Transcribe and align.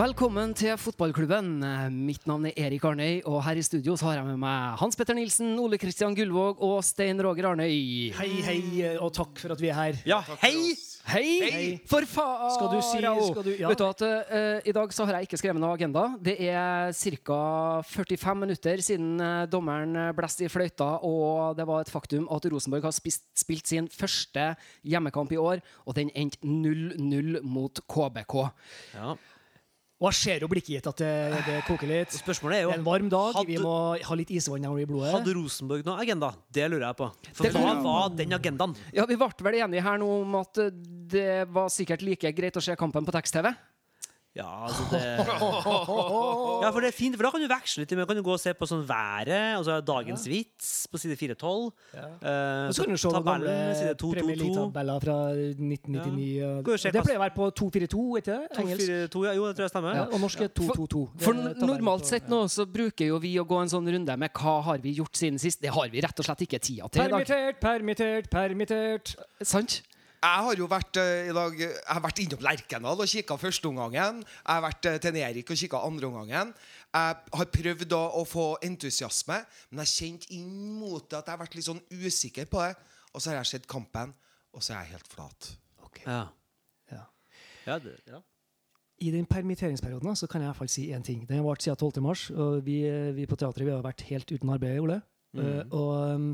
Velkommen 0.00 0.54
til 0.56 0.78
fotballklubben. 0.80 1.58
Mitt 1.92 2.22
navn 2.24 2.46
er 2.48 2.54
Erik 2.56 2.86
Arnøy, 2.88 3.18
og 3.28 3.42
her 3.44 3.58
i 3.60 3.64
studio 3.66 3.98
så 4.00 4.06
har 4.08 4.14
jeg 4.16 4.30
med 4.30 4.38
meg 4.40 4.78
Hans 4.80 4.96
Petter 4.96 5.12
Nilsen, 5.18 5.50
Ole 5.60 5.76
Kristian 5.76 6.14
Gullvåg 6.16 6.62
og 6.64 6.78
Stein 6.88 7.20
Roger 7.20 7.50
Arnøy. 7.50 8.08
Hei, 8.16 8.30
hei, 8.46 8.62
og 8.94 9.10
takk 9.12 9.36
for 9.42 9.52
at 9.52 9.60
vi 9.60 9.68
er 9.68 9.76
her. 9.76 9.98
Ja, 10.08 10.22
hei! 10.40 10.72
Hei! 11.10 11.80
For 11.88 12.04
faen! 12.08 12.52
Skal 12.54 12.70
du 12.72 12.78
si 12.84 13.00
skal 13.00 13.44
du, 13.44 13.50
ja. 13.58 13.68
Vet 13.68 13.80
du 13.80 13.84
at 13.86 14.04
uh, 14.04 14.68
I 14.68 14.74
dag 14.76 14.92
så 14.94 15.04
har 15.08 15.18
jeg 15.18 15.28
ikke 15.28 15.40
skrevet 15.40 15.60
noe 15.60 15.76
agenda. 15.76 16.06
Det 16.22 16.36
er 16.48 16.92
ca. 16.96 17.40
45 17.90 18.36
minutter 18.40 18.82
siden 18.84 19.20
eh, 19.20 19.46
dommeren 19.50 20.14
blåste 20.16 20.46
i 20.46 20.50
fløyta, 20.52 20.90
og 21.04 21.58
det 21.58 21.66
var 21.68 21.84
et 21.84 21.92
faktum 21.92 22.28
at 22.32 22.46
Rosenborg 22.52 22.88
har 22.88 22.94
spist, 22.96 23.26
spilt 23.36 23.68
sin 23.68 23.88
første 23.92 24.52
hjemmekamp 24.86 25.32
i 25.34 25.40
år, 25.40 25.64
og 25.84 25.96
den 25.98 26.12
endte 26.16 26.40
0-0 26.46 27.40
mot 27.44 27.82
KBK. 27.90 28.36
Ja. 28.94 29.16
Og 30.00 30.08
jeg 30.08 30.16
ser 30.16 30.40
jo 30.40 30.48
blikket 30.48 30.78
gitt 30.78 30.86
at 30.88 30.96
det, 31.02 31.40
det 31.44 31.56
koker 31.66 31.86
litt. 31.90 32.14
Spørsmålet 32.16 32.56
er 32.56 32.60
Det 32.62 32.64
jo 32.64 32.70
er 32.72 32.78
en 32.78 32.84
varm 32.86 33.08
dag. 33.12 33.34
hadde- 33.36 33.46
Vi 33.50 33.58
må 33.60 33.72
ha 34.02 34.14
litt 34.16 34.30
isvann 34.30 34.64
i 34.64 34.86
blodet. 34.88 35.12
Hadde 35.12 35.34
Rosenborg 35.36 35.84
noen 35.84 36.00
agenda? 36.00 36.30
Det 36.50 36.70
lurer 36.70 36.86
jeg 36.88 36.96
på. 36.96 37.10
For 37.34 37.44
Det 37.44 37.52
hva 37.52 37.82
var 37.84 38.08
den 38.16 38.32
agendaen? 38.32 38.74
Ja, 38.94 39.04
Vi 39.04 39.16
ble 39.16 39.28
vel 39.44 39.54
enige 39.60 39.82
her 39.82 39.98
nå 39.98 40.08
om 40.22 40.34
at 40.36 40.54
det 40.54 41.48
var 41.52 41.68
sikkert 41.68 42.00
like 42.02 42.32
greit 42.32 42.56
å 42.56 42.62
se 42.62 42.74
kampen 42.76 43.04
på 43.04 43.12
tekst-TV? 43.12 43.54
Ja, 44.38 44.46
altså 44.68 44.84
det 44.92 45.00
Ja, 45.26 46.68
for 46.70 46.78
det 46.84 46.90
er 46.92 46.94
fint, 46.94 47.16
for 47.18 47.26
da 47.26 47.30
kan 47.34 47.42
du 47.42 47.48
veksle 47.50 47.82
litt. 47.82 47.90
Du 47.90 47.98
kan 48.06 48.14
du 48.18 48.22
gå 48.22 48.34
og 48.36 48.38
se 48.38 48.52
på 48.54 48.66
sånn 48.68 48.84
været, 48.86 49.56
altså 49.58 49.80
dagens 49.82 50.22
vits 50.30 50.68
på 50.86 51.00
side 51.02 51.16
412. 51.18 51.72
Ja. 51.96 52.04
Eh, 52.22 52.68
Og 52.70 52.74
så 52.76 52.84
kan 52.86 52.94
du 52.94 53.00
se 53.00 53.10
tabellen, 53.10 53.48
gamle 53.50 53.74
side 53.80 53.96
Premier 53.98 54.36
222. 54.36 54.38
League-tabeller 54.44 55.02
fra 55.02 55.16
1999. 55.34 56.44
og- 56.46 56.78
Skal 56.78 56.92
Det 56.92 57.02
pleier 57.04 57.18
å 57.18 57.24
være 57.24 57.34
på 57.34 57.50
242, 57.58 58.18
ikke 58.20 58.30
det? 58.30 58.58
Engelsk. 58.62 58.86
242, 59.10 59.24
ja, 59.26 59.32
jo, 59.34 59.46
det 59.50 59.56
tror 59.56 59.64
jeg 59.66 59.72
stemmer. 59.74 59.94
Ja, 59.98 60.04
og 60.14 60.20
norsk 60.20 60.40
er 60.46 60.48
222. 60.48 61.02
For, 61.18 61.32
For 61.32 61.66
normalt 61.66 62.06
sett 62.06 62.28
nå 62.30 62.44
så 62.48 62.66
bruker 62.70 63.06
jo 63.10 63.18
vi 63.18 63.34
å 63.38 63.44
gå 63.46 63.60
en 63.62 63.68
sånn 63.68 63.86
runde 63.90 64.16
med 64.16 64.30
hva 64.32 64.62
har 64.62 64.78
vi 64.78 64.94
gjort 64.94 65.14
siden 65.18 65.38
sist. 65.40 65.60
Det 65.60 65.70
har 65.74 65.88
vi 65.90 66.00
rett 66.00 66.18
og 66.18 66.24
slett 66.24 66.46
ikke 66.46 66.60
tida 66.62 66.88
til 66.88 67.02
i 67.02 67.08
dag. 67.08 67.26
Permittert, 67.26 67.60
permittert, 67.60 68.30
permittert. 68.30 69.16
Sant? 69.42 69.82
Jeg 70.20 70.44
har 70.44 70.60
jo 70.60 70.66
vært 70.68 70.98
eh, 71.00 71.30
i 71.30 71.32
dag 71.32 71.54
Jeg 71.56 71.76
har 71.88 72.02
vært 72.04 72.20
innom 72.20 72.42
Lerkendal 72.44 73.00
og 73.00 73.08
kikka 73.08 73.38
førsteomgangen. 73.40 74.20
Jeg 74.20 74.50
har 74.50 74.64
vært 74.66 74.88
eh, 74.90 74.98
til 75.00 75.18
Erik 75.22 75.52
og 75.52 75.60
kikka 75.62 75.80
andreomgangen. 75.86 76.52
Jeg 76.92 77.36
har 77.40 77.48
prøvd 77.54 77.94
å, 77.96 78.02
å 78.20 78.24
få 78.28 78.46
entusiasme, 78.66 79.38
men 79.70 79.84
jeg 79.86 79.94
kjente 79.94 80.32
inn 80.36 80.74
mot 80.80 81.06
det 81.06 81.20
at 81.22 81.30
jeg 81.30 81.36
har 81.36 81.40
vært 81.40 81.56
litt 81.56 81.68
sånn 81.70 81.80
usikker 81.88 82.50
på 82.52 82.60
det. 82.66 82.74
Og 83.14 83.22
så 83.22 83.32
har 83.32 83.40
jeg 83.40 83.52
sett 83.54 83.70
kampen, 83.70 84.12
og 84.52 84.62
så 84.62 84.74
er 84.74 84.84
jeg 84.84 84.98
helt 84.98 85.08
flat. 85.14 85.52
Ja. 86.04 86.20
Ja. 86.92 87.04
Ja, 87.66 87.78
det, 87.82 87.96
ja. 88.08 88.20
I 89.00 89.10
den 89.14 89.24
permitteringsperioden 89.28 90.16
så 90.16 90.28
kan 90.28 90.42
jeg 90.42 90.48
i 90.48 90.50
hvert 90.50 90.60
fall 90.60 90.72
si 90.72 90.90
én 90.92 91.04
ting. 91.04 91.24
Den 91.28 91.40
har 91.40 91.46
vart 91.48 91.64
siden 91.64 91.80
12. 91.80 92.02
mars, 92.04 92.28
og 92.30 92.60
vi, 92.66 92.82
vi 93.16 93.24
på 93.28 93.38
teatret 93.40 93.64
vi 93.64 93.72
har 93.72 93.84
vært 93.84 94.04
helt 94.10 94.28
uten 94.28 94.52
arbeid, 94.52 94.80
Ole. 94.84 95.00
Eh, 95.38 95.62
og 95.70 95.92
um, 96.14 96.32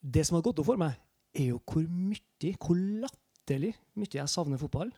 det 0.00 0.24
som 0.26 0.38
har 0.38 0.44
gått 0.46 0.62
opp 0.62 0.68
for 0.70 0.80
meg, 0.80 0.96
er 1.34 1.50
jo 1.50 1.60
hvor 1.66 1.86
mye, 1.90 2.52
hvor 2.58 2.78
latterlig 3.04 3.74
mye 3.98 4.18
jeg 4.20 4.30
savner 4.30 4.60
fotball. 4.60 4.92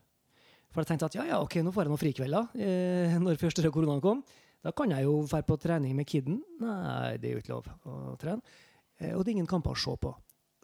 For 0.72 0.82
jeg 0.82 0.90
tenkte 0.90 1.08
at 1.08 1.16
ja, 1.16 1.24
ja, 1.30 1.38
ok, 1.40 1.60
nå 1.64 1.72
får 1.72 1.86
jeg 1.86 1.92
noen 1.92 2.02
frikvelder 2.02 2.58
eh, 2.60 3.16
når 3.24 3.40
første 3.40 3.72
koronaen 3.72 4.04
kom. 4.04 4.22
Da 4.64 4.72
kan 4.76 4.90
jeg 4.90 5.06
jo 5.06 5.20
dra 5.28 5.42
på 5.46 5.58
trening 5.62 5.94
med 5.96 6.08
kidden. 6.10 6.40
Nei, 6.60 7.16
det 7.22 7.30
er 7.30 7.36
jo 7.36 7.42
ikke 7.44 7.54
lov 7.54 7.70
å 7.86 8.16
trene. 8.20 8.42
Eh, 8.98 9.14
og 9.14 9.22
det 9.22 9.30
er 9.30 9.36
ingen 9.38 9.50
kamper 9.50 9.72
å 9.72 9.80
se 9.80 9.94
på. 10.02 10.12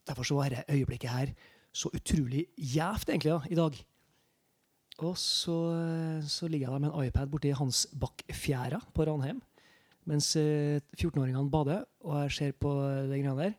Derfor 0.08 0.26
så 0.26 0.36
var 0.38 0.50
dette 0.52 0.74
øyeblikket 0.74 1.12
her 1.12 1.32
så 1.72 1.88
utrolig 1.94 2.48
gjevt, 2.58 3.12
egentlig, 3.12 3.32
da, 3.32 3.48
i 3.48 3.56
dag. 3.56 3.78
Og 5.02 5.14
så, 5.16 5.56
så 6.28 6.48
ligger 6.50 6.66
jeg 6.66 6.74
der 6.74 6.82
med 6.84 6.90
en 6.92 7.06
iPad 7.08 7.30
borti 7.32 7.54
Hansbakkfjæra 7.56 8.82
på 8.92 9.06
Ranheim, 9.08 9.40
mens 10.10 10.34
eh, 10.36 10.82
14-åringene 10.98 11.48
bader, 11.50 11.86
og 12.04 12.18
jeg 12.26 12.34
ser 12.36 12.56
på 12.60 12.74
de 13.08 13.16
greiene 13.16 13.38
der. 13.38 13.56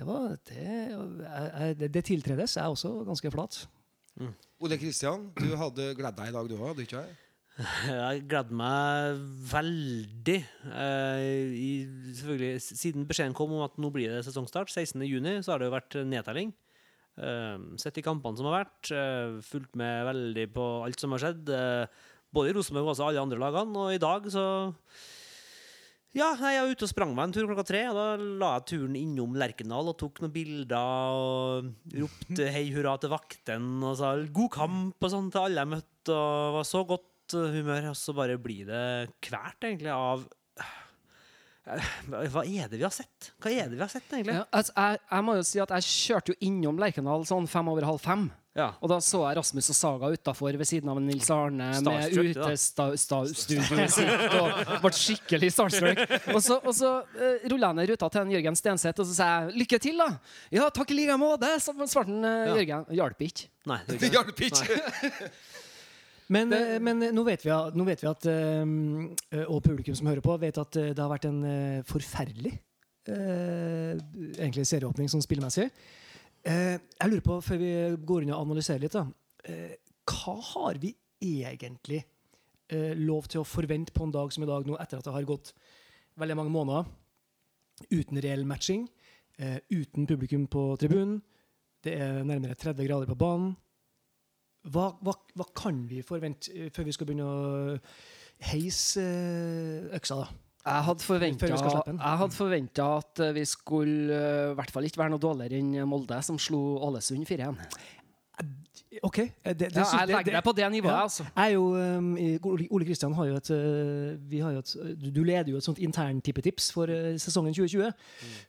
Det, 0.00 0.06
var, 0.08 0.30
det, 0.48 0.56
jeg, 0.56 1.08
jeg, 1.20 1.74
det, 1.76 1.88
det 1.92 2.02
tiltredes. 2.08 2.54
Jeg 2.56 2.64
er 2.64 2.72
også 2.72 2.92
ganske 3.04 3.30
flat. 3.34 3.58
Ole 4.64 4.78
Kristian, 4.80 5.26
du 5.36 5.50
hadde 5.60 5.90
gledd 5.98 6.16
deg 6.16 6.30
i 6.30 6.32
dag, 6.38 6.48
du 6.48 6.54
òg? 6.56 6.70
Hadde 6.70 6.86
ikke 6.86 7.02
jeg? 7.04 7.18
Jeg 7.90 8.22
gleder 8.30 8.56
meg 8.56 9.18
veldig. 9.50 10.38
Eh, 10.72 11.52
i, 11.52 11.68
selvfølgelig, 12.16 12.64
siden 12.80 13.04
beskjeden 13.10 13.36
kom 13.36 13.52
om 13.58 13.66
at 13.66 13.76
nå 13.76 13.90
blir 13.92 14.14
det 14.14 14.22
sesongstart, 14.24 14.72
16.6, 14.72 15.44
så 15.44 15.52
har 15.52 15.60
det 15.60 15.68
jo 15.68 15.74
vært 15.76 15.98
nedtelling. 16.08 16.54
Eh, 17.20 17.66
sett 17.84 18.00
i 18.00 18.06
kampene 18.06 18.40
som 18.40 18.48
har 18.48 18.62
vært, 18.62 18.94
eh, 18.96 19.36
fulgt 19.44 19.76
med 19.76 20.08
veldig 20.08 20.46
på 20.56 20.70
alt 20.86 21.04
som 21.04 21.12
har 21.12 21.26
skjedd. 21.26 21.52
eh, 21.52 22.08
både 22.32 22.54
i 22.54 22.56
Rosenborg 22.56 22.88
og 22.88 22.94
også 22.94 23.10
alle 23.10 23.20
andre 23.26 23.42
lagene. 23.44 23.84
Og 23.84 23.92
i 23.92 24.00
dag 24.00 24.32
så 24.32 24.46
Ja, 26.16 26.32
jeg 26.34 26.64
var 26.64 26.72
ute 26.72 26.86
og 26.86 26.90
sprang 26.90 27.12
meg 27.14 27.28
en 27.28 27.34
tur 27.36 27.46
klokka 27.46 27.66
tre. 27.68 27.84
Og 27.90 27.98
da 27.98 28.06
la 28.18 28.50
jeg 28.56 28.66
turen 28.72 28.96
innom 28.98 29.36
Lerkendal 29.38 29.92
og 29.92 29.98
tok 30.00 30.18
noen 30.24 30.34
bilder 30.34 31.14
og 31.14 31.70
ropte 31.94 32.50
hei 32.50 32.66
hurra 32.74 32.96
til 32.98 33.12
vakten 33.12 33.70
og 33.86 33.94
sa 34.00 34.16
god 34.26 34.50
kamp 34.56 35.06
og 35.06 35.14
sånn 35.14 35.30
til 35.30 35.44
alle 35.44 35.62
jeg 35.62 35.72
møtte. 35.76 36.16
Og 36.16 36.58
var 36.58 36.66
så 36.66 36.82
godt 36.88 37.38
uh, 37.38 37.46
humør. 37.54 37.92
Og 37.92 37.98
så 38.00 38.16
bare 38.18 38.40
blir 38.42 38.66
det 38.68 38.84
kvært, 39.22 39.70
egentlig, 39.70 39.94
av 39.94 40.26
Eh, 41.68 42.28
Hva 42.32 42.42
er 42.44 42.70
det 42.70 42.78
vi 42.78 42.84
har 42.86 42.94
sett? 42.94 43.30
Hva 43.40 43.52
er 43.52 43.68
det 43.70 43.76
vi 43.78 43.84
har 43.84 43.92
sett, 43.92 44.08
egentlig? 44.10 44.36
Ja, 44.38 44.46
altså, 44.56 44.74
jeg, 44.76 45.00
jeg 45.10 45.26
må 45.26 45.36
jo 45.38 45.46
si 45.46 45.62
at 45.62 45.74
jeg 45.76 45.88
kjørte 45.90 46.32
jo 46.32 46.38
innom 46.48 46.80
Lerkendal 46.80 47.26
sånn 47.28 47.48
fem 47.50 47.68
over 47.70 47.86
halv 47.86 48.00
fem. 48.02 48.28
Ja. 48.58 48.72
Og 48.82 48.90
da 48.90 48.96
så 48.98 49.20
jeg 49.28 49.36
Rasmus 49.38 49.68
og 49.70 49.76
Saga 49.78 50.08
utafor 50.10 50.56
ved 50.58 50.66
siden 50.66 50.90
av 50.90 50.98
Nils 51.02 51.28
Arne 51.30 51.68
med 51.70 51.84
Starstruck, 52.58 53.28
med 53.28 53.28
utestudioet 53.30 53.92
sitt 53.94 54.34
og 54.40 54.80
ble 54.82 54.90
skikkelig 54.98 55.50
starstruck. 55.54 56.00
Og 56.34 56.40
så, 56.42 56.56
og 56.58 56.74
så 56.74 56.90
uh, 57.04 57.46
rulla 57.52 57.70
jeg 57.70 57.78
ned 57.78 57.92
ruta 57.92 58.08
til 58.10 58.24
en 58.24 58.34
Jørgen 58.34 58.58
Stenseth 58.58 59.04
og 59.04 59.06
så 59.06 59.14
sa 59.14 59.28
jeg 59.30 59.60
'lykke 59.60 59.78
til', 59.78 60.02
da. 60.02 60.08
'Ja, 60.50 60.66
takk 60.74 60.90
i 60.90 60.98
like 60.98 61.20
måte', 61.20 61.52
så 61.62 61.76
svarte 61.86 62.10
han, 62.10 62.26
uh. 62.26 62.58
Jørgen. 62.58 62.90
Hjalp 62.90 63.22
ikke. 63.22 63.46
Nei, 63.70 63.78
det 63.86 64.00
Det 64.00 64.10
ikke 64.10 64.10
det. 64.10 64.12
hjalp 64.18 64.40
ikke! 64.50 65.30
Men, 66.30 66.52
eh, 66.54 66.78
men 66.78 67.02
nå 67.10 67.22
vet 67.26 67.42
vi, 67.42 67.50
nå 67.50 67.86
vet 67.86 68.02
vi 68.04 68.06
at 68.10 68.26
eh, 68.30 69.44
Og 69.50 69.62
publikum 69.64 69.96
som 69.98 70.06
hører 70.06 70.22
på, 70.22 70.36
vet 70.38 70.58
at 70.62 70.76
eh, 70.78 70.92
det 70.94 71.02
har 71.02 71.10
vært 71.10 71.26
en 71.26 71.40
eh, 71.46 71.80
forferdelig 71.88 72.52
eh, 73.10 73.98
egentlig 74.38 74.66
serieåpning 74.70 75.10
sånn 75.10 75.24
spillmessig. 75.26 75.66
Eh, 76.40 76.78
jeg 76.80 77.10
lurer 77.10 77.24
på, 77.24 77.36
før 77.44 77.60
vi 77.60 77.70
går 78.08 78.24
inn 78.24 78.32
og 78.32 78.46
analyserer 78.46 78.80
litt, 78.80 78.96
da, 78.96 79.04
eh, 79.44 79.76
hva 80.08 80.36
har 80.54 80.80
vi 80.80 80.94
egentlig 81.20 82.00
eh, 82.70 82.94
lov 82.96 83.28
til 83.28 83.42
å 83.42 83.48
forvente 83.48 83.92
på 83.92 84.06
en 84.06 84.14
dag 84.14 84.32
som 84.32 84.46
i 84.46 84.48
dag, 84.48 84.64
nå 84.64 84.78
etter 84.80 85.00
at 85.00 85.04
det 85.04 85.12
har 85.12 85.28
gått 85.28 85.52
veldig 86.20 86.38
mange 86.38 86.54
måneder 86.54 86.88
uten 87.90 88.20
reell 88.20 88.44
matching, 88.44 88.88
uten 89.40 90.04
publikum 90.04 90.42
på 90.52 90.74
tribunen, 90.76 91.22
det 91.80 91.94
er 91.96 92.18
nærmere 92.28 92.58
30 92.60 92.84
grader 92.84 93.08
på 93.08 93.16
banen. 93.16 93.54
Hva, 94.68 94.90
hva, 95.00 95.14
hva 95.32 95.46
kan 95.56 95.78
vi 95.88 96.02
forvente 96.04 96.68
før 96.76 96.84
vi 96.84 96.92
skal 96.92 97.08
begynne 97.08 97.24
å 97.24 97.78
heise 98.50 99.06
øksa, 99.96 100.18
da? 100.20 100.49
Jeg 100.60 102.18
hadde 102.20 102.36
forventa 102.36 102.88
at 102.98 103.20
eh, 103.24 103.32
vi 103.32 103.44
skulle 103.48 104.12
eh, 104.12 104.50
i 104.52 104.54
hvert 104.58 104.70
fall 104.74 104.84
ikke 104.84 105.00
være 105.00 105.10
noe 105.14 105.22
dårligere 105.22 105.56
enn 105.62 105.88
Molde, 105.88 106.18
som 106.26 106.36
slo 106.38 106.60
Ålesund 106.84 107.24
4-1. 107.28 107.56
OK. 109.06 109.18
eh, 109.22 109.30
Det, 109.54 109.68
det, 109.70 109.76
Ja, 109.76 109.84
jeg 110.00 110.08
legger 110.10 110.32
deg 110.36 110.44
på 110.44 110.52
det 110.56 110.66
nivået, 110.72 110.92
Ja. 110.92 111.02
altså. 111.06 111.24
Jeg 111.36 111.46
er 111.46 111.54
jo, 111.54 111.64
um, 111.76 112.16
Ole 112.70 112.84
Kristian 112.84 113.12
har 113.14 113.26
jo 113.30 113.36
et, 113.36 113.50
vi 114.30 114.38
har 114.40 114.52
jo 114.52 114.58
et 114.58 114.74
du- 115.00 115.10
Du 115.10 115.22
leder 115.24 115.48
jo 115.50 115.56
et 115.56 115.64
sånt 115.64 115.78
interntippetips 115.78 116.72
for 116.72 116.86
sesongen 117.16 117.54
2020 117.54 117.92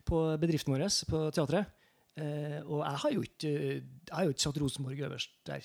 på 0.06 0.38
bedriften 0.40 0.74
vår 0.74 0.88
på 1.10 1.32
teatret. 1.32 1.66
Uh, 2.20 2.60
og 2.68 2.80
jeg 2.84 2.98
har 3.04 3.12
jo 3.12 3.22
ikke 3.22 3.48
Jeg 3.48 4.12
har 4.12 4.24
jo 4.26 4.30
ikke 4.34 4.42
satt 4.42 4.58
Rosenborg 4.62 5.00
øverst 5.00 5.30
der 5.46 5.62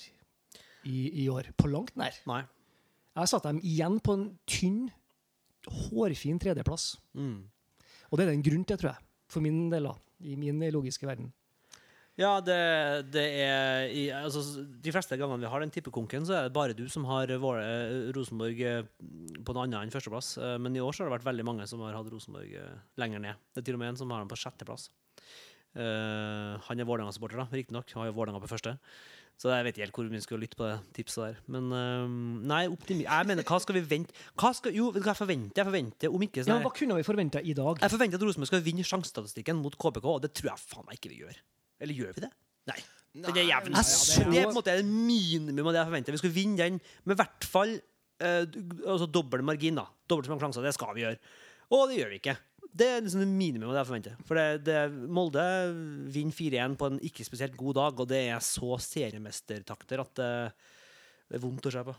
i, 0.85 1.23
i 1.25 1.27
år. 1.29 1.43
På 1.57 1.67
langt 1.67 1.95
nær. 1.97 2.13
Nei. 2.25 2.43
Jeg 3.17 3.27
satt 3.27 3.43
dem 3.43 3.59
igjen 3.63 3.99
på 3.99 4.13
en 4.13 4.37
tynn, 4.47 4.91
hårfin 5.71 6.39
tredjeplass. 6.41 6.95
Mm. 7.17 7.45
Og 8.07 8.17
det 8.17 8.25
er 8.25 8.31
det 8.31 8.37
en 8.37 8.47
grunn 8.47 8.63
til, 8.67 8.79
tror 8.79 8.93
jeg. 8.93 9.03
For 9.31 9.43
min 9.43 9.67
del, 9.71 9.89
da. 9.89 9.95
I 10.23 10.37
min 10.39 10.63
logiske 10.73 11.07
verden. 11.07 11.29
Ja, 12.17 12.39
det, 12.41 12.57
det 13.13 13.23
er 13.43 13.91
i, 13.93 14.07
altså, 14.09 14.41
De 14.81 14.93
fleste 14.93 15.19
gangene 15.19 15.43
vi 15.43 15.49
har 15.51 15.61
den 15.61 15.73
tippekonken, 15.73 16.25
så 16.25 16.33
er 16.33 16.47
det 16.47 16.55
bare 16.55 16.73
du 16.73 16.87
som 16.89 17.05
har 17.05 17.29
vært 17.29 18.15
Rosenborg 18.15 18.61
eh, 18.65 18.87
på 19.45 19.53
noe 19.53 19.67
annet 19.67 19.83
enn 19.83 19.93
førsteplass. 19.93 20.31
Eh, 20.41 20.55
Men 20.57 20.75
i 20.75 20.81
år 20.81 20.95
så 20.95 21.03
har 21.03 21.11
det 21.11 21.19
vært 21.19 21.27
veldig 21.27 21.45
mange 21.45 21.67
som 21.69 21.83
har 21.85 21.93
hatt 21.93 22.09
Rosenborg 22.09 22.55
eh, 22.57 22.79
lenger 22.97 23.21
ned. 23.21 23.43
Det 23.53 23.61
er 23.61 23.67
til 23.69 23.77
og 23.77 23.83
med 23.83 23.93
en 23.93 24.01
som 24.01 24.15
har 24.15 24.23
den 24.23 24.31
på 24.31 24.39
sjetteplass. 24.39 24.89
Uh, 25.77 26.57
han 26.65 26.79
er 26.79 26.87
Vålerenga-supporter, 26.89 27.37
da, 27.37 27.45
riktignok. 27.53 27.91
Har 27.93 28.07
jo 28.07 28.15
Vålerenga 28.17 28.41
på 28.41 28.49
første. 28.49 28.71
Så 29.37 29.51
jeg 29.53 29.65
vet 29.67 29.75
ikke 29.75 29.85
helt 29.85 29.97
hvor 29.99 30.07
mye 30.09 30.17
vi 30.17 30.25
skal 30.25 30.39
lytte 30.41 30.57
på 30.57 30.65
det 30.65 30.77
tipset 30.97 31.21
der. 31.21 31.35
Men 31.53 31.69
eh, 31.77 32.13
nei, 32.49 32.63
optimi 32.73 33.05
jeg 33.05 33.29
mener, 33.29 33.45
hva 33.45 33.59
skal 33.61 33.77
vi 33.77 33.83
vente 33.85 34.15
hva 34.33 34.49
skal, 34.57 34.73
Jo, 34.73 34.89
hva 34.95 35.11
jeg 35.11 35.19
forventer? 35.19 35.61
Jeg 35.61 35.69
forventer 35.69 36.15
om 36.17 36.25
ikke 36.25 36.41
Ja, 36.41 36.47
sånn 36.47 36.65
hva 36.65 36.73
kunne 36.73 36.97
vi 36.97 37.05
forventa 37.05 37.43
i 37.45 37.53
dag? 37.57 37.83
Jeg 37.83 37.93
forventer 37.93 38.17
at 38.17 38.25
Rosenborg 38.25 38.49
skal 38.49 38.63
vinne 38.65 38.85
sjansestatistikken 38.87 39.61
mot 39.61 39.77
KBK, 39.77 40.07
og 40.09 40.23
det 40.25 40.33
tror 40.37 40.55
jeg 40.55 40.63
faen 40.63 40.87
meg 40.89 40.97
ikke 40.97 41.13
vi 41.13 41.21
gjør. 41.21 41.37
Eller 41.85 42.01
gjør 42.01 42.17
vi 42.17 42.25
det? 42.25 42.31
Nei. 42.71 42.79
nei 43.21 43.35
det, 43.35 43.43
er 43.43 43.49
jævlig, 43.51 43.75
Jeg 43.77 43.85
ja, 43.85 44.31
det 44.31 44.41
er 44.41 44.49
på 44.49 44.55
en 44.55 44.57
måte 44.57 44.77
minimum 44.87 45.69
av 45.69 45.75
det 45.75 45.83
jeg 45.83 45.91
forventer. 45.91 46.17
Vi 46.17 46.23
skal 46.23 46.35
vinne 46.39 46.57
den 46.63 46.81
med 47.05 47.13
i 47.13 47.21
hvert 47.21 47.49
fall 47.53 47.77
eh, 47.77 48.41
altså 48.89 49.05
dobbel 49.05 49.45
margin, 49.45 49.77
da. 49.77 49.85
Dobbelt 50.09 50.25
så 50.25 50.33
mange 50.33 50.47
sjanser. 50.47 50.65
Det 50.65 50.73
skal 50.73 50.97
vi 50.97 51.05
gjøre. 51.05 51.21
Og 51.77 51.89
det 51.91 52.01
gjør 52.01 52.13
vi 52.15 52.21
ikke. 52.23 52.37
Det 52.77 52.87
er 52.87 53.03
liksom 53.03 53.23
det 53.23 53.29
minimum 53.31 53.71
av 53.71 53.75
det 53.75 53.81
jeg 53.81 53.89
forventer. 53.89 54.19
For 54.27 54.37
det, 54.37 54.45
det, 54.67 54.81
Molde 55.13 55.45
vinner 56.13 56.35
4-1 56.35 56.77
på 56.77 56.91
en 56.91 56.99
ikke 57.09 57.25
spesielt 57.25 57.57
god 57.57 57.79
dag, 57.79 58.03
og 58.03 58.09
det 58.11 58.21
er 58.27 58.43
så 58.43 58.77
seriemestertakter 58.83 60.03
at 60.03 60.13
det, 60.19 60.29
det 61.31 61.39
er 61.39 61.43
vondt 61.43 61.69
å 61.69 61.73
se 61.73 61.83
på. 61.87 61.95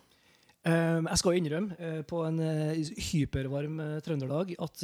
Um, 0.68 1.06
jeg 1.06 1.20
skal 1.20 1.36
innrømme 1.38 1.76
uh, 1.78 2.00
på 2.06 2.22
en 2.26 2.40
uh, 2.42 2.96
hypervarm 3.12 3.78
uh, 3.78 3.98
trønderdag 4.04 4.56
at 4.58 4.82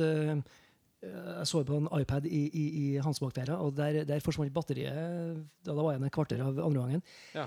jeg 1.04 1.48
så 1.50 1.60
på 1.68 1.76
en 1.76 1.88
iPad 1.98 2.24
i, 2.24 2.46
i, 2.48 2.62
i 2.80 2.84
Hansbakk-der, 3.04 3.50
og 3.60 3.74
der, 3.76 4.06
der 4.08 4.22
forsvant 4.24 4.54
batteriet 4.54 4.94
da 4.96 5.74
det 5.74 5.74
var 5.76 5.90
igjen 5.92 6.06
et 6.08 6.14
kvarter 6.14 6.40
av 6.40 6.56
andre 6.64 6.80
gangen. 6.80 7.02
Ja. 7.36 7.44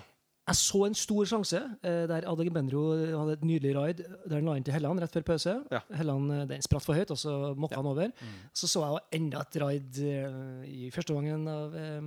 Jeg 0.47 0.55
så 0.55 0.79
en 0.87 0.95
stor 0.95 1.25
sjanse 1.27 1.59
eh, 1.83 2.05
der 2.07 2.23
Adeg 2.31 2.53
Benro 2.55 2.83
hadde 2.95 3.33
et 3.35 3.41
nydelig 3.43 3.73
raid 3.75 3.97
der 3.99 4.35
han 4.37 4.45
la 4.47 4.53
inn 4.55 4.63
til 4.63 4.73
Helland 4.77 5.01
rett 5.03 5.11
før 5.17 5.25
pause. 5.27 5.55
Ja. 5.73 5.81
Helland, 5.99 6.31
eh, 6.31 6.45
Den 6.53 6.61
spratt 6.63 6.85
for 6.85 6.95
høyt, 6.95 7.11
og 7.11 7.17
så 7.19 7.33
mokka 7.59 7.75
han 7.81 7.89
over. 7.91 8.07
Mm. 8.15 8.35
Så 8.55 8.69
så 8.71 8.85
jeg 8.85 9.19
enda 9.21 9.41
et 9.43 9.57
raid 9.61 9.99
eh, 9.99 10.63
i 10.87 10.89
første 10.95 11.13
gangen 11.17 11.47
av 11.51 11.75
eh, 11.75 12.01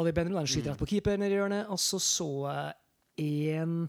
Adeg 0.00 0.14
Benro. 0.16 0.32
Der 0.32 0.40
han 0.40 0.48
Mm. 0.48 0.54
skyter 0.54 0.70
rett 0.72 0.80
på 0.80 0.88
keeper 0.88 1.18
nede 1.20 1.32
i 1.36 1.40
hjørnet. 1.40 1.68
Og 1.68 1.78
så 1.78 2.00
så 2.00 2.30
jeg 3.18 3.60
en 3.60 3.88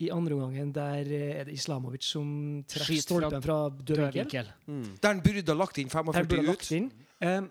i 0.00 0.08
andre 0.10 0.32
omgangen 0.34 0.72
der 0.72 1.04
er 1.04 1.44
det 1.44 1.52
Islamovic 1.52 2.02
som 2.08 2.64
treffer 2.66 2.96
fra 2.96 3.02
stolpen 3.04 3.42
fra 3.44 3.58
død 3.68 3.98
vinkel. 4.00 4.48
Dødvinkel. 4.66 5.00
Der 5.02 5.08
han 5.12 5.20
burde 5.20 5.46
ha 5.46 5.54
lagt 5.60 5.78
inn 5.78 5.90
45 5.92 6.38
ut. 6.40 6.46
lagt 6.48 6.70
inn. 6.72 6.90
Eh, 7.20 7.42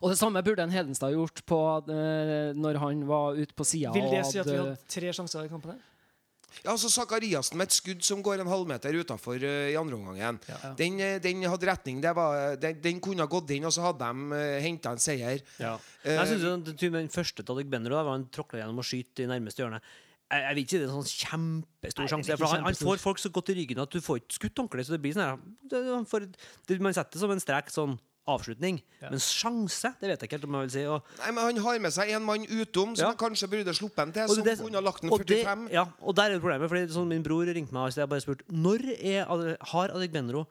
Og 0.00 0.12
det 0.12 0.18
samme 0.20 0.42
burde 0.44 0.64
en 0.64 0.72
Hedenstad 0.72 1.14
gjort 1.16 1.42
på, 1.48 1.60
uh, 1.90 2.50
når 2.56 2.80
han 2.82 3.06
var 3.08 3.38
ute 3.38 3.56
på 3.56 3.66
sida 3.66 3.94
vil 3.94 4.10
det 4.12 4.24
si 4.28 4.40
at 4.40 4.48
vi 4.48 4.58
hadde 4.58 4.76
tre 4.90 5.14
sjanser 5.16 5.46
i 5.46 5.52
kampen? 5.52 5.74
her? 5.74 5.86
Ja, 6.64 6.72
altså 6.72 6.90
Sakariassen 6.90 7.56
med 7.60 7.70
et 7.70 7.76
skudd 7.76 8.02
som 8.04 8.22
går 8.26 8.42
en 8.42 8.50
halvmeter 8.50 8.96
utafor 8.98 9.38
i 9.38 9.76
andre 9.78 9.96
omgang. 9.96 10.18
Ja. 10.18 10.72
Den, 10.76 10.98
eh, 11.00 11.20
den 11.22 11.44
hadde 11.46 11.68
retning. 11.70 12.02
Det 12.02 12.12
var, 12.16 12.56
den, 12.60 12.80
den 12.82 13.00
kunne 13.00 13.24
ha 13.24 13.30
gått 13.30 13.52
inn, 13.54 13.64
og 13.68 13.72
så 13.74 13.84
hadde 13.86 14.08
de 14.10 14.34
uh, 14.34 14.58
henta 14.64 14.92
en 14.96 15.02
seier. 15.02 15.44
Ja. 15.62 15.76
Uh, 16.02 16.12
Jeg 16.16 16.32
synes 16.32 16.44
jo 16.44 16.90
den, 16.98 17.10
første 17.12 17.46
til 17.46 17.64
Benro 17.70 18.00
var 18.00 18.12
han 18.16 18.26
tråkla 18.34 18.64
gjennom 18.64 18.82
og 18.82 18.88
skyte 18.88 19.24
i 19.24 19.30
nærmeste 19.30 19.62
hjørne. 19.62 19.80
Jeg, 20.30 20.44
jeg 20.44 20.56
vil 20.56 20.62
ikke 20.62 20.74
si 20.74 20.78
det 20.78 20.84
er 20.84 20.90
en 20.90 20.98
sånn 20.98 21.24
kjempestor 21.24 22.04
Nei, 22.04 22.10
sjanse. 22.12 22.36
For 22.38 22.52
han, 22.52 22.66
han 22.68 22.78
får 22.78 23.02
folk 23.02 23.22
så 23.22 23.32
godt 23.34 23.50
i 23.50 23.58
ryggen 23.62 23.82
at 23.82 23.94
du 23.94 24.02
får 24.04 24.20
ikke 24.20 24.38
skutt 24.40 24.62
ordentlig. 24.62 24.86
Så 24.86 24.94
det 24.94 25.02
blir 25.02 25.16
sånn 25.16 25.26
her 25.26 25.40
det, 25.72 25.80
får, 26.10 26.28
det, 26.68 26.78
Man 26.82 26.94
setter 26.94 27.16
det 27.16 27.24
som 27.24 27.34
en 27.34 27.42
strek 27.42 27.72
sånn 27.74 27.96
avslutning. 28.36 28.80
Men 29.02 29.18
sjanse, 29.22 29.90
det 30.00 30.08
vet 30.10 30.20
jeg 30.22 30.28
ikke 30.28 30.38
helt 30.38 30.46
om 30.48 30.56
jeg 30.58 30.68
vil 30.68 30.72
si. 30.74 30.84
Og, 30.86 31.02
Nei, 31.18 31.30
men 31.30 31.44
Han 31.44 31.56
har 31.64 31.78
med 31.86 31.92
seg 31.92 32.10
en 32.16 32.22
mann 32.26 32.44
utom, 32.46 32.94
som 32.96 33.04
Ja. 33.04 33.10
han 33.12 33.16
kanskje 33.20 33.48
burde 33.50 33.74
sluppet 33.76 33.96
den 34.04 34.12
til. 34.12 34.22
og 34.22 34.30
Som 34.36 34.44
det- 34.44 34.58
kunne 34.58 34.82
lagt 34.84 35.00
den 35.02 35.10
45. 35.10 35.26
det- 35.26 35.44
45. 35.44 35.70
ja, 35.72 35.84
og 36.02 36.14
der 36.16 36.30
er 36.30 36.38
problemet. 36.40 36.68
Fordi 36.68 36.88
sånn 36.88 37.08
Min 37.08 37.22
bror 37.22 37.44
ringte 37.46 37.72
meg 37.72 37.82
og 37.88 37.94
jeg 37.94 38.08
bare 38.08 38.20
spurt 38.20 38.42
Når 38.48 38.80
er, 39.02 39.56
har 39.60 39.88
Adek 39.90 40.12
Benro 40.12 40.46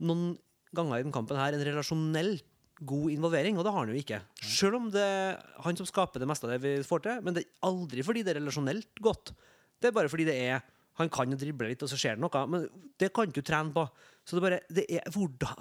noen 0.00 0.38
ganger 0.74 0.98
i 0.98 1.02
den 1.02 1.12
kampen 1.12 1.36
her 1.36 1.52
en 1.52 1.64
relasjonell 1.64 2.40
god 2.82 3.10
involvering, 3.12 3.58
og 3.58 3.64
det 3.64 3.72
har 3.72 3.84
han 3.84 3.94
jo 3.94 4.00
ikke. 4.02 4.20
Selv 4.40 4.74
om 4.76 4.90
det 4.90 5.02
er 5.02 5.36
han 5.62 5.76
som 5.76 5.84
skaper 5.84 6.18
det 6.18 6.26
meste 6.26 6.44
av 6.44 6.50
det 6.50 6.60
vi 6.62 6.82
får 6.82 7.02
til, 7.02 7.20
men 7.20 7.34
det 7.34 7.44
er 7.44 7.68
aldri 7.68 8.02
fordi 8.02 8.22
det 8.24 8.34
er 8.34 8.40
relasjonelt 8.40 8.86
godt. 9.02 9.32
Det 9.80 9.88
er 9.88 9.92
bare 9.92 10.08
fordi 10.08 10.24
det 10.24 10.36
er 10.36 10.62
Han 10.98 11.08
kan 11.08 11.30
jo 11.30 11.36
drible 11.36 11.66
litt, 11.68 11.82
og 11.82 11.88
så 11.88 11.96
skjer 11.96 12.16
det 12.16 12.20
noe, 12.20 12.46
men 12.46 12.68
det 12.98 13.12
kan 13.14 13.30
du 13.30 13.40
trene 13.40 13.72
på. 13.72 13.88
Så 14.26 14.32
det 14.36 14.42
bare 14.42 14.60
Det 14.70 14.84
er 14.90 15.00
hvordan 15.10 15.56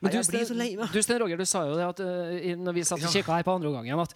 Men 0.00 0.14
Nei, 0.14 0.20
du, 0.20 1.02
Sten, 1.04 1.18
Roger, 1.20 1.36
du 1.36 1.44
sa 1.44 1.66
jo 1.68 1.74
det 1.76 1.84
at 1.84 1.98
uh, 2.00 2.36
når 2.56 2.76
vi 2.78 2.84
satt 2.88 3.02
og 3.04 3.12
kikka 3.12 3.36
her 3.36 3.44
på 3.44 3.52
andre 3.58 3.68
omgangen, 3.68 4.00
at 4.00 4.14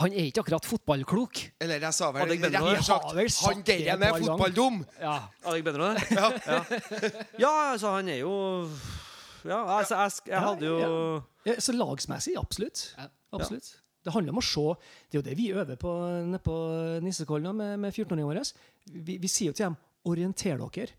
han 0.00 0.12
er 0.12 0.28
ikke 0.28 0.40
akkurat 0.40 0.64
fotballklok. 0.64 1.40
Eller 1.60 1.82
jeg 1.84 1.96
sa 1.96 2.08
vel 2.16 2.30
rett 2.30 2.54
vel 2.54 3.30
sagt 3.32 3.44
Han 3.44 3.62
der 3.66 3.90
er 3.92 4.16
fotballdum! 4.16 4.80
Ja. 5.00 5.18
Adek 5.44 5.66
Benro, 5.66 5.90
det? 5.92 6.06
Ja. 6.16 6.30
ja, 7.44 7.52
altså, 7.72 7.92
han 7.98 8.08
er 8.08 8.22
jo 8.22 8.32
Ja, 9.44 9.60
altså, 9.78 9.98
jeg, 10.00 10.32
jeg 10.32 10.40
hadde 10.46 10.70
jo 10.70 10.96
Ja, 11.48 11.58
så 11.60 11.74
lagsmessig, 11.76 12.36
absolutt. 12.40 12.86
Ja. 12.96 13.08
absolutt. 13.36 13.68
Det 14.02 14.14
handler 14.14 14.34
om 14.34 14.40
å 14.40 14.44
se 14.46 14.64
Det 15.10 15.18
er 15.18 15.20
jo 15.20 15.26
det 15.28 15.36
vi 15.38 15.50
øver 15.52 15.76
på 15.76 15.92
nede 16.24 16.40
på 16.42 16.56
Nissekollen 17.04 17.56
med, 17.56 17.76
med 17.84 17.92
14-åringene 17.92 18.30
våre. 18.30 18.44
Vi, 18.92 19.18
vi 19.20 19.28
sier 19.28 19.52
jo 19.52 19.58
til 19.58 19.68
dem 19.70 19.76
'orienter 20.08 20.56
dere'. 20.58 20.96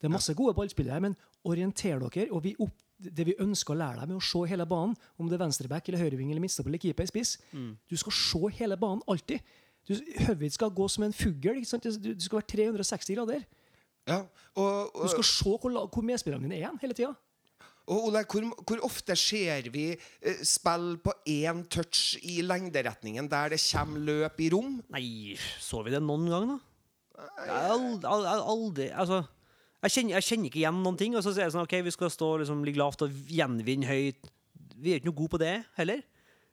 Det 0.00 0.08
er 0.08 0.12
masse 0.12 0.32
gode 0.34 0.54
ballspillere 0.56 0.96
her, 0.96 1.02
men 1.04 1.16
orienter 1.44 1.98
dere. 1.98 2.30
Og 2.32 2.44
vi 2.44 2.54
opp, 2.58 2.72
det 3.00 3.26
vi 3.30 3.36
ønsker 3.40 3.74
å 3.74 3.80
lære 3.80 4.02
deg 4.02 4.10
med 4.10 4.20
å 4.20 4.24
se 4.24 4.42
hele 4.50 4.66
banen, 4.68 4.92
om 5.16 5.28
det 5.30 5.38
er 5.38 5.44
venstreback 5.44 5.88
eller 5.88 6.02
høyreving 6.04 6.32
eller 6.32 6.44
midtstopper 6.44 6.72
eller 6.72 6.82
keeper, 6.82 7.08
spiss 7.08 7.38
Du 7.88 7.96
skal 8.00 8.14
se 8.16 8.52
hele 8.60 8.76
banen 8.80 9.02
alltid. 9.08 9.40
Du, 9.88 9.96
skal 10.52 10.70
gå 10.70 10.86
som 10.92 11.06
en 11.06 11.14
fugl. 11.16 11.62
Du, 11.64 12.12
du 12.12 12.22
skal 12.22 12.40
være 12.42 12.50
360 12.52 13.16
grader. 13.16 13.48
Ja, 14.08 14.20
og, 14.58 14.92
Du 15.02 15.08
skal 15.12 15.26
se 15.26 15.56
hvor, 15.56 15.82
hvor 15.88 16.06
medspillerne 16.06 16.46
dine 16.46 16.60
er 16.60 16.78
hele 16.82 16.96
tida. 16.96 17.12
og 17.90 18.06
Ole, 18.08 18.22
hvor, 18.30 18.46
hvor 18.68 18.84
ofte 18.86 19.16
ser 19.18 19.70
vi 19.72 19.90
eh, 19.92 20.42
spill 20.46 20.94
på 21.02 21.14
én 21.28 21.64
touch 21.72 22.16
i 22.22 22.40
lengderetningen 22.44 23.28
der 23.30 23.54
det 23.54 23.60
kommer 23.64 24.04
løp 24.10 24.40
i 24.40 24.50
rom? 24.52 24.78
Nei, 24.94 25.36
så 25.58 25.82
vi 25.86 25.94
det 25.94 26.02
noen 26.04 26.28
gang, 26.30 26.52
da? 26.54 26.58
Jeg 27.20 27.52
har 27.52 27.74
aldri, 27.74 28.08
aldri, 28.08 28.36
aldri 28.54 28.84
Altså, 28.96 29.18
jeg 29.80 29.94
kjenner, 29.94 30.16
jeg 30.18 30.26
kjenner 30.28 30.50
ikke 30.50 30.60
igjen 30.60 30.80
noen 30.84 30.98
ting. 31.00 31.16
Og 31.16 31.24
så 31.24 31.32
sier 31.32 31.46
jeg 31.46 31.54
sånn 31.54 31.64
OK, 31.64 31.78
vi 31.86 31.94
skal 31.94 32.12
stå 32.12 32.30
liksom, 32.42 32.64
ligge 32.66 32.80
lavt 32.82 33.04
og 33.06 33.14
gjenvinne 33.32 33.88
høyt. 33.88 34.32
Vi 34.80 34.92
er 34.92 35.00
ikke 35.00 35.10
noe 35.10 35.20
gode 35.22 35.34
på 35.34 35.40
det 35.42 35.54
heller. 35.78 36.02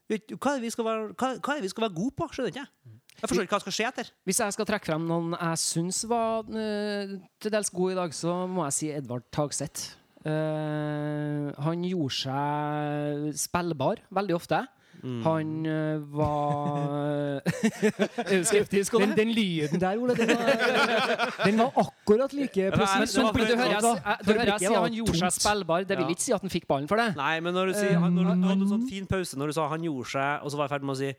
Hva 0.08 0.54
er 0.54 0.62
det 0.62 0.64
vi 0.64 0.72
skal 0.72 0.88
være, 0.88 1.12
hva, 1.20 1.34
hva 1.44 1.58
vi 1.60 1.72
skal 1.72 1.88
være 1.88 1.98
gode 1.98 2.16
på? 2.16 2.30
Skjønner 2.32 2.54
ikke 2.54 2.64
jeg. 2.64 2.96
Jeg 3.18 3.30
forstår 3.32 3.48
ikke 3.48 3.56
hva 3.56 3.60
som 3.60 3.66
skal 3.66 3.76
skje 3.76 3.88
etter. 3.90 4.10
Hvis 4.30 4.40
jeg 4.44 4.56
skal 4.56 4.68
trekke 4.70 4.88
frem 4.88 5.06
noen 5.10 5.34
jeg 5.34 5.60
syns 5.64 6.04
var 6.08 6.46
uh, 6.48 7.16
til 7.42 7.54
dels 7.54 7.72
god 7.74 7.94
i 7.94 7.98
dag, 7.98 8.14
så 8.16 8.36
må 8.52 8.68
jeg 8.68 8.78
si 8.78 8.92
Edvard 8.94 9.26
Tagseth. 9.34 9.96
Uh, 10.28 11.50
han 11.66 11.86
gjorde 11.88 12.18
seg 12.22 13.40
spillbar 13.42 14.04
veldig 14.14 14.38
ofte. 14.38 14.62
Han 15.04 15.66
eh, 15.70 16.00
var 16.14 17.42
Er 18.26 18.32
du 18.32 18.46
skeptisk? 18.48 18.98
Den, 18.98 19.14
den 19.18 19.32
lyden 19.36 19.82
der, 19.82 20.00
Ole, 20.02 20.16
den 20.18 20.32
var, 20.34 21.44
den 21.46 21.60
var 21.62 21.72
akkurat 21.84 22.34
like 22.34 22.72
presis. 22.74 23.14
du 23.14 23.22
hører 23.22 23.76
jeg, 23.76 23.84
jeg, 23.84 24.18
du 24.26 24.32
jeg 24.34 24.60
sier 24.64 24.80
han 24.80 24.98
gjorde 24.98 25.20
seg 25.22 25.38
spillbar. 25.38 25.86
Det 25.88 26.00
vil 26.00 26.16
ikke 26.16 26.26
si 26.26 26.36
at 26.36 26.44
han 26.44 26.54
fikk 26.54 26.68
ballen 26.70 26.90
for 26.90 27.02
det. 27.02 27.12
Nei, 27.20 27.36
men 27.46 27.56
når 27.56 27.72
du, 27.72 27.78
sier, 27.78 28.00
han, 28.02 28.16
når 28.18 28.32
du, 28.32 28.48
hadde 28.50 28.66
en 28.66 28.74
sånn 28.74 28.88
fin 28.90 29.08
pause 29.10 29.40
når 29.40 29.54
du 29.54 29.58
sa 29.60 29.68
han 29.72 29.86
gjorde 29.86 30.12
seg, 30.16 30.44
og 30.44 30.54
så 30.54 30.60
var 30.60 30.68
jeg 30.68 30.76
ferdig 30.76 30.90
med 30.90 30.98
å 30.98 31.02
si 31.04 31.14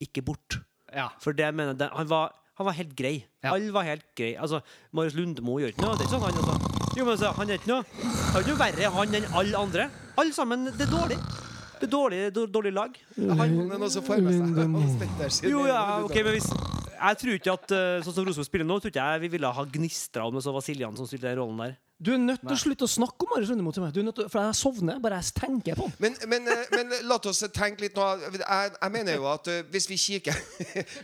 'ikke 0.00 0.24
bort'. 0.26 0.60
Ja. 0.96 1.10
For 1.22 1.36
det 1.36 1.52
mener 1.54 1.76
jeg, 1.78 1.90
han, 1.94 2.08
var, 2.10 2.32
han 2.58 2.66
var 2.66 2.74
helt 2.78 2.96
grei. 2.96 3.20
Ja. 3.44 3.54
Alle 3.54 3.72
var 3.72 3.86
helt 3.86 4.06
grei. 4.16 4.34
Altså, 4.34 4.62
Marius 4.96 5.14
Lundemo 5.14 5.58
gjør 5.60 5.74
ikke 5.74 5.84
noe. 5.84 5.94
Det 5.94 6.06
er 6.06 6.08
ikke 6.08 6.16
sånn 6.16 6.26
han 6.26 6.40
altså. 6.42 6.56
Jo, 6.98 7.04
men 7.06 7.20
så, 7.20 7.30
Han 7.36 7.50
er 7.50 7.60
ikke 7.60 7.70
noe 7.70 7.84
Han 7.86 8.34
er 8.34 8.42
ikke 8.42 8.50
noe 8.50 8.62
verre 8.64 8.90
han 8.96 9.14
enn 9.20 9.30
alle 9.38 9.62
andre. 9.62 9.88
Alle 10.18 10.34
sammen. 10.34 10.66
Det 10.74 10.88
er 10.88 10.90
dårlig. 10.90 11.20
Det 11.80 11.88
er 11.88 11.92
dårlig, 11.92 12.18
dårlig, 12.52 12.72
lag. 12.76 12.96
Han 13.16 13.54
men 13.70 13.82
også 13.86 14.02
får 14.04 14.20
med 14.24 15.30
seg 15.32 15.48
Jo, 15.48 15.64
ja, 15.68 15.82
ok, 16.04 16.16
men 16.20 16.34
hvis 16.36 16.50
Jeg 17.00 17.20
tror 17.22 17.38
ikke 17.38 17.54
at 17.56 17.72
eh, 17.72 18.02
sånn 18.04 18.16
som 18.18 18.26
Rosenborg 18.26 18.48
spiller 18.48 18.68
nå, 18.68 18.76
tror 18.82 18.92
ikke 18.92 19.06
jeg 19.14 19.22
vi 19.22 19.30
ville 19.32 19.52
ha 19.56 19.64
gnistra 19.76 20.26
om 20.28 20.36
det 20.36 20.42
så 20.44 20.52
Vasiljan 20.52 20.98
som 20.98 21.08
spilte 21.08 21.30
den 21.30 21.40
rollen 21.40 21.62
der. 21.64 21.78
Du 22.00 22.12
er 22.12 22.20
nødt 22.20 22.40
til 22.40 22.52
å 22.52 22.58
slutte 22.60 22.86
å 22.86 22.88
snakke 22.88 23.24
om 23.26 23.32
Marius 23.34 23.50
Lundemo 23.52 23.72
til 23.76 23.84
meg. 23.84 23.90
Du 23.92 23.98
er 24.00 24.06
nødt 24.06 24.16
til, 24.16 24.28
for 24.32 24.40
jeg 24.40 24.56
sovner 24.56 25.00
bare 25.04 25.18
jeg 25.20 25.34
tenker 25.36 25.76
på. 25.76 25.88
Men, 26.00 26.14
men, 26.32 26.48
eh, 26.48 26.62
men 26.72 26.94
la 27.08 27.18
oss 27.28 27.42
tenke 27.52 27.84
litt 27.84 27.96
nå. 27.96 28.06
Jeg, 28.24 28.44
jeg 28.76 28.94
mener 28.94 29.18
jo 29.18 29.26
at 29.32 29.50
eh, 29.52 29.64
hvis 29.72 29.88
vi 29.90 29.98
kikker 30.00 30.38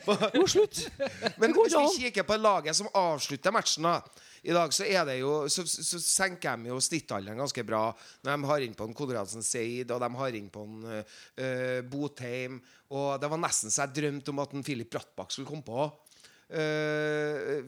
på, 0.07 0.17
Jo, 0.37 0.47
slutt! 0.49 0.87
Men 1.41 1.53
går 1.57 1.69
hvis 1.69 1.99
vi 1.99 2.07
kikker 2.07 2.25
på 2.29 2.39
laget 2.41 2.77
som 2.77 2.89
avslutter 2.97 3.53
matchen 3.53 3.89
da 3.89 3.99
i 4.47 4.55
dag, 4.55 4.73
så 4.75 4.87
er 4.87 5.03
det 5.09 5.19
jo 5.19 5.33
Så, 5.51 5.65
så 5.67 5.99
senker 6.03 6.59
de 6.61 6.71
jo 6.71 6.79
snittalderen 6.83 7.41
ganske 7.43 7.65
bra. 7.67 7.91
Når 8.23 8.37
de 8.37 8.51
har 8.51 8.67
inn 8.67 8.77
på 8.79 8.87
en 8.87 8.97
Konradsen 8.97 9.45
Seid, 9.45 9.91
og 9.91 10.03
de 10.03 10.11
har 10.21 10.39
inn 10.39 10.51
på 10.53 10.63
en 10.63 10.87
uh, 10.87 11.81
Botheim. 11.91 12.61
Og 12.95 13.17
det 13.21 13.31
var 13.33 13.43
nesten 13.43 13.73
så 13.73 13.85
jeg 13.85 13.97
drømte 13.99 14.31
om 14.31 14.43
at 14.45 14.55
en 14.55 14.67
Philip 14.67 14.91
Brattbakk 14.93 15.35
skulle 15.35 15.51
komme 15.51 15.67
på. 15.67 15.89
Eh, 16.47 17.65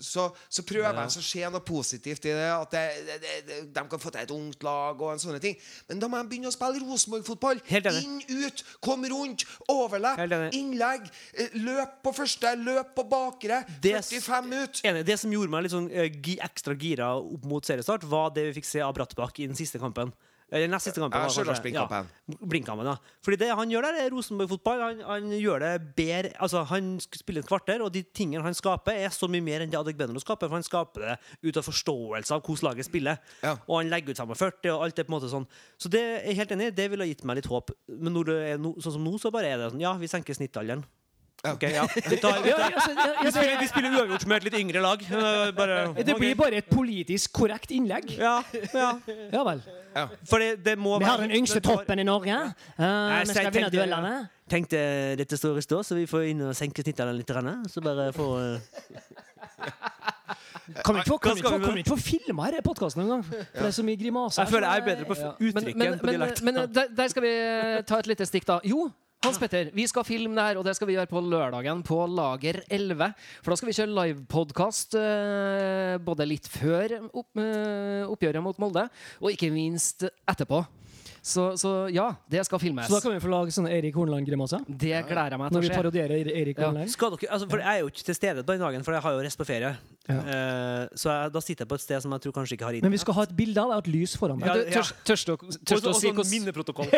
så, 0.00 0.28
så 0.48 0.62
prøver 0.66 0.96
jeg 0.96 1.10
å 1.20 1.24
se 1.24 1.42
noe 1.52 1.62
positivt 1.64 2.24
i 2.28 2.32
det. 2.34 2.46
At 2.54 2.72
det, 2.74 2.84
det, 3.08 3.18
det, 3.48 3.58
de 3.76 3.84
kan 3.90 4.00
få 4.02 4.12
til 4.14 4.22
et 4.22 4.32
ungt 4.34 4.64
lag 4.66 5.00
og 5.04 5.12
en 5.12 5.22
sånne 5.22 5.40
ting. 5.42 5.56
Men 5.90 6.00
da 6.02 6.08
må 6.10 6.20
de 6.22 6.30
begynne 6.32 6.50
å 6.50 6.54
spille 6.54 6.80
Rosenborg-fotball. 6.84 7.60
Inn, 8.00 8.20
ut, 8.46 8.64
kom 8.84 9.04
rundt, 9.12 9.44
overlepp, 9.72 10.20
innlegg. 10.56 11.08
eh, 11.38 11.58
Løp 11.64 12.00
på 12.04 12.14
første, 12.16 12.54
løp 12.64 12.94
på 12.96 13.06
bakre. 13.10 13.62
Det- 13.80 14.00
45 14.04 14.52
ut. 14.62 14.80
Enig. 14.84 15.04
Det 15.06 15.18
som 15.20 15.32
gjorde 15.32 15.50
meg 15.52 15.66
litt 15.66 15.72
sånn 15.76 15.90
eh, 15.92 16.10
ekstra 16.44 16.74
gira 16.78 17.12
opp 17.20 17.44
mot 17.44 17.64
seriestart, 17.64 18.04
var 18.08 18.30
det 18.34 18.48
vi 18.50 18.60
fikk 18.60 18.68
se 18.68 18.80
av 18.84 18.94
Brattbakk 18.96 19.40
i 19.40 19.46
den 19.50 19.56
siste 19.58 19.78
kampen. 19.82 20.12
Eller 20.52 20.68
nest 20.70 20.88
siste 20.88 21.00
kampen. 21.00 21.24
Det. 21.24 21.72
Ja, 21.74 22.02
Blinkkampen, 22.44 22.86
ja. 22.86 22.96
Fordi 23.24 23.38
det 23.40 23.48
han 23.56 23.70
gjør 23.72 23.86
der, 23.88 23.98
er 24.04 24.12
Rosenborg-fotball. 24.12 24.82
Han, 24.84 25.00
han 25.08 25.32
gjør 25.38 25.64
det 25.64 25.72
bedre 25.96 26.32
Altså, 26.44 26.62
han 26.68 26.94
spiller 27.00 27.42
et 27.42 27.48
kvarter, 27.48 27.82
og 27.82 27.92
de 27.94 28.04
tingene 28.14 28.44
han 28.44 28.56
skaper, 28.56 28.98
er 29.06 29.14
så 29.14 29.28
mye 29.30 29.44
mer 29.44 29.64
enn 29.64 29.72
det 29.72 29.80
Adek 29.80 29.98
Benro 29.98 30.20
skaper. 30.22 30.50
For 30.50 30.58
han 30.58 30.66
skaper 30.66 31.06
det 31.06 31.16
ut 31.48 31.60
av 31.60 31.66
forståelse 31.66 32.36
av 32.36 32.44
hvordan 32.44 32.68
laget 32.68 32.88
spiller. 32.88 33.22
Ja. 33.42 33.56
Og 33.66 33.80
han 33.80 33.92
legger 33.92 34.14
ut 34.14 34.20
45, 34.20 34.74
og 34.74 34.86
alt 34.86 35.00
er 35.00 35.08
på 35.08 35.14
en 35.14 35.16
måte 35.16 35.32
sånn. 35.32 35.48
Så 35.80 35.90
det 35.92 36.02
er 36.02 36.28
jeg 36.30 36.42
helt 36.42 36.54
enig 36.58 36.72
det 36.76 36.90
ville 36.92 37.06
ha 37.06 37.10
gitt 37.10 37.24
meg 37.26 37.40
litt 37.40 37.50
håp. 37.50 37.74
Men 37.88 38.14
når 38.14 38.30
det 38.30 38.38
er 38.52 38.60
no, 38.60 38.76
sånn 38.84 38.98
som 38.98 39.06
nå, 39.06 39.16
så 39.20 39.32
bare 39.34 39.50
er 39.50 39.60
det 39.60 39.72
sånn 39.72 39.82
Ja, 39.82 39.96
vi 39.98 40.10
senker 40.10 40.36
snittalderen. 40.36 40.84
Ok, 41.52 41.62
ja. 41.62 41.84
Vi, 41.94 42.16
tar, 42.16 42.42
vi, 42.42 42.50
tar, 42.50 42.72
altså, 42.72 42.90
ja, 42.90 43.06
ja, 43.06 43.22
vi, 43.24 43.30
spiller, 43.30 43.58
vi 43.60 43.66
spiller 43.68 43.96
uavgjort 43.98 44.26
med 44.26 44.36
et 44.36 44.44
litt 44.48 44.54
yngre 44.62 44.80
lag. 44.80 45.02
Eh, 45.04 45.50
Bare, 45.56 45.78
det, 46.00 46.14
blir 46.16 46.36
bare 46.38 46.60
et 46.62 46.70
politisk 46.70 47.34
korrekt 47.36 47.74
innlegg. 47.74 48.14
Ja, 48.16 48.38
ja. 48.72 48.92
Ja 49.32 49.42
vel. 49.44 49.60
For 50.24 50.40
det, 50.40 50.64
det 50.64 50.78
må 50.80 50.96
Vi 50.98 51.04
har 51.04 51.20
den 51.20 51.34
yngste 51.36 51.60
troppen 51.60 51.84
toppen 51.84 52.00
i 52.00 52.06
Norge. 52.08 52.38
Uh, 52.78 52.84
Nei, 52.84 53.20
vi 53.20 53.34
skal 53.34 53.52
vinne 53.52 53.70
duellene. 53.74 54.14
Tenkte 54.50 54.80
dette 55.20 55.36
står 55.36 55.60
i 55.60 55.66
stå, 55.66 55.82
så 55.84 55.98
vi 55.98 56.06
får 56.08 56.30
inn 56.32 56.42
og 56.48 56.56
senke 56.56 56.84
snittene 56.84 57.12
litt. 57.16 57.30
Så 57.68 57.84
bare 57.84 58.08
få 58.16 58.30
eh, 58.40 58.58
Kan 60.80 60.96
vi 60.96 61.04
ikke 61.04 61.10
få, 61.12 61.18
kan 61.18 61.36
vi 61.36 61.44
få, 61.44 61.72
vi 61.76 61.86
få 61.88 62.00
filma 62.00 62.48
denne 62.48 62.64
podkasten 62.64 63.04
engang? 63.04 63.24
For 63.28 63.60
det 63.60 63.68
er 63.68 63.78
så 63.78 63.84
mye 63.84 64.00
grimaser. 64.00 64.42
Jeg 64.42 64.56
føler 64.56 64.68
jeg 64.70 64.82
er 64.82 64.90
bedre 64.90 65.08
på 65.12 65.20
uttrykket 65.20 65.88
enn 65.88 66.00
på 66.00 66.06
men, 66.08 66.20
men, 66.24 66.36
men 66.48 66.60
der, 66.72 66.92
der 66.96 67.12
skal 67.12 67.28
vi 67.28 67.32
ta 67.84 68.00
et 68.00 68.08
lite 68.14 68.32
stikk, 68.32 68.48
da. 68.48 68.62
Jo, 68.64 68.88
Hans 69.24 69.38
Petter, 69.40 69.70
vi 69.72 69.86
skal 69.88 70.04
filme 70.04 70.36
det 70.36 70.42
her, 70.44 70.58
og 70.60 70.66
det 70.66 70.74
skal 70.76 70.88
vi 70.90 70.98
gjøre 70.98 71.08
på 71.08 71.20
lørdagen 71.24 71.78
på 71.86 71.96
Lager 72.12 72.58
11. 72.68 73.06
For 73.40 73.54
da 73.54 73.56
skal 73.56 73.70
vi 73.70 73.76
kjøre 73.78 73.94
livepodkast 73.96 74.96
eh, 75.00 75.94
både 76.04 76.26
litt 76.28 76.50
før 76.52 76.98
eh, 76.98 78.04
oppgjøret 78.04 78.44
mot 78.44 78.60
Molde, 78.60 78.84
og 79.24 79.32
ikke 79.32 79.48
minst 79.54 80.04
etterpå. 80.04 80.60
Så, 81.24 81.44
så 81.56 81.70
ja, 81.88 82.10
det 82.28 82.42
skal 82.44 82.60
filmes. 82.60 82.84
Så 82.84 82.98
da 82.98 83.00
kan 83.00 83.14
vi 83.14 83.20
få 83.22 83.30
lage 83.32 83.52
sånne 83.54 83.70
Eirik 83.72 83.94
Hornland-grimaser? 83.96 84.66
Det 84.68 84.90
gleder 85.08 85.32
jeg 85.32 85.40
meg 85.40 85.48
til 85.48 85.56
Når 85.56 85.62
vi 85.64 85.70
parodierer 85.72 86.20
Eirik 86.20 86.58
Ja. 86.60 86.66
Horneland? 86.68 86.90
Skal 86.92 87.14
dere, 87.14 87.30
altså, 87.32 87.48
for 87.48 87.62
Jeg 87.64 87.70
er 87.72 87.80
jo 87.80 87.88
ikke 87.88 88.04
til 88.04 88.14
stede 88.18 88.42
den 88.44 88.60
dagen, 88.60 88.84
for 88.84 88.92
jeg 88.92 89.00
har 89.06 89.14
jo 89.16 89.22
reist 89.24 89.40
på 89.40 89.46
ferie. 89.48 89.70
Ja. 90.04 90.18
Uh, 90.20 90.82
så 91.00 91.08
jeg, 91.14 91.32
da 91.32 91.40
sitter 91.40 91.64
jeg 91.64 91.70
på 91.72 91.78
et 91.80 91.84
sted 91.86 92.04
som 92.04 92.12
jeg 92.12 92.20
tror 92.26 92.34
kanskje 92.36 92.58
ikke 92.58 92.68
har 92.68 92.76
Men 92.84 92.92
vi 92.92 93.00
skal 93.00 93.16
ha 93.16 93.22
et 93.24 93.32
bilde 93.38 93.56
av 93.64 93.72
deg 93.72 93.76
og 93.80 93.86
et 93.86 93.92
lys 93.94 94.16
foran 94.20 94.38
deg. 94.44 94.50
Ja, 94.52 94.54
ja. 94.68 94.70
tørs, 94.76 94.92
tørs, 95.08 95.24
du- 95.24 95.88
å 95.88 95.94
si 95.96 96.12
hvordan- 96.12 96.30
minneprotokoll. 96.34 96.92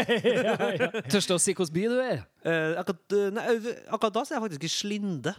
tørs 1.15 1.27
du 1.31 1.35
å 1.37 1.39
si 1.39 1.55
hvilken 1.55 1.75
by 1.79 1.87
du 1.87 1.99
er? 2.03 2.25
Uh, 2.43 2.83
akkurat, 2.83 3.15
eh, 3.15 3.31
nei, 3.31 3.47
akkurat 3.95 4.13
da 4.19 4.25
så 4.27 4.35
er 4.35 4.41
jeg 4.41 4.47
faktisk 4.49 4.67
i 4.67 4.73
Slinde. 4.75 5.37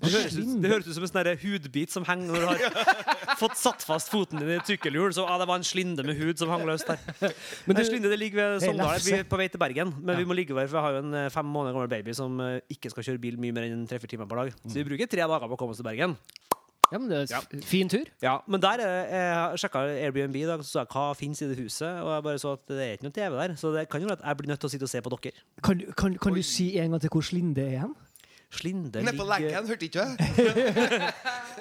Det 0.00 0.08
høres, 0.12 0.36
ut, 0.36 0.52
det 0.62 0.70
høres 0.70 0.86
ut 0.88 0.96
som 0.96 1.04
en 1.04 1.10
sånn 1.10 1.40
hudbit 1.42 1.92
som 1.92 2.04
henger 2.08 2.30
når 2.32 2.40
du 2.40 2.46
har 2.48 3.36
fått 3.42 3.58
satt 3.60 3.84
fast 3.84 4.08
foten 4.12 4.40
din 4.40 4.52
i 4.54 4.56
et 4.56 4.68
sykkelhjul. 4.68 5.12
Så 5.16 5.26
ah, 5.28 5.36
det 5.40 5.48
var 5.48 5.60
en 5.60 5.66
slinde 5.66 6.04
med 6.06 6.16
hud 6.20 6.40
som 6.40 6.52
hang 6.52 6.64
løs 6.68 6.84
der. 6.88 7.00
Men 7.68 7.76
du- 7.76 7.82
slinde 7.84 8.12
det 8.12 8.20
ligger 8.20 8.56
ved 8.56 8.64
Sogndal. 8.64 9.00
Vi 9.04 9.16
er 9.18 9.26
på 9.28 9.40
vei 9.40 9.50
til 9.52 9.60
Bergen. 9.60 9.92
Men 10.00 10.20
vi 10.20 10.28
må 10.28 10.36
ligge 10.36 10.56
over, 10.56 10.68
for 10.70 10.80
vi 10.80 10.84
har 10.86 10.96
jo 10.96 11.02
en 11.04 11.18
eh, 11.26 11.28
fem 11.32 11.48
måneder 11.48 11.76
gammel 11.76 11.92
baby 11.92 12.16
som 12.16 12.40
eh, 12.44 12.60
ikke 12.72 12.92
skal 12.94 13.10
kjøre 13.10 13.22
bil 13.26 13.40
mye 13.40 13.56
mer 13.56 13.68
enn 13.68 13.84
tre-fire 13.88 14.14
timer 14.14 14.30
per 14.30 14.44
dag. 14.44 14.56
Så 14.64 14.80
vi 14.80 14.86
bruker 14.88 15.10
tre 15.10 15.24
dager 15.24 15.52
på 15.52 15.58
å 15.58 15.60
komme 15.60 15.76
oss 15.76 15.82
til 15.82 15.88
Bergen. 15.90 16.16
Ja, 16.90 16.98
men 16.98 17.06
det 17.10 17.18
er 17.20 17.26
ja. 17.30 17.40
fin 17.62 17.88
tur. 17.88 18.08
Ja, 18.24 18.40
Men 18.50 18.62
der 18.62 18.80
er, 18.82 18.94
jeg 19.14 19.60
sjekka 19.62 19.84
Airbnb 19.92 20.36
i 20.40 20.46
dag, 20.48 20.62
så 20.66 20.80
jeg 20.80 20.90
hva 20.90 21.04
fins 21.14 21.42
i 21.44 21.46
det 21.46 21.58
huset. 21.60 22.00
Og 22.02 22.10
jeg 22.16 22.24
bare 22.26 22.40
så 22.42 22.56
at 22.58 22.64
det 22.72 22.82
er 22.82 22.96
ikke 22.96 23.06
noe 23.06 23.14
TV 23.14 23.36
der. 23.36 23.54
Så 23.60 23.70
det 23.76 23.84
kan 23.92 24.02
jo 24.02 24.10
være 24.10 24.18
at 24.18 24.26
jeg 24.26 24.40
blir 24.40 24.50
nødt 24.50 24.64
til 24.64 24.70
å 24.70 24.72
sitte 24.72 24.88
og 24.88 24.90
se 24.90 25.02
på 25.04 25.12
dere. 25.14 25.44
Kan, 25.62 25.84
kan, 25.94 26.16
kan 26.18 26.34
du 26.34 26.42
si 26.42 26.72
en 26.82 26.96
gang 26.96 27.04
til 27.04 27.12
hvor 27.14 27.26
Slinde 27.26 27.62
er 27.62 27.84
hen? 27.84 27.94
Slinde 28.50 29.02
Nede 29.04 29.14
på 29.16 29.24
leggen, 29.28 29.68
hørte 29.70 29.86
ikke 29.86 30.02
du? 30.04 31.10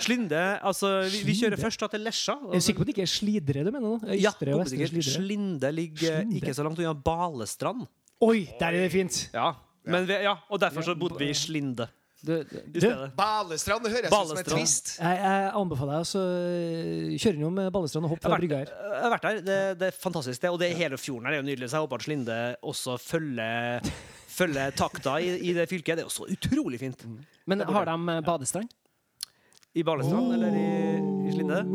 Slinde 0.02 0.40
Altså, 0.66 0.90
vi, 1.12 1.22
vi 1.28 1.36
kjører 1.38 1.60
først 1.62 1.84
da 1.84 1.90
til 1.94 2.02
Lesja. 2.08 2.34
Er 2.50 2.58
du 2.58 2.66
sikker 2.66 2.82
på 2.82 2.86
at 2.88 2.90
det 2.90 2.96
ikke 2.98 3.06
er 3.06 3.12
Slidre 3.14 3.64
du 3.68 3.72
mener 3.76 3.86
nå? 3.86 3.94
Ja, 4.16 4.32
Østre 4.34 4.56
og 4.56 4.64
vestre. 4.64 4.88
Slidre? 4.90 5.14
Slinde 5.20 5.72
ligger 5.76 6.20
Slinde. 6.22 6.40
ikke 6.42 6.56
så 6.58 6.66
langt 6.66 6.82
unna 6.82 6.96
Balestrand. 7.06 7.86
Oi, 8.26 8.42
der 8.60 8.68
er 8.74 8.84
det 8.88 8.92
fint! 8.96 9.22
Ja. 9.34 9.52
Men 9.90 10.06
vi, 10.10 10.18
ja, 10.26 10.34
og 10.50 10.60
derfor 10.62 10.84
så 10.86 10.96
bodde 11.00 11.18
vi 11.22 11.30
i 11.32 11.34
Slinde 11.38 11.88
Du, 12.20 12.34
Du- 12.44 12.90
Balestrand, 13.16 13.86
det 13.86 13.94
høres 13.94 14.10
ut 14.10 14.12
som 14.12 14.20
en 14.20 14.28
Balestrand. 14.28 14.58
twist. 14.60 14.90
Jeg, 15.00 15.20
jeg 15.24 15.52
anbefaler 15.56 15.94
deg 16.02 16.10
å 16.20 16.24
øh, 16.26 17.14
kjøre 17.24 17.38
innom 17.40 17.62
Balestrand 17.72 18.10
og 18.10 18.12
hoppe 18.16 18.26
fra 18.28 18.36
brygga 18.42 18.58
her. 18.60 18.74
jeg 18.76 19.04
har 19.06 19.14
vært 19.14 19.28
der. 19.30 19.40
Det, 19.46 19.60
det 19.80 19.88
er 19.94 19.96
fantastisk, 20.04 20.42
det. 20.44 20.52
Og 20.52 20.60
det 20.60 20.74
hele 20.76 20.98
fjorden 21.00 21.30
her 21.30 21.38
er 21.38 21.40
jo 21.40 21.46
nydelig. 21.48 21.70
Så 21.72 21.78
jeg 21.80 21.86
håper 21.86 22.02
at 22.02 22.08
Slinde 22.10 22.40
også 22.74 22.98
følger, 23.00 23.88
følger 24.40 24.72
takta 24.80 25.18
i, 25.22 25.36
i 25.50 25.52
det 25.58 25.68
fylket. 25.70 26.00
Det 26.00 26.04
er 26.06 26.10
jo 26.10 26.16
så 26.16 26.26
utrolig 26.32 26.80
fint. 26.82 27.00
men 27.50 27.62
har 27.68 27.86
de 27.92 27.98
eh, 28.16 28.22
badestrand? 28.26 28.70
I 29.78 29.84
Balestrand 29.86 30.32
eller 30.34 30.56
i, 30.58 30.70
i 31.30 31.32
Slinde. 31.36 31.60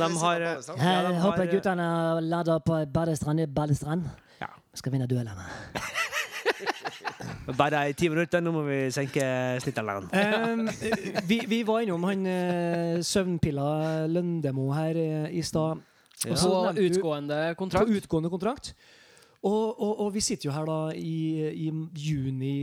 De 0.00 0.06
har 0.22 0.40
Ja, 0.40 0.54
Jeg 0.56 1.20
håper 1.20 1.42
har- 1.44 1.50
guttene 1.52 1.88
lader 2.24 2.58
på 2.64 2.78
badestrand 2.94 3.40
i 3.44 3.46
Balestrand. 3.46 4.06
Ja. 4.40 4.48
Skal 4.74 4.92
vinne 4.96 5.06
duellene. 5.10 5.44
Bare 7.58 7.82
i 7.90 7.92
ti 7.92 8.08
minutter, 8.08 8.40
nå 8.40 8.52
må 8.54 8.62
vi 8.64 8.78
senke 8.94 9.20
snittalderen. 9.60 10.06
Um, 10.08 10.64
vi, 11.28 11.42
vi 11.50 11.58
var 11.68 11.82
innom 11.84 12.04
han 12.08 12.24
søvnpilla 13.04 13.66
Løndemo 14.08 14.70
her 14.72 14.96
eh, 15.00 15.26
i 15.36 15.42
stad. 15.44 15.82
Ja. 16.24 16.38
På 16.40 16.72
utgående 16.80 17.42
kontrakt. 17.60 17.84
På 17.90 17.98
utgående 18.00 18.30
kontrakt. 18.32 18.72
Og, 19.44 19.76
og, 19.76 19.92
og 20.06 20.14
vi 20.14 20.22
sitter 20.24 20.48
jo 20.48 20.54
her 20.54 20.64
da 20.68 20.78
i, 20.96 21.16
i 21.66 21.68
juni 22.00 22.54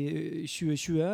2020 0.49 1.05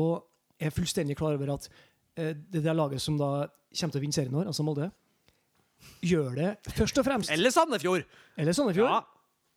og 0.00 0.14
er 0.60 0.72
fullstendig 0.72 1.16
klar 1.18 1.36
over 1.36 1.54
at 1.56 1.68
eh, 2.16 2.32
det 2.32 2.64
der 2.64 2.76
laget 2.76 3.02
som 3.04 3.18
da 3.20 3.46
kommer 3.46 3.94
til 3.94 4.00
å 4.00 4.04
vinne 4.04 4.16
serien 4.16 4.34
i 4.34 4.40
år, 4.40 4.48
altså 4.50 4.64
Molde, 4.66 4.90
gjør 6.04 6.36
det 6.36 6.50
først 6.76 6.98
og 7.00 7.06
fremst 7.06 7.32
Eller 7.32 7.52
Sandefjord! 7.52 8.04
Eller 8.40 8.56
Sandefjord. 8.56 8.90
Ja. 8.90 9.00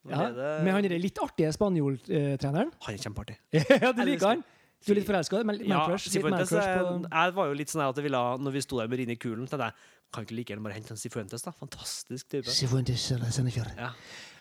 Ja, 0.04 0.28
med 0.60 0.68
han 0.68 0.84
litt 1.00 1.16
artige 1.16 1.48
spanjoltreneren. 1.56 2.72
Han 2.84 2.96
er 2.96 3.00
kjempeartig. 3.00 3.38
ja, 3.56 3.88
du 3.96 4.02
liker 4.04 4.34
han? 4.34 4.42
Du 4.84 4.92
er 4.92 5.00
litt 5.00 5.08
forelska? 5.08 5.40
Ja, 5.40 5.46
Man-crush? 5.48 6.08
litt 6.08 6.16
Sifuentes, 6.18 6.50
man-crush 6.52 6.68
eh, 6.68 6.80
på 6.80 7.12
jeg 7.14 7.34
var 7.38 7.50
jo 7.50 7.58
litt 7.58 7.72
sånn 7.72 7.84
at 7.86 8.00
jeg 8.00 8.06
ville, 8.06 8.22
når 8.44 8.54
vi 8.56 8.62
sto 8.64 8.80
der 8.80 8.90
med 8.92 9.00
Rini 9.00 9.16
Kulen, 9.16 9.46
tenkte 9.48 9.70
jeg 9.70 9.92
kan 10.14 10.26
ikke 10.26 10.36
like 10.38 10.52
gjerne 10.52 10.64
bare 10.64 10.76
hente 10.76 10.94
en 10.94 11.00
Sifuentes, 11.00 11.42
da. 11.42 11.52
Fantastisk 11.58 12.28
type. 12.30 12.52
Sifuentes 12.52 13.06
eller 13.14 13.32
Sandefjord. 13.34 13.72
Ja. 13.78 13.90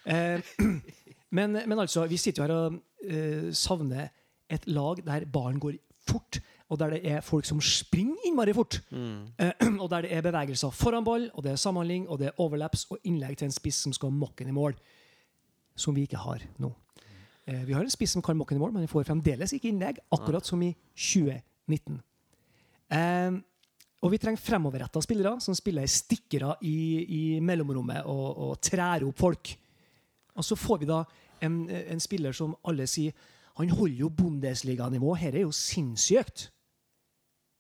Eh, 0.06 0.42
men, 1.38 1.58
men 1.58 1.80
altså, 1.80 2.06
vi 2.12 2.20
sitter 2.22 2.44
jo 2.44 2.48
her 2.48 2.56
og 2.58 3.08
eh, 3.08 3.48
savner 3.58 4.12
et 4.54 4.68
lag 4.70 5.02
der 5.06 5.26
ballen 5.32 5.62
går 5.64 5.80
fort, 6.04 6.40
og 6.70 6.80
der 6.80 6.98
det 6.98 7.02
er 7.10 7.24
folk 7.26 7.48
som 7.48 7.62
springer 7.64 8.28
innmari 8.28 8.54
fort. 8.54 8.82
Mm. 8.92 9.32
Eh, 9.40 9.66
og 9.82 9.90
der 9.94 10.06
det 10.08 10.14
er 10.14 10.26
bevegelser 10.26 10.76
foran 10.76 11.08
ball, 11.08 11.30
og 11.34 11.44
det 11.46 11.54
er 11.54 11.62
samhandling, 11.64 12.10
og 12.10 12.20
det 12.20 12.30
er 12.30 12.44
overlaps 12.44 12.86
og 12.92 13.00
innlegg 13.04 13.40
til 13.40 13.50
en 13.50 13.56
spiss 13.56 13.84
som 13.88 13.96
skal 13.96 14.14
mokke 14.14 14.44
den 14.44 14.54
i 14.54 14.60
mål. 14.60 14.78
Som 15.76 15.96
vi 15.96 16.06
ikke 16.06 16.22
har 16.22 16.44
nå. 16.62 16.70
Eh, 17.46 17.64
vi 17.68 17.76
har 17.76 17.84
en 17.84 17.92
spiss 17.92 18.14
som 18.16 18.24
kan 18.24 18.38
mokke 18.40 18.56
den 18.56 18.62
i 18.62 18.64
mål, 18.64 18.74
men 18.76 18.86
vi 18.86 18.92
får 18.92 19.08
fremdeles 19.08 19.56
ikke 19.56 19.72
innlegg, 19.72 20.00
akkurat 20.16 20.48
som 20.48 20.62
i 20.64 20.72
2019. 20.96 22.00
Eh, 22.94 23.40
og 24.04 24.12
vi 24.12 24.20
trenger 24.20 24.44
fremoverretta 24.44 25.02
spillere 25.04 25.40
som 25.44 25.56
spiller 25.56 25.88
stikkere 25.88 26.58
i, 26.68 26.78
i 27.04 27.22
mellomrommet 27.44 28.04
og, 28.12 28.26
og 28.48 28.58
trær 28.64 29.06
opp 29.08 29.20
folk. 29.20 29.54
Og 30.36 30.44
så 30.44 30.58
får 30.60 30.82
vi 30.82 30.90
da 30.90 31.04
en, 31.44 31.64
en 31.70 32.04
spiller 32.04 32.36
som 32.36 32.56
alle 32.68 32.88
sier 32.90 33.16
han 33.54 33.70
holder 33.70 34.00
jo 34.02 34.10
Bundesliga-nivå. 34.10 35.14
Her 35.14 35.36
er 35.38 35.44
jo 35.46 35.52
sinnssykt. 35.54 36.48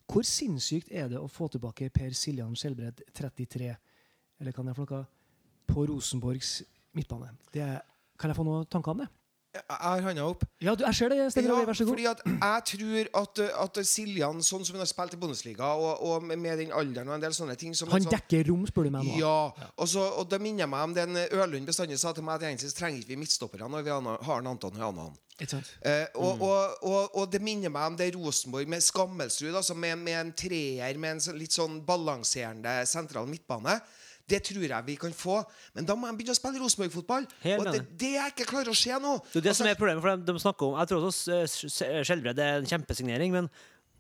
Hvor 0.10 0.26
sinnssykt 0.26 0.90
er 0.92 1.12
det 1.12 1.20
å 1.22 1.30
få 1.32 1.48
tilbake 1.54 1.92
Per 1.94 2.16
Siljan 2.18 2.56
Skjelbred, 2.58 3.04
33, 3.14 3.70
eller 4.42 4.56
kan 4.56 4.68
jeg 4.68 4.80
noe, 4.80 5.04
på 5.70 5.86
Rosenborgs 5.90 6.56
midtbane? 6.98 7.30
Det 7.54 7.68
kan 8.20 8.34
jeg 8.34 8.40
få 8.40 8.46
noen 8.48 8.66
tanker 8.70 8.94
om 8.94 9.04
det? 9.04 9.08
Jeg 9.54 9.64
har 9.70 10.02
handa 10.02 10.24
opp. 10.26 10.44
Ja, 10.64 10.74
du, 10.74 10.82
jeg 10.88 10.98
ser 10.98 11.12
det. 11.14 11.20
Sten 11.34 11.46
ja, 11.46 11.60
vær 11.62 11.78
så 11.78 11.86
god. 11.86 11.94
fordi 11.94 12.08
at 12.10 12.22
jeg 12.26 12.64
tror 12.72 13.10
at, 13.22 13.42
at 13.64 13.80
Siljan, 13.86 14.40
sånn 14.42 14.64
som 14.66 14.74
hun 14.74 14.82
har 14.82 14.90
spilt 14.90 15.14
i 15.14 15.20
Bundesliga, 15.22 15.68
og, 15.78 16.02
og 16.02 16.26
med 16.26 16.58
den 16.58 16.74
alderen 16.74 17.12
og 17.12 17.20
en 17.20 17.26
del 17.26 17.36
sånne 17.38 17.56
ting 17.60 17.76
som 17.78 17.92
Han 17.94 18.02
sånn, 18.02 18.16
dekker 18.16 18.48
rom, 18.50 18.64
spør 18.70 18.90
du 18.90 18.94
meg 18.96 19.06
nå. 19.06 19.20
Ja. 19.22 19.36
Og, 19.76 19.86
så, 19.92 20.08
og 20.18 20.26
det 20.32 20.42
minner 20.42 20.70
meg 20.72 20.88
om 20.90 20.96
den 20.98 21.20
Ørlund 21.28 21.70
bestandig 21.70 22.00
sa 22.02 22.16
til 22.18 22.26
meg 22.26 22.40
at 22.40 22.48
egentlig 22.50 22.74
trenger 22.74 23.04
ikke 23.04 23.14
vi 23.14 23.20
midtstoppere 23.22 23.70
når 23.70 23.86
vi 23.86 23.94
har 23.94 24.42
en 24.42 24.50
Anton 24.56 24.82
Hanan. 24.82 25.14
Eh, 25.42 26.08
og, 26.16 26.42
og, 26.42 26.84
og, 26.86 27.16
og 27.20 27.30
det 27.34 27.42
minner 27.44 27.74
meg 27.74 27.92
om 27.92 27.98
det 28.00 28.12
Rosenborg 28.16 28.70
med 28.70 28.84
Skammelsrud, 28.86 29.54
altså 29.54 29.76
med, 29.78 29.98
med 30.02 30.20
en 30.20 30.34
treer 30.38 30.98
med 31.02 31.18
en 31.18 31.38
litt 31.40 31.56
sånn 31.56 31.82
balanserende 31.86 32.80
sentral 32.90 33.30
midtbane. 33.30 33.78
Det 34.30 34.40
tror 34.48 34.64
jeg 34.64 34.88
vi 34.88 34.96
kan 35.00 35.14
få. 35.16 35.42
Men 35.76 35.88
da 35.88 35.96
må 36.00 36.08
de 36.08 36.18
begynne 36.20 36.36
å 36.36 36.40
spille 36.40 36.62
Rosenborg-fotball. 36.62 37.28
Og 37.58 37.68
det, 37.68 37.84
det 38.00 38.14
jeg 38.16 38.34
ikke 38.34 38.48
klarer 38.54 38.72
å 38.72 38.78
se 38.78 38.96
nå. 39.04 39.18
Det 39.34 39.42
er 39.42 39.46
det 39.48 39.54
Altså, 39.54 39.64
som 39.64 39.72
er 39.72 39.80
problemet, 39.80 40.04
for 40.06 40.16
de, 40.16 40.28
de 40.32 40.44
snakker 40.44 40.70
om 40.70 40.78
Jeg 40.80 40.92
tror 40.92 41.08
også 41.10 41.40
Skjelbred 42.08 42.40
er 42.40 42.62
en 42.62 42.70
kjempesignering, 42.70 43.34
men 43.36 43.50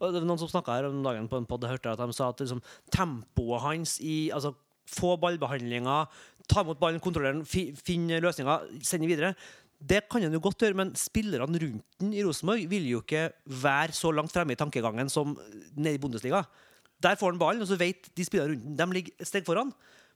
det 0.03 0.19
var 0.19 0.27
noen 0.27 0.41
som 0.41 0.51
snakka 0.51 0.75
her 0.75 0.87
om 0.89 1.03
dagen 1.05 1.29
på 1.31 1.39
en 1.39 1.47
jeg 1.47 1.71
hørte 1.75 1.91
at 1.93 2.01
de 2.01 2.15
sa 2.15 2.29
at 2.33 2.41
liksom, 2.43 2.61
tempoet 2.91 3.63
hans 3.63 3.97
i 4.03 4.29
altså, 4.35 4.55
Få 4.93 5.13
ballbehandlinger, 5.15 6.09
ta 6.51 6.61
imot 6.61 6.79
ballen, 6.81 6.99
kontrollere 7.01 7.37
den, 7.37 7.45
fi, 7.47 7.69
finne 7.71 8.17
løsninger, 8.21 8.65
sende 8.83 9.07
videre. 9.07 9.29
Det 9.79 10.01
kan 10.11 10.25
han 10.25 10.35
jo 10.35 10.41
godt 10.43 10.59
gjøre, 10.65 10.75
men 10.75 10.91
spillerne 10.99 11.61
rundt 11.61 11.85
den 12.03 12.11
i 12.11 12.23
Rosenborg 12.23 12.67
vil 12.71 12.89
jo 12.91 12.99
ikke 12.99 13.29
være 13.63 13.95
så 13.95 14.11
langt 14.11 14.35
fremme 14.35 14.51
i 14.55 14.59
tankegangen 14.59 15.07
som 15.11 15.37
nede 15.71 15.95
i 15.95 16.01
Bundesliga. 16.03 16.43
Der 17.03 17.15
får 17.19 17.31
han 17.31 17.39
ballen, 17.39 17.63
og 17.63 17.71
så 17.71 17.79
vet 17.79 18.11
de 18.11 18.27
spillerne 18.27 18.57
rundt 18.57 18.67
den, 18.67 18.75
de 18.91 18.99
ligger 18.99 19.15
et 19.23 19.31
steg 19.31 19.47
foran. 19.47 19.71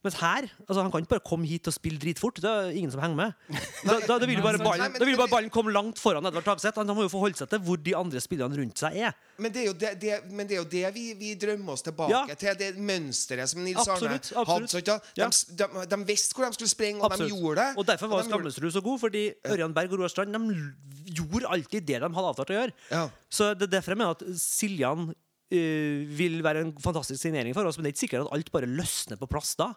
Mens 0.06 0.16
her 0.22 0.46
altså 0.68 0.82
Han 0.84 0.92
kan 0.94 1.02
ikke 1.02 1.10
bare 1.16 1.24
komme 1.26 1.48
hit 1.50 1.68
og 1.68 1.74
spille 1.74 1.98
dritfort. 2.00 2.38
Det 2.44 2.50
er 2.50 2.70
ingen 2.78 2.92
som 2.94 3.02
henger 3.02 3.18
med. 3.18 3.34
Da, 3.88 3.96
da, 4.08 4.18
da 4.22 4.28
vil 4.30 4.40
bare 4.44 4.60
ballen, 4.62 4.94
da 4.98 5.06
vil 5.06 5.18
bare 5.18 5.30
ballen 5.32 5.50
komme 5.54 5.72
langt 5.74 6.00
foran 6.02 6.26
Edvard 6.26 6.46
Tagseth. 6.46 6.78
Han 6.80 6.90
må 6.96 7.06
jo 7.06 7.12
forholde 7.12 7.38
seg 7.40 7.50
til 7.52 7.62
hvor 7.66 7.78
de 7.82 7.94
andre 7.98 8.22
spillerne 8.24 8.58
rundt 8.60 8.80
seg 8.82 8.98
er. 9.08 9.16
Men 9.42 9.54
det 9.54 9.62
er 9.64 9.68
jo 9.70 9.74
det, 9.78 9.92
det, 10.02 10.16
men 10.32 10.48
det, 10.50 10.58
er 10.58 10.62
jo 10.64 10.68
det 10.72 10.84
vi, 10.96 11.06
vi 11.20 11.34
drømmer 11.40 11.74
oss 11.76 11.86
tilbake 11.86 12.14
Ja. 12.14 12.24
til. 12.36 12.54
Det 12.58 12.72
mønsteret 12.78 13.50
som 13.52 13.62
Nils 13.66 13.82
Absolutt, 13.84 14.32
Arne 14.34 14.70
hadde. 14.70 14.98
De, 15.18 15.30
de, 15.62 15.86
de 15.94 16.00
visste 16.10 16.38
hvor 16.38 16.48
de 16.50 16.58
skulle 16.58 16.72
sprenge, 16.74 17.02
og 17.02 17.12
Absolutt. 17.12 17.34
de 17.34 17.42
gjorde 17.42 17.62
det. 17.62 17.70
Og 17.78 17.88
derfor 17.90 18.08
var 18.12 18.22
de 18.24 18.30
gjorde- 18.30 18.52
Skammelsrud 18.54 18.72
så 18.78 18.82
god, 18.86 19.00
fordi 19.06 19.24
Ørjan 19.54 19.74
Berg 19.78 19.94
og 19.94 20.00
Roar 20.04 20.14
Strand 20.14 20.34
de 20.34 21.14
gjorde 21.18 21.48
alltid 21.54 21.82
det 21.88 22.02
de 22.02 22.10
hadde 22.10 22.28
avtalt 22.34 22.52
å 22.54 22.60
gjøre. 22.62 22.76
Ja. 22.92 23.06
Så 23.30 23.54
det 23.58 23.70
er 23.70 23.76
derfor 23.80 23.94
jeg 23.96 24.02
mener 24.04 24.18
at 24.18 24.24
Siljan 24.42 25.10
vil 25.50 26.42
være 26.44 26.66
en 26.66 26.74
fantastisk 26.84 27.22
signering 27.22 27.56
for 27.56 27.68
oss, 27.70 27.78
men 27.78 27.88
det 27.88 27.94
er 27.94 27.96
ikke 27.96 28.06
sikkert 28.06 28.26
at 28.26 28.34
alt 28.36 28.52
bare 28.52 28.68
løsner 28.68 29.20
på 29.20 29.30
plass 29.32 29.56
da. 29.60 29.72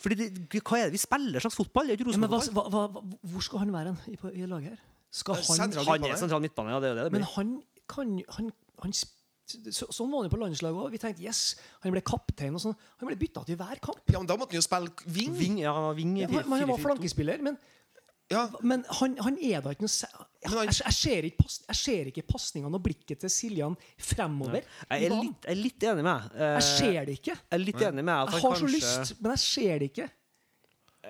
Fordi 0.00 0.16
det, 0.16 0.60
Hva 0.64 0.78
er 0.78 0.88
det 0.88 0.96
vi 0.96 1.02
spiller 1.02 1.42
slags 1.44 1.58
fotball? 1.58 1.90
Det 1.90 1.96
er 1.96 2.00
ikke 2.00 2.14
Ja, 2.14 2.20
men 2.22 2.32
hva, 2.32 2.40
hva, 2.56 2.86
hva, 2.88 3.02
hvor 3.32 3.44
skal 3.44 3.64
han 3.66 3.72
være 3.74 3.94
i, 4.08 4.16
i 4.40 4.48
laget 4.48 4.72
her? 4.72 4.84
Skal 5.12 5.40
han 5.40 5.44
Sentral 5.44 5.88
Han 5.90 6.06
er 6.08 6.20
sentral 6.20 6.40
midtbane, 6.44 6.72
ja. 6.72 6.80
Det 6.80 6.92
er 6.92 7.00
det 7.00 7.08
det 7.08 7.18
Men 7.18 7.26
han 7.34 7.56
kan 7.90 8.14
han, 8.36 8.52
han, 8.84 8.94
så, 8.94 9.88
Sånn 9.90 10.12
var 10.12 10.22
han 10.22 10.30
jo 10.30 10.32
på 10.32 10.40
landslaget 10.40 10.78
òg. 10.78 10.92
Vi 10.94 11.00
tenkte 11.02 11.26
yes, 11.26 11.58
han 11.82 11.92
ble 11.92 12.02
kaptein 12.06 12.54
og 12.54 12.62
sånn. 12.62 12.76
Han 13.02 13.10
ble 13.10 13.18
bytta 13.18 13.42
til 13.48 13.58
hver 13.58 13.82
kamp. 13.82 14.00
Ja, 14.06 14.22
men 14.22 14.30
da 14.30 14.38
måtte 14.38 14.54
han 14.54 14.62
jo 14.62 14.66
spille 14.66 15.10
wing. 15.10 15.34
Ving, 15.36 15.58
ja, 15.64 15.74
han, 15.74 16.54
han 16.54 16.70
var 16.70 16.80
flankespiller, 16.80 17.42
men, 17.44 17.58
Ja. 18.30 18.44
men 18.62 18.84
han, 19.00 19.16
han 19.18 19.38
er 19.42 19.62
da 19.64 19.72
ikke 19.74 19.88
noe 19.88 20.26
jeg, 20.40 20.52
jeg, 20.54 20.76
jeg, 20.86 20.94
ser 20.96 21.26
ikke 21.28 22.08
ikke 22.08 22.22
pasningene 22.30 22.78
og 22.78 22.84
blikket 22.84 23.20
til 23.20 23.32
Siljan 23.32 23.74
fremover. 23.98 24.62
Jeg 24.88 25.10
er 25.10 25.16
litt, 25.18 25.44
jeg 25.44 25.52
er 25.52 25.58
litt 25.58 25.84
enig 25.90 26.04
med 26.06 26.14
deg. 26.14 26.38
Eh, 26.38 26.54
Jeg 26.54 26.62
ser 26.68 27.04
det 27.04 27.18
ikke. 27.18 27.34
Jeg 27.36 27.58
er 27.58 27.62
litt 27.64 27.82
enig 27.90 28.04
med 28.06 28.14
at 28.14 28.32
Jeg 28.32 28.40
har 28.40 28.54
har 28.54 28.62
så 28.62 28.70
lyst, 28.70 29.14
men 29.20 29.34
jeg 29.36 29.42
ser 29.44 29.82
det 29.82 29.90
ikke. 29.92 30.08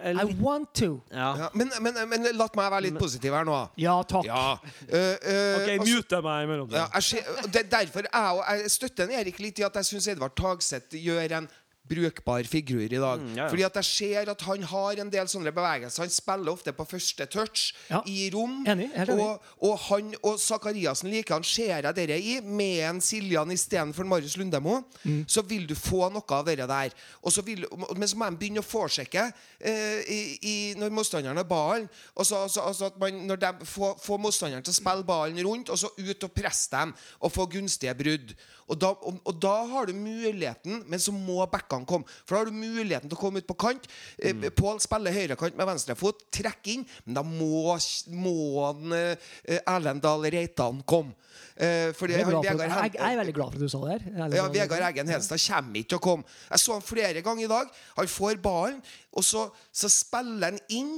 Er 0.00 0.14
I 0.22 0.34
want 0.40 0.74
to. 0.74 1.00
ja. 1.10 1.36
Ja, 1.36 1.48
men, 1.54 1.70
men, 1.82 1.96
men 2.08 2.26
la 2.32 2.46
meg 2.56 2.70
være 2.72 2.84
litt 2.86 2.98
positiv 2.98 3.34
her 3.34 3.44
nå. 3.44 3.56
Ja, 3.80 3.96
takk. 4.08 4.24
Ja. 4.28 4.54
Uh, 4.86 4.94
uh, 4.94 5.56
OK, 5.58 5.70
altså- 5.74 5.88
mute 5.90 6.20
meg 6.24 6.44
imellom. 6.46 6.70
Ja, 6.72 6.86
jeg, 6.94 7.02
ser, 7.02 7.48
det, 7.52 7.64
derfor 7.72 8.06
jeg, 8.06 8.44
jeg 8.62 8.70
støtter 8.70 9.14
Erik 9.20 9.40
litt 9.42 9.58
i 9.60 9.66
at 9.66 9.76
jeg 9.80 9.90
syns 9.90 10.08
Edvard 10.14 10.36
Tagseth 10.38 10.94
gjør 10.96 11.36
en 11.40 11.50
brukbar 11.90 12.46
figur 12.48 12.84
i 12.86 12.88
dag. 13.00 13.18
Mm, 13.20 13.32
ja, 13.34 13.42
ja. 13.44 13.48
Fordi 13.50 13.64
at 13.66 13.78
jeg 13.80 13.88
ser 13.90 14.30
at 14.32 14.44
han 14.46 14.62
har 14.70 15.02
en 15.02 15.10
del 15.12 15.28
sånne 15.30 15.52
bevegelser. 15.54 16.04
Han 16.06 16.12
spiller 16.14 16.52
ofte 16.52 16.72
på 16.76 16.86
første 16.88 17.26
touch 17.32 17.72
Ja. 17.90 18.00
i 18.06 18.30
rom. 18.34 18.60
Enig, 18.70 18.90
enig. 18.94 19.16
og, 19.18 19.42
og 19.66 19.78
han 19.88 20.14
og 20.22 20.38
Sakariassen 20.40 21.10
liker 21.10 21.34
han 21.40 21.46
ser 21.46 21.74
jeg 21.80 21.94
dere 21.96 22.18
i, 22.20 22.38
med 22.40 22.80
en 22.88 23.00
Siljan 23.04 23.50
istedenfor 23.52 24.06
Marius 24.08 24.36
Lundemo. 24.40 24.80
Mm. 25.04 25.24
Så 25.28 25.42
vil 25.50 25.66
du 25.68 25.74
få 25.74 26.08
noe 26.14 26.24
av 26.38 26.46
dere 26.46 26.68
der. 26.70 26.94
Og 27.22 27.34
så 27.34 27.42
vil, 27.46 27.66
men 27.96 28.08
så 28.08 28.16
må 28.20 28.30
de 28.30 28.38
begynne 28.40 28.62
å 28.62 28.66
forsjekke 28.66 29.26
eh, 29.58 30.00
i, 30.06 30.20
i, 30.42 30.54
når 30.78 30.94
motstanderen 30.94 31.40
har 31.42 31.48
ballen. 31.50 31.88
Og 32.14 32.26
så, 32.26 32.44
altså, 32.46 32.64
altså 32.70 32.90
at 32.92 33.00
man, 33.02 33.20
når 33.26 33.42
de 33.42 33.52
får, 33.66 33.98
får 34.04 34.22
motstanderen 34.22 34.64
til 34.66 34.74
å 34.74 34.78
spille 34.80 35.06
ballen 35.08 35.42
rundt, 35.46 35.70
og 35.74 35.78
så 35.80 35.90
ut 35.98 36.26
og 36.28 36.32
presse 36.36 36.70
dem 36.72 36.94
og 37.20 37.32
få 37.34 37.46
gunstige 37.50 37.94
brudd. 37.98 38.34
Og 38.70 38.78
da, 38.78 38.92
og, 38.94 39.18
og 39.26 39.38
da 39.42 39.54
har 39.72 39.88
du 39.88 39.94
muligheten, 39.96 40.84
men 40.90 41.02
så 41.02 41.14
må 41.14 41.42
backene 41.50 41.88
komme. 41.88 42.06
For 42.22 42.36
da 42.36 42.42
har 42.42 42.50
du 42.50 42.56
muligheten 42.56 43.10
til 43.10 43.18
å 43.18 43.20
komme 43.20 43.42
ut 43.42 43.48
på 43.48 43.58
kant. 43.58 43.88
Eh, 44.22 44.46
Pål 44.54 44.78
spiller 44.82 45.14
høyrekant 45.14 45.58
med 45.58 45.68
venstrefot. 45.72 46.22
Trekk 46.34 46.70
inn. 46.74 46.86
Men 47.06 47.18
da 47.18 47.24
må, 47.26 47.74
må 48.14 48.36
han, 48.68 48.94
eh, 48.96 49.58
Erlend 49.60 50.04
Dahl 50.04 50.28
Reitan 50.30 50.84
komme. 50.86 51.16
Eh, 51.60 51.90
fordi 51.96 52.14
Jeg 52.14 52.22
er, 52.22 52.24
han, 52.24 52.32
glad 52.32 52.46
for, 52.46 52.58
Vegard 52.62 52.84
jeg, 52.84 52.94
jeg 52.96 53.12
er 53.12 53.18
veldig 53.20 53.34
glad 53.36 53.50
for 53.50 53.58
at 53.58 53.64
du 53.64 53.72
sa 53.72 53.80
det 53.84 53.92
her. 53.92 54.04
Er 54.10 54.20
ja, 54.20 54.28
glad 54.46 54.54
Vegard. 54.54 54.84
Eggen 54.90 55.10
Henstad 55.12 55.42
kommer 55.44 55.80
ikke 55.80 55.92
til 55.92 56.00
å 56.00 56.04
komme. 56.06 56.36
Jeg 56.50 56.62
så 56.62 56.76
han 56.76 56.86
flere 56.86 57.24
ganger 57.26 57.46
i 57.46 57.50
dag. 57.50 57.74
Han 57.98 58.12
får 58.14 58.38
ballen, 58.44 58.78
og 59.12 59.26
så, 59.26 59.48
så 59.72 59.90
spiller 59.92 60.54
han 60.54 60.62
inn, 60.72 60.94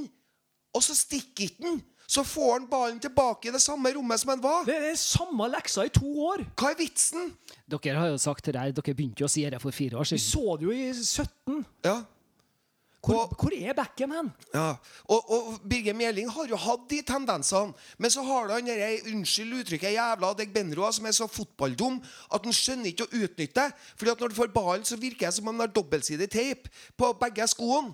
og 0.73 0.85
så 0.85 0.95
stikker 0.97 1.49
ikke 1.49 1.67
han. 1.67 1.81
Så 2.13 2.21
får 2.27 2.51
han 2.59 2.65
ballen 2.69 2.99
tilbake 3.01 3.49
i 3.49 3.53
det 3.55 3.61
samme 3.63 3.89
rommet 3.95 4.21
som 4.21 4.33
han 4.35 4.41
var. 4.43 4.65
Det 4.67 4.75
er 4.91 4.97
samme 4.99 5.47
leksa 5.49 5.87
i 5.87 5.93
to 5.95 6.09
år. 6.29 6.43
Hva 6.59 6.69
er 6.73 6.77
vitsen? 6.83 7.31
Dere 7.73 7.97
har 7.97 8.11
jo 8.13 8.19
sagt 8.21 8.45
det 8.45 8.53
der, 8.57 8.73
dere 8.75 8.93
begynte 8.93 9.23
jo 9.23 9.29
å 9.29 9.33
si 9.33 9.45
det 9.49 9.61
for 9.63 9.73
fire 9.73 9.97
år 9.97 10.05
siden. 10.11 10.21
Vi 10.21 10.27
så 10.29 10.57
det 10.59 10.67
jo 10.67 10.75
i 10.75 10.91
17. 10.93 11.63
Ja. 11.87 11.95
Hvor, 13.03 13.17
Og- 13.25 13.33
hvor 13.35 13.51
er 13.51 13.73
Beckham 13.75 14.11
hen? 14.15 14.29
Ja, 14.53 14.75
og, 15.11 15.31
og 15.35 15.57
Birger 15.67 15.93
Meling 15.97 16.29
har 16.31 16.47
jo 16.47 16.55
hatt 16.55 16.85
de 16.89 17.01
tendensene. 17.03 17.73
Men 17.99 18.13
så 18.13 18.21
har 18.23 18.47
han 18.53 18.63
denne, 18.69 19.01
unnskyld 19.11 19.57
uttrykket, 19.59 19.91
jævla 19.97 20.29
Adegbenroa, 20.31 20.91
som 20.95 21.09
er 21.09 21.11
så 21.17 21.27
fotballdum 21.27 21.97
at 22.31 22.45
han 22.47 22.55
skjønner 22.55 22.93
ikke 22.93 23.09
å 23.09 23.23
utnytte. 23.25 23.65
Fordi 23.97 24.13
at 24.13 24.23
når 24.23 24.31
du 24.31 24.37
får 24.37 24.53
ballen, 24.55 24.85
så 24.87 24.95
virker 25.01 25.27
det 25.27 25.33
som 25.35 25.49
om 25.49 25.55
han 25.57 25.65
har 25.67 25.73
dobbeltsidig 25.75 26.29
teip 26.31 26.69
på 26.95 27.11
begge 27.25 27.49
skoene. 27.51 27.91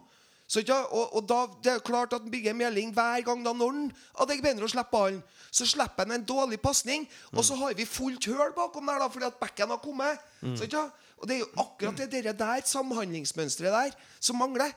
Så, 0.49 0.63
ja, 0.65 0.79
og, 0.89 1.11
og 1.13 1.25
da, 1.29 1.43
det 1.63 1.71
er 1.75 1.81
klart 1.85 2.13
at 2.17 2.25
Birger 2.31 2.55
Meling 2.57 2.89
hver 2.95 3.21
gang 3.27 3.43
da 3.45 3.51
når 3.53 3.69
han 3.75 3.83
Adegbenro 4.23 4.67
slipper 4.71 4.95
ballen, 4.95 5.19
så 5.53 5.67
slipper 5.69 6.07
han 6.07 6.15
en 6.15 6.25
dårlig 6.25 6.57
pasning, 6.63 7.05
og 7.35 7.45
så 7.45 7.57
har 7.59 7.75
vi 7.77 7.85
fullt 7.85 8.25
høl 8.25 8.55
bakom 8.57 8.89
der, 8.89 8.97
da, 9.03 9.09
fordi 9.13 9.27
at 9.29 9.37
bekken 9.41 9.69
har 9.69 9.77
kommet. 9.83 10.25
Så, 10.57 10.65
ja, 10.71 10.87
og 11.19 11.29
det 11.29 11.35
er 11.35 11.43
jo 11.43 11.51
akkurat 11.61 12.01
det 12.01 12.09
dere 12.15 12.33
der, 12.33 12.65
samhandlingsmønsteret 12.65 13.77
der, 13.77 14.01
som 14.19 14.41
mangler. 14.41 14.73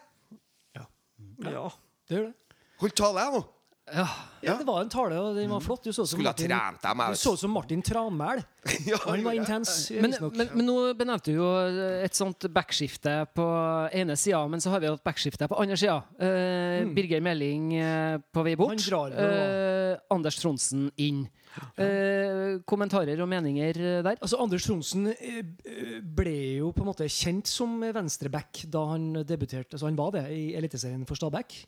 Ja. 0.76 0.84
Det 2.08 2.18
gjør 2.18 2.28
det. 2.28 2.58
Hold 2.82 2.96
tale, 2.98 3.24
jeg 3.24 3.32
nå. 3.38 3.42
Ja. 3.92 4.08
Ja, 4.42 4.56
det 4.58 4.66
var 4.66 4.80
en 4.82 4.90
tale, 4.90 5.18
og 5.22 5.36
den 5.38 5.50
var 5.52 5.62
flott. 5.62 5.84
Du 5.86 5.92
så 5.94 6.02
ut 6.02 6.10
som 6.10 6.22
Martin, 6.22 6.50
trent 6.50 6.82
dem, 6.82 7.02
du 7.12 7.18
så 7.18 7.36
som 7.38 7.52
Martin 7.54 7.82
Tranmæl. 7.82 8.42
Ja, 8.90 8.98
Han 9.04 9.22
var 9.24 9.36
intens. 9.38 9.90
Men, 9.94 10.14
men, 10.34 10.48
men 10.54 10.66
nå 10.66 10.76
benevnte 10.98 11.30
du 11.30 11.38
jo 11.38 11.48
et 12.02 12.14
sånt 12.18 12.46
backskifte 12.54 13.14
på 13.36 13.46
ene 13.94 14.16
sida, 14.18 14.42
men 14.50 14.62
så 14.62 14.74
har 14.74 14.82
vi 14.82 14.90
et 14.90 15.04
backskifte 15.06 15.46
på 15.50 15.58
andre 15.62 15.78
sida. 15.78 16.00
Eh, 16.18 16.82
Birger 16.94 17.22
Meling 17.22 17.70
uh, 17.78 18.18
på 18.34 18.44
vei 18.46 18.56
bort. 18.58 18.74
Han 18.74 18.82
drar 18.82 19.14
eh, 19.14 19.94
Anders 20.14 20.38
Tronsen 20.42 20.88
inn. 21.02 21.24
Uh, 21.76 22.62
kommentarer 22.66 23.20
og 23.22 23.28
meninger 23.30 23.76
der? 24.02 24.16
Altså, 24.16 24.38
Anders 24.42 24.66
Tronsen 24.66 25.10
eh, 25.12 25.42
ble 26.02 26.38
jo 26.62 26.72
på 26.74 26.82
en 26.82 26.90
måte 26.90 27.10
kjent 27.12 27.50
som 27.50 27.76
venstreback 27.82 28.64
da 28.72 28.88
han 28.94 29.12
debuterte. 29.22 29.76
Altså, 29.76 29.86
han 29.90 29.98
var 30.00 30.16
det 30.16 30.26
i 30.34 30.48
Eliteserien 30.58 31.06
for 31.06 31.18
Stabæk. 31.18 31.60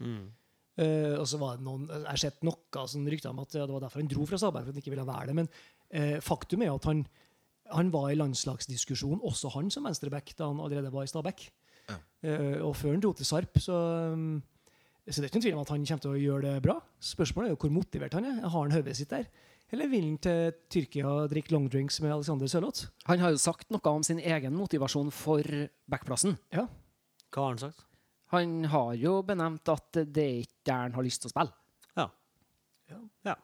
Eh, 0.74 1.14
og 1.14 1.26
så 1.30 1.38
var 1.38 1.58
det 1.58 1.66
noen, 1.66 1.84
Jeg 1.86 2.08
har 2.08 2.18
sett 2.18 2.40
noe 2.42 2.86
sånn 2.90 3.06
rykter 3.06 3.30
om 3.30 3.42
at 3.44 3.52
ja, 3.54 3.66
det 3.66 3.74
var 3.74 3.84
derfor 3.84 4.02
han 4.02 4.08
dro 4.10 4.24
fra 4.26 4.40
Stabæk. 4.40 4.64
for 4.64 4.72
at 4.72 4.74
han 4.74 4.82
ikke 4.82 4.94
ville 4.94 5.06
være 5.06 5.26
det, 5.30 5.34
Men 5.38 5.48
uh, 5.94 6.20
faktum 6.20 6.62
er 6.62 6.72
jo 6.72 6.78
at 6.80 6.88
han, 6.90 7.04
han 7.70 7.92
var 7.94 8.08
i 8.10 8.18
landslagsdiskusjon, 8.18 9.22
også 9.22 9.52
han 9.54 9.70
som 9.70 9.86
venstreback, 9.86 10.34
da 10.38 10.50
han 10.50 10.58
allerede 10.58 10.90
var 10.92 11.06
i 11.06 11.12
Stabæk. 11.12 11.46
Eh, 12.24 12.58
og 12.64 12.74
før 12.76 12.94
han 12.94 13.02
dro 13.04 13.12
til 13.12 13.28
Sarp, 13.28 13.58
så 13.60 13.76
um, 14.14 14.42
så 15.04 15.20
det 15.20 15.26
er 15.26 15.28
ikke 15.28 15.36
noen 15.36 15.44
tvil 15.44 15.56
om 15.58 15.64
at 15.64 15.70
han 15.74 15.82
kommer 15.84 16.00
til 16.00 16.14
å 16.14 16.20
gjøre 16.20 16.42
det 16.46 16.60
bra. 16.64 16.74
Spørsmålet 17.04 17.50
er 17.50 17.52
jo 17.52 17.58
hvor 17.60 17.72
motivert 17.74 18.14
han 18.16 18.24
er. 18.24 18.38
Har 18.40 18.54
han 18.56 18.72
hodet 18.72 18.94
sitt 18.96 19.10
der? 19.12 19.26
Eller 19.74 19.90
vil 19.92 20.06
han 20.06 20.14
til 20.24 20.54
Tyrkia 20.72 21.10
og 21.10 21.28
drikke 21.28 21.52
longdrinks 21.52 22.00
med 22.00 22.14
Alexander 22.14 22.48
Sørloth? 22.48 22.86
Han 23.10 23.20
har 23.20 23.34
jo 23.34 23.42
sagt 23.42 23.68
noe 23.74 23.92
om 23.92 24.06
sin 24.06 24.22
egen 24.22 24.56
motivasjon 24.56 25.12
for 25.12 25.44
backplassen. 25.92 26.38
Ja. 26.56 26.64
Hva 27.28 27.44
har 27.44 27.52
han 27.52 27.60
sagt? 27.66 27.84
Han 28.34 28.68
har 28.72 28.94
jo 29.00 29.18
benevnt 29.26 29.70
at 29.72 30.02
det 30.04 30.24
er 30.24 30.42
ikke 30.44 30.68
der 30.70 30.86
han 30.88 30.96
har 30.96 31.06
lyst 31.06 31.24
til 31.24 31.30
å 31.30 31.34
spille. 31.34 31.54
Ja. 31.98 32.98
ja. 33.30 33.36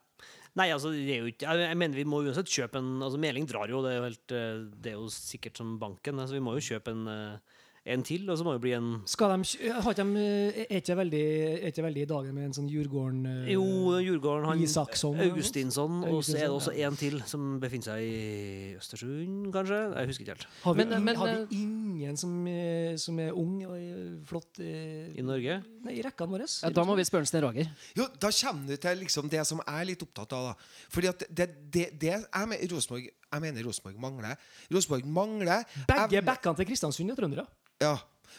Nei, 0.58 0.66
altså, 0.74 0.90
det 0.92 1.14
er 1.14 1.22
jo 1.22 1.30
ikke 1.30 1.54
jeg 1.62 1.78
mener 1.78 2.00
vi 2.00 2.06
må 2.08 2.24
uansett 2.24 2.50
kjøpe 2.50 2.80
en 2.80 2.98
Altså, 2.98 3.20
Meling 3.22 3.46
drar 3.48 3.70
jo, 3.70 3.82
det 3.84 3.92
er 3.92 4.00
jo 4.00 4.06
helt 4.08 4.34
eh, 4.34 4.62
Det 4.82 4.92
er 4.92 4.98
jo 4.98 5.10
sikkert 5.14 5.60
som 5.60 5.76
banken. 5.80 6.18
Altså, 6.18 6.36
vi 6.36 6.42
må 6.44 6.56
jo 6.56 6.64
kjøpe 6.72 6.94
en, 6.94 7.04
eh, 7.12 7.60
en 7.94 8.02
til, 8.06 8.22
og 8.30 8.38
så 8.38 8.44
må 8.46 8.52
det 8.56 8.60
bli 8.64 8.72
en 8.76 8.88
Skal 9.10 9.32
de, 9.34 9.70
har 9.74 9.92
ikke 9.94 10.04
de, 10.14 10.24
er 10.64 10.78
ikke 10.80 10.96
veldig, 10.98 11.22
er 11.60 11.66
ikke 11.72 11.84
veldig 11.86 12.02
i 12.04 12.08
dagen 12.12 12.34
med 12.36 12.44
en 12.48 12.54
sånn 12.56 12.68
Djurgården 12.70 13.26
eh, 13.30 13.50
Jo, 13.54 13.64
Djurgården, 14.00 14.46
han 14.50 14.62
Isaksson, 14.64 15.18
Augustinsson, 15.26 16.00
og 16.10 16.22
så 16.26 16.36
er 16.38 16.46
det 16.46 16.54
også 16.56 16.74
en 16.86 16.96
til 17.00 17.18
som 17.30 17.48
befinner 17.62 17.90
seg 17.90 18.04
i 18.06 18.74
Østersund, 18.78 19.50
kanskje? 19.54 19.80
Jeg 19.96 20.10
husker 20.12 20.24
ikke 20.26 20.36
helt. 20.36 20.46
Har 20.64 20.74
vi, 20.78 20.84
Men- 20.84 21.04
men, 21.04 21.16
har 21.16 21.28
eh, 21.34 21.42
vi 21.50 21.60
ingen 21.62 22.16
som, 22.16 22.34
eh, 22.46 22.96
som 22.96 23.18
er 23.20 23.32
ung 23.36 23.58
og 23.66 23.76
eh, 23.76 24.18
flott 24.26 24.60
eh, 24.60 25.10
I 25.18 25.22
Norge? 25.26 25.60
Nei, 25.84 25.98
i 25.98 26.02
rekkene 26.04 26.30
våre? 26.36 26.48
Ja, 26.62 26.70
da 26.70 26.84
må 26.84 26.96
vi 26.98 27.04
spørre 27.08 27.26
Sten 27.26 27.42
Roger. 27.44 27.68
Jo, 27.96 28.06
Da 28.20 28.30
kommer 28.30 28.66
du 28.68 28.76
til 28.76 28.98
liksom 29.04 29.28
det 29.30 29.44
som 29.46 29.60
jeg 29.66 29.80
er 29.80 29.88
litt 29.92 30.02
opptatt 30.02 30.32
av. 30.36 30.50
da 30.52 30.54
Fordi 30.92 31.08
at 31.08 31.24
det, 31.30 31.48
det, 31.70 31.86
det 32.00 32.14
jeg 32.16 33.42
mener 33.42 33.62
Rosenborg 33.66 33.98
mangler 34.00 34.36
Rosenborg 34.72 35.06
mangler 35.06 35.64
Begge 35.86 36.18
evne- 36.18 36.26
backene 36.26 36.56
til 36.56 36.66
Kristiansund 36.66 37.10
er 37.10 37.18
trøndere. 37.18 37.46
Ja. 37.80 37.96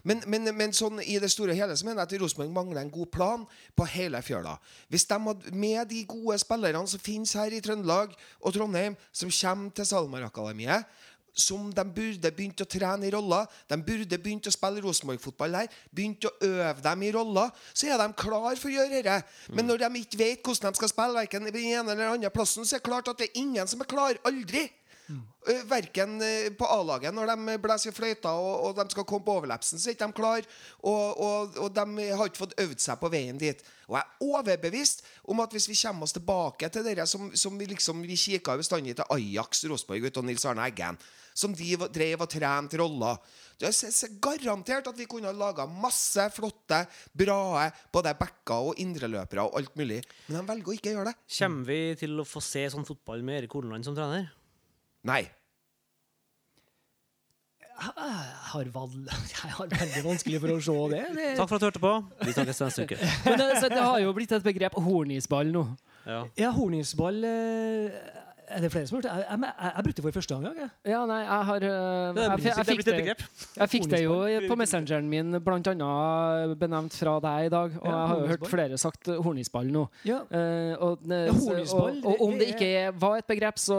Men, 0.07 0.23
men, 0.25 0.47
men 0.57 0.71
sånn 0.73 1.01
i 1.03 1.19
det 1.21 1.29
store 1.29 1.53
hele 1.53 1.75
så 1.77 1.85
mener 1.85 2.01
jeg 2.01 2.17
at 2.17 2.23
Rosenborg 2.23 2.53
mangler 2.55 2.81
en 2.81 2.93
god 2.93 3.09
plan 3.13 3.43
på 3.77 3.85
hele 3.91 4.21
fjøla. 4.25 4.55
Hvis 4.89 5.05
de 5.09 5.17
hadde 5.27 5.53
med 5.53 5.91
de 5.91 6.01
gode 6.09 6.39
spillerne 6.41 6.81
som 6.89 7.01
finnes 7.03 7.35
her 7.37 7.53
i 7.53 7.61
Trøndelag 7.61 8.15
og 8.39 8.55
Trondheim, 8.55 8.97
som 9.13 9.29
kommer 9.29 9.75
til 9.77 9.89
SalMar-akademiet 9.91 10.89
som 11.33 11.69
de 11.71 11.83
burde 11.95 12.31
begynt 12.35 12.61
å 12.63 12.67
trene 12.67 13.07
i 13.07 13.11
roller. 13.13 13.47
De 13.69 13.77
burde 13.79 14.19
begynt 14.19 14.49
å 14.49 14.53
spille 14.53 14.83
Rosenborg-fotball 14.83 15.55
der. 15.55 15.77
Begynt 15.95 16.27
å 16.27 16.33
øve 16.43 16.83
dem 16.83 17.05
i 17.07 17.11
roller. 17.15 17.53
Så 17.73 17.87
er 17.87 18.01
de 18.01 18.09
klar 18.19 18.59
for 18.59 18.67
å 18.67 18.73
gjøre 18.75 19.03
det. 19.07 19.17
Men 19.55 19.69
når 19.69 19.85
de 19.85 20.01
ikke 20.01 20.21
vet 20.21 20.43
hvordan 20.43 20.75
de 20.75 20.81
skal 20.81 20.91
spille, 20.91 21.17
verken 21.21 21.47
den 21.47 21.61
ene 21.61 21.85
eller 21.85 22.03
den 22.03 22.17
andre 22.17 22.33
plassen, 22.33 22.67
så 22.67 22.77
er 22.77 22.83
det 22.83 22.89
klart 22.89 23.11
at 23.11 23.21
det 23.21 23.29
er 23.29 23.41
ingen 23.43 23.69
som 23.69 23.83
er 23.83 23.89
klar. 23.89 24.19
Aldri. 24.27 24.67
Uh, 25.41 25.61
verken 25.65 26.19
eh, 26.21 26.51
på 26.53 26.67
A-laget, 26.69 27.15
når 27.17 27.31
de 27.31 27.55
blåser 27.63 27.89
i 27.89 27.95
fløyta 27.95 28.29
og, 28.37 28.67
og 28.67 28.75
de 28.77 28.85
skal 28.93 29.05
komme 29.09 29.25
på 29.25 29.39
overlepsen, 29.39 29.79
så 29.81 29.89
er 29.89 29.95
ikke 29.95 30.09
de 30.11 30.17
klar 30.19 30.45
og, 30.85 31.17
og, 31.17 31.55
og 31.65 31.71
de 31.73 32.09
har 32.13 32.29
ikke 32.29 32.43
fått 32.43 32.53
øvd 32.61 32.83
seg 32.83 32.99
på 33.01 33.09
veien 33.09 33.39
dit. 33.41 33.63
Og 33.89 33.97
jeg 33.97 34.05
er 34.05 34.27
overbevist 34.27 35.01
om 35.33 35.41
at 35.41 35.55
hvis 35.55 35.65
vi 35.71 35.79
kommer 35.81 36.05
oss 36.05 36.13
tilbake 36.13 36.69
til 36.69 36.85
dere 36.85 37.07
som, 37.09 37.31
som 37.33 37.57
vi 37.57 37.71
liksom 37.71 38.03
vi 38.05 38.19
kikka 38.19 38.53
bestandig 38.59 38.93
til 38.99 39.09
Ajax, 39.15 39.63
Rosenborg 39.71 40.11
og 40.11 40.27
Nils 40.29 40.45
Arne 40.45 40.67
Eggen, 40.69 40.99
som 41.33 41.55
de 41.57 41.73
drev 41.89 42.21
og 42.21 42.29
trente 42.29 42.77
roller 42.77 43.17
Det 43.61 43.71
er 43.71 44.13
garantert 44.21 44.89
at 44.91 44.97
vi 44.99 45.07
kunne 45.09 45.29
ha 45.29 45.33
laga 45.33 45.65
masse 45.69 46.27
flotte, 46.35 46.83
bra 47.17 47.69
både 47.93 48.13
backer 48.19 48.69
og 48.71 48.81
indreløpere 48.81 49.47
og 49.47 49.57
alt 49.57 49.73
mulig. 49.79 50.03
Men 50.27 50.39
de 50.39 50.45
velger 50.53 50.69
å 50.69 50.77
ikke 50.77 50.93
gjøre 50.93 51.09
det. 51.11 51.17
Kommer 51.39 51.65
vi 51.69 51.81
til 52.01 52.21
å 52.21 52.27
få 52.27 52.43
se 52.45 52.67
sånn 52.73 52.85
fotball 52.87 53.25
med 53.25 53.41
Erik 53.41 53.57
Horneland 53.57 53.89
som 53.89 53.97
trener? 53.97 54.29
Nei. 55.07 55.21
Jeg 57.81 57.93
har, 57.97 58.65
jeg 59.41 59.53
har 59.55 59.69
veldig 59.71 60.01
vanskelig 60.05 60.41
for 60.43 60.53
å 60.53 60.57
se 60.61 60.75
det. 60.93 61.03
det 61.17 61.29
Takk 61.39 61.49
for 61.49 61.57
at 61.57 61.63
du 61.63 61.67
hørte 61.71 61.81
på. 61.81 61.93
Vi 62.21 62.35
snakkes 62.35 62.61
neste 62.61 62.85
uke. 62.85 62.97
Men 63.25 63.39
det, 63.41 63.47
så 63.57 63.71
det 63.73 63.81
har 63.81 63.97
jo 64.03 64.11
blitt 64.17 64.35
et 64.37 64.45
begrep 64.45 64.77
hornisball 64.77 65.49
nå. 65.53 65.65
Ja. 66.05 66.21
ja, 66.37 66.49
hornisball 66.53 67.17
eh, 67.25 67.97
Er 68.51 68.61
det 68.65 68.69
flere 68.73 68.87
som 68.89 68.97
har 68.97 69.01
gjort 69.01 69.07
det? 69.07 69.13
Jeg, 69.21 69.27
jeg, 69.31 69.39
jeg, 69.41 69.71
jeg 69.75 69.83
brukte 69.85 70.01
det 70.01 70.05
for 70.05 70.17
første 70.17 70.35
gang. 70.35 70.57
Jeg. 70.61 70.69
Ja, 70.91 70.99
nei, 71.09 71.19
jeg 71.21 71.45
har 71.49 71.59
Det 71.61 71.71
jeg, 71.71 72.15
jeg, 72.15 72.51
er 72.51 72.67
fikk 72.67 72.83
det, 72.85 72.95
jeg 73.61 73.69
fikk 73.71 73.87
det 73.91 74.01
jo 74.03 74.15
på 74.51 74.57
messengeren 74.59 75.07
min, 75.11 75.37
blant 75.45 75.69
annet 75.71 76.55
benevnt 76.61 76.97
fra 76.97 77.15
deg 77.23 77.47
i 77.47 77.51
dag. 77.53 77.77
Og 77.81 77.87
jeg 77.87 78.09
har 78.11 78.21
jo 78.23 78.29
hørt 78.33 78.47
flere 78.51 78.79
sagt 78.81 79.11
hornisball 79.25 79.71
nå. 79.71 79.85
Ja. 80.07 80.19
Eh, 80.29 80.73
og, 80.81 81.05
om 82.21 82.37
det 82.39 82.49
ikke 82.53 82.69
er- 82.85 82.91
var 83.01 83.17
et 83.21 83.27
begrep, 83.29 83.59
så 83.61 83.77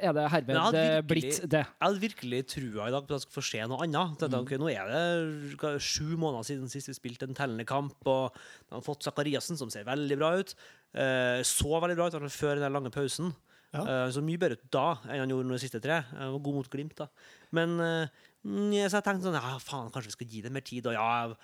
er 0.00 0.12
det 0.16 0.26
herved 0.32 0.56
eh, 0.56 1.02
virkelig- 1.02 1.06
blitt 1.10 1.40
det. 1.50 1.64
Jeg 1.66 1.86
hadde 1.86 2.00
virkelig 2.00 2.40
trua 2.54 2.88
i 2.88 2.94
dag 2.94 3.06
på 3.06 3.14
at 3.14 3.16
jeg 3.20 3.26
skulle 3.26 3.40
få 3.42 3.46
se 3.50 3.66
noe 3.68 3.82
annet. 3.84 4.18
Dette, 4.20 4.40
ok, 4.40 4.56
nå 4.60 4.70
er 4.72 4.92
det 4.92 5.74
sju 5.82 6.16
måneder 6.16 6.44
siden 6.46 6.68
sist 6.72 6.88
vi 6.88 6.96
spilte 6.96 7.28
en 7.28 7.34
tellende 7.36 7.66
kamp, 7.68 7.96
og 8.06 8.32
de 8.68 8.74
har 8.78 8.84
fått 8.86 9.02
Zakariassen, 9.06 9.56
som 9.58 9.70
ser 9.70 9.84
veldig 9.86 10.18
bra 10.18 10.34
ut. 10.40 10.54
Eh, 10.96 11.42
så 11.44 11.80
veldig 11.82 11.96
bra 11.98 12.06
ut 12.08 12.32
før 12.32 12.60
den 12.60 12.72
lange 12.72 12.90
pausen. 12.90 13.34
Ja. 13.76 13.84
Uh, 13.84 14.06
så 14.14 14.22
mye 14.24 14.40
bedre 14.40 14.58
ut 14.58 14.64
da 14.72 14.86
enn 15.06 15.22
han 15.24 15.34
gjorde 15.34 15.52
de 15.52 15.60
siste 15.62 15.82
tre. 15.84 16.00
Jeg 16.08 16.32
var 16.34 16.42
god 16.48 16.58
mot 16.58 16.72
Glimt, 16.72 16.96
da. 16.98 17.06
Men 17.56 17.76
eh, 17.82 18.24
mm, 18.46 18.74
så 18.88 18.98
jeg 18.98 19.06
tenkte 19.06 19.28
sånn 19.28 19.38
Ja, 19.38 19.54
faen, 19.62 19.92
kanskje 19.94 20.10
vi 20.10 20.16
skal 20.16 20.34
gi 20.34 20.42
det 20.44 20.52
mer 20.54 20.64
tid. 20.66 20.88
Og 20.90 20.96
ja, 20.96 21.06
jeg, 21.22 21.38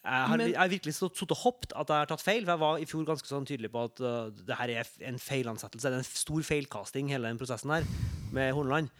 jeg 0.00 0.32
har, 0.32 0.42
jeg 0.46 0.58
har 0.60 0.72
virkelig 0.72 0.96
stått 0.96 1.24
og 1.26 1.42
hoppet 1.42 1.74
at 1.76 1.92
jeg 1.92 2.04
har 2.04 2.10
tatt 2.10 2.24
feil. 2.24 2.44
For 2.44 2.54
jeg 2.54 2.62
var 2.64 2.82
i 2.82 2.88
fjor 2.88 3.06
ganske 3.08 3.30
sånn 3.30 3.48
tydelig 3.48 3.72
på 3.74 3.86
at 3.90 4.04
uh, 4.04 4.32
det 4.32 4.58
her 4.60 4.74
er 4.80 4.92
en 5.10 5.20
feilansettelse. 5.20 5.88
Det 5.88 6.00
er 6.00 6.04
en 6.04 6.10
stor 6.10 6.44
feilkasting, 6.50 7.12
hele 7.14 7.32
den 7.32 7.40
prosessen 7.40 7.74
her, 7.74 7.88
med 8.36 8.52
Horneland. 8.56 8.92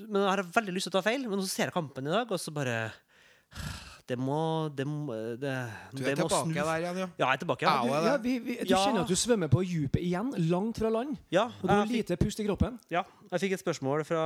Men 0.00 0.22
jeg 0.22 0.30
har 0.30 0.46
veldig 0.54 0.76
lyst 0.76 0.88
til 0.88 0.94
å 0.94 0.98
ta 1.00 1.04
feil, 1.04 1.26
men 1.28 1.42
så 1.42 1.50
ser 1.50 1.68
jeg 1.68 1.76
kampen 1.76 2.08
i 2.08 2.14
dag, 2.14 2.30
og 2.32 2.40
så 2.40 2.54
bare 2.54 2.76
Det 4.12 4.18
må 4.20 4.68
Det 4.76 4.84
må, 4.88 5.14
det, 5.40 5.52
Du 5.94 6.02
det 6.02 6.12
er 6.12 6.18
tilbake 6.20 6.52
der 6.52 6.82
igjen, 6.82 6.98
ja. 7.00 7.06
Ja, 7.16 7.24
jeg 7.24 7.32
er 7.32 7.40
tilbake. 7.42 7.64
Ja, 7.64 7.74
Du, 7.82 7.88
ja, 7.92 8.16
vi, 8.20 8.34
vi, 8.44 8.56
du 8.60 8.72
Ja. 8.74 8.82
kjenner 8.84 9.06
at 9.06 9.08
du 9.08 9.16
svømmer 9.16 9.48
på 9.52 9.62
dypet 9.64 10.02
igjen, 10.04 10.32
langt 10.50 10.78
fra 10.82 10.90
land. 10.92 11.16
ja, 11.32 11.46
Og 11.62 11.64
du 11.68 11.72
har 11.72 11.86
fikk, 11.86 11.96
lite 11.96 12.16
pust 12.20 12.40
i 12.40 12.46
kroppen. 12.46 12.76
ja, 12.92 13.02
jeg 13.32 13.40
fikk 13.46 13.52
et 13.56 13.62
spørsmål 13.64 14.04
fra, 14.04 14.24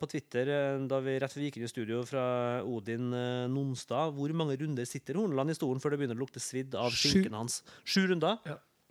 på 0.00 0.08
Twitter 0.08 0.48
eh, 0.48 0.86
da 0.88 1.00
vi 1.04 1.18
rett 1.20 1.32
før 1.34 1.42
vi 1.42 1.50
gikk 1.50 1.58
inn 1.60 1.68
i 1.68 1.72
studio 1.74 2.00
fra 2.08 2.24
Odin 2.64 3.12
eh, 3.12 3.46
Nonstad. 3.52 4.14
Hvor 4.16 4.32
mange 4.32 4.56
runder 4.56 4.88
sitter 4.88 5.14
Horneland 5.20 5.52
i 5.52 5.58
stolen 5.58 5.80
før 5.84 5.90
det 5.92 6.00
begynner 6.00 6.16
å 6.16 6.24
lukte 6.24 6.40
svidd 6.40 6.74
av 6.74 6.90
skinken 6.96 7.36
hans? 7.36 7.60
Sju 7.84 8.06
runder? 8.08 8.38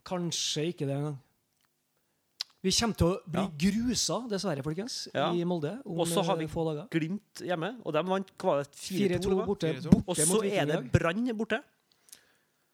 Kanskje 0.05 0.67
ikke 0.69 0.85
det 0.85 0.99
engang. 0.99 1.17
Vi 2.65 2.71
kommer 2.73 2.97
til 2.97 3.07
å 3.11 3.17
bli 3.29 3.41
Ja. 3.43 3.51
grusa, 3.61 4.17
dessverre, 4.31 4.63
folkens, 4.65 5.07
Ja. 5.13 5.27
i 5.31 5.43
Molde 5.45 5.75
om 5.85 5.99
Og 6.01 6.07
så 6.09 6.23
har 6.25 6.35
vi 6.39 6.45
eh, 6.45 6.49
få 6.49 6.63
dager. 6.65 6.87
Glimt 6.89 7.43
hjemme, 7.45 7.75
og 7.85 7.93
de 7.93 8.01
vant 8.09 8.31
hva 8.41 8.55
var 8.55 8.63
det, 8.63 8.71
4-2. 8.73 9.21
4-2 9.21 9.29
det 9.29 9.37
var? 9.37 9.45
borte, 9.45 9.73
borte 9.91 10.03
Og 10.09 10.15
så 10.17 10.43
er 10.49 10.65
det. 10.65 10.91
Brann 10.91 11.25
borte. 11.37 11.61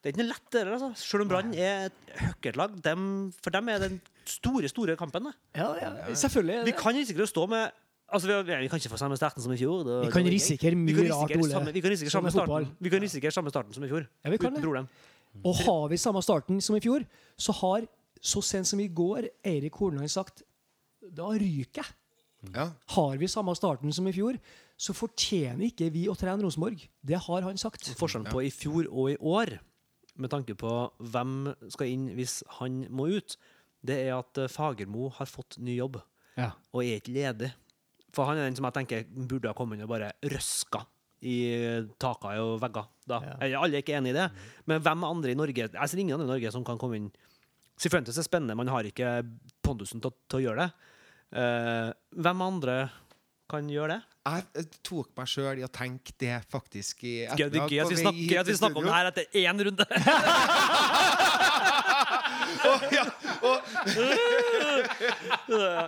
Det 0.02 0.10
er 0.10 0.14
ikke 0.16 0.24
noe 0.24 0.32
lett, 0.32 0.48
det 0.50 0.64
der, 0.66 0.72
altså. 0.74 0.90
Selv 0.98 1.22
om 1.22 1.28
Brann 1.30 1.54
er 1.54 1.86
et 1.92 2.16
høkkertlag. 2.18 2.82
Dem, 2.82 3.32
for 3.44 3.52
dem 3.54 3.70
er 3.70 3.78
den 3.84 4.02
store, 4.26 4.68
store 4.72 4.96
kampen. 4.98 5.24
det. 5.30 5.34
Ja, 5.56 5.76
ja, 5.78 5.92
selvfølgelig. 6.16 6.66
Vi 6.66 6.72
kan 6.72 6.96
risikere 6.96 7.28
å 7.28 7.30
stå 7.30 7.48
med 7.50 7.72
Altså, 8.12 8.28
vi, 8.28 8.44
vi 8.44 8.68
kan 8.68 8.76
ikke 8.78 8.90
få 8.92 8.98
samme 9.00 9.16
starten 9.16 9.40
som 9.42 9.54
i 9.54 9.56
fjor. 9.56 9.86
da- 9.86 10.02
Vi 10.04 10.12
kan 10.12 10.26
risikere 10.26 10.76
mye 10.76 11.08
rart, 11.08 11.32
Ole. 11.32 11.48
samme, 11.50 11.72
vi 11.72 11.80
kan 11.80 11.92
risikere 11.92 12.12
samme 12.12 12.30
starten 12.30 12.68
Vi 12.82 12.90
kan 12.90 13.00
risikere 13.00 13.32
samme 13.32 13.48
starten 13.50 13.74
som 13.74 13.84
i 13.86 13.88
fjor. 13.88 14.06
Ja, 14.26 14.30
vi 14.32 14.38
kan 14.38 14.52
Uten 14.52 14.56
det. 14.56 14.64
problem. 14.64 14.90
Og 15.46 15.56
har 15.56 15.88
vi 15.88 15.96
samme 15.96 16.20
starten 16.22 16.60
som 16.62 16.76
i 16.76 16.82
fjor, 16.82 17.06
så 17.40 17.54
har 17.54 17.88
så 18.22 18.42
sent 18.46 18.70
som 18.70 18.82
i 18.84 18.90
går 18.94 19.28
Eirik 19.48 19.80
Hornland 19.82 20.12
sagt 20.14 20.44
da 21.02 21.32
ryker 21.34 21.82
jeg. 21.82 21.96
ja. 22.54 22.68
Har 22.94 23.18
vi 23.18 23.30
samme 23.30 23.56
starten 23.58 23.94
som 23.94 24.06
i 24.08 24.14
fjor, 24.14 24.38
så 24.78 24.94
fortjener 24.98 25.68
ikke 25.68 25.90
vi 25.94 26.06
å 26.10 26.16
trene 26.18 26.42
Rosenborg. 26.46 26.86
Det 27.02 27.18
har 27.18 27.46
han 27.46 27.58
sagt. 27.62 27.90
Forskjellen 27.98 28.30
på 28.30 28.44
i 28.46 28.54
fjor 28.54 28.88
og 28.90 29.12
i 29.14 29.18
år, 29.18 29.56
med 30.22 30.32
tanke 30.34 30.56
på 30.58 30.72
hvem 31.14 31.52
skal 31.74 31.90
inn 31.90 32.08
hvis 32.18 32.42
han 32.60 32.84
må 32.94 33.10
ut, 33.18 33.36
det 33.82 33.98
er 34.06 34.16
at 34.20 34.38
eh, 34.38 34.50
Fagermo 34.52 35.10
har 35.18 35.30
fått 35.30 35.58
ny 35.62 35.76
jobb. 35.80 36.02
Ja. 36.40 36.54
og 36.72 36.86
er 36.86 37.02
ikke 37.02 37.12
ledig. 37.12 37.50
For 38.16 38.28
han 38.28 38.40
er 38.40 38.48
den 38.48 38.56
som 38.56 38.66
jeg 38.68 38.76
tenker 38.78 39.04
burde 39.28 39.52
ha 39.52 39.56
kommet 39.56 39.78
inn 39.78 39.84
og 39.84 39.92
bare 39.92 40.14
røska 40.32 40.80
i 41.28 41.36
taket 42.02 42.40
og 42.42 42.56
vegger. 42.64 42.88
Ja. 43.12 43.20
Alle 43.60 43.78
er 43.78 43.84
ikke 43.84 43.98
enig 44.00 44.14
i 44.14 44.18
det, 44.18 44.30
men 44.70 44.82
hvem 44.82 45.04
andre 45.06 45.34
i 45.34 45.38
Norge 45.38 45.68
Jeg 45.68 45.92
ser 45.92 46.02
ingen 46.02 46.16
andre 46.16 46.30
i 46.30 46.32
Norge 46.32 46.54
som 46.56 46.64
kan 46.66 46.80
komme 46.82 46.98
inn 46.98 47.10
Sifuentes 47.82 48.18
er 48.20 48.26
spennende, 48.28 48.54
man 48.58 48.70
har 48.70 48.86
ikke 48.86 49.08
pondusen 49.66 50.02
til, 50.04 50.14
til 50.30 50.38
å 50.38 50.44
gjøre 50.44 50.66
det. 50.68 50.72
Uh, 51.32 51.90
hvem 52.22 52.44
andre 52.46 52.76
kan 53.52 53.70
gjøre 53.72 53.96
det? 53.96 54.02
Jeg 54.22 54.44
eh, 54.62 54.68
tok 54.86 55.08
meg 55.18 55.30
sjøl 55.32 55.60
i 55.60 55.66
å 55.66 55.70
tenke 55.74 56.14
det 56.22 56.36
faktisk 56.52 57.02
i 57.10 57.14
ettermiddag. 57.26 57.64
er 57.66 57.74
gøy 57.74 57.80
at 57.82 57.90
vi 57.90 57.98
snakker, 58.04 58.40
at 58.44 58.48
vi 58.52 58.58
snakker 58.60 58.78
om 58.84 58.86
det 58.86 58.94
her 58.94 59.10
etter 59.10 59.26
én 59.42 59.58
runde. 59.66 59.86
ja, 62.92 63.06
oh. 63.42 63.58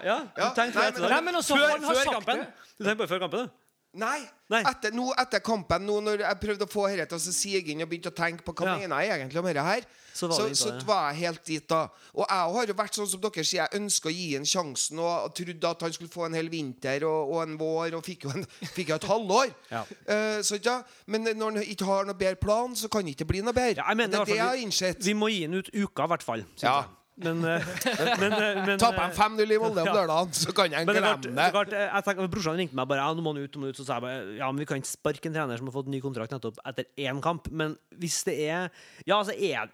ja, 0.03 0.17
du 0.25 0.41
Ja, 0.41 0.49
tenkte 0.57 0.79
nei, 0.79 0.91
men- 0.91 1.09
Nei, 1.13 1.21
men 1.27 1.35
også, 1.35 1.57
før, 1.57 1.77
før 1.85 2.13
kampen. 2.17 2.37
det. 2.41 2.47
Du 2.77 2.83
tenker 2.83 2.99
bare 3.03 3.11
før 3.13 3.21
kampen, 3.27 3.39
du? 3.45 3.62
Nei. 3.93 4.23
Nei. 4.49 4.61
Etter, 4.65 4.93
nå, 4.93 5.05
etter 5.21 5.41
kampen, 5.45 5.83
nå 5.85 5.99
når 6.01 6.23
jeg 6.23 6.37
prøvde 6.41 6.65
å 6.65 6.69
få 6.69 6.87
dette 6.89 7.13
til 7.13 7.29
å 7.29 7.33
sige 7.35 7.59
inn 7.73 7.83
og 7.85 7.89
begynte 7.91 8.09
å 8.09 8.15
tenke 8.17 8.45
på 8.45 8.53
hva 8.57 8.65
Ja. 8.71 8.77
mener 8.77 9.01
jeg 9.01 9.19
egentlig 9.19 9.39
om 9.39 9.45
dette 9.45 9.65
her, 9.65 9.85
Så 10.13 10.27
var 10.27 10.37
så, 10.37 10.47
det 10.47 10.57
så, 10.57 10.71
så 10.79 10.85
var 10.85 11.11
jeg 11.11 11.19
helt 11.21 11.43
dit 11.45 11.67
da. 11.69 11.81
Og 12.13 12.25
jeg 12.29 12.53
har 12.55 12.65
jo 12.67 12.75
vært 12.77 12.97
sånn 12.97 13.09
som 13.09 13.21
dere 13.21 13.43
sier, 13.45 13.61
jeg 13.63 13.81
ønska 13.81 14.09
å 14.09 14.13
gi 14.13 14.27
ham 14.35 14.45
sjansen 14.45 14.99
og, 14.99 15.11
og 15.27 15.35
trodde 15.37 15.69
at 15.69 15.85
han 15.85 15.93
skulle 15.93 16.13
få 16.13 16.25
en 16.25 16.37
hel 16.37 16.49
vinter 16.49 17.05
og, 17.09 17.33
og 17.35 17.43
en 17.43 17.55
vår, 17.57 17.93
og 17.97 18.05
fikk 18.05 18.25
jo, 18.25 18.33
en, 18.33 18.45
fikk 18.77 18.89
jo 18.89 18.97
et 18.97 19.07
halvår. 19.13 19.53
Ja. 19.69 19.83
uh, 20.09 20.41
så 20.41 20.57
ja, 20.57 20.79
Men 21.05 21.29
når 21.29 21.59
han 21.59 21.63
ikke 21.63 21.85
har 21.85 22.09
noe 22.09 22.17
bedre 22.17 22.41
plan, 22.41 22.75
så 22.75 22.89
kan 22.89 23.05
det 23.05 23.13
ikke 23.17 23.29
bli 23.29 23.45
noe 23.45 23.53
bedre. 23.53 23.85
Ja, 23.85 23.93
mener 23.93 24.17
det 24.17 24.21
er 24.21 24.33
det 24.33 24.41
jeg 24.41 24.45
har 24.47 24.65
innsett. 24.65 25.05
Vi 25.05 25.13
må 25.13 25.29
gi 25.29 25.45
ham 25.45 25.53
ut 25.61 25.69
uka, 25.73 26.05
i 26.09 26.13
hvert 26.15 26.25
fall. 26.25 26.45
Ja. 26.61 26.81
jeg. 26.81 27.02
Men, 27.15 27.43
eh, 27.45 27.65
men, 28.21 28.33
eh, 28.33 28.59
men 28.65 28.79
Taper 28.81 29.03
eh, 29.05 29.17
5-0 29.17 29.51
i 29.53 29.57
Molde 29.61 29.83
om 29.83 29.89
lørdagen, 29.93 30.31
så 30.33 30.53
kan 30.55 30.73
jeg 30.73 30.87
glemme 30.87 31.11
det 31.21 31.49
klart, 31.53 31.73
jeg 31.77 32.05
tenker, 32.07 32.29
Brorsan 32.33 32.57
ringte 32.57 32.77
meg 32.77 32.89
bare 32.89 33.03
ja, 33.05 33.13
nå 33.13 33.21
må 33.21 33.35
han 33.35 33.43
ut, 33.43 33.53
nå 33.53 33.61
må 33.61 33.69
ut. 33.69 33.77
Så 33.77 33.85
sa 33.85 33.99
jeg 33.99 34.05
bare 34.07 34.37
ja, 34.39 34.49
men 34.49 34.63
vi 34.63 34.67
kan 34.69 34.81
ikke 34.81 34.89
sparke 34.89 35.29
en 35.29 35.35
trener 35.37 35.61
som 35.61 35.69
har 35.69 35.75
fått 35.75 35.91
ny 35.93 36.01
kontrakt 36.03 36.33
nettopp 36.33 36.57
etter 36.71 36.89
én 37.05 37.21
kamp. 37.23 37.51
Men 37.53 37.77
hvis 38.01 38.23
det 38.27 38.37
er 38.47 38.71
Ja, 39.05 39.19
altså 39.19 39.35
er, 39.37 39.69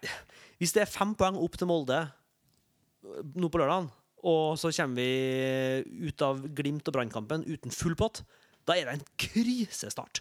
Hvis 0.60 0.76
det 0.76 0.84
er 0.84 0.92
fem 0.92 1.14
poeng 1.16 1.38
opp 1.40 1.56
til 1.56 1.70
Molde 1.70 2.02
nå 3.00 3.48
på 3.48 3.62
lørdagen, 3.62 3.88
og 4.28 4.58
så 4.60 4.68
kommer 4.76 5.00
vi 5.00 6.08
ut 6.10 6.24
av 6.26 6.42
Glimt 6.52 6.88
og 6.90 6.96
Brannkampen 6.98 7.46
uten 7.48 7.72
full 7.72 7.96
pott, 7.96 8.20
da 8.68 8.76
er 8.76 8.90
det 8.90 8.98
en 8.98 9.06
krisestart. 9.16 10.20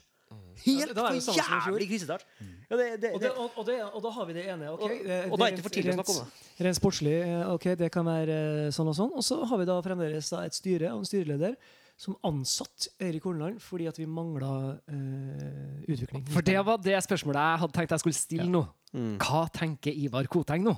Helt 0.59 0.79
ja, 0.79 0.85
er 0.85 1.13
det 1.15 1.23
for 1.23 1.37
jævlig 1.39 1.85
krisestart. 1.89 2.23
Ja, 2.69 2.75
det, 2.77 2.87
det, 3.01 3.11
Og, 3.15 3.21
det, 3.21 3.29
det, 3.29 3.31
og, 3.31 3.51
og, 3.57 3.65
det, 3.65 3.77
og 3.87 4.01
da 4.03 4.09
har 4.17 4.25
vi 4.29 4.33
det 4.35 4.43
ene. 4.51 4.67
ok? 4.73 4.81
Og- 4.83 4.89
Det- 4.89 5.31
og 5.31 5.37
da 5.39 5.45
er 5.45 5.49
det 5.49 5.57
ikke 5.57 5.63
for 5.63 5.75
tidlig 5.77 5.93
å 5.93 5.97
snakke 5.97 6.13
om 6.15 6.19
det. 6.19 6.65
Rent 6.65 6.77
sportslig, 6.77 7.13
eh, 7.23 7.51
ok, 7.53 7.65
det 7.79 7.89
kan 7.91 8.05
være 8.05 8.35
eh, 8.67 8.71
sånn 8.75 8.87
og 8.91 8.95
sånn. 8.99 9.13
Og 9.15 9.23
så 9.23 9.39
har 9.47 9.57
vi 9.57 9.65
da 9.65 9.77
fremdeles 9.81 10.29
da 10.29 10.41
et 10.45 10.53
styre 10.53 10.91
og 10.93 10.99
en 10.99 11.05
styreleder 11.09 11.55
som 11.99 12.15
ansatt 12.23 12.87
Erik 13.03 13.23
Horneland 13.27 13.57
fordi 13.59 13.87
at 13.89 13.97
vi 13.97 14.05
mangla 14.05 14.51
eh, 14.87 15.81
utvikling. 15.89 16.27
For 16.29 16.41
det 16.45 16.59
var 16.65 16.77
det 16.77 16.99
spørsmålet 17.03 17.39
jeg 17.41 17.59
hadde 17.63 17.73
tenkt 17.79 17.91
jeg 17.95 17.99
skulle 18.05 18.19
stille 18.19 18.49
nå. 18.51 18.61
Mm. 18.93 19.17
Hva 19.17 19.41
tenker 19.51 19.91
Ivar 19.95 20.27
Koteng 20.31 20.63
nå? 20.63 20.75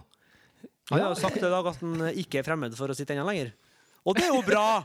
Han 0.92 1.00
har 1.00 1.10
jo 1.14 1.20
sagt 1.22 1.38
i 1.38 1.42
dag 1.42 1.66
at 1.68 1.78
han 1.82 2.08
ikke 2.16 2.40
er 2.40 2.44
fremmed 2.48 2.74
for 2.78 2.88
å 2.92 2.96
sitte 2.96 3.14
ennå 3.16 3.26
lenger. 3.28 3.52
Og 4.06 4.16
det 4.18 4.24
er 4.30 4.34
jo 4.34 4.42
bra! 4.46 4.84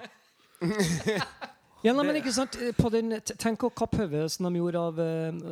Ja, 1.87 1.95
nei, 1.95 2.05
men 2.09 2.19
ikke 2.19 2.35
sant? 2.35 2.57
På 2.77 2.91
den, 2.91 3.15
Tenk 3.23 3.39
tenk 3.43 3.67
kappe 3.79 4.03
hodet 4.03 4.27
som 4.35 4.49
de 4.49 4.59
gjorde 4.59 4.81
av, 4.91 5.01
eh, 5.01 5.43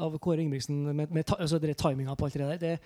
av 0.00 0.18
Kåre 0.24 0.40
Ingebrigtsen 0.40 0.82
med, 0.96 1.10
med 1.12 1.26
ta, 1.28 1.36
altså 1.36 1.60
det 1.60 1.76
timinga 1.80 2.16
på 2.16 2.28
alt 2.28 2.38
det 2.40 2.48
der. 2.48 2.62
Det, 2.62 2.78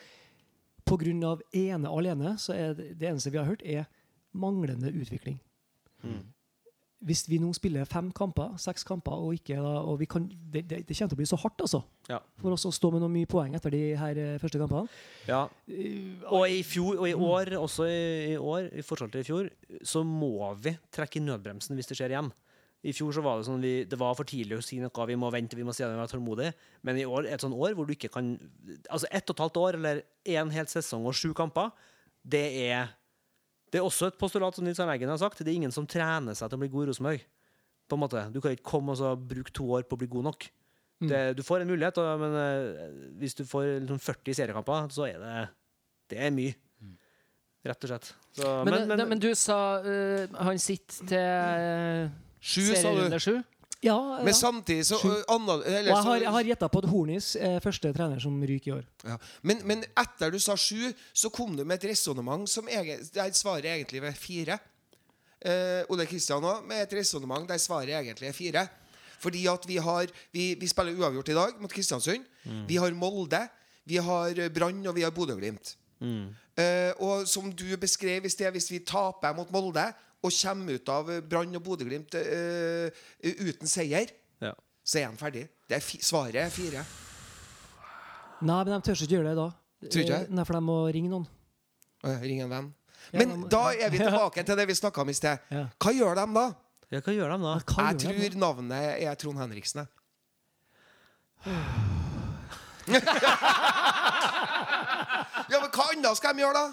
på 0.86 0.98
grunn 1.00 1.22
av 1.26 1.42
ene 1.54 1.90
alene 1.90 2.36
så 2.42 2.54
er 2.54 2.74
det, 2.78 2.92
det 3.00 3.10
eneste 3.10 3.30
vi 3.34 3.38
har 3.40 3.48
hørt, 3.48 3.62
er 3.62 3.86
manglende 4.36 4.92
utvikling. 4.92 5.38
Mm. 6.04 6.24
hvis 7.06 7.24
vi 7.28 7.38
nå 7.38 7.48
spiller 7.56 7.84
fem 7.88 8.08
kamper, 8.14 8.54
seks 8.60 8.84
kamper, 8.84 9.12
og 9.12 9.34
ikke 9.36 9.56
da, 9.60 9.72
og 9.84 9.98
vi 10.00 10.06
kan, 10.10 10.26
det, 10.28 10.62
det, 10.68 10.78
det 10.88 10.96
kommer 10.96 11.10
til 11.12 11.16
å 11.16 11.20
bli 11.20 11.26
så 11.28 11.38
hardt 11.40 11.60
altså, 11.64 11.80
Ja. 12.08 12.18
for 12.40 12.54
oss 12.54 12.64
å 12.66 12.72
stå 12.72 12.90
med 12.92 13.02
noen 13.02 13.12
mye 13.14 13.28
poeng 13.30 13.54
etter 13.54 13.70
de 13.74 13.80
her 13.98 14.18
eh, 14.18 14.38
første 14.42 14.58
kampene. 14.58 14.88
Ja. 15.28 15.42
Og 16.32 16.48
i 16.50 16.62
fjor, 16.66 16.96
og 16.96 17.08
i 17.08 17.14
år, 17.14 17.52
også 17.60 17.86
i, 17.90 18.32
i 18.32 18.36
år, 18.36 18.70
i 18.72 18.84
forhold 18.86 19.12
til 19.12 19.22
i 19.22 19.28
fjor, 19.28 19.50
så 19.84 20.02
må 20.06 20.50
vi 20.62 20.76
trekke 20.94 21.20
i 21.20 21.24
nødbremsen 21.26 21.76
hvis 21.76 21.92
det 21.92 21.98
skjer 22.00 22.16
igjen. 22.16 22.32
I 22.87 22.92
fjor 22.94 23.14
så 23.16 23.22
var 23.25 23.40
det 23.40 23.49
sånn 23.49 23.62
vi, 23.62 23.72
det 23.88 23.99
var 23.99 24.14
for 24.14 24.29
tidlig 24.29 24.61
å 24.61 24.64
si 24.64 24.79
noe, 24.79 25.07
vi 25.11 25.18
må 25.18 25.31
vente, 25.35 25.59
vi 25.59 25.64
må 25.66 25.75
si 25.75 25.83
at 25.83 25.90
vi 25.90 25.96
må 25.96 26.05
være 26.05 26.12
tålmodige. 26.14 26.53
Men 26.87 27.01
i 27.01 27.07
år 27.09 27.27
et 27.31 27.42
sånt 27.42 27.57
år 27.57 27.75
hvor 27.75 27.88
du 27.88 27.94
ikke 27.96 28.12
kan 28.14 28.35
Altså 28.92 29.09
ett 29.11 29.27
og 29.27 29.35
et 29.35 29.42
halvt 29.42 29.59
år 29.62 29.79
eller 29.81 30.03
en 30.37 30.53
hel 30.55 30.68
sesong 30.70 31.09
og 31.09 31.16
sju 31.16 31.33
kamper, 31.37 31.72
det 32.22 32.44
er 32.66 32.92
Det 33.72 33.81
er 33.81 33.87
også 33.87 34.12
et 34.12 34.18
postulat 34.18 34.55
som 34.55 34.64
Nils 34.64 34.79
Arne 34.81 34.94
Eggen 34.94 35.11
har 35.11 35.18
sagt. 35.18 35.42
Det 35.42 35.51
er 35.51 35.59
ingen 35.59 35.75
som 35.75 35.88
trener 35.90 36.37
seg 36.38 36.49
til 36.49 36.57
å 36.57 36.62
bli 36.62 36.70
god 36.70 36.85
i 36.85 36.90
Rosenborg. 36.92 37.25
På 37.90 37.96
en 37.99 38.03
måte. 38.05 38.22
Du 38.31 38.38
kan 38.40 38.55
ikke 38.55 38.70
komme 38.70 38.94
og 38.94 39.01
så 39.01 39.11
bruke 39.18 39.51
to 39.55 39.66
år 39.75 39.83
på 39.87 39.99
å 39.99 40.01
bli 40.01 40.09
god 40.11 40.29
nok. 40.29 40.46
Mm. 41.03 41.09
Det, 41.11 41.18
du 41.37 41.42
får 41.44 41.64
en 41.64 41.72
mulighet, 41.72 41.99
men 42.22 42.37
eh, 42.40 42.85
hvis 43.20 43.35
du 43.37 43.42
får 43.44 43.66
liksom 43.83 43.99
40 44.01 44.38
seriekamper, 44.38 44.87
så 44.94 45.09
er 45.11 45.18
det 45.20 45.35
Det 46.14 46.22
er 46.22 46.31
mye. 46.31 46.55
Rett 47.66 47.85
og 47.85 47.90
slett. 47.90 48.12
Så, 48.37 48.53
Men, 48.64 48.87
men, 48.88 49.03
men, 49.11 49.18
du 49.18 49.33
sa 49.35 49.59
uh, 49.83 50.37
han 50.38 50.59
sitter 50.62 51.11
til 51.11 51.18
uh, 51.18 52.25
Sju, 52.46 52.62
sa 52.78 52.92
du. 52.94 53.18
sju? 53.18 53.37
Ja, 53.85 53.96
ja. 54.18 54.22
Men 54.24 54.35
samtidig 54.35 54.87
så 54.88 54.96
ø, 55.04 55.16
anna, 55.35 55.59
Og 55.59 55.66
eller, 55.68 55.90
jeg 55.90 56.04
har, 56.06 56.20
jeg 56.22 56.32
har 56.37 56.46
gjetta 56.48 56.68
på 56.72 56.80
at 56.80 56.87
Hornis 56.90 57.26
er 57.37 57.59
første 57.62 57.90
trener 57.94 58.22
som 58.22 58.38
ryker 58.40 58.70
i 58.70 58.74
år. 58.78 58.87
ja. 59.04 59.18
men, 59.42 59.61
men 59.68 59.82
etter 60.00 60.32
du 60.32 60.38
sa 60.42 60.56
sju, 60.56 60.88
så 61.12 61.30
kom 61.35 61.52
du 61.59 61.64
med 61.64 61.76
et 61.76 61.90
resonnement 61.90 62.48
som 62.50 62.68
egen, 62.72 63.02
der 63.14 63.35
svaret 63.37 63.68
egentlig 63.74 64.00
ved 64.02 64.16
fire. 64.18 64.56
Eh, 65.44 65.85
Ole 65.92 66.06
Kristian 66.09 66.42
òg, 66.48 66.64
med 66.66 66.87
et 66.87 66.96
resonnement 66.96 67.46
der 67.48 67.61
svaret 67.62 67.92
egentlig 67.98 68.30
er 68.30 68.37
fire. 68.37 68.64
Fordi 69.20 69.46
at 69.48 69.64
vi 69.68 69.76
har 69.80 70.06
Vi, 70.32 70.54
vi 70.61 70.68
spiller 70.68 70.96
uavgjort 70.96 71.28
i 71.28 71.37
dag 71.37 71.61
mot 71.61 71.72
Kristiansund. 71.72 72.24
Vi 72.68 72.76
har 72.76 72.92
Molde, 72.96 73.42
vi 73.85 73.96
har 73.96 74.48
Brann 74.54 74.87
og 74.87 74.94
vi 74.96 75.02
har 75.04 75.11
Bodø-Glimt. 75.11 75.76
Eh, 76.56 76.92
og 77.00 77.28
som 77.28 77.52
du 77.52 77.76
beskrev 77.76 78.24
i 78.24 78.28
sted, 78.32 78.50
hvis 78.52 78.70
vi 78.70 78.78
taper 78.85 79.32
mot 79.37 79.50
Molde 79.52 79.87
og 80.26 80.34
kommer 80.34 80.78
ut 80.78 80.92
av 80.92 81.10
Brann 81.30 81.58
og 81.58 81.62
Bodø-Glimt 81.64 82.16
uh, 82.18 83.04
uten 83.22 83.70
seier, 83.70 84.10
ja. 84.42 84.52
så 84.84 85.00
er 85.02 85.08
han 85.08 85.18
ferdig. 85.20 85.46
Det 85.66 85.78
er 85.78 85.84
fi 85.84 86.00
svaret 86.04 86.40
er 86.42 86.52
fire. 86.52 86.82
Nei, 88.44 88.58
men 88.66 88.72
de 88.74 88.80
tør 88.84 88.98
ikke 89.00 89.16
gjøre 89.16 89.30
det 89.30 89.38
da. 89.38 89.48
Tror 89.86 90.02
ikke 90.02 90.12
jeg. 90.12 90.26
Eh, 90.28 90.34
Nei, 90.36 90.44
for 90.48 90.58
de 90.58 90.62
må 90.66 90.76
ringe 90.92 91.10
noen. 91.12 91.26
Å, 92.04 92.12
Ring 92.22 92.42
en 92.44 92.52
venn. 92.52 92.68
Ja, 93.12 93.20
Men 93.22 93.28
de 93.44 93.48
da 93.52 93.62
er 93.72 93.90
vi 93.92 93.98
tilbake 94.02 94.42
til 94.46 94.58
det 94.58 94.66
vi 94.68 94.74
snakka 94.76 95.02
om 95.02 95.10
i 95.10 95.16
sted. 95.16 95.42
Ja. 95.52 95.64
Hva 95.82 95.92
gjør 95.94 96.18
de 96.18 96.26
da? 96.34 96.46
ja, 96.92 97.00
hva 97.00 97.12
gjør 97.14 97.32
de 97.32 97.38
da? 97.44 97.54
Hva 97.70 97.86
Jeg 97.86 97.96
gjør 98.02 98.12
de 98.12 98.20
tror 98.26 98.34
da? 98.34 98.40
navnet 98.42 98.82
er 99.06 99.14
Trond 99.20 99.38
Henriksen. 99.42 99.86
ja, 105.50 105.58
men 105.60 105.70
hva 105.70 105.84
annet 105.92 106.18
skal 106.18 106.34
de 106.34 106.44
gjøre, 106.44 106.62
da? 106.62 106.66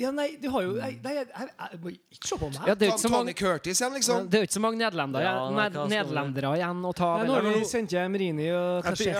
Ja, 0.00 0.10
nei, 0.16 0.30
du 0.40 0.46
har 0.48 0.62
jo 0.64 0.76
Nei, 0.78 0.94
nei 1.04 1.12
jeg, 1.18 1.26
jeg, 1.28 1.48
jeg, 1.60 1.80
må 1.82 1.90
ikke 1.92 2.28
se 2.30 2.38
på 2.40 2.48
meg. 2.48 2.62
Ja, 2.70 2.74
det 2.74 2.86
er 2.86 2.88
jo 2.88 2.94
ikke 2.94 3.02
så 3.02 3.10
Tony 3.10 3.16
mange, 3.18 3.34
Curtis 3.36 3.80
igjen, 3.82 3.96
liksom? 3.98 4.28
det 4.32 4.38
er 4.38 4.44
jo 4.44 4.48
ikke 4.48 4.56
så 4.56 4.62
mange 4.64 4.80
nederlendere, 4.80 5.26
Ja, 5.26 5.34
nei, 5.52 5.66
ned, 5.68 5.76
nederlendere 5.92 6.52
igjen 6.56 6.80
å 6.88 6.92
ta. 6.96 7.10
Nei, 7.20 7.26
nå 7.28 7.36
har 7.36 7.48
vi 7.48 7.68
sendt 7.68 7.92
hjem 7.96 8.16
Rini 8.22 8.46
og 8.56 8.88
Jeg 8.88 9.00
fikk-. 9.02 9.10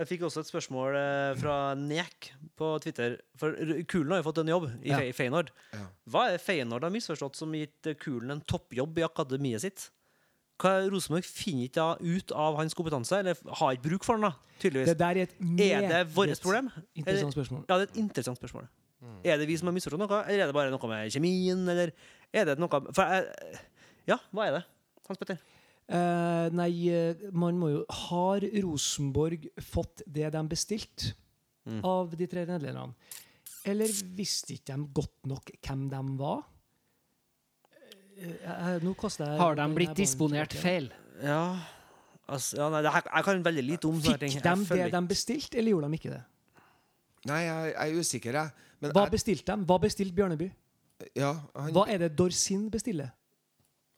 Jeg 0.00 0.22
også 0.30 0.44
et 0.44 0.50
spørsmål 0.52 0.96
eh, 1.02 1.32
fra 1.42 1.58
Nek 1.80 2.30
på 2.56 2.70
Twitter. 2.86 3.18
For 3.36 3.52
Kulen 3.90 4.14
har 4.16 4.22
jo 4.22 4.28
fått 4.30 4.40
en 4.44 4.54
jobb 4.54 4.70
i 4.80 4.94
Ja. 4.94 5.02
Fe- 5.02 5.12
Feyenoord. 5.20 5.52
Hva 6.08 6.28
er 6.30 6.38
det 6.38 6.44
Feyenoord 6.46 6.88
har 6.88 6.94
misforstått 6.94 7.36
som 7.36 7.52
gitt 7.52 7.90
eh, 7.92 7.98
Kulen 8.00 8.32
en 8.38 8.40
toppjobb 8.48 8.96
i 9.02 9.04
akademiet 9.04 9.66
sitt? 9.66 9.90
Rosenborg 10.64 11.24
finner 11.24 11.68
ikke 11.68 11.86
ut 12.00 12.32
av 12.32 12.56
hans 12.56 12.74
kompetanse, 12.74 13.18
eller 13.18 13.36
har 13.60 13.72
ikke 13.76 13.88
bruk 13.90 14.04
for 14.04 14.16
den, 14.16 14.22
da, 14.22 14.32
tydeligvis. 14.62 14.96
Det 14.96 15.06
er 15.06 15.16
et 15.26 15.34
Er 15.60 15.88
det 15.88 16.14
vårt 16.14 16.40
problem? 16.42 16.70
Interessant 16.96 17.34
spørsmål. 17.36 17.64
Ja, 17.68 17.78
det 17.78 17.88
er 17.88 17.92
et 17.92 17.96
interessant 18.00 18.38
spørsmål. 18.38 18.68
Er 19.24 19.36
det 19.36 19.46
vi 19.46 19.56
som 19.56 19.68
har 19.68 19.74
misforstått 19.76 20.00
noe, 20.00 20.22
eller 20.24 20.42
er 20.42 20.46
det 20.46 20.54
bare 20.56 20.70
noe 20.72 20.88
med 20.88 21.12
kjemien, 21.12 21.68
eller 21.68 21.92
er 22.32 22.44
det 22.44 22.58
noe 22.58 22.68
For 22.94 23.04
Ja, 24.06 24.16
hva 24.32 24.46
er 24.48 24.52
det? 24.58 24.64
Hans 25.08 25.18
Petter? 25.18 25.38
Eh, 25.88 26.48
nei, 26.50 26.88
eh, 26.90 27.14
man 27.32 27.54
må 27.60 27.68
jo 27.70 27.84
Har 28.08 28.40
Rosenborg 28.62 29.46
fått 29.62 30.02
det 30.06 30.32
de 30.32 30.42
bestilte 30.48 31.12
Mm. 31.66 31.80
av 31.84 32.16
de 32.16 32.26
tre 32.26 32.44
nederlenderne? 32.46 32.94
Eller 33.64 33.86
visste 34.14 34.54
ikke 34.54 34.76
de 34.76 34.86
godt 34.94 35.26
nok 35.26 35.50
hvem 35.60 35.88
de 35.90 36.16
var? 36.18 36.44
Eh, 38.16 38.36
eh, 38.44 38.76
nå 38.80 38.94
jeg 38.96 39.38
Har 39.40 39.56
de 39.58 39.66
blitt 39.76 39.96
disponert 39.96 40.54
feil? 40.56 40.88
Ja, 41.22 41.58
altså, 42.28 42.56
ja 42.60 42.68
nei, 42.72 42.82
det 42.84 42.92
her, 42.94 43.02
Jeg 43.14 43.24
kan 43.28 43.42
veldig 43.44 43.64
lite 43.64 43.88
om 43.88 44.00
sånne 44.00 44.20
ting. 44.22 44.36
Fikk 44.36 44.44
de 44.44 44.78
det 44.84 44.92
de 44.94 45.02
bestilte, 45.10 45.58
eller 45.58 45.74
gjorde 45.74 45.90
de 45.90 46.00
ikke 46.00 46.14
det? 46.14 46.22
Nei, 47.26 47.40
jeg, 47.42 47.74
jeg 47.74 47.92
er 47.92 48.00
usikker, 48.00 48.38
jeg. 48.40 48.70
Men 48.80 48.92
Hva 48.94 49.06
jeg, 49.06 49.14
bestilte 49.16 49.52
de? 49.52 49.66
Hva 49.68 49.78
bestilte 49.82 50.16
Bjørneby? 50.16 50.50
ja, 51.16 51.32
han, 51.54 51.72
Hva 51.76 51.84
er 51.92 52.06
det 52.06 52.14
Dorsin 52.16 52.68
bestiller? 52.72 53.12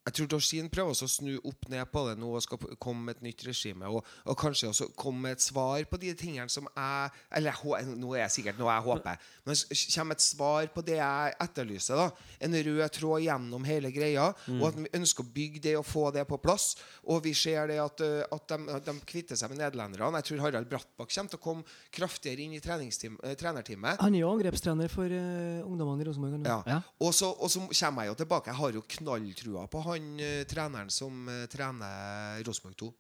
Jeg 0.09 0.17
tror 0.17 0.29
Dorsin 0.33 0.69
prøver 0.73 0.95
også 0.95 1.05
å 1.05 1.13
snu 1.13 1.35
opp 1.45 1.69
ned 1.69 1.85
på 1.93 2.05
det 2.09 2.17
nå 2.21 2.31
og 2.33 2.45
skal 2.45 2.61
komme 2.81 3.09
med 3.09 3.19
et 3.19 3.27
nytt 3.29 3.45
regime. 3.45 3.89
Og, 3.93 4.07
og 4.25 4.39
kanskje 4.41 4.71
også 4.71 4.89
komme 4.97 5.27
med 5.27 5.37
et 5.37 5.45
svar 5.45 5.85
på 5.91 6.01
de 6.01 6.15
tingene 6.17 6.49
som 6.53 6.69
jeg 6.69 7.11
Eller 7.37 7.53
jeg 7.53 7.97
nå 7.99 8.15
er 8.15 8.23
jeg 8.25 8.35
sikkert 8.39 8.61
noe 8.61 8.73
jeg 8.73 8.87
håper. 8.87 9.27
Men 9.45 9.59
kommer 9.95 10.17
et 10.17 10.25
svar 10.25 10.71
på 10.73 10.85
det 10.87 10.97
jeg 10.99 11.35
etterlyser. 11.45 12.01
da 12.01 12.47
En 12.47 12.57
rød 12.69 12.85
tråd 12.97 13.25
gjennom 13.27 13.67
hele 13.69 13.93
greia. 13.93 14.31
Og 14.57 14.65
at 14.71 14.79
vi 14.79 14.93
ønsker 14.99 15.27
å 15.27 15.33
bygge 15.35 15.63
det 15.69 15.75
og 15.79 15.87
få 15.87 16.09
det 16.15 16.25
på 16.29 16.41
plass. 16.41 16.71
Og 17.05 17.23
vi 17.25 17.35
ser 17.37 17.69
det 17.69 17.79
at, 17.83 18.05
uh, 18.05 18.25
at 18.33 18.55
de, 18.55 18.79
de 18.89 18.97
kvitter 19.09 19.39
seg 19.39 19.53
med 19.53 19.61
nederlenderne. 19.61 20.23
Jeg 20.23 20.31
tror 20.31 20.45
Harald 20.47 20.71
Brattbakk 20.71 21.13
kommer 21.13 21.33
til 21.35 21.41
å 21.41 21.45
komme 21.45 21.77
kraftigere 21.95 22.45
inn 22.45 22.57
i 22.57 22.61
eh, 22.63 23.37
trenerteamet. 23.39 24.01
Han 24.01 24.15
er 24.15 24.23
jo 24.23 24.33
angrepstrener 24.33 24.93
for 24.93 25.13
uh, 25.13 25.67
ungdommene 25.67 26.05
i 26.05 26.09
Rosenborg. 26.09 26.47
Ja. 26.49 26.61
Ja. 26.69 26.81
Og, 27.03 27.13
og 27.13 27.49
så 27.51 27.65
kommer 27.67 28.07
jeg 28.07 28.13
jo 28.13 28.19
tilbake. 28.23 28.53
Jeg 28.53 28.61
har 28.61 28.79
jo 28.79 28.85
knalltrua 28.97 29.67
på 29.71 29.83
han 29.87 29.98
eh, 30.21 30.45
treneren 30.49 30.91
som 30.93 31.29
eh, 31.29 31.47
trener 31.51 32.43
Rosenborg 32.47 32.77
2. 32.77 32.91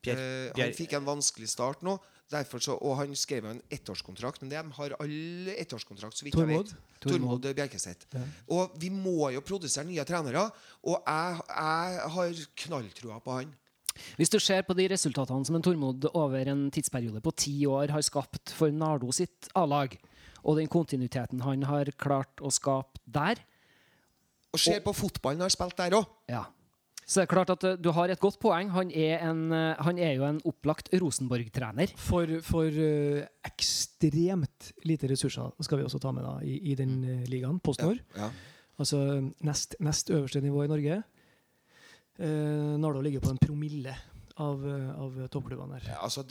Pierre- 0.00 0.16
Eh, 0.20 0.52
Pierre- 0.54 0.64
han 0.70 0.72
fikk 0.78 0.94
en 0.96 1.04
vanskelig 1.04 1.48
start 1.52 1.82
nå, 1.84 1.98
derfor 2.32 2.58
så, 2.64 2.76
og 2.80 2.96
han 2.96 3.10
skrev 3.18 3.44
en 3.50 3.60
ettårskontrakt. 3.70 4.40
Men 4.40 4.48
de 4.48 4.56
har 4.78 4.94
alle 5.00 5.56
ettårskontrakt, 5.60 6.16
så 6.16 6.24
vidt 6.24 6.36
jeg 6.38 6.46
vet. 6.48 6.74
Tormod 7.00 7.42
Bjerkeseth. 7.56 8.06
Ja. 8.14 8.22
Og 8.56 8.76
vi 8.80 8.88
må 8.90 9.30
jo 9.34 9.40
produsere 9.44 9.84
nye 9.88 10.04
trenere, 10.08 10.46
og 10.84 11.02
jeg, 11.06 11.40
jeg 11.48 12.10
har 12.16 12.44
knalltrua 12.64 13.20
på 13.24 13.38
han. 13.40 13.52
Hvis 14.16 14.30
du 14.30 14.38
ser 14.40 14.62
på 14.64 14.72
de 14.78 14.86
resultatene 14.88 15.44
som 15.44 15.56
en 15.58 15.62
Tormod 15.66 16.06
over 16.14 16.48
en 16.48 16.70
tidsperiode 16.70 17.20
på 17.20 17.32
ti 17.36 17.66
år 17.66 17.90
har 17.92 18.00
skapt 18.06 18.52
for 18.56 18.70
Nardo 18.72 19.10
sitt 19.12 19.48
A-lag, 19.58 19.96
og 20.46 20.56
den 20.56 20.68
kontinuiteten 20.72 21.42
han 21.44 21.62
har 21.68 21.90
klart 22.00 22.40
å 22.40 22.48
skape 22.54 23.02
der, 23.04 23.36
Og 24.50 24.60
ser 24.60 24.80
på 24.82 24.94
fotballen 24.96 25.42
han 25.42 25.48
har 25.48 25.54
spilt 25.54 25.78
der 25.78 26.00
òg. 26.00 26.08
ja. 26.30 26.46
Så 27.10 27.18
det 27.18 27.24
er 27.24 27.30
klart 27.32 27.50
at 27.50 27.64
eh, 27.66 27.78
du 27.82 27.90
har 27.96 28.10
et 28.12 28.20
godt 28.22 28.38
poeng. 28.38 28.68
Han 28.70 28.92
er, 28.94 29.18
en, 29.26 29.48
eh, 29.50 29.80
han 29.82 29.98
er 29.98 30.12
jo 30.14 30.26
en 30.28 30.38
opplagt 30.46 30.92
Rosenborg-trener. 30.94 31.90
For, 31.98 32.36
for 32.46 32.70
uh, 32.70 33.24
ekstremt 33.48 34.70
lite 34.86 35.10
ressurser 35.10 35.50
skal 35.66 35.80
vi 35.80 35.88
også 35.88 35.98
ta 35.98 36.12
med 36.14 36.22
da, 36.22 36.36
i, 36.46 36.60
i 36.70 36.76
den 36.78 37.00
uh, 37.02 37.24
ligaen, 37.26 37.58
PostNord. 37.58 37.98
Ja. 38.14 38.30
Altså 38.78 39.00
nest, 39.42 39.74
nest 39.82 40.14
øverste 40.14 40.44
nivå 40.44 40.62
i 40.62 40.70
Norge. 40.70 41.00
Uh, 42.20 42.78
Nardo 42.78 43.02
ligger 43.02 43.26
på 43.26 43.34
en 43.34 43.42
promille 43.42 43.96
av, 44.40 44.66
eh, 44.66 45.00
av 45.00 45.16
toppklubbene 45.32 45.78
der. 45.78 45.88
Ja, 45.92 46.00
altså, 46.06 46.24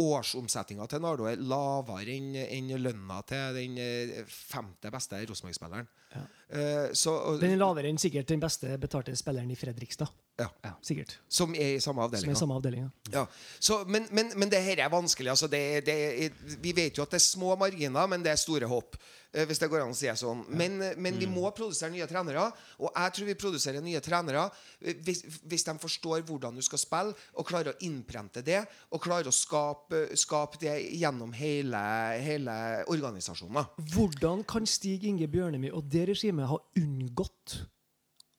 Årsomsetninga 0.00 0.86
til 0.90 1.02
Nardo 1.04 1.28
er 1.28 1.40
lavere 1.40 2.16
enn 2.16 2.34
enn 2.44 2.72
lønna 2.80 3.20
til 3.28 3.58
den 3.58 3.78
eh, 3.82 4.22
femte 4.28 4.92
beste 4.94 5.20
Rosenborg-spilleren. 5.28 5.88
Ja. 6.14 6.24
Uh, 6.54 7.40
Den 7.40 7.56
er 7.56 7.60
lavere 7.60 7.90
enn 7.90 7.98
sikkert 7.98 8.30
den 8.30 8.42
beste 8.42 8.76
betalte 8.78 9.16
spilleren 9.18 9.50
i 9.50 9.58
Fredrikstad. 9.58 10.12
Ja. 10.40 10.48
Sikkert. 10.82 11.12
Som 11.30 11.52
er 11.54 11.76
i 11.76 11.80
samme 11.80 12.02
Som 12.34 12.50
avdeling. 12.50 12.82
ja. 12.82 13.12
Ja. 13.12 13.26
Så, 13.62 13.84
men, 13.86 14.08
men, 14.10 14.32
men 14.34 14.50
det 14.50 14.58
her 14.64 14.80
er 14.82 14.90
vanskelig. 14.90 15.30
Altså 15.30 15.46
det, 15.46 15.84
det, 15.86 15.94
er- 16.24 16.56
vi 16.60 16.72
vet 16.74 16.96
jo 16.98 17.04
at 17.04 17.10
det 17.14 17.20
er 17.20 17.22
små 17.22 17.54
marginer, 17.56 18.08
men 18.10 18.22
det 18.24 18.32
er 18.32 18.40
store 18.40 18.66
håp. 18.66 18.96
eh, 19.32 19.44
Hvis 19.46 19.60
det 19.62 19.68
går 19.70 19.84
an 19.84 19.92
å 19.94 19.94
si 19.94 20.08
det 20.08 20.16
sånn. 20.18 20.40
Men, 20.50 20.80
men 20.98 21.18
vi 21.20 21.28
må 21.30 21.52
produsere 21.54 21.92
nye 21.94 22.08
trenere. 22.10 22.48
Og 22.82 22.90
jeg 22.90 23.12
tror 23.14 23.28
vi 23.30 23.34
produserer 23.38 23.80
nye 23.86 24.00
trenere 24.02 24.48
eh, 24.82 24.96
hvis, 25.06 25.22
hvis 25.46 25.64
de 25.68 25.76
forstår 25.78 26.24
hvordan 26.26 26.58
du 26.58 26.62
skal 26.66 26.82
spille, 26.82 27.14
og 27.38 27.46
klarer 27.46 27.70
å 27.70 27.78
innprente 27.86 28.42
det, 28.42 28.64
og 28.90 29.02
klarer 29.06 29.30
å 29.30 29.34
skape, 29.34 30.08
skape 30.18 30.58
det 30.64 30.74
gjennom 30.98 31.30
hele, 31.32 31.84
hele 32.26 32.56
organisasjonen. 32.90 33.70
Hvordan 33.94 34.42
kan 34.50 34.66
Stig 34.66 35.06
Inge 35.06 35.30
Bjørnemy 35.30 35.70
og 35.70 35.86
det 35.94 36.08
regimet 36.10 36.50
ha 36.50 36.58
unngått 36.82 37.60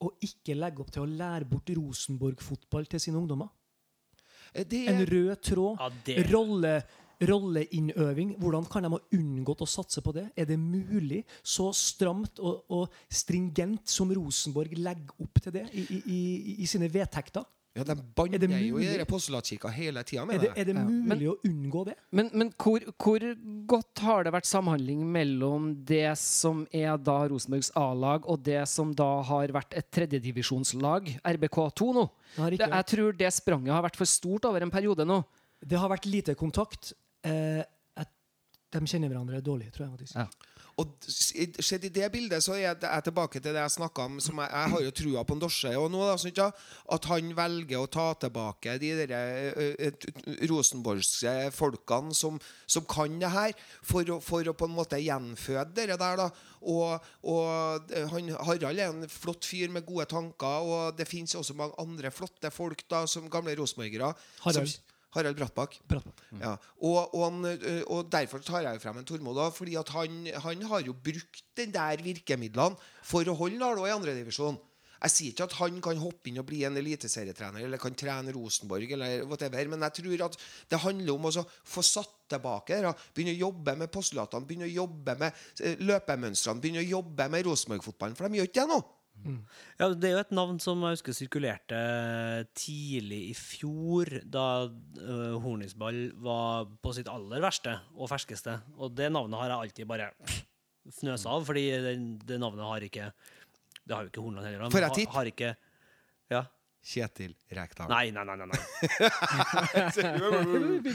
å 0.03 0.11
ikke 0.23 0.55
legge 0.57 0.81
opp 0.83 0.91
til 0.91 1.05
å 1.05 1.09
lære 1.09 1.47
bort 1.49 1.69
Rosenborg-fotball 1.77 2.87
til 2.91 2.99
sine 2.99 3.17
ungdommer? 3.21 3.49
Det 4.55 4.85
er 4.87 4.93
En 4.93 5.05
rød 5.05 5.41
tråd, 5.43 5.77
Ja, 5.79 5.89
det- 6.05 6.31
rolle, 6.31 6.83
rolleinnøving. 7.21 8.35
Hvordan 8.39 8.65
kan 8.69 8.83
de 8.83 8.89
ha 8.89 8.99
unngått 9.13 9.61
å 9.63 9.67
satse 9.67 10.01
på 10.01 10.13
det? 10.13 10.31
Er 10.37 10.45
det 10.45 10.57
mulig? 10.59 11.23
Så 11.43 11.71
stramt 11.73 12.39
og, 12.39 12.63
og 12.69 12.89
stringent 13.09 13.87
som 13.87 14.11
Rosenborg 14.11 14.77
legger 14.77 15.15
opp 15.21 15.41
til 15.41 15.51
det 15.51 15.69
i, 15.73 15.85
i, 15.89 16.01
i, 16.05 16.55
i 16.63 16.65
sine 16.65 16.89
vedtekter? 16.91 17.45
Ja, 17.75 17.83
De 17.83 17.91
Er 17.91 18.03
banner 18.15 18.53
jo 18.63 18.77
i 18.79 19.03
postulatkirka 19.03 19.67
hele 19.75 20.01
tida 20.07 20.23
Er 20.23 20.39
det, 20.39 20.41
det. 20.41 20.51
er 20.61 20.63
det 20.69 20.75
Ja. 20.77 20.83
mulig 20.85 21.27
å 21.27 21.35
unngå 21.43 21.85
det? 21.89 21.95
Men, 22.15 22.29
men 22.33 22.51
hvor, 22.55 22.79
hvor 23.03 23.19
godt 23.67 23.99
har 23.99 24.23
det 24.23 24.31
vært 24.31 24.47
samhandling 24.47 25.01
mellom 25.11 25.83
det 25.83 26.17
som 26.17 26.65
er 26.71 26.95
da 26.97 27.17
Rosenborgs 27.27 27.71
A-lag, 27.75 28.23
og 28.31 28.41
det 28.47 28.61
som 28.71 28.93
da 28.95 29.21
har 29.27 29.47
vært 29.51 29.75
et 29.75 29.91
tredjedivisjonslag, 29.91 31.19
RBK2 31.25 31.89
nå? 31.97 32.05
Det 32.35 32.41
har 32.45 32.51
Det, 32.51 32.69
jeg 32.69 32.85
tror 32.93 33.11
det 33.19 33.33
spranget 33.33 33.73
har 33.75 33.83
vært 33.83 33.97
for 33.99 34.05
stort 34.05 34.45
over 34.45 34.61
en 34.63 34.71
periode 34.71 35.05
nå. 35.05 35.23
Det 35.65 35.77
har 35.77 35.89
vært 35.89 36.05
lite 36.07 36.35
kontakt. 36.35 36.93
Eh, 37.25 37.63
de 38.75 38.91
kjenner 38.91 39.11
hverandre 39.11 39.41
dårlig, 39.45 39.71
tror 39.75 39.87
jeg. 39.87 39.95
faktisk. 39.97 40.19
Ja. 40.19 40.55
Og 40.75 40.91
sett 41.07 41.85
i 41.87 41.91
det 41.93 42.07
bildet 42.11 42.43
så 42.43 42.57
er 42.57 42.65
jeg, 42.65 43.03
tilbake 43.05 43.39
til 43.39 43.53
det 43.55 43.61
jeg 43.61 43.73
snakka 43.77 44.07
om. 44.09 44.17
Som 44.23 44.41
jeg, 44.43 44.51
jeg 44.51 44.71
har 44.73 44.81
jo 44.83 44.93
trua 44.99 45.23
på 45.23 45.37
en 45.37 45.43
Dorse 45.45 45.71
og 45.79 45.87
nå, 45.93 46.01
da, 46.03 46.17
synes 46.19 46.41
jeg, 46.41 46.65
at 46.97 47.07
han 47.11 47.29
velger 47.37 47.79
å 47.79 47.91
ta 47.91 48.07
tilbake 48.25 48.75
de 48.81 48.89
der, 48.99 49.93
rosenborgske 50.51 51.35
folkene 51.55 52.15
som, 52.17 52.39
som 52.67 52.87
kan 52.91 53.15
det 53.21 53.31
her, 53.31 53.55
for 53.87 54.17
å, 54.17 54.19
for 54.23 54.51
å 54.51 54.55
på 54.57 54.67
en 54.67 54.75
måte 54.75 54.99
gjenføde 54.99 55.71
det 55.79 55.95
der. 55.95 56.19
da 56.25 56.27
og, 56.65 57.07
og 57.29 57.93
han, 58.11 58.33
Harald 58.47 58.81
er 58.81 58.89
en 58.89 59.07
flott 59.11 59.45
fyr 59.47 59.71
med 59.71 59.85
gode 59.87 60.07
tanker, 60.11 60.65
og 60.65 60.97
det 60.97 61.07
fins 61.07 61.37
også 61.37 61.55
mange 61.55 61.77
andre 61.79 62.11
flotte 62.11 62.51
folk 62.51 62.83
da 62.91 63.05
som 63.07 63.29
gamle 63.31 63.55
rosenborgere. 63.59 64.11
Harald. 64.43 64.75
Som, 64.75 64.94
Harald 65.15 65.39
Brattbakk. 65.39 65.79
Bra. 65.89 66.01
Ja, 66.41 66.53
og, 66.83 67.15
og, 67.15 67.25
han, 67.25 67.49
og 67.87 68.11
derfor 68.13 68.43
tar 68.43 68.67
jeg 68.67 68.83
frem 68.83 69.01
en 69.01 69.07
Tormod, 69.07 69.39
da, 69.39 69.49
fordi 69.55 69.77
at 69.79 69.91
han, 69.95 70.23
han 70.43 70.69
har 70.69 70.85
jo 70.85 70.95
brukt 70.95 71.43
den 71.57 71.73
der 71.73 72.03
virkemidlene 72.03 72.79
for 73.05 73.27
å 73.27 73.37
holde 73.39 73.61
Nardo 73.61 73.87
i 73.87 73.93
andredivisjon. 73.95 74.59
Jeg 75.05 75.13
sier 75.13 75.33
ikke 75.33 75.45
at 75.45 75.55
han 75.59 75.75
kan 75.83 75.99
hoppe 76.01 76.31
inn 76.31 76.39
og 76.41 76.47
bli 76.49 76.63
en 76.65 76.79
eliteserietrener 76.79 77.65
eller 77.65 77.81
kan 77.81 77.93
trene 77.97 78.33
Rosenborg, 78.33 78.89
eller 78.95 79.25
whatever, 79.29 79.67
men 79.69 79.83
jeg 79.85 79.99
tror 79.99 80.23
at 80.29 80.37
det 80.71 80.81
handler 80.81 81.13
om 81.13 81.27
å 81.29 81.45
få 81.45 81.83
satt 81.85 82.13
tilbake 82.31 82.79
det. 82.81 82.93
Begynne 83.13 83.35
å 83.35 83.43
jobbe 83.45 83.75
med 83.77 83.91
postulatene, 83.93 84.47
begynne 84.47 84.69
å 84.69 84.75
jobbe 84.81 85.17
med 85.21 85.41
eh, 85.61 85.81
løpemønstrene, 85.85 86.63
begynne 86.63 86.81
å 86.81 86.93
jobbe 86.95 87.27
med 87.29 87.45
Rosenborg-fotballen, 87.45 88.17
for 88.17 88.25
de 88.25 88.41
gjør 88.41 88.49
ikke 88.49 88.63
det 88.63 88.71
nå. 88.71 88.79
Ja, 89.79 89.87
Det 89.93 90.09
er 90.09 90.13
jo 90.13 90.21
et 90.21 90.33
navn 90.37 90.59
som 90.61 90.81
jeg 90.85 90.97
husker 90.97 91.15
sirkulerte 91.17 91.79
tidlig 92.57 93.21
i 93.31 93.33
fjor, 93.37 94.11
da 94.21 94.67
uh, 94.69 95.37
Hornisball 95.41 96.11
var 96.21 96.67
på 96.83 96.93
sitt 96.97 97.09
aller 97.09 97.41
verste 97.43 97.73
og 97.95 98.09
ferskeste. 98.11 98.59
Og 98.77 98.93
det 98.97 99.09
navnet 99.13 99.39
har 99.41 99.49
jeg 99.49 99.57
alltid 99.69 99.89
bare 99.89 100.11
fnøsa 100.99 101.31
av, 101.33 101.45
fordi 101.47 101.63
det, 101.81 101.95
det 102.29 102.37
navnet 102.41 102.67
har 102.69 102.85
ikke 102.85 103.07
Det 103.85 103.93
har 103.95 104.05
jo 104.05 104.09
ikke 104.13 104.21
Hornland 104.25 104.45
heller. 104.45 104.69
For 104.69 104.85
et 104.85 104.93
Får 104.93 105.05
har- 105.05 105.13
Har 105.19 105.25
ikke 105.31 105.55
Ja. 106.33 106.43
Kjetil 106.85 107.33
Rekdal. 107.49 107.89
Nei, 107.89 108.11
nei, 108.13 108.23
nei. 108.23 108.35
nei, 108.35 108.45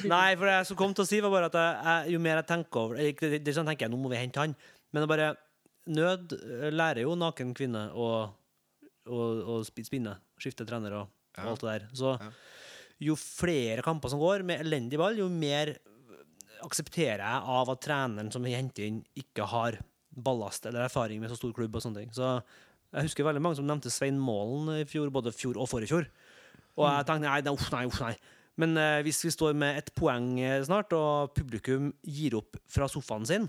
nei. 0.07 0.37
for 0.39 0.47
det 0.47 0.55
jeg 0.55 0.67
som 0.69 0.79
kom 0.79 0.95
til 0.95 1.03
å 1.03 1.09
si, 1.09 1.19
var 1.25 1.33
bare 1.35 1.49
at 1.51 1.57
jeg, 1.59 1.73
jeg, 1.89 2.13
jo 2.15 2.21
mer 2.23 2.39
jeg 2.39 2.47
tenker 2.51 2.79
over 2.85 3.01
det, 3.01 3.09
det, 3.19 3.41
det, 3.43 3.55
sånn 3.57 3.67
tenker 3.67 3.89
jeg, 3.89 3.93
Nå 3.95 3.99
må 3.99 4.13
vi 4.13 4.21
hente 4.21 4.39
han. 4.43 4.55
Men 4.95 5.03
det 5.03 5.11
bare 5.11 5.33
Nød 5.88 6.35
eh, 6.37 6.69
lærer 6.75 7.03
jo 7.07 7.14
naken 7.19 7.55
kvinne 7.57 7.87
å, 7.97 8.09
å, 9.09 9.19
å 9.57 9.61
spinne. 9.64 10.19
Skifte 10.40 10.66
trener 10.69 10.99
og, 11.01 11.12
og 11.38 11.53
alt 11.55 11.64
det 11.64 11.71
der. 11.73 11.87
Så 11.97 12.14
Ja. 12.21 12.31
jo 13.01 13.16
flere 13.16 13.83
kamper 13.83 14.12
som 14.12 14.21
går 14.21 14.43
med 14.45 14.61
elendig 14.66 14.99
ball, 15.01 15.16
jo 15.16 15.29
mer 15.33 15.77
aksepterer 16.61 17.23
jeg 17.25 17.45
av 17.57 17.71
at 17.73 17.81
treneren 17.81 18.29
som 18.33 18.45
henter 18.45 18.85
inn, 18.85 18.99
ikke 19.16 19.47
har 19.49 19.79
ballast 20.11 20.66
eller 20.66 20.85
erfaring 20.85 21.21
med 21.23 21.31
så 21.33 21.38
stor 21.38 21.55
klubb 21.57 21.75
og 21.79 21.83
sånne 21.85 22.03
ting. 22.03 22.11
Så 22.12 22.43
jeg 22.93 23.07
husker 23.07 23.25
veldig 23.25 23.40
mange 23.40 23.57
som 23.57 23.69
nevnte 23.69 23.93
Svein 23.93 24.19
Målen 24.21 24.69
i 24.83 24.85
fjor, 24.88 25.09
både 25.14 25.33
fjor 25.33 25.57
og 25.57 25.71
forrige 25.71 25.93
fjor. 25.95 26.11
Og 26.77 26.85
jeg 26.88 27.07
tenkte 27.09 27.29
nei, 27.31 27.40
uff, 27.55 27.71
nei, 27.73 27.85
uff, 27.88 28.01
nei. 28.03 28.12
Men 28.61 28.77
eh, 28.77 28.99
hvis 29.07 29.23
vi 29.25 29.33
står 29.33 29.55
med 29.57 29.79
et 29.81 29.88
poeng 29.97 30.35
eh, 30.43 30.59
snart, 30.66 30.93
og 30.93 31.33
publikum 31.37 31.93
gir 32.05 32.37
opp 32.37 32.59
fra 32.69 32.88
sofaen 32.90 33.25
sin, 33.29 33.47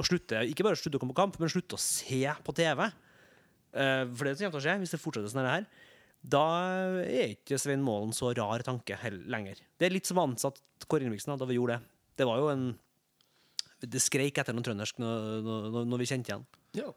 og 0.00 0.08
slutte, 0.08 0.42
ikke 0.48 0.64
bare 0.66 0.78
slutte 0.80 0.98
å 0.98 1.02
komme 1.02 1.14
på 1.14 1.20
kamp, 1.20 1.38
men 1.40 1.52
slutte 1.52 1.76
å 1.76 1.82
se 1.82 2.24
på 2.46 2.56
TV, 2.56 2.86
eh, 2.88 4.04
for 4.08 4.26
det 4.26 4.34
som 4.36 4.46
kommer 4.46 4.56
til 4.56 4.62
å 4.62 4.66
skje 4.66 4.76
hvis 4.82 4.94
det 4.96 5.02
fortsetter 5.02 5.32
sånn 5.32 5.48
her, 5.48 5.68
da 6.20 6.44
er 7.00 7.30
ikke 7.32 7.56
Svein 7.60 7.84
Målen 7.84 8.12
så 8.16 8.32
rar 8.36 8.64
tanke 8.66 8.98
lenger. 9.24 9.60
Det 9.80 9.88
er 9.88 9.94
litt 9.94 10.08
som 10.08 10.20
ansatt 10.20 10.60
Kåre 10.84 11.06
Ingebrigtsen 11.06 11.32
da, 11.32 11.48
vi 11.48 11.56
gjorde 11.56 11.78
det. 11.78 11.94
Det 12.20 12.26
var 12.28 12.40
jo 12.42 12.50
en 12.52 12.64
Det 13.80 14.00
skreik 14.04 14.36
etter 14.36 14.52
noe 14.52 14.60
trøndersk 14.60 14.98
når, 15.00 15.38
når, 15.40 15.84
når 15.88 16.00
vi 16.02 16.08
kjente 16.10 16.28
igjen. 16.28 16.42
Ja. 16.76 16.90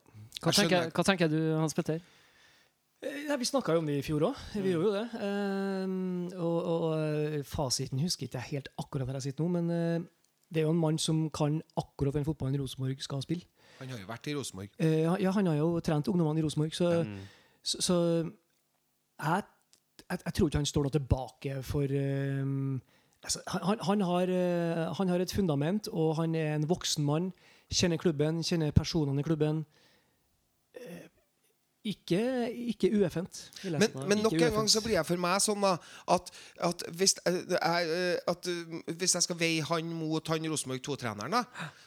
Hva 0.44 0.52
tenker, 0.52 0.90
hva 0.92 1.06
tenker 1.08 1.30
du, 1.32 1.38
Hans 1.56 1.76
Petter? 1.78 2.02
Eh, 3.00 3.22
Ja, 3.30 3.38
vi 3.40 3.48
snakka 3.48 3.78
jo 3.78 3.80
om 3.80 3.88
det 3.88 4.02
i 4.02 4.04
fjor 4.04 4.26
òg. 4.28 4.42
Vi 4.60 4.74
gjorde 4.74 4.90
jo 4.90 4.92
det. 4.98 5.22
Um, 5.24 5.94
og, 6.36 6.58
og 6.74 6.86
eh, 6.98 7.40
fasiten 7.48 8.04
husker 8.04 8.28
ikke 8.28 8.42
jeg 8.42 8.58
helt 8.58 8.68
akkurat 8.84 9.08
der 9.08 9.22
jeg 9.22 9.30
sitter 9.30 9.48
nå, 9.48 9.62
men 9.62 9.72
eh, 9.72 10.10
det 10.54 10.62
er 10.62 10.68
jo 10.68 10.72
en 10.76 10.80
mann 10.80 10.98
som 11.02 11.30
kan 11.30 11.62
akkurat 11.78 12.14
den 12.14 12.26
fotballen 12.26 12.60
Rosenborg 12.62 13.02
skal 13.02 13.22
spille. 13.22 13.46
Han 13.80 13.90
har 13.90 14.00
jo 14.00 14.08
vært 14.08 14.28
i 14.28 14.36
Rosenborg. 14.38 14.70
Eh, 14.80 15.02
ja, 15.24 15.32
han 15.32 15.46
har 15.50 15.56
jo 15.58 15.80
trent 15.80 16.08
ungdommene 16.08 16.40
i 16.40 16.44
Rosenborg, 16.46 16.74
så, 16.78 17.04
Mm. 17.04 17.18
så, 17.64 17.82
så 17.82 17.96
jeg, 19.24 19.44
jeg, 20.10 20.20
jeg 20.26 20.34
tror 20.34 20.48
ikke 20.48 20.58
han 20.62 20.66
står 20.66 20.84
noe 20.88 20.94
tilbake 20.98 21.64
for 21.64 21.88
um, 22.44 22.82
altså, 23.24 23.40
han, 23.48 23.80
han- 23.82 24.02
har, 24.02 24.30
eh, 24.30 24.94
han 24.98 25.08
har 25.10 25.20
et 25.20 25.34
fundament, 25.34 25.88
og 25.88 26.16
han 26.16 26.36
er 26.36 26.56
en 26.56 26.70
voksen 26.70 27.06
mann. 27.06 27.32
Kjenner 27.74 27.98
klubben, 27.98 28.44
kjenner 28.44 28.72
personene 28.72 29.20
i 29.20 29.24
klubben. 29.24 29.66
Eh, 30.76 31.03
ikke, 31.84 32.50
ikke 32.72 32.90
ueffent. 32.96 33.40
Men, 33.64 33.82
men 34.08 34.18
Ikke 34.18 34.24
nok 34.24 34.34
en 34.34 34.54
gang 34.58 34.70
så 34.72 34.82
blir 34.84 34.96
jeg 34.96 35.08
for 35.08 35.20
meg 35.20 35.42
sånn 35.44 35.66
at, 35.68 36.30
at, 36.64 36.86
hvis, 36.96 37.18
eh, 37.28 37.42
jeg, 37.56 37.90
eh, 37.98 38.32
at 38.32 38.48
eh, 38.48 38.78
hvis 38.96 39.18
jeg 39.18 39.26
skal 39.26 39.40
veie 39.40 39.66
han 39.68 39.90
mot 39.92 40.32
han 40.32 40.48
Rosenborg 40.48 40.84
2-treneren, 40.86 41.36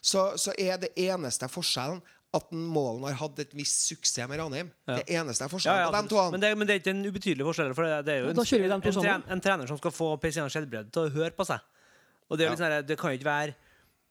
så, 0.04 0.28
så 0.36 0.52
er 0.60 0.82
det 0.82 0.92
eneste 1.00 1.48
forskjellen 1.48 2.02
at 2.36 2.50
Målen 2.52 3.06
har 3.06 3.16
hatt 3.22 3.38
et 3.40 3.54
visst 3.56 3.86
suksess 3.88 4.28
med 4.28 4.40
Ranheim. 4.42 4.68
Ja. 4.84 4.98
Det 4.98 5.16
eneste 5.16 5.46
er 5.46 5.52
forskjellen 5.52 5.86
ja, 5.86 5.88
på 5.88 5.96
dem 5.96 6.10
to. 6.10 6.22
men, 6.34 6.42
det, 6.42 6.50
men 6.58 6.68
det 6.68 6.74
er 6.74 6.82
ikke 6.82 6.92
en 6.92 7.04
ubetydelig 7.06 7.46
forskjell. 7.48 7.72
For 7.78 7.88
det, 7.88 8.00
det 8.04 8.16
er 8.16 8.24
jo 8.24 8.32
en, 8.34 8.40
en, 8.82 8.98
en, 9.14 9.28
en 9.36 9.44
trener 9.48 9.70
som 9.70 9.80
skal 9.80 9.94
få 9.94 10.10
Peisian 10.20 10.52
Skjelbred 10.52 10.90
til 10.92 11.06
å 11.06 11.14
høre 11.16 11.32
på 11.36 11.46
seg. 11.48 11.64
Og 12.26 12.36
det, 12.36 12.44
er 12.44 12.50
jo 12.50 12.56
litt 12.56 12.64
sånn 12.64 12.88
det 12.88 12.98
kan 12.98 13.14
jo 13.14 13.20
ikke 13.20 13.28
være 13.28 13.52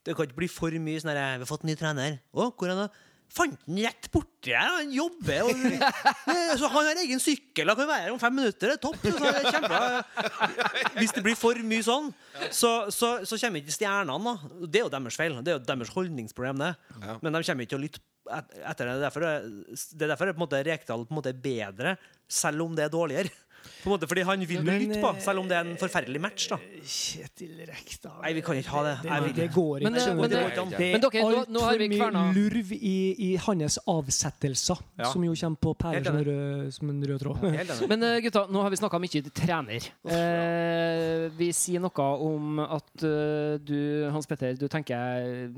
Det 0.07 0.13
kan 0.15 0.27
ikke 0.29 0.37
bli 0.37 0.47
for 0.47 0.75
mye 0.79 1.01
sånn 1.01 1.11
her 1.11 1.35
'Vi 1.35 1.43
har 1.43 1.49
fått 1.49 1.65
en 1.65 1.69
ny 1.69 1.75
trener.' 1.75 2.17
'Å, 2.31 2.49
hvor 2.55 2.71
er 2.71 2.79
han?' 2.79 2.95
Fant 3.35 3.57
han 3.67 3.79
rett 3.83 4.07
borti 4.13 4.53
her, 4.55 4.69
han 4.79 4.91
jobber 4.95 5.49
og 5.49 5.63
Så 6.59 6.69
han 6.71 6.87
har 6.87 7.01
egen 7.03 7.19
sykkel, 7.19 7.67
han 7.67 7.77
kan 7.77 7.89
være 7.89 8.05
her 8.05 8.13
om 8.15 8.21
fem 8.21 8.35
minutter. 8.39 8.71
Det 8.71 8.77
er 8.77 8.81
topp. 8.83 9.01
Så 9.03 9.19
det 9.19 9.33
er 9.41 9.49
kjempebra. 9.51 10.89
Hvis 11.01 11.15
det 11.17 11.23
blir 11.25 11.37
for 11.39 11.59
mye 11.67 11.83
sånn, 11.85 12.11
så, 12.47 12.73
så, 12.95 13.11
så 13.27 13.39
kommer 13.41 13.63
ikke 13.63 13.75
stjernene. 13.75 14.35
da 14.35 14.65
Det 14.65 14.81
er 14.81 14.87
jo 14.87 14.93
deres 14.93 15.19
feil. 15.19 15.39
Det 15.43 15.53
er 15.53 15.59
jo 15.59 15.65
deres 15.67 15.93
holdningsproblem, 15.95 16.63
det. 16.63 16.73
Ja. 17.01 17.17
Men 17.21 17.35
de 17.35 17.43
kommer 17.49 17.67
ikke 17.67 17.75
til 17.75 17.81
å 17.81 17.85
lytte 17.87 18.03
etter 18.25 18.89
det. 18.89 18.95
Derfor 19.03 19.25
er, 19.27 19.49
det 19.69 20.05
er 20.07 20.13
derfor 20.13 20.29
er 20.29 20.37
på 20.37 20.41
en 20.41 20.45
måte 20.45 20.61
Rekdal 20.65 21.05
på 21.05 21.13
en 21.13 21.19
måte 21.19 21.33
er 21.33 21.41
bedre, 21.41 21.95
selv 22.31 22.65
om 22.65 22.77
det 22.77 22.87
er 22.87 22.93
dårligere. 22.93 23.33
På 23.83 23.89
en 23.89 23.93
måte, 23.95 24.07
fordi 24.09 24.23
han 24.25 24.39
vil 24.49 24.63
Men, 24.63 24.79
lytte 24.81 24.99
på, 25.01 25.09
eh, 25.15 25.21
selv 25.21 25.39
om 25.43 25.47
det 25.49 25.57
er 25.57 25.65
en 25.67 25.77
forferdelig 25.77 26.21
match. 26.21 26.47
da 26.49 26.57
Kjetil 26.81 27.59
Rekdal 27.69 28.21
Nei, 28.23 28.31
vi 28.33 28.41
kan 28.45 28.55
ikke 28.59 28.73
ha 28.73 28.83
det. 28.87 28.93
Det, 29.03 29.19
det, 29.25 29.33
det 29.35 29.47
går 29.53 29.79
ikke. 29.79 29.89
Men, 29.89 29.99
eh, 30.01 30.15
men, 30.15 30.29
du. 30.29 30.35
det 30.35 30.43
det 30.79 30.91
Men 30.91 31.01
dere, 31.05 31.23
nå- 31.25 31.41
er 31.43 31.51
nå 31.55 31.63
har 31.65 31.77
vi 31.77 31.87
altfor 31.89 32.11
mye 32.15 32.33
lurv 32.37 32.71
i, 32.77 32.95
i 33.27 33.29
hans 33.45 33.77
avsettelser, 33.87 34.81
Ja. 34.99 35.11
som 35.11 35.23
jo 35.23 35.33
kommer 35.35 35.57
på 35.61 35.75
pærer 35.77 36.03
som, 36.05 36.17
rød- 36.17 36.71
som 36.73 36.89
en 36.89 37.03
rød 37.05 37.19
tråd. 37.19 37.87
Men 37.89 38.03
eh, 38.03 38.19
gutta, 38.21 38.45
nå 38.49 38.61
har 38.61 38.69
vi 38.69 38.81
snakka 38.81 38.99
mye 39.01 39.23
trener. 39.35 39.89
Eh, 40.05 41.29
vi 41.37 41.51
sier 41.55 41.79
noe 41.83 42.09
om 42.25 42.59
at 42.59 43.03
uh, 43.03 43.57
du, 43.61 44.07
Hans 44.11 44.25
Petter, 44.29 44.53
du 44.59 44.67
tenker 44.71 45.51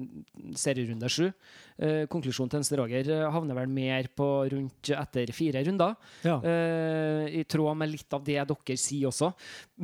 serierunde 0.58 1.10
sju. 1.12 1.32
Eh, 1.78 2.08
konklusjonen 2.10 2.50
til 2.50 2.58
Enstre 2.58 2.80
Roger 2.80 3.10
eh, 3.14 3.24
havner 3.30 3.54
vel 3.60 3.70
mer 3.70 4.08
på 4.18 4.26
rundt 4.50 4.90
etter 4.98 5.30
fire 5.36 5.62
runder. 5.68 5.94
Ja. 6.26 6.40
Eh, 6.42 7.38
I 7.38 7.44
tråd 7.46 7.78
med 7.78 7.92
litt 7.92 8.16
av 8.18 8.24
det 8.26 8.40
dere 8.50 8.78
sier 8.82 9.12
også. 9.12 9.30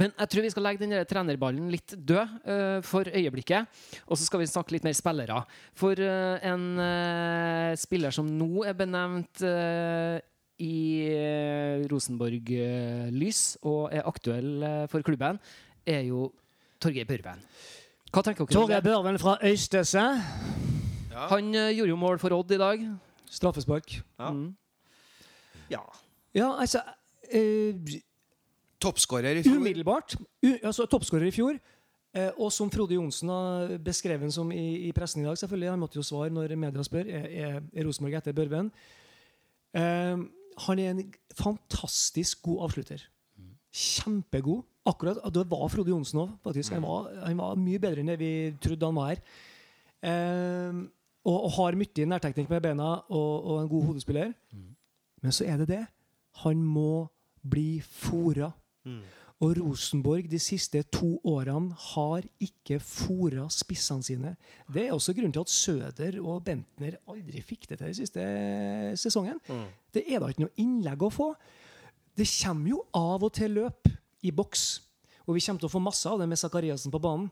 Men 0.02 0.14
jeg 0.18 0.32
tror 0.34 0.48
vi 0.48 0.52
skal 0.56 0.66
legge 0.66 0.82
den 0.82 0.96
trenerballen 1.10 1.70
litt 1.70 1.94
død 1.94 2.82
for 2.88 3.06
øyeblikket. 3.06 3.70
Og 4.08 4.18
så 4.18 4.26
skal 4.26 4.42
vi 4.42 4.50
snakke 4.50 4.74
litt 4.74 4.88
mer 4.88 4.98
spillere. 4.98 5.44
For 5.78 6.00
en 6.02 6.66
spiller 7.78 8.16
som 8.16 8.30
nå 8.40 8.66
er 8.66 8.78
benevnt 8.78 9.44
i 10.64 10.76
Rosenborg-lys 11.92 13.44
og 13.70 13.94
er 13.94 14.10
aktuell 14.10 14.66
for 14.90 15.06
klubben, 15.06 15.38
er 15.86 16.08
jo 16.10 16.32
Torgeir 16.82 17.06
Børven. 17.10 17.46
Hva 18.10 18.26
tenker 18.26 18.48
dere 18.48 18.58
Torgeir? 18.58 18.86
Børven 18.86 19.22
fra 19.22 19.38
Øystese. 19.46 20.08
Ja. 21.14 21.28
Han 21.30 21.54
uh, 21.54 21.70
gjorde 21.70 21.94
jo 21.94 22.00
mål 22.00 22.20
for 22.22 22.34
Odd 22.36 22.52
i 22.56 22.60
dag. 22.62 22.84
Straffespark. 23.30 24.00
Ja. 24.20 24.32
Mm. 24.34 24.50
Ja. 25.70 25.84
Ja, 26.34 26.50
altså 26.60 26.82
uh, 27.30 27.94
Toppskårer 28.82 29.40
i 29.40 29.46
fjor. 29.46 29.62
Umiddelbart. 29.62 30.18
U, 30.44 30.50
altså, 30.64 30.88
Toppskårer 30.90 31.30
i 31.30 31.36
fjor. 31.36 31.60
Uh, 32.18 32.30
og 32.38 32.52
som 32.54 32.70
Frode 32.74 32.98
Johnsen 32.98 33.30
har 33.30 33.78
beskrevet 33.86 34.34
som 34.34 34.52
i, 34.54 34.90
i 34.90 34.92
pressen 34.94 35.24
i 35.24 35.28
dag, 35.28 35.38
selvfølgelig, 35.38 35.70
han 35.70 35.82
måtte 35.82 36.02
jo 36.02 36.06
svare 36.06 36.34
når 36.34 36.56
media 36.60 36.86
spør 36.86 37.08
er, 37.10 37.30
er, 37.30 37.62
er 37.62 37.88
Rosenborg 37.88 38.20
etter 38.20 38.36
Børven. 38.38 38.74
Han 39.74 40.80
er 40.80 40.92
en 40.92 41.08
fantastisk 41.34 42.44
god 42.46 42.68
avslutter. 42.68 43.02
Kjempegod. 43.74 44.62
Akkurat, 44.86 45.18
Det 45.34 45.46
var 45.50 45.70
Frode 45.72 45.90
Johnsen 45.90 46.20
òg, 46.20 46.36
faktisk. 46.44 46.76
Han 46.76 46.84
var, 46.84 47.08
han 47.24 47.40
var 47.40 47.56
mye 47.58 47.80
bedre 47.82 48.04
enn 48.04 48.12
det 48.12 48.20
vi 48.20 48.34
trodde 48.62 48.86
han 48.86 49.00
var. 49.00 49.22
Eh, 50.04 50.82
og, 51.24 51.38
og 51.46 51.52
har 51.58 51.78
mye 51.80 52.06
nærteknikk 52.10 52.50
med 52.52 52.62
beina 52.66 52.90
og, 53.08 53.32
og 53.46 53.62
en 53.62 53.70
god 53.72 53.84
hodespiller. 53.92 54.34
Men 55.24 55.32
så 55.32 55.46
er 55.48 55.58
det 55.62 55.68
det. 55.70 55.86
Han 56.44 56.64
må 56.64 57.08
bli 57.44 57.82
fora. 57.84 58.52
Og 59.44 59.58
Rosenborg 59.58 60.30
de 60.32 60.40
siste 60.40 60.80
to 60.94 61.18
årene 61.28 61.76
har 61.76 62.24
ikke 62.40 62.78
fora 62.80 63.50
spissene 63.52 64.04
sine. 64.04 64.36
Det 64.72 64.86
er 64.88 64.94
også 64.96 65.14
grunnen 65.14 65.34
til 65.36 65.44
at 65.44 65.50
Søder 65.52 66.20
og 66.22 66.44
Bentner 66.46 66.96
aldri 67.12 67.42
fikk 67.44 67.68
det 67.70 67.78
til 67.80 67.88
den 67.90 67.98
siste 67.98 68.24
sesongen. 69.02 69.40
Det 69.94 70.06
er 70.08 70.20
da 70.24 70.30
ikke 70.32 70.46
noe 70.46 70.56
innlegg 70.64 71.04
å 71.04 71.12
få. 71.12 71.34
Det 72.16 72.28
kommer 72.44 72.70
jo 72.70 72.84
av 72.96 73.24
og 73.26 73.34
til 73.36 73.56
løp 73.58 73.90
i 74.24 74.32
boks, 74.32 74.82
og 75.26 75.36
vi 75.36 75.42
kommer 75.44 75.60
til 75.60 75.68
å 75.68 75.74
få 75.74 75.82
masse 75.84 76.08
av 76.08 76.20
det 76.22 76.28
med 76.30 76.40
Sakariassen 76.40 76.92
på 76.94 77.02
banen. 77.04 77.28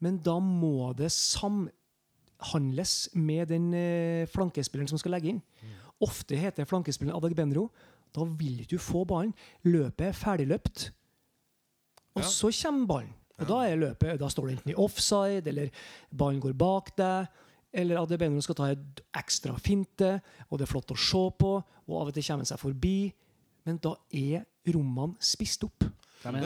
Men 0.00 0.18
da 0.22 0.38
må 0.38 0.92
det 0.96 1.10
samhandles 2.40 3.08
med 3.14 3.48
den 3.48 3.72
eh, 3.74 4.26
flankespilleren 4.26 4.88
som 4.88 4.98
skal 4.98 5.12
legge 5.12 5.28
inn. 5.34 5.42
Ofte 6.00 6.36
heter 6.36 6.64
flankespilleren 6.64 7.16
Adag 7.16 7.34
Benro. 7.36 7.68
Da 8.14 8.24
vil 8.24 8.60
ikke 8.62 8.76
du 8.76 8.78
få 8.82 9.04
ballen. 9.06 9.34
Løpet 9.64 10.08
er 10.08 10.12
ferdigløpt. 10.12 10.90
Og 12.16 12.22
Ja. 12.22 12.28
så 12.28 12.50
kommer 12.62 12.86
ballen. 12.86 13.14
Og 13.40 13.46
da 13.48 13.60
er 13.64 13.76
løpet, 13.76 14.18
da 14.18 14.28
står 14.28 14.46
det 14.48 14.58
enten 14.58 14.70
i 14.72 14.74
offside, 14.74 15.46
eller 15.48 15.70
ballen 16.12 16.40
går 16.40 16.52
bak 16.52 16.94
deg, 16.96 17.28
eller 17.72 17.96
Adag 18.02 18.18
Benro 18.18 18.40
skal 18.42 18.54
ta 18.54 18.64
et 18.72 19.00
ekstra 19.16 19.54
finte, 19.58 20.20
og 20.50 20.58
det 20.58 20.66
er 20.68 20.72
flott 20.72 20.90
å 20.90 20.96
se 20.98 21.30
på, 21.38 21.52
og 21.88 22.00
av 22.00 22.08
og 22.08 22.14
til 22.14 22.22
kommer 22.22 22.40
han 22.44 22.46
seg 22.46 22.58
forbi. 22.58 23.12
Men 23.64 23.78
da 23.78 23.94
er 24.12 24.44
rommene 24.68 25.16
spist 25.20 25.64
opp. 25.64 25.84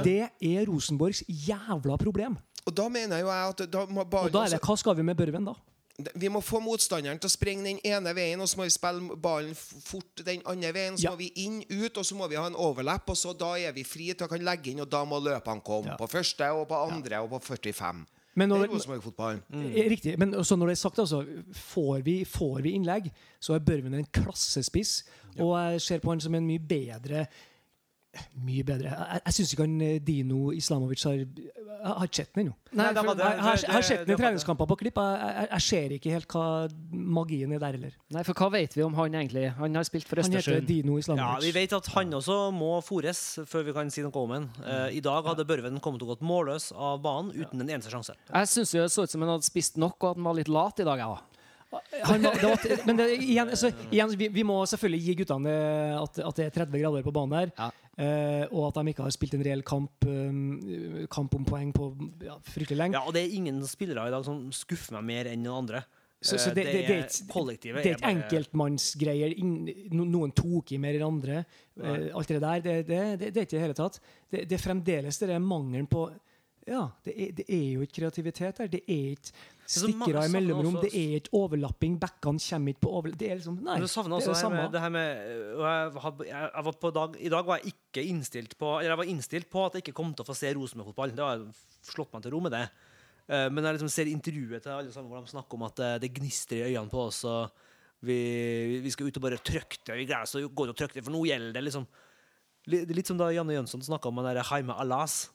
Det 0.04 0.30
er 0.40 0.66
Rosenborgs 0.66 1.24
jævla 1.26 1.96
problem. 1.98 2.36
Og 2.66 2.74
da 2.74 2.88
mener 2.88 3.18
jo 3.20 3.26
jeg 3.26 3.48
at 3.48 3.70
da 3.70 3.86
må 3.86 4.00
Og 4.02 4.30
da 4.32 4.44
er 4.44 4.50
det, 4.54 4.60
hva 4.62 4.76
skal 4.78 4.94
vi 4.94 5.02
med 5.02 5.16
Børven, 5.16 5.44
da? 5.44 5.54
Vi 6.14 6.26
må 6.28 6.40
få 6.42 6.58
motstanderen 6.58 7.20
til 7.22 7.28
å 7.28 7.30
springe 7.30 7.62
den 7.68 7.78
ene 7.86 8.10
veien, 8.16 8.40
og 8.42 8.48
så 8.50 8.58
må 8.58 8.64
vi 8.66 8.72
spille 8.74 9.14
ballen 9.22 9.52
fort 9.54 10.24
den 10.26 10.40
andre 10.50 10.72
veien. 10.74 10.96
Så 10.98 11.04
Ja. 11.04 11.10
må 11.12 11.18
vi 11.18 11.28
inn, 11.36 11.60
ut, 11.70 11.96
og 11.96 12.04
så 12.04 12.16
må 12.18 12.26
vi 12.28 12.34
ha 12.34 12.46
en 12.46 12.56
overlapp, 12.58 13.08
og 13.08 13.16
så 13.16 13.32
da 13.38 13.52
er 13.54 13.72
vi 13.72 13.84
fri 13.84 14.08
til 14.12 14.26
å 14.26 14.28
kan 14.28 14.40
legge 14.42 14.72
inn, 14.72 14.80
og 14.80 14.90
da 14.90 15.04
må 15.04 15.20
løpene 15.22 15.62
komme. 15.62 15.86
Ja. 15.92 15.96
På 15.96 16.08
første, 16.10 16.50
og 16.50 16.66
på 16.68 16.74
andre, 16.90 17.20
og 17.22 17.30
på 17.30 17.40
45. 17.56 18.06
Men 18.36 18.48
Det 18.48 18.58
når, 18.58 18.64
er 18.64 18.68
Rosenborg-fotballen. 18.74 19.42
Eh, 19.52 19.88
Riktig. 19.88 20.18
Men 20.18 20.32
så 20.44 20.56
når 20.58 20.66
det 20.66 20.72
er 20.72 20.82
sagt, 20.82 20.98
altså, 20.98 21.24
får 21.54 22.02
vi, 22.02 22.24
får 22.24 22.62
vi 22.62 22.72
innlegg, 22.74 23.12
så 23.40 23.54
er 23.54 23.60
Børven 23.60 23.94
en 23.94 24.04
klassespiss. 24.12 25.04
Og 25.38 25.54
jeg 25.72 25.80
ser 25.80 25.98
på 26.00 26.10
han 26.10 26.20
som 26.20 26.34
en 26.34 26.46
mye 26.46 26.58
bedre 26.58 27.28
Mye 28.44 28.64
bedre. 28.66 28.90
Jeg, 28.90 29.22
jeg 29.24 29.36
syns 29.38 29.52
ikke 29.54 29.66
han 29.66 29.76
eh, 29.84 29.98
Dino 30.04 30.50
Islamovic 30.54 31.02
har 31.06 31.16
Jeg 31.18 31.28
har 31.84 32.08
ikke 32.08 32.18
sett 32.20 32.34
den 32.34 32.42
ennå. 32.44 32.54
Jeg 32.74 33.04
har, 33.04 33.58
jeg 33.60 33.74
har 33.74 33.86
sett 33.86 34.04
den 34.06 34.14
i 34.14 34.18
treningskamper 34.18 34.68
på 34.70 34.78
klipp. 34.80 35.00
Jeg, 35.00 35.34
jeg, 35.38 35.48
jeg 35.50 35.64
ser 35.68 35.94
ikke 35.98 36.14
helt 36.14 36.34
hva 36.34 36.46
magien 37.18 37.52
er 37.52 37.62
der 37.62 37.76
heller. 37.78 37.98
Nei, 38.14 38.24
for 38.26 38.40
hva 38.40 38.48
vet 38.54 38.76
vi 38.76 38.86
om 38.86 38.96
han 38.98 39.18
egentlig? 39.20 39.44
Han 39.58 39.80
har 39.80 39.88
spilt 39.88 40.08
for 40.08 40.22
Han 40.22 40.38
heter 40.38 40.64
Dino 40.64 40.98
Islamovic. 41.00 41.44
Ja, 41.44 41.44
Vi 41.44 41.52
vet 41.58 41.76
at 41.76 41.92
han 41.96 42.16
også 42.20 42.38
må 42.56 42.72
fores 42.86 43.22
før 43.50 43.68
vi 43.68 43.76
kan 43.76 43.92
si 43.92 44.06
noe 44.06 44.24
om 44.24 44.34
ham. 44.38 44.48
Uh, 44.62 44.88
I 44.94 45.04
dag 45.04 45.28
hadde 45.28 45.46
Børven 45.48 45.80
kommet 45.84 46.02
til 46.02 46.08
å 46.08 46.14
gått 46.14 46.24
målløs 46.24 46.70
av 46.72 47.02
banen 47.04 47.34
uten 47.36 47.60
en 47.60 47.76
eneste 47.76 47.92
sjanse. 47.92 48.16
Jeg 48.30 48.52
syns 48.54 48.74
det 48.74 48.88
så 48.94 49.04
ut 49.04 49.12
som 49.12 49.24
han 49.24 49.36
hadde 49.36 49.46
spist 49.46 49.80
nok, 49.80 49.98
og 50.00 50.14
at 50.14 50.20
han 50.20 50.28
var 50.30 50.38
litt 50.40 50.52
lat 50.52 50.80
i 50.80 50.88
dag. 50.88 51.04
Ja. 51.04 51.14
Han 52.04 52.22
var, 52.22 52.34
det 52.34 52.42
var, 52.42 52.86
men 52.86 52.98
det, 52.98 53.06
igjen, 53.18 53.48
altså, 53.48 53.70
igjen 53.90 54.12
vi, 54.18 54.28
vi 54.32 54.44
må 54.46 54.60
selvfølgelig 54.68 55.00
gi 55.04 55.14
guttene 55.20 55.54
eh, 55.54 55.94
at, 55.98 56.20
at 56.28 56.38
det 56.38 56.46
er 56.46 56.54
30 56.60 56.82
grader 56.82 57.06
på 57.06 57.14
banen 57.14 57.38
her. 57.38 57.54
Ja. 57.58 57.70
Eh, 57.94 58.44
og 58.50 58.68
at 58.68 58.80
de 58.80 58.90
ikke 58.90 59.04
har 59.06 59.12
spilt 59.14 59.36
en 59.36 59.44
reell 59.46 59.62
kamp, 59.66 60.06
um, 60.08 61.04
kamp 61.12 61.34
om 61.38 61.44
poeng 61.46 61.70
på 61.74 61.92
ja, 62.26 62.38
fryktelig 62.42 62.80
lenge. 62.80 62.98
Ja, 62.98 63.04
og 63.06 63.14
det 63.14 63.22
er 63.22 63.36
ingen 63.36 63.60
spillere 63.70 64.08
i 64.08 64.14
dag 64.14 64.24
som 64.26 64.48
skuffer 64.54 64.96
meg 64.98 65.06
mer 65.12 65.30
enn 65.30 65.44
noen 65.46 65.62
andre. 65.62 65.84
Så, 66.24 66.38
så 66.38 66.50
Eh, 66.50 66.54
det, 66.54 66.64
det, 66.64 66.72
det, 66.72 66.96
er 66.96 67.04
et, 67.04 67.62
det 67.62 67.84
er 67.84 67.96
et 67.98 68.06
enkeltmannsgreier. 68.08 69.34
Noen 69.94 70.32
tok 70.32 70.72
i 70.72 70.80
mer 70.80 70.96
enn 70.98 71.06
andre. 71.06 71.42
Eh, 71.78 72.06
alt 72.16 72.30
det 72.32 72.40
der. 72.42 72.62
Det, 72.64 72.76
det, 72.88 73.00
er 73.30 73.42
ikke 73.44 73.58
i 73.58 73.58
det 73.58 73.64
hele 73.66 73.76
tatt. 73.78 74.00
Det, 74.30 74.46
det 74.48 74.56
er 74.56 74.62
fremdeles 74.62 75.20
det 75.20 75.34
er 75.34 75.42
mangelen 75.42 75.90
på 75.90 76.08
Ja, 76.64 76.86
det 77.04 77.34
det 77.36 77.44
er 77.52 77.66
jo 77.74 77.84
ikke 77.84 78.00
kreativitet 78.00 78.62
der. 78.62 78.70
Det 78.72 78.80
er 78.88 79.10
ikke 79.18 79.34
så 79.66 79.86
av 80.18 80.24
i 80.24 80.28
mellomrom. 80.32 80.74
også- 80.76 80.82
Det 80.82 80.92
er 80.94 81.20
ikke 81.20 81.32
overlapping. 81.32 81.98
Backene 81.98 82.38
kommer 82.38 82.68
ikke 82.74 82.80
på 82.80 82.90
overlapping. 82.92 83.18
Det 83.18 83.30
er 83.30 83.36
liksom 83.36 83.62
Nei, 83.62 83.78
du 83.80 83.86
savner 83.86 84.18
det 84.18 84.28
også 84.28 84.34
det 84.34 84.34
det 84.34 84.50
med, 84.50 84.60
samme. 84.60 84.72
det 84.72 84.80
her 84.80 84.90
med 84.90 85.54
og 85.54 85.64
jeg, 85.64 86.02
had, 86.02 86.24
jeg, 86.26 86.64
var 86.64 86.72
på 86.72 86.92
dag, 86.92 87.16
I 87.20 87.28
dag 87.28 87.44
var 87.46 87.58
jeg 87.58 87.72
ikke 87.74 88.06
innstilt 88.08 88.58
på 88.58 88.78
Eller 88.80 88.90
jeg 88.90 88.96
var 88.98 89.04
innstilt 89.14 89.50
på 89.50 89.66
at 89.66 89.72
jeg 89.74 89.82
ikke 89.84 89.94
kom 89.94 90.14
til 90.14 90.24
å 90.24 90.28
få 90.28 90.34
se 90.36 90.52
Rosenborg-fotball. 90.54 91.10
Det 91.14 91.24
har 91.24 91.46
slått 91.82 92.12
meg 92.12 92.22
til 92.22 92.32
ro 92.32 92.40
med 92.40 92.52
det. 92.52 92.68
Eh, 93.28 93.48
Men 93.48 93.64
jeg 93.64 93.78
liksom 93.78 93.90
ser 93.90 94.04
intervjuet 94.06 94.62
til 94.62 94.72
alle 94.72 94.92
sammen 94.92 95.08
hvor 95.10 95.24
de 95.24 95.30
snakker 95.32 95.54
om 95.54 95.62
at 95.62 95.78
eh, 95.80 95.98
det 95.98 96.12
gnister 96.12 96.56
i 96.60 96.74
øynene 96.74 96.90
på 96.90 97.06
oss. 97.08 97.24
vi, 98.04 98.80
vi 98.82 98.90
skal 98.90 99.06
ut 99.08 99.16
og 99.16 99.22
bare 99.22 99.38
trykke 99.40 99.78
det. 99.86 99.94
Vi 99.96 100.04
gleder 100.04 100.22
oss 100.22 100.32
til 100.32 100.44
å 100.46 100.52
gå 100.52 100.64
ut 100.68 100.74
og 100.74 100.76
trykke 100.76 100.92
det, 100.98 101.04
for 101.04 101.10
nå 101.14 101.24
gjelder 101.24 101.52
det. 101.54 101.64
liksom 101.64 101.86
Li- 102.66 102.84
Litt 102.86 103.06
som 103.06 103.16
da 103.16 103.30
Janne 103.32 103.52
Jønsson 103.56 103.80
snakka 103.80 104.08
om 104.08 104.16
den 104.16 104.24
der 104.34 104.42
Jaime 104.44 104.74
Alas. 104.76 105.30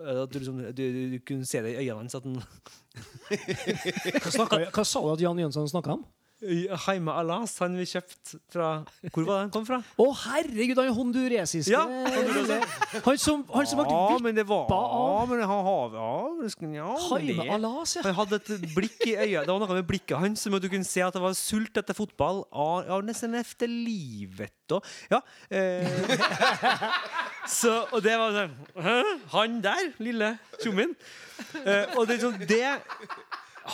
Eh, 0.00 0.22
At 0.22 0.32
du, 0.32 0.38
liksom, 0.38 0.58
du, 0.76 0.84
du, 1.12 1.18
kunne 1.26 1.46
se 1.46 1.62
det 1.62 1.74
i 1.76 1.88
øynene 1.88 2.08
hans 2.08 2.16
Hva, 4.36 4.46
hva 4.46 4.84
sa 4.84 5.02
du 5.04 5.12
at 5.12 5.22
Jan 5.22 5.38
Jønsson 5.38 5.68
snakka 5.70 5.98
om? 5.98 6.04
Jaime 6.40 7.12
Alas, 7.12 7.58
han 7.60 7.74
vi 7.76 7.84
kjøpte 7.84 8.38
fra 8.48 8.68
Hvor 9.12 9.26
var 9.26 9.34
det 9.34 9.40
han 9.42 9.50
kom 9.52 9.66
fra? 9.68 9.80
Å, 10.00 10.06
herregud, 10.22 10.78
han 10.80 10.94
honduresiske 10.96 11.74
Ja, 11.74 11.82
Han 13.04 13.20
som, 13.20 13.42
han 13.52 13.68
som 13.68 13.82
ble 13.82 13.84
Ja, 13.90 13.98
vipp 14.14 14.24
men 14.24 14.40
av. 14.40 15.28
men 15.28 15.42
han 15.44 15.64
har 15.66 15.98
ja, 15.98 16.14
ja, 16.78 16.94
Jaime 17.10 17.46
Alas, 17.58 17.96
ja. 17.98 18.06
Han 18.08 18.16
hadde 18.22 18.40
et 18.40 18.64
blikk 18.72 19.04
i 19.04 19.16
øyet. 19.18 19.44
Det 19.44 19.52
var 19.52 19.60
noe 19.60 19.76
med 19.82 19.88
blikket 19.88 20.16
hans 20.20 20.46
som 20.46 20.56
du 20.56 20.68
kunne 20.70 20.88
se 20.88 21.04
at 21.04 21.16
det 21.16 21.22
var 21.22 21.36
sult 21.36 21.76
etter 21.76 21.96
fotball. 21.96 22.42
Ja, 22.48 22.70
ja 22.88 23.00
nesten 23.04 23.36
etter 23.36 23.68
livet 23.68 24.54
da. 24.70 24.80
Ja. 25.12 25.20
Eh. 25.50 25.86
Så, 27.60 27.72
og 27.90 28.00
det 28.04 28.16
var 28.20 28.36
sånn? 28.36 29.20
Han 29.34 29.60
der, 29.64 29.92
lille 30.02 30.34
tjommien. 30.62 30.94
Eh, 31.64 31.96
og 31.98 32.06
det 32.08 32.20
sånn 32.22 32.36
Det 32.48 32.64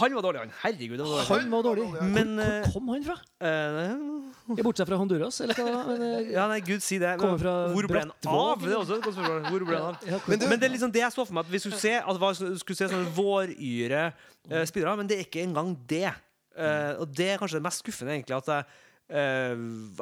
Han 0.01 0.14
var 0.16 0.24
dårlig, 0.26 0.40
han. 0.44 0.53
Herregud, 0.62 0.97
det 0.99 1.05
var 1.07 1.12
dårlig. 1.12 1.26
Han 1.30 1.51
var 1.55 1.62
dårlig. 1.66 1.86
Men, 2.16 2.32
hvor, 2.36 2.44
eh, 2.44 2.66
hvor 2.66 2.72
kom 2.76 2.88
han 2.92 3.05
fra? 3.07 3.16
Uh, 3.42 4.62
Bortsett 4.62 4.88
fra 4.90 4.99
Honduras, 5.01 5.40
eller 5.44 5.59
hva? 5.59 5.80
Men, 5.88 6.03
uh, 6.05 6.30
ja, 6.36 6.47
nei, 6.51 6.61
gud 6.66 6.84
si 6.84 6.99
det. 7.03 7.14
Kommer 7.20 7.40
fra 7.42 7.55
Hvor 7.74 7.88
ble 7.90 8.03
han 8.05 8.12
av? 8.30 8.62
Det 8.62 8.72
er 8.72 8.78
også 8.80 8.99
et 8.99 9.07
godt 9.09 9.16
spørsmål. 9.18 9.49
Hvor 9.51 9.66
ble 9.70 9.80
han 9.80 9.97
av? 9.97 10.28
Men 10.30 10.38
du- 10.42 10.47
Men 10.51 10.61
det 10.61 10.68
er 10.68 10.74
liksom 10.76 10.92
det 10.94 11.03
jeg 11.03 11.12
så 11.16 11.24
for 11.26 11.34
meg 11.38 11.47
at 11.49 11.53
vi 11.57 11.62
skulle 11.64 11.80
se 11.80 11.94
at 11.99 12.20
var, 12.22 12.38
skulle 12.38 12.78
se 12.78 12.88
sånne 12.92 13.12
våryre 13.16 14.05
uh, 14.12 14.64
spillere, 14.68 14.97
men 15.01 15.11
det 15.11 15.18
er 15.18 15.26
ikke 15.26 15.42
engang 15.47 15.74
det. 15.88 16.12
Uh, 16.57 17.03
og 17.03 17.11
det 17.12 17.30
er 17.34 17.40
kanskje 17.40 17.59
det 17.59 17.66
mest 17.66 17.82
skuffende, 17.84 18.14
egentlig. 18.16 18.36
at 18.36 18.47
jeg, 18.49 18.64
eh, 19.11 19.52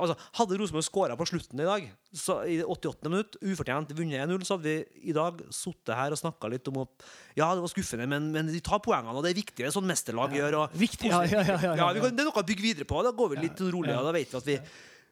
altså, 0.01 0.15
Hadde 0.39 0.59
Rosenborg 0.61 0.87
skåra 0.87 1.17
på 1.19 1.27
slutten 1.29 1.61
i 1.61 1.67
dag, 1.69 1.89
så 2.15 2.39
i 2.49 2.61
88. 2.63 3.11
minutt, 3.11 3.37
ufortjent 3.43 3.93
vunnet 3.97 4.23
1-0, 4.25 4.47
så 4.47 4.57
hadde 4.57 4.71
vi 4.71 5.11
i 5.11 5.17
dag 5.17 5.43
sittet 5.55 5.95
her 5.99 6.15
og 6.15 6.21
snakka 6.21 6.51
litt 6.53 6.71
om 6.73 6.83
at 6.85 7.07
ja, 7.37 7.51
det 7.53 7.65
var 7.65 7.73
skuffende, 7.73 8.09
men, 8.11 8.31
men 8.35 8.51
de 8.53 8.63
tar 8.65 8.83
poengene, 8.85 9.17
og 9.17 9.27
det 9.27 9.35
er 9.35 9.41
viktig. 9.43 9.61
Det 9.65 9.75
sånn 9.75 9.89
mesterlag 9.89 10.35
gjør. 10.39 10.59
Og, 10.63 10.79
Viktig, 10.79 11.11
ja, 11.13 11.23
ja, 11.27 11.43
ja, 11.43 11.59
ja, 11.59 11.61
ja, 11.71 11.77
ja. 11.83 11.93
vi 11.97 12.03
kan, 12.05 12.17
det 12.17 12.25
er 12.25 12.31
noe 12.31 12.43
å 12.45 12.49
bygge 12.49 12.69
videre 12.69 12.89
på. 12.89 13.03
Da 13.05 13.15
går 13.17 13.35
vi 13.35 13.43
litt 13.45 13.63
roligere. 13.67 14.05
Da 14.07 14.15
vet 14.15 14.33
vi 14.35 14.41
at 14.41 14.51
vi 14.51 14.59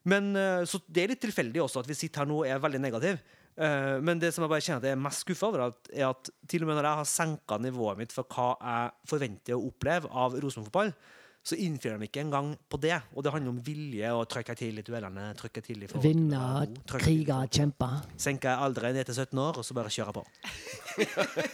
Men 0.08 0.32
eh, 0.34 0.64
Så 0.66 0.80
det 0.90 1.04
er 1.04 1.12
litt 1.12 1.20
tilfeldig 1.22 1.62
også 1.62 1.82
at 1.84 1.86
vi 1.90 1.94
sitter 1.94 2.24
her 2.24 2.30
nå 2.30 2.40
og 2.42 2.48
er 2.50 2.58
veldig 2.62 2.80
negative. 2.82 3.20
Uh, 3.52 4.00
men 4.00 4.16
det 4.16 4.30
som 4.32 4.42
jeg 4.46 4.48
bare 4.48 4.64
kjenner 4.64 4.80
at 4.80 4.86
jeg 4.88 4.96
er 4.96 5.00
mest 5.04 5.26
skuffa 5.26 5.50
over, 5.50 5.66
at- 5.68 5.90
er 5.92 6.06
at 6.08 6.30
til 6.48 6.62
og 6.64 6.70
med 6.70 6.78
når 6.78 6.86
jeg 6.88 6.98
har 7.02 7.08
senka 7.10 7.58
nivået 7.60 7.98
mitt 8.00 8.14
for 8.16 8.24
hva 8.32 8.46
jeg 8.56 9.10
forventer 9.12 9.58
å 9.58 9.66
oppleve 9.68 10.08
av 10.08 10.38
Rosenborg-fotball, 10.40 10.94
så 11.42 11.56
innfrir 11.58 11.96
de 11.98 12.06
ikke 12.06 12.20
engang 12.22 12.52
på 12.70 12.78
det. 12.78 12.94
Og 13.16 13.24
det 13.26 13.32
handler 13.34 13.50
om 13.50 13.56
vilje 13.66 14.12
og 14.14 14.28
trykke 14.30 14.54
til 14.54 14.78
i 14.78 14.82
duellene. 14.86 15.24
trykke 15.34 15.60
til 15.66 15.82
i 15.82 15.88
forhold 15.90 16.04
Vinne, 16.06 16.42
krige, 16.86 17.38
kjempe. 17.50 17.88
Senke 18.16 18.52
alderen 18.54 18.94
ned 18.94 19.04
til 19.08 19.14
17 19.14 19.38
år, 19.42 19.58
og 19.58 19.64
så 19.66 19.74
bare 19.74 19.90
kjøre 19.90 20.12
på. 20.20 20.22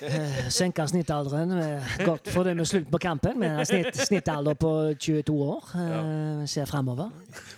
Eh, 0.03 0.49
Senke 0.51 0.84
snittalderen. 0.89 1.53
eh, 1.59 2.05
Godt 2.05 2.28
for 2.34 2.43
det 2.45 2.57
med 2.57 2.66
slutt 2.68 2.91
på 2.91 2.99
kampen, 3.01 3.39
med 3.41 3.64
snitt, 3.66 3.97
snittalder 3.97 4.55
på 4.55 4.72
22 5.01 5.36
år. 5.43 5.70
Ja. 5.74 6.03
Ser 6.47 6.64
fremover. 6.68 7.09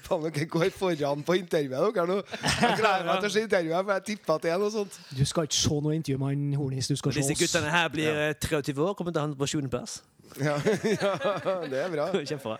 Faen, 0.06 0.28
dere 0.30 0.46
går 0.46 0.70
foran 0.70 1.22
på 1.26 1.34
intervjuet 1.40 1.94
dere 1.98 2.06
nå. 2.06 2.20
Jeg 2.60 2.78
gleder 2.78 3.06
meg 3.10 3.20
til 3.24 3.30
å 3.30 3.32
se 3.34 3.42
intervjuet, 3.46 3.84
for 3.84 3.92
jeg 3.96 4.06
tipper 4.12 4.34
at 4.38 4.42
det 4.46 4.52
er 4.54 4.62
noe 4.62 4.70
sånt. 4.74 5.00
Du 5.18 5.24
skal 5.26 5.48
ikke 5.50 5.58
se 5.60 5.80
noe 5.82 5.94
intervju 5.98 6.18
med 6.22 6.28
han 6.34 6.46
Hornis. 6.60 6.88
Du 6.90 6.96
skal 6.96 7.12
se 7.16 7.24
Disse 7.26 7.38
guttene 7.42 7.70
her 7.74 7.88
blir 7.92 8.22
eh, 8.28 8.34
23 8.38 8.78
år, 8.86 8.94
kommer 8.94 9.12
til 9.14 9.22
å 9.22 9.26
havne 9.26 9.38
på 9.40 9.50
7. 9.50 9.66
plass. 9.72 10.00
Ja, 10.38 10.56
ja, 10.94 11.54
det 11.66 11.80
er 11.84 11.90
bra. 11.92 12.06
Kjempebra. 12.30 12.58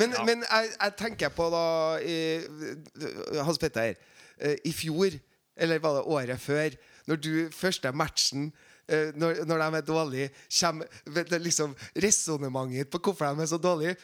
Men, 0.00 0.14
men 0.24 0.40
jeg, 0.46 0.70
jeg 0.80 0.94
tenker 0.96 1.28
på 1.36 1.50
da 1.52 1.64
Hans 3.44 3.58
Petter. 3.60 3.94
eh, 4.40 4.56
I 4.64 4.72
fjor, 4.72 5.12
eller 5.56 5.78
var 5.84 5.98
det 5.98 6.04
året 6.08 6.40
før, 6.40 6.76
når 7.10 7.20
du 7.20 7.32
første 7.52 7.92
matchen 7.92 8.46
eh, 8.88 9.10
når, 9.18 9.42
når 9.44 9.58
de 9.66 9.78
er 9.82 9.86
dårlige, 9.86 10.30
kommer 10.60 11.38
liksom, 11.44 11.76
resonnementet 12.00 12.88
på 12.90 13.02
hvorfor 13.04 13.34
de 13.36 13.44
er 13.44 13.50
så 13.52 13.60
dårlige. 13.60 13.96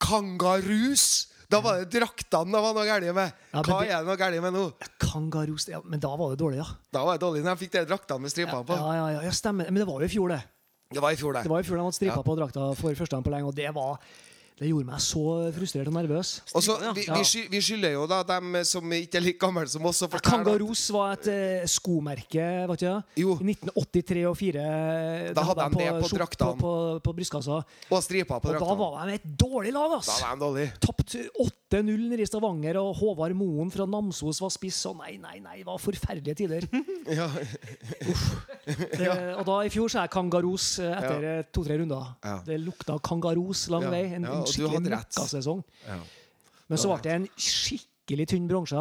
Kangarus! 0.00 1.28
Da 1.50 1.58
var 1.64 1.80
det 1.82 1.88
draktene 1.96 2.52
det 2.54 2.60
var 2.62 2.74
noe 2.76 2.84
galt 2.86 3.08
med. 3.16 3.32
Ja, 3.50 3.62
Hva 3.66 3.80
det- 3.82 3.90
er 3.90 4.04
det 4.04 4.06
noe 4.06 4.16
galt 4.20 4.42
med 4.44 4.52
nå? 4.54 4.64
Kangarus, 5.02 5.66
ja, 5.68 5.80
Men 5.84 5.98
da 6.00 6.12
var 6.16 6.30
det 6.36 6.38
dårlig, 6.44 6.60
ja. 6.60 6.68
Da 6.94 7.02
var 7.04 7.16
det 7.18 7.24
dårlig 7.24 7.42
når 7.42 7.56
de 7.56 7.64
fikk 7.64 7.72
de 7.74 7.82
draktene 7.90 8.20
med 8.22 8.30
stripene 8.30 8.64
på. 8.68 8.76
Ja, 8.78 8.92
ja, 8.94 9.08
ja, 9.16 9.22
ja, 9.26 9.32
stemmer. 9.34 9.66
Men 9.72 9.80
det 9.82 9.86
var 9.88 9.98
jo 10.00 10.06
i 10.06 10.12
fjor, 10.12 10.28
det. 10.36 10.42
Det 10.90 10.98
var 11.02 11.10
i 11.14 11.16
fjor, 11.16 11.32
det. 11.36 11.42
Det 11.46 11.50
var 11.52 11.60
i 11.60 11.62
fjor 11.62 11.76
de 11.78 11.82
hadde 11.86 11.94
stripa 11.94 12.16
Ja. 12.18 12.22
på 12.26 12.34
drakta 12.36 12.64
for 12.74 12.94
første 12.98 13.14
gang 13.14 13.22
på 13.24 13.30
lenge, 13.30 13.46
og 13.46 13.54
det 13.54 13.70
var 13.74 14.00
Det 14.60 14.68
gjorde 14.68 14.90
meg 14.90 15.00
så 15.00 15.24
frustrert 15.56 15.88
og 15.88 15.94
nervøs. 15.96 16.34
Og 16.52 16.64
så, 16.64 16.76
vi, 16.96 17.06
vi, 17.08 17.44
vi 17.54 17.60
skylder 17.64 17.94
jo 17.94 18.02
da 18.10 18.20
dem 18.28 18.58
som 18.68 18.92
ikke 18.92 19.16
er 19.16 19.24
like 19.24 19.40
gamle 19.40 19.64
som 19.70 19.86
oss, 19.88 20.02
Kangaros 20.20 20.50
Kangaroos 20.50 20.82
var 20.92 21.14
et 21.16 21.28
eh, 21.32 21.66
skomerke, 21.70 22.46
vet 22.68 22.82
du? 22.82 23.16
Jo. 23.22 23.36
I 23.40 23.54
1983 23.54 24.24
og 24.28 24.36
4. 24.36 24.64
Da 25.36 25.44
hadde 25.48 25.68
de 25.72 25.80
det 25.80 25.94
på 26.02 26.10
draktene. 26.12 26.58
På, 26.60 26.60
på, 26.60 27.00
på 27.06 27.14
brystkassa. 27.16 27.60
og 27.88 28.04
striper 28.04 28.42
på 28.42 28.52
Og 28.52 28.60
da 28.60 28.76
var 28.82 29.08
de 29.08 29.16
et 29.16 29.26
dårlig 29.40 29.72
lag, 29.74 29.96
Da 30.04 30.34
var 30.34 30.58
de. 30.58 30.66
Tapt 30.82 31.16
8-0 31.16 32.04
nede 32.10 32.24
i 32.24 32.28
Stavanger, 32.28 32.80
og 32.82 32.92
Håvard 33.00 33.36
Moen 33.38 33.72
fra 33.72 33.86
Namsos 33.88 34.42
var 34.42 34.52
spiss. 34.52 34.82
Og 34.90 34.98
nei, 35.00 35.16
nei, 35.22 35.38
nei, 35.40 35.60
det 35.62 35.68
var 35.68 35.80
forferdelige 35.80 36.42
tider. 36.44 36.68
Ja. 37.10 37.26
Det, 38.70 39.06
og 39.34 39.42
da 39.48 39.54
i 39.66 39.70
fjor 39.72 39.90
sa 39.90 40.04
jeg 40.04 40.12
kangaros 40.12 40.66
eh, 40.82 40.92
etter 40.94 41.24
ja. 41.24 41.32
to-tre 41.50 41.78
runder. 41.80 42.12
Ja. 42.22 42.36
Det 42.46 42.58
lukta 42.60 42.98
kangaros 43.02 43.64
lang 43.72 43.86
Ja, 43.88 43.92
vei. 43.94 44.02
En, 44.18 44.26
ja, 44.28 44.36
en 44.50 44.70
skikkelig 44.70 44.90
møkkasesong. 44.90 45.62
Ja. 45.86 45.98
Men 46.70 46.78
så 46.78 46.90
ble 46.92 47.02
det 47.06 47.12
en 47.18 47.28
skikkelig 47.36 48.26
tynn 48.34 48.48
bronse. 48.50 48.74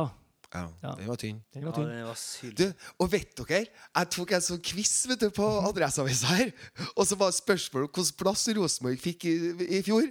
ja, 0.54 0.68
Ja. 0.84 0.96
den 0.98 1.08
var 1.08 1.16
tynn. 1.22 1.42
Den 1.54 1.62
Ja, 1.62 1.70
var 1.70 1.76
tynn. 1.78 1.90
det 1.90 2.06
var 2.06 2.16
sylt. 2.18 2.58
Du, 2.58 2.74
og 3.00 3.12
vet 3.12 3.36
dere, 3.38 3.66
jeg 3.96 4.10
tok 4.10 4.32
en 4.32 4.42
sånn 4.42 4.62
quiz 4.64 5.06
vet 5.08 5.20
du, 5.20 5.30
på 5.30 5.46
Adresseavisa 5.70 6.28
her. 6.28 6.52
Og 6.98 7.06
så 7.06 7.16
var 7.18 7.32
spørsmålet 7.32 7.90
hvilken 7.94 8.18
plass 8.18 8.48
Rosenborg 8.58 9.00
fikk 9.00 9.26
i, 9.26 9.36
i 9.80 9.82
fjor. 9.86 10.10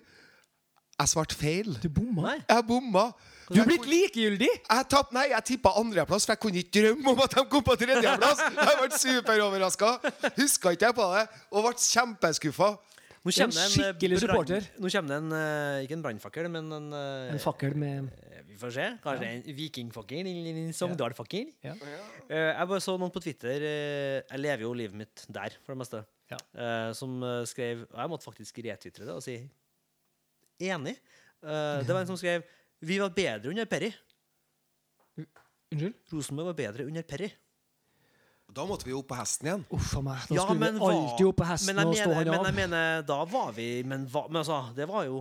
Jeg 0.99 1.09
svarte 1.13 1.35
feil. 1.39 1.77
Du 1.83 1.89
bomma. 1.89 2.33
Jeg 2.49 2.65
bomma. 2.67 3.13
Du 3.49 3.61
er 3.63 3.65
blitt 3.65 3.87
likegyldig! 3.87 4.49
Jeg 4.69 4.87
tapp, 4.91 5.13
nei, 5.15 5.29
jeg 5.31 5.45
tippa 5.45 5.71
andreplass, 5.79 6.27
for 6.27 6.35
jeg 6.35 6.41
kunne 6.43 6.59
ikke 6.59 6.83
drømme 6.83 7.13
om 7.15 7.21
at 7.25 7.35
de 7.39 7.45
kom 7.49 7.63
på 7.65 7.77
tredjeplass. 7.81 8.43
Jeg 8.43 8.75
ble 8.81 8.99
superoverraska. 8.99 9.93
Huska 10.37 10.73
ikke 10.75 10.87
jeg 10.91 10.95
på 10.99 11.07
det, 11.15 11.23
og 11.55 11.65
ble 11.65 11.73
kjempeskuffa. 11.87 12.69
Nå 13.25 13.33
En 13.33 13.35
kommer 13.35 13.55
det 13.55 13.63
en 13.63 13.69
eh, 13.69 13.75
skikkelig 13.75 14.19
brann- 14.19 14.23
supporter. 14.23 14.67
Nå 14.79 14.91
kommer 14.95 15.09
det 15.11 15.17
en 15.19 15.33
eh, 15.37 15.85
Ikke 15.85 15.97
en 15.99 16.03
brannfakkel, 16.05 16.49
men 16.55 16.73
en, 16.73 16.87
eh, 16.95 17.33
En 17.35 17.41
fakkel 17.43 17.75
med 17.77 18.11
Vi 18.49 18.57
får 18.61 18.73
se. 18.77 18.87
Kanskje 19.05 19.31
en 19.33 19.43
vikingfakkel 19.59 20.21
eller 20.31 20.61
en 20.65 20.73
Sogndal-fakkel. 20.73 21.51
Ja. 21.67 21.75
Ja. 21.75 22.05
jeg 22.59 22.69
bare 22.71 22.81
så 22.85 22.95
noen 22.99 23.13
på 23.15 23.21
Twitter 23.25 23.61
Jeg 23.67 24.39
lever 24.41 24.63
jo 24.67 24.73
livet 24.75 24.95
mitt 24.97 25.25
der, 25.29 25.57
for 25.65 25.75
det 25.75 25.83
meste. 25.83 26.05
Ja. 26.31 26.39
eh, 26.55 26.93
som 26.93 27.19
skrev 27.49 27.87
Og 27.91 27.99
jeg 28.03 28.11
måtte 28.13 28.25
faktisk 28.29 28.59
retvitre 28.65 29.07
det 29.09 29.15
og 29.17 29.23
si 29.25 29.37
enig. 30.61 30.97
Eh, 31.43 31.83
det 31.87 31.93
var 31.95 32.01
en 32.03 32.11
som 32.11 32.17
skrev 32.21 32.43
Vi 32.81 32.99
var 33.03 33.11
bedre 33.11 33.51
under 33.51 33.67
Perry. 33.67 33.93
Unnskyld? 35.73 35.95
Rosenborg 36.13 36.47
var 36.53 36.57
bedre 36.63 36.87
under 36.89 37.03
Perry. 37.03 37.29
Da 38.55 38.65
måtte 38.67 38.87
vi 38.89 38.95
opp 38.97 39.09
på 39.11 39.17
hesten 39.19 39.49
igjen. 39.51 39.65
Uff 39.77 39.91
a 39.99 40.01
meg. 40.03 40.23
Da 40.29 40.35
Ja, 40.39 40.45
skulle 40.47 40.71
vi 40.73 40.87
alltid 40.89 41.27
opp 41.29 41.37
på 41.37 41.49
hesten 41.49 41.77
men 41.77 41.91
og 41.91 41.97
stå 41.99 42.15
han 42.17 42.31
Men 42.31 42.47
jeg 42.49 42.57
mener, 42.57 43.03
da 43.09 43.19
var 43.29 43.53
vi 43.57 43.67
Men, 43.85 44.07
hva, 44.09 44.25
men 44.31 44.41
altså, 44.41 44.63
det 44.77 44.87
var 44.89 45.05
jo 45.05 45.21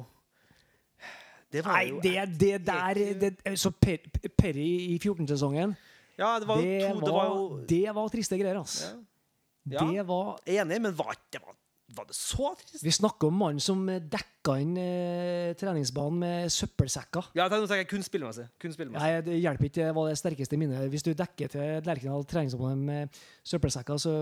Det 1.52 1.64
var 1.66 1.76
Nei, 1.76 1.90
jo 1.90 2.00
det, 2.04 2.16
det 2.40 2.54
der 2.68 3.02
det, 3.20 3.34
Så 3.60 3.72
per, 3.76 4.00
Perry 4.38 4.70
i 4.94 4.98
14-sesongen, 5.00 5.76
Ja, 6.18 6.38
det 6.40 6.48
var 6.48 6.64
jo 6.64 6.64
det, 6.64 6.80
Det 7.04 7.14
var 7.14 7.28
jo 7.34 7.46
det 7.68 7.96
var 8.00 8.10
triste 8.16 8.40
greier, 8.40 8.60
altså. 8.64 8.96
Ja. 9.68 9.84
Det 9.84 10.08
var 10.08 10.38
Enig, 10.48 10.82
men 10.82 10.96
var, 10.96 11.18
det 11.34 11.44
var, 11.44 11.57
var 11.98 12.08
det 12.10 12.16
så 12.18 12.52
trist? 12.60 12.84
Vi 12.86 12.94
snakker 12.96 13.32
om 13.32 13.38
mannen 13.42 13.64
som 13.64 13.84
dekka 13.88 14.58
inn 14.64 14.74
eh, 14.82 15.52
treningsbanen 15.60 16.22
med 16.22 16.54
søppelsekker. 16.54 17.32
Ja, 17.38 17.50
nå 17.52 17.64
tenker 17.66 17.84
jeg 17.84 17.90
kun 17.92 18.06
spillemessig. 18.06 18.48
Kun 18.62 18.76
spillemessig. 18.76 19.04
Nei, 19.04 19.22
Det 19.26 19.38
hjelper 19.42 19.70
ikke 19.70 19.84
det 19.84 19.94
var 19.98 20.10
det 20.12 20.18
sterkeste 20.22 20.60
minnet. 20.62 20.88
Hvis 20.94 21.06
du 21.08 21.12
dekker 21.18 21.54
til 21.54 21.88
Lerkendal 21.88 22.28
treningsbanen 22.30 22.84
med 22.88 23.22
søppelsekker, 23.48 24.02
så 24.02 24.14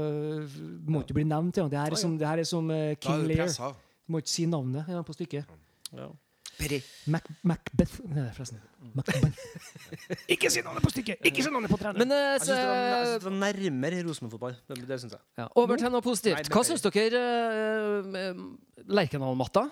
må 0.87 1.01
du 1.01 1.07
ikke 1.07 1.19
bli 1.19 1.27
nevnt. 1.29 1.61
Ja. 1.61 1.69
Det 1.71 1.81
her 1.81 1.97
er 1.97 2.01
som, 2.01 2.17
det 2.19 2.29
her 2.29 2.41
er 2.41 2.49
som 2.49 2.69
uh, 2.71 2.93
King 3.01 3.25
er 3.27 3.43
pressa. 3.45 3.73
Du 4.05 4.13
må 4.13 4.21
ikke 4.21 4.33
si 4.35 4.45
navnet 4.49 4.89
ja, 4.91 5.01
på 5.05 5.15
stykket. 5.17 5.55
Ja. 5.95 6.11
Perry. 6.57 6.79
Mac, 7.11 7.25
Macbeth 7.43 7.99
Nei, 8.07 8.25
forresten. 8.35 8.61
Macbeth. 8.95 9.39
ikke 10.33 10.49
si 10.53 10.61
navnet 10.65 10.83
på 10.85 10.91
stykket! 10.93 11.21
Ikke 11.27 11.43
si 11.45 11.51
navnet 11.53 11.71
på 11.73 11.77
treneren! 11.81 11.99
Men 12.01 12.15
eh, 12.15 12.25
Jeg 12.35 12.41
syns 12.45 12.49
det, 12.53 12.65
var- 12.69 12.79
så, 12.79 13.11
synes 13.11 13.23
det 13.23 13.29
var 13.29 13.37
nærmere 13.43 14.01
Rosenborg-fotball. 14.07 14.57
Det, 14.71 14.79
det 14.89 14.99
syns 15.03 15.15
jeg. 15.17 15.23
Ja. 15.41 15.47
over 15.61 15.81
til 15.81 15.91
noe 15.93 16.03
positivt. 16.05 16.49
Hva 16.53 16.63
syns 16.67 16.85
dere 16.85 17.21
uh, 17.21 18.43
Lerkendal-matta? 18.87 19.67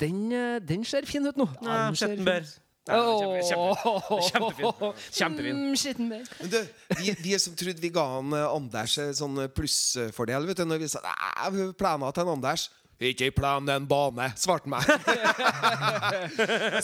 Den, 0.00 0.26
eh, 0.32 0.58
den 0.64 0.84
ser 0.88 1.04
fin 1.08 1.26
ut 1.28 1.36
nå. 1.40 1.46
Ja, 1.66 1.86
Skjettenberg. 1.92 2.48
Nei, 2.90 2.96
kjempe- 2.96 3.42
kjempe- 3.44 4.22
Kjempefin. 4.24 4.94
Kjempefin. 5.12 5.58
Mm, 6.00 6.14
Men 6.40 6.48
du, 6.50 6.56
vi, 6.98 7.12
vi 7.20 7.34
som 7.38 7.52
trodde 7.54 7.78
vi 7.84 7.90
ga 7.94 8.06
han 8.16 8.32
eh, 8.34 8.46
Anders 8.48 8.94
eh, 8.98 9.10
sånn 9.14 9.36
eh, 9.44 9.50
plussfordel, 9.52 10.48
vet 10.48 10.62
du, 10.62 10.64
når 10.66 10.80
vi 10.82 10.88
sa 10.90 11.02
Nei, 11.04 11.66
plana 11.78 12.08
til 12.16 12.24
en 12.24 12.32
Anders 12.38 12.64
Ikke 13.00 13.30
plan, 13.32 13.64
det 13.64 13.72
er 13.72 13.78
en 13.80 13.86
bane, 13.88 14.26
svarte 14.36 14.68
han 14.68 14.74
meg. 14.74 14.84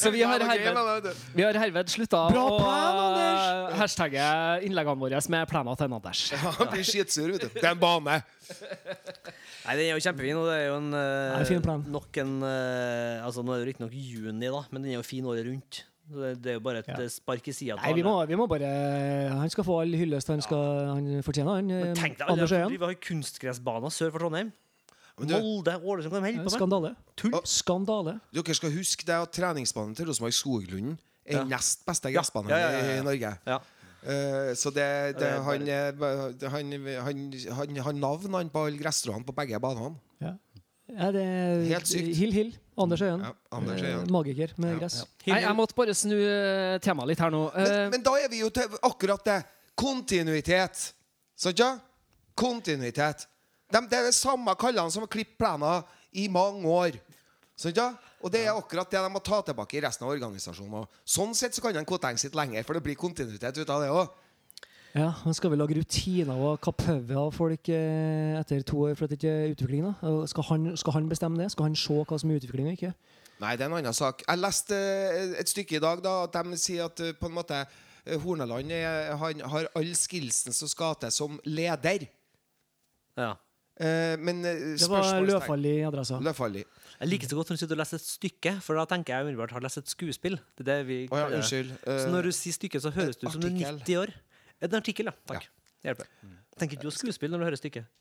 Så 0.00 0.08
vi 0.14 0.22
har 0.24 0.40
herved, 0.40 1.10
vi 1.36 1.42
har 1.44 1.52
herved 1.60 1.90
slutta 1.92 2.22
Bra 2.32 2.44
å 2.48 2.54
plan, 2.60 3.00
Anders! 3.02 3.42
eh, 3.44 3.74
hashtagge 3.82 4.28
innleggene 4.64 4.96
våre 5.02 5.20
med 5.34 5.44
planer 5.50 5.76
til 5.76 5.84
en 5.90 5.96
Anders. 5.98 6.20
Ja, 6.32 6.38
Han 6.56 6.70
blir 6.72 6.86
skitsur, 6.88 7.28
vet 7.34 7.42
du. 7.44 7.48
Det 7.58 7.66
er 7.66 7.74
en 7.74 7.82
bane. 7.82 8.14
Nei, 9.66 9.74
den 9.76 9.84
er 9.84 9.92
jo 9.92 10.00
kjempefin, 10.06 10.38
og 10.40 10.46
det 10.48 10.56
er 10.56 10.64
jo 10.70 10.76
en 10.78 10.88
uh, 10.94 11.34
Nei, 11.36 11.44
fin 11.48 11.60
plan. 11.64 11.82
nok 11.90 12.16
en 12.22 12.32
uh, 12.46 13.24
Altså, 13.26 13.42
nå 13.44 13.50
er 13.56 13.60
det 13.64 13.68
riktignok 13.74 13.92
juni, 13.98 14.46
da, 14.48 14.62
men 14.72 14.80
den 14.86 14.92
er 14.94 14.98
jo 15.00 15.04
fin 15.06 15.26
året 15.28 15.44
rundt. 15.50 15.82
Det, 16.06 16.36
det 16.38 16.52
er 16.52 16.56
jo 16.60 16.62
bare 16.62 16.78
et 16.84 16.88
Ja. 16.92 16.96
eh, 17.02 17.08
spark 17.10 17.48
i 17.50 17.52
sida. 17.56 17.74
Nei, 17.82 17.90
vi 17.98 18.04
må, 18.06 18.12
vi 18.30 18.36
må 18.38 18.44
bare 18.46 18.68
Han 19.32 19.50
skal 19.50 19.64
få 19.66 19.80
all 19.82 19.90
hyllest 19.98 20.28
han, 20.30 20.38
skal, 20.44 20.84
han 20.94 21.08
fortjener, 21.26 21.56
han. 21.58 21.66
Men 21.72 21.88
eh, 21.90 21.96
tenk 21.98 22.14
deg 22.20 22.30
Anders 22.30 22.52
Øyen. 22.54 22.70
Vi 22.70 22.78
har 22.84 22.94
kunstgressbaner 23.08 23.90
sør 23.90 24.12
for 24.14 24.22
Trondheim. 24.22 24.52
Molde, 25.18 25.72
Ålesund, 25.80 26.12
hva 26.12 26.20
de 26.20 26.26
holder 26.26 26.38
på 26.38 26.44
med? 26.44 26.52
Skandale. 26.52 26.90
Tull. 27.16 27.32
Skandale. 27.48 28.20
dere 28.36 28.54
skal 28.54 28.70
huske 28.74 29.06
det 29.08 29.14
at 29.16 29.32
treningsbanen 29.32 29.94
til 29.96 30.06
Rosenborg 30.10 30.34
Skoglunden 30.36 30.98
er 31.24 31.38
Ja. 31.38 31.44
nest 31.44 31.86
beste 31.86 32.10
Ja, 32.12 32.20
gressbanen 32.20 32.50
ja, 32.50 32.58
ja, 32.58 32.70
ja, 32.70 32.84
ja. 32.84 33.00
i 33.00 33.04
Norge. 33.04 33.30
Ja. 33.46 33.56
Eh, 34.06 34.54
så 34.54 34.70
det, 34.70 35.16
det, 35.18 35.26
er 35.26 35.40
han, 35.42 35.66
han, 36.52 36.72
han, 37.00 37.32
han 37.56 37.76
har 37.82 37.92
navn 37.96 38.34
han 38.34 38.50
på 38.52 38.66
alle 38.66 38.78
gressstråene 38.78 39.24
på 39.26 39.32
begge 39.34 39.58
banene. 39.60 39.96
Ja. 40.20 40.34
Ja, 40.86 41.08
det 41.10 41.22
er 41.24 41.64
Helt 41.72 41.88
sykt. 41.90 42.12
Hill 42.16 42.32
Hill. 42.32 42.52
Anders 42.78 43.00
Øyen. 43.02 43.20
Ja, 43.24 43.32
Anders 43.56 43.80
Eh, 43.82 43.88
Øyen. 43.96 44.10
Magiker 44.12 44.52
med 44.56 44.74
Ja, 44.74 44.78
gress. 44.78 45.00
Nei, 45.26 45.40
jeg 45.40 45.56
måtte 45.56 45.74
bare 45.74 45.94
snu 45.96 46.14
eh, 46.14 46.78
temaet 46.78 47.08
litt 47.08 47.18
her 47.18 47.30
nå. 47.34 47.40
Men, 47.56 47.66
Eh, 47.66 47.88
men 47.90 48.02
da 48.04 48.12
er 48.20 48.28
vi 48.30 48.40
jo 48.44 48.50
til 48.50 48.68
akkurat 48.82 49.24
det. 49.24 49.40
Kontinuitet. 49.74 50.92
Sant 51.36 51.58
ja? 51.58 51.78
Kontinuitet. 52.36 53.26
Dem- 53.72 53.88
det 53.90 53.98
er 53.98 54.04
det 54.08 54.14
samme 54.14 54.54
kallene 54.54 54.90
som 54.90 55.02
har 55.02 55.10
klippet 55.10 55.38
plenen 55.38 55.84
i 56.12 56.28
mange 56.28 56.66
år. 56.70 57.00
Sånn, 57.56 57.74
ja? 57.74 57.88
Og 58.22 58.30
det 58.32 58.44
er 58.44 58.52
akkurat 58.52 58.90
det 58.90 59.00
de 59.00 59.10
må 59.12 59.20
ta 59.24 59.40
tilbake 59.42 59.78
i 59.78 59.80
resten 59.80 60.04
av 60.06 60.12
organisasjonen. 60.12 60.84
Og 60.84 60.88
sånn 61.08 61.34
sett 61.34 61.54
så 61.56 61.62
kan 61.64 61.74
de 61.74 61.84
Koteng 61.88 62.18
sitte 62.20 62.36
lenger, 62.36 62.64
for 62.64 62.76
det 62.76 62.82
blir 62.84 62.96
kontinuitet 63.00 63.58
ut 63.58 63.70
av 63.70 63.82
det 63.82 63.90
òg. 63.90 64.08
Ja, 64.96 65.10
men 65.26 65.34
skal 65.36 65.50
vi 65.52 65.58
lage 65.60 65.76
rutiner 65.76 66.38
og 66.40 66.60
kapøve 66.64 67.16
av 67.20 67.34
folk 67.36 67.68
eh, 67.68 68.38
etter 68.38 68.62
to 68.64 68.86
år 68.86 68.94
for 68.96 69.04
at 69.04 69.12
det 69.12 69.18
ikke 69.20 69.32
er 69.32 69.52
utvikling. 69.52 69.82
da. 69.84 70.12
Skal 70.30 70.46
han, 70.48 70.70
skal 70.80 70.96
han 70.96 71.08
bestemme 71.10 71.36
det? 71.36 71.50
Skal 71.52 71.68
han 71.68 71.76
se 71.76 71.98
hva 72.00 72.18
som 72.20 72.30
er 72.32 72.40
utvikling 72.40 72.70
og 72.70 72.78
ikke? 72.78 72.94
Nei, 73.42 73.50
det 73.56 73.66
er 73.66 73.68
en 73.68 73.76
annen 73.76 73.96
sak. 73.96 74.22
Jeg 74.24 74.40
leste 74.40 74.76
eh, 74.76 75.34
et 75.42 75.52
stykke 75.52 75.76
i 75.76 75.82
dag 75.84 76.00
da, 76.04 76.14
at 76.24 76.38
de 76.38 76.56
sier 76.60 76.88
at 76.88 77.02
eh, 77.04 77.12
på 77.12 77.28
en 77.28 77.36
måte 77.36 77.64
Horneland 78.22 78.70
han 79.20 79.40
har 79.50 79.68
all 79.74 79.92
skillsen 79.98 80.54
som 80.54 80.70
skal 80.70 80.94
til 81.02 81.10
som 81.12 81.40
leder. 81.44 82.06
Ja. 83.18 83.34
Eh, 83.76 84.16
men 84.16 84.40
eh, 84.44 84.76
Det 84.80 84.88
var 84.88 85.04
i 85.60 85.82
adressa. 85.84 86.16
I. 86.56 86.64
Jeg 87.00 87.08
liker 87.10 87.28
så 87.28 87.36
godt 87.36 87.50
når 87.50 87.58
du 87.58 87.60
sitter 87.60 87.76
og 87.76 87.82
leser 87.82 88.00
et 88.00 88.06
stykke, 88.06 88.54
for 88.64 88.80
da 88.80 88.86
tenker 88.88 89.12
jeg 89.12 89.26
umiddelbart 89.26 89.52
har 89.52 89.64
lest 89.64 89.82
et 89.82 89.92
skuespill. 89.92 90.38
Det 90.56 90.64
er 90.64 90.70
det 90.70 90.78
vi 90.88 90.98
oh, 91.10 91.18
ja, 91.18 91.26
unnskyld. 91.36 91.74
Så 91.84 91.98
Eh, 92.06 92.12
når 92.14 92.30
du 92.30 92.32
sier 92.32 92.56
stykke, 92.56 92.80
så 92.80 92.92
høres 92.94 93.20
det 93.20 93.28
ut 93.28 93.34
som 93.34 93.42
du 93.42 93.50
er 93.50 93.58
90 93.76 94.00
år. 94.00 94.14
En 94.64 94.78
artikkel, 94.80 95.12
ja. 95.12 95.16
Takk. 95.28 95.44
Ja. 95.44 95.90
hjelper. 95.90 96.08
Tenker 96.56 96.78
ikke 96.78 96.88
du 96.88 96.90
på 96.90 96.96
skuespill 96.96 97.30
når 97.34 97.42
du 97.42 97.48
hører 97.50 97.60
stykket? 97.60 97.92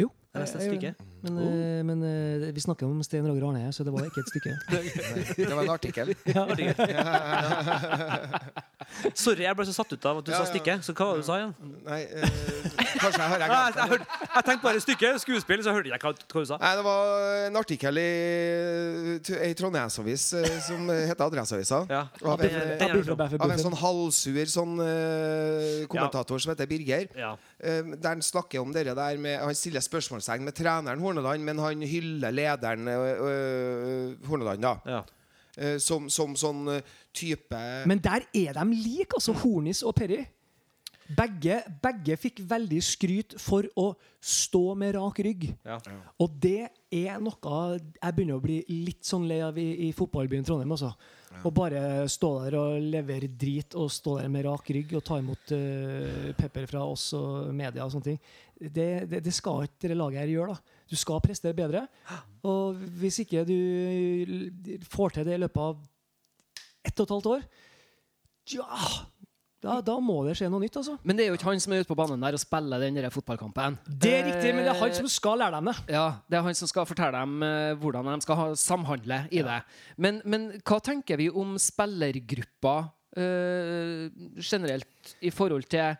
Jo, 0.00 0.08
Jeg 0.34 0.40
leste 0.42 0.58
et 0.58 0.64
stykke. 0.70 0.94
Men, 1.22 1.38
oh. 1.38 1.84
men 1.86 2.02
eh, 2.08 2.48
vi 2.56 2.60
snakker 2.64 2.86
om 2.88 3.02
Sten 3.06 3.26
Roger 3.28 3.44
Arne, 3.50 3.72
så 3.72 3.84
det 3.86 3.92
var 3.94 4.04
ikke 4.08 4.20
et 4.24 4.30
stykke. 4.32 4.52
det 5.48 5.52
var 5.54 5.62
en 5.62 5.70
artikkel. 5.76 6.14
Sorry, 9.16 9.44
jeg 9.46 9.56
ble 9.56 9.66
så 9.68 9.74
satt 9.76 9.92
ut 9.94 10.06
av 10.08 10.20
at 10.20 10.26
du 10.26 10.32
Ja, 10.32 10.40
sa 10.42 10.48
stykke. 10.50 10.74
Så 10.84 10.94
hva 10.96 11.06
var 11.08 11.18
det 11.18 11.22
du 11.22 11.26
sa 11.28 11.36
igjen? 11.38 11.52
Nei, 11.86 12.00
eh, 12.02 12.34
kanskje 13.00 13.20
jeg 13.20 13.30
har 13.32 13.44
jeg 13.44 13.50
glemt 13.52 13.62
jeg, 13.62 13.76
det. 13.76 13.86
hørte, 13.92 14.06
jeg 14.22 14.46
tenkte 14.48 14.64
bare 14.66 14.82
stykke, 14.84 15.12
skuespill, 15.22 15.62
så 15.64 15.74
hørte 15.76 15.92
jeg 15.92 16.02
hva, 16.02 16.12
hva 16.12 16.42
du 16.42 16.48
sa. 16.50 16.58
Nei, 16.62 16.72
det 16.78 16.84
var 16.86 17.22
en 17.46 17.60
artikkel 17.62 18.00
i 18.02 18.08
ei 19.46 19.52
trondheimsavis 19.58 20.26
eh, 20.40 20.50
som 20.66 20.90
heter 20.92 21.24
Adresseavisa. 21.26 21.82
Ja. 21.92 22.02
Av 22.24 22.42
en, 22.42 22.46
er- 22.48 22.74
eh, 22.74 22.86
er 22.88 23.46
av 23.46 23.54
sånn 23.62 23.78
halvsur 23.82 24.52
sånn 24.56 24.74
eh, 24.86 25.86
kommentator 25.92 26.42
som 26.42 26.54
heter 26.54 26.70
Birger. 26.70 27.08
Ja. 27.18 27.34
Eh, 27.62 27.94
der 27.96 28.12
han 28.16 28.24
snakker 28.24 28.62
om 28.64 28.74
det 28.74 28.86
der 28.90 29.20
med 29.22 29.38
Han 29.52 29.58
stiller 29.58 29.84
spørsmålstegn 29.84 30.46
med 30.48 30.56
treneren 30.56 31.00
Horneland, 31.04 31.44
men 31.44 31.58
han 31.60 31.82
hyller 31.84 32.32
lederen 32.32 32.88
øh, 32.88 33.26
øh, 33.28 34.28
Horneland, 34.28 34.62
da. 34.64 34.76
Ja. 34.88 35.00
Eh, 35.58 35.76
som, 35.84 36.06
som 36.08 36.32
sånn 36.40 36.78
type 37.12 37.58
Men 37.84 38.00
der 38.00 38.24
er 38.32 38.56
de 38.56 38.64
like, 38.72 39.12
altså. 39.12 39.34
Hornis 39.42 39.82
og 39.84 39.92
Perry. 39.98 40.22
Begge, 41.16 41.58
begge 41.82 42.16
fikk 42.20 42.42
veldig 42.48 42.78
skryt 42.84 43.34
for 43.40 43.66
å 43.78 43.92
stå 44.22 44.62
med 44.78 44.94
rak 44.96 45.18
rygg. 45.24 45.48
Ja. 45.66 45.78
Og 46.22 46.36
det 46.42 46.70
er 46.92 47.18
noe 47.22 47.56
jeg 47.80 48.14
begynner 48.14 48.38
å 48.38 48.44
bli 48.44 48.60
litt 48.70 49.02
sånn 49.06 49.26
lei 49.28 49.40
av 49.42 49.58
i, 49.58 49.66
i 49.88 49.90
fotballbyen 49.96 50.46
Trondheim. 50.46 50.74
Altså. 50.76 50.92
Å 51.42 51.52
bare 51.54 51.82
stå 52.12 52.30
der 52.44 52.56
og 52.60 52.86
levere 52.92 53.30
drit 53.40 53.74
og 53.78 53.90
stå 53.90 54.18
der 54.20 54.30
med 54.32 54.46
rak 54.46 54.68
rygg 54.76 54.94
og 54.98 55.04
ta 55.06 55.18
imot 55.18 55.54
uh, 55.56 56.30
pepper 56.38 56.68
fra 56.70 56.84
oss 56.86 57.08
og 57.18 57.50
media 57.56 57.86
og 57.86 57.94
sånne 57.94 58.10
ting. 58.12 58.20
Det, 58.62 58.90
det, 59.10 59.22
det 59.24 59.34
skal 59.34 59.66
ikke 59.66 59.90
det 59.90 59.98
laget 59.98 60.22
her 60.22 60.34
gjøre. 60.36 60.54
da. 60.54 60.84
Du 60.92 60.98
skal 61.00 61.22
prestere 61.24 61.56
bedre. 61.56 61.86
Og 62.46 62.78
hvis 63.00 63.22
ikke 63.24 63.46
du 63.48 64.82
får 64.92 65.16
til 65.16 65.26
det 65.28 65.38
i 65.38 65.42
løpet 65.42 65.66
av 65.66 65.82
ett 66.82 66.98
og 66.98 67.06
et 67.06 67.14
halvt 67.16 67.30
år, 67.32 67.44
ja, 68.52 68.68
da, 69.62 69.76
da 69.86 69.94
må 70.02 70.16
det 70.26 70.34
skje 70.38 70.48
noe 70.50 70.58
nytt, 70.64 70.74
altså. 70.80 70.96
Men 71.06 71.18
det 71.18 71.24
er 71.24 71.28
jo 71.30 71.36
ikke 71.38 71.46
han 71.52 71.60
som 71.62 71.74
er 71.74 71.84
ute 71.84 71.90
på 71.92 71.96
banen 71.98 72.22
der 72.24 72.34
og 72.34 72.42
spiller 72.42 72.82
den 72.82 72.96
der 72.98 73.12
fotballkampen. 73.14 73.76
Det 73.86 74.10
er 74.16 74.24
riktig, 74.26 74.54
men 74.56 74.66
det 74.66 74.72
er 74.72 74.80
han 74.80 74.96
som 74.96 75.10
skal 75.12 75.38
lære 75.38 75.60
dem 75.60 75.70
det. 75.70 75.76
Ja, 75.94 76.06
det 76.26 76.38
er 76.40 76.46
han 76.48 76.58
som 76.58 76.70
skal 76.70 76.88
fortelle 76.90 77.20
dem 77.20 77.44
eh, 77.46 77.74
hvordan 77.78 78.10
de 78.10 78.16
skal 78.26 78.40
ha, 78.40 78.48
samhandle 78.58 79.20
i 79.30 79.44
det. 79.46 79.60
Men, 80.02 80.18
men 80.26 80.48
hva 80.66 80.80
tenker 80.82 81.20
vi 81.20 81.28
om 81.30 81.54
spillergrupper 81.62 82.90
uh, 82.90 84.10
generelt 84.42 85.14
i 85.22 85.30
forhold 85.34 85.70
til 85.70 85.94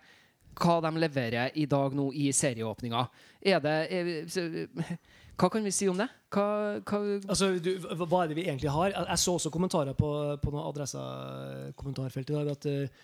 hva 0.63 0.77
de 0.85 0.91
leverer 1.01 1.55
i 1.63 1.65
dag 1.71 1.95
nå 1.97 2.11
i 2.19 2.27
serieåpninga? 2.35 3.07
Er 3.47 3.63
det 3.63 3.79
er, 3.95 4.15
så- 4.29 4.49
Hva 5.43 5.49
kan 5.51 5.65
vi 5.65 5.71
si 5.75 5.87
om 5.89 5.97
det? 5.99 6.05
Hva, 6.31 6.43
hva 6.85 6.99
Altså, 7.33 7.49
du, 7.59 7.71
hva 7.81 8.19
er 8.23 8.29
det 8.31 8.37
vi 8.37 8.45
egentlig 8.45 8.71
har? 8.71 8.93
Jeg, 8.93 9.19
så 9.19 9.33
også 9.39 9.51
kommentarer 9.51 9.97
på, 9.97 10.11
på 10.43 10.53
noen 10.53 10.69
adressa-kommentarfelt 10.69 12.31
i 12.31 12.37
dag 12.37 12.51
at 12.53 12.67
eh, 12.69 13.01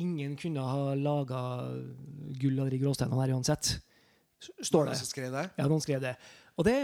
ingen 0.00 0.36
kunne 0.40 0.64
ha 0.64 0.94
laga 0.98 1.40
gull 2.40 2.60
av 2.64 2.70
de 2.72 2.80
gråsteinene 2.80 3.20
her 3.22 3.34
uansett. 3.36 3.74
Står 4.40 4.88
det. 4.88 4.96
som 4.96 5.10
skrev 5.10 5.32
det. 5.34 5.46
Ja, 5.58 5.68
noen 5.68 5.82
skrev 5.84 6.00
det. 6.02 6.14
Og 6.56 6.64
det 6.68 6.78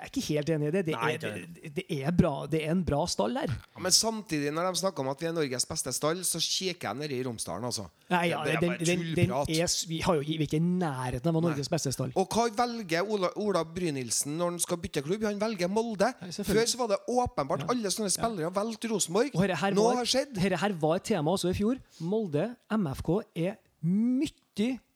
er 0.00 0.10
ikke 0.10 0.22
helt 0.28 0.50
enig 0.54 0.68
i 0.68 0.72
det. 0.74 0.82
Det, 0.86 0.94
Nei, 0.96 1.10
er, 1.14 1.18
det- 1.22 1.72
det, 1.76 1.84
er, 1.96 2.10
bra, 2.16 2.32
det 2.50 2.60
er 2.64 2.70
en 2.72 2.82
bra 2.86 3.02
stall 3.10 3.34
der. 3.38 3.52
Ja, 3.52 3.80
Men 3.82 3.92
samtidig, 3.92 4.52
når 4.54 4.70
de 4.72 4.80
snakker 4.82 5.00
om 5.04 5.08
at 5.12 5.20
vi 5.22 5.26
er 5.30 5.34
Norges 5.36 5.66
beste 5.66 5.92
stall, 5.96 6.22
så 6.24 6.40
kikker 6.42 6.88
jeg 6.90 6.96
ned 7.00 7.14
i 7.16 7.22
Romsdalen, 7.26 7.64
altså. 7.68 7.86
Nei, 8.10 8.28
ja, 8.30 8.42
Det 8.44 8.54
er 8.54 8.60
bare 8.62 8.78
den, 8.78 9.02
den 9.16 9.30
tullprat. 9.32 9.50
er, 9.50 9.74
vi, 9.88 10.00
har 10.06 10.14
jo, 10.14 10.24
vi 10.26 10.36
er 10.36 10.44
ikke 10.46 10.60
i 10.60 10.64
nærheten 10.66 11.26
av 11.26 11.34
å 11.34 11.40
være 11.40 11.48
Norges 11.50 11.70
beste 11.72 11.92
stall. 11.96 12.12
Og 12.16 12.28
hva 12.36 12.46
velger 12.62 13.08
Ola, 13.16 13.30
Ola 13.42 13.64
Brynildsen 13.64 14.36
når 14.38 14.52
han 14.54 14.58
skal 14.66 14.80
bytte 14.84 15.02
klubb? 15.06 15.24
Han 15.26 15.40
velger 15.40 15.68
Molde. 15.72 16.12
Ja. 16.22 16.46
Før 16.46 16.62
så 16.70 16.78
var 16.82 16.92
det 16.94 17.00
åpenbart 17.10 17.66
alle 17.72 17.90
sånne 17.94 18.12
spillere 18.14 18.52
valgte 18.54 18.90
Rosenborg. 18.92 19.34
Og 19.34 19.42
herre 19.46 19.56
her, 19.62 19.74
Nå 19.76 19.88
var, 19.90 20.00
har 20.02 20.10
skjedd. 20.12 20.34
Dette 20.38 20.60
her 20.62 20.76
var 20.80 20.96
et 21.00 21.08
tema 21.10 21.34
også 21.34 21.50
i 21.50 21.56
fjor. 21.58 21.80
Molde, 22.00 22.50
MFK, 22.70 23.10
er 23.36 23.56
mye 23.86 24.32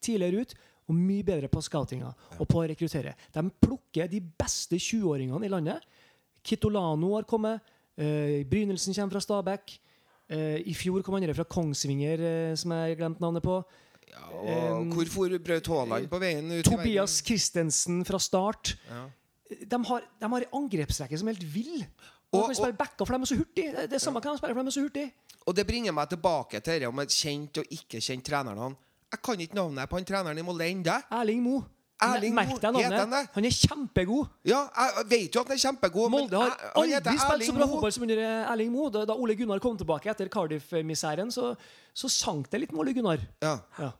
tidligere 0.00 0.44
ut 0.46 0.54
og 0.90 0.96
mye 0.98 1.22
bedre 1.26 1.48
på 1.52 1.62
scoutinga 1.62 2.10
og 2.36 2.48
på 2.50 2.60
å 2.60 2.66
rekruttere. 2.68 3.14
De 3.32 3.44
plukker 3.62 4.10
de 4.10 4.20
beste 4.20 4.76
20-åringene 4.80 5.46
i 5.46 5.52
landet. 5.52 5.86
Kitolano 6.42 7.14
har 7.14 7.28
kommet. 7.30 7.62
Uh, 8.00 8.42
Brynildsen 8.50 8.96
kommer 8.96 9.14
fra 9.14 9.22
Stabæk. 9.24 9.76
Eh, 10.30 10.60
I 10.70 10.74
fjor 10.78 11.02
kom 11.02 11.16
andre 11.18 11.34
fra 11.34 11.42
Kongsvinger, 11.50 12.20
eh, 12.22 12.52
som 12.54 12.70
jeg 12.70 12.98
glemte 13.00 13.18
navnet 13.22 13.42
på. 13.42 13.56
Og 14.30 14.92
hvor 14.94 15.08
for 15.10 15.34
Braut 15.42 15.66
Haaland 15.70 16.06
på 16.10 16.20
veien 16.22 16.52
ut 16.54 16.66
Tobias 16.66 17.16
Christensen 17.26 18.04
fra 18.06 18.18
start. 18.22 18.76
Ja. 18.88 19.08
De 19.50 19.80
har, 19.88 20.06
de 20.22 20.30
har 20.30 20.46
en 20.46 20.54
angrepsrekke 20.60 21.18
som 21.18 21.28
er 21.28 21.34
helt 21.34 21.48
vill. 21.50 21.82
Og- 22.30 22.44
Og, 22.44 22.54
spille 22.54 22.78
backer, 22.78 23.04
for 23.04 23.16
de 23.18 23.22
er 23.22 23.26
så 23.26 23.36
hurtig. 23.40 23.64
Det, 23.74 23.90
det 23.90 24.00
samme 24.00 24.22
kan 24.22 24.32
de 24.32 24.38
spille, 24.38 24.54
for 24.54 24.62
de 24.62 24.70
er 24.70 24.78
så 24.78 24.84
hurtig. 24.86 25.12
Og 25.46 25.56
det 25.56 25.66
bringer 25.66 25.92
meg 25.92 26.08
tilbake 26.08 26.62
til 26.62 26.78
det 26.78 26.86
om 26.86 26.98
et 27.00 27.08
kjent 27.10 27.58
og 27.58 27.64
ikke 27.74 27.98
kjent 27.98 28.24
trenernavn. 28.24 28.76
Jeg 29.10 29.22
kan 29.26 29.40
ikke 29.42 29.58
navnet 29.58 29.90
på 29.90 29.98
han 29.98 30.06
treneren 30.06 30.38
i 30.38 30.46
Molde 30.46 30.66
ennå. 30.70 30.96
Erling 31.18 31.42
Moe. 31.42 31.64
Erling 32.00 32.34
Merk 32.34 32.48
deg 32.48 32.56
heter 32.56 32.70
han 32.70 32.76
navnet. 33.10 33.10
det? 33.12 33.32
Han 33.34 33.46
er 33.48 33.54
kjempegod. 33.56 34.28
Ja, 34.48 34.60
jeg 34.72 35.06
vet 35.10 35.34
jo 35.34 35.42
at 35.42 35.50
han 35.50 35.58
er 35.58 35.62
kjempegod, 35.64 36.12
Molde 36.14 36.38
har 36.40 36.54
aldri 36.80 37.16
spilt 37.20 37.48
så 37.50 37.56
bra 37.56 37.66
fotball 37.68 37.92
som 37.92 38.06
under 38.06 38.22
eh, 38.24 38.52
Erling 38.54 38.70
Moe. 38.72 38.92
Da, 38.94 39.02
da 39.10 39.16
Ole 39.20 39.36
Gunnar 39.36 39.60
kom 39.60 39.76
tilbake 39.80 40.08
etter 40.12 40.30
Cardiff-miseren, 40.32 41.32
så, 41.34 41.50
så 41.92 42.08
sank 42.12 42.48
det 42.52 42.62
litt 42.62 42.72
med 42.72 42.84
Ole 42.86 42.94
Gunnar. 42.96 43.26
Ja. 43.44 43.58
Ja. 43.76 43.90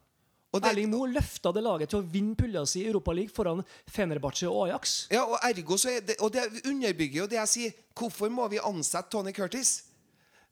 Og, 0.50 0.62
det, 0.62 0.72
Erling 0.72 0.88
Moe 0.94 1.10
løfta 1.12 1.52
det 1.54 1.62
laget 1.62 1.92
til 1.92 2.00
å 2.00 2.06
vinne 2.14 2.38
pulja 2.38 2.64
si 2.66 2.80
i 2.82 2.88
Europaligaen 2.88 3.34
foran 3.34 3.60
Fenerbahçe 3.90 4.48
og 4.48 4.64
Ajax. 4.68 4.96
ja, 5.12 5.26
og 5.26 5.36
ergo 5.46 5.76
så 5.78 5.98
det, 6.00 6.16
og 6.24 6.32
det 6.34 6.48
underbygger 6.64 7.24
jo 7.24 7.28
det 7.30 7.38
jeg 7.42 7.52
sier. 7.52 7.78
Hvorfor 7.94 8.32
må 8.32 8.48
vi 8.50 8.62
ansette 8.62 9.12
Tony 9.12 9.34
Curtis? 9.36 9.89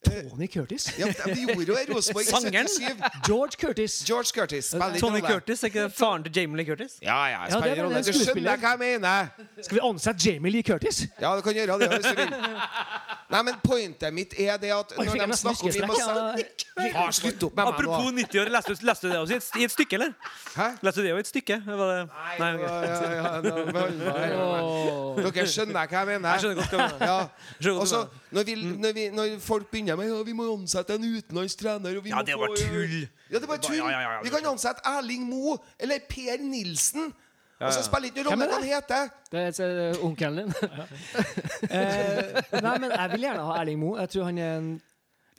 Tony 0.05 0.47
Curtis. 0.47 0.87
Ja, 0.99 1.07
de 1.07 1.41
gjorde 1.43 1.67
jo 1.67 1.75
i 1.77 1.87
Rosenborg 1.93 2.23
i 2.23 2.29
Sangeren? 2.31 2.69
77. 2.69 3.27
George 3.27 3.57
Curtis. 3.61 3.97
George 4.07 4.31
Curtis. 4.35 4.71
Tony. 5.01 5.21
Curtis, 5.21 5.63
er 5.63 5.67
ikke 5.73 5.83
det 5.89 5.93
faren 5.99 6.23
til 6.25 6.33
Jamie 6.37 6.57
Lee 6.61 6.67
Curtis? 6.69 6.99
Ja, 7.03 7.17
ja, 7.27 7.41
Ja, 7.43 7.45
det 7.45 7.53
spiller 7.59 7.77
er 7.77 7.85
rolle. 7.85 8.03
Du 8.07 8.13
skjønner 8.13 8.63
hva 8.63 8.71
jeg 8.77 8.79
mener. 8.79 9.33
Skal 9.63 9.75
vi 9.75 9.83
ansette 9.89 10.29
Jamie 10.31 10.53
Lee 10.55 10.63
Curtis? 10.63 11.03
Ja, 11.21 11.35
du 11.37 11.43
kan 11.43 11.53
gjøre 11.59 11.79
det 11.83 11.89
hvis 11.97 12.07
du 12.07 12.21
vil. 12.23 12.31
Nei, 13.29 13.43
men 13.45 13.59
pointet 13.61 14.15
mitt 14.17 14.33
er 14.41 14.57
det 14.57 14.71
at 14.73 14.95
Oi, 14.97 15.05
når 15.05 15.27
de 15.27 15.37
snakker 15.37 15.83
om 15.85 15.91
Far, 16.95 17.11
slutt 17.13 17.43
opp 17.45 17.57
med 17.59 17.67
meg 17.67 17.75
Apropos 17.75 18.13
90 18.15 18.41
år, 18.41 18.49
leste, 18.55 18.75
du- 18.79 18.87
leste 18.87 19.03
du 19.09 19.13
det 19.13 19.19
også 19.19 19.35
i 19.35 19.37
et, 19.37 19.49
i 19.61 19.65
et 19.67 19.73
stykke, 19.75 19.99
eller? 19.99 20.13
Hæ? 20.55 20.69
Leste 20.87 21.01
du 21.03 21.07
det 21.09 21.11
i 21.13 21.19
et 21.21 21.27
stykke? 21.29 21.59
Var 21.67 21.91
det? 21.93 22.09
Nei, 22.39 22.55
ok. 22.55 22.63
Ja, 22.63 22.69
ja, 22.87 23.11
ja, 23.19 23.41
nå 23.43 23.51
hold 23.59 23.99
meg. 23.99 25.35
Dere 25.35 25.47
skjønner 25.53 25.75
hva 25.77 25.85
jeg 25.99 26.07
mener? 26.13 26.29
Jeg 26.31 26.41
skjønner 26.45 26.57
godt 26.63 26.71
hva 26.73 26.79
du 26.79 26.95
mener. 26.95 27.07
Ja. 27.11 28.45
Vi, 28.49 28.93
vi, 29.01 29.09
når 29.19 29.35
folk 29.45 29.69
begynner 29.73 29.88
med 29.97 30.09
ja, 30.11 30.23
vi 30.27 30.33
må 30.37 30.45
ansette 30.53 30.95
en 30.99 31.05
utenlandsk 31.05 31.59
trener 31.63 31.97
og 31.97 32.05
vi 32.05 32.11
Ja, 32.11 32.17
må 32.21 32.27
det 32.27 32.35
få- 32.35 32.41
var 32.41 32.57
tull. 32.57 33.09
Ja, 33.31 33.39
det 33.39 33.49
var 33.49 33.57
tull. 33.63 33.77
Ja, 33.77 33.89
ja, 33.91 34.01
ja, 34.01 34.13
ja, 34.17 34.21
vi 34.23 34.29
kan 34.35 34.47
ansette 34.51 34.81
Erling 34.85 35.25
Moe 35.29 35.59
eller 35.79 35.99
Per 36.09 36.43
Nilsen. 36.43 37.13
Og 37.59 37.73
så 37.73 37.81
ja. 37.81 37.83
spiller 37.89 38.13
ikke 38.13 38.23
rolle 38.29 38.47
hva 38.47 38.55
han 38.55 38.67
heter. 38.69 39.09
Det 39.33 39.61
er 39.61 39.97
onkelen 40.07 40.37
din. 40.45 40.53
Eh, 41.69 42.61
nei, 42.63 42.75
men 42.79 42.93
jeg 42.95 43.11
vil 43.13 43.25
gjerne 43.27 43.47
ha 43.49 43.57
Erling 43.63 43.81
Moe. 43.81 43.99
Jeg 44.01 44.13
tror 44.15 44.29
han 44.31 44.39
er 44.39 44.53
en 44.59 44.69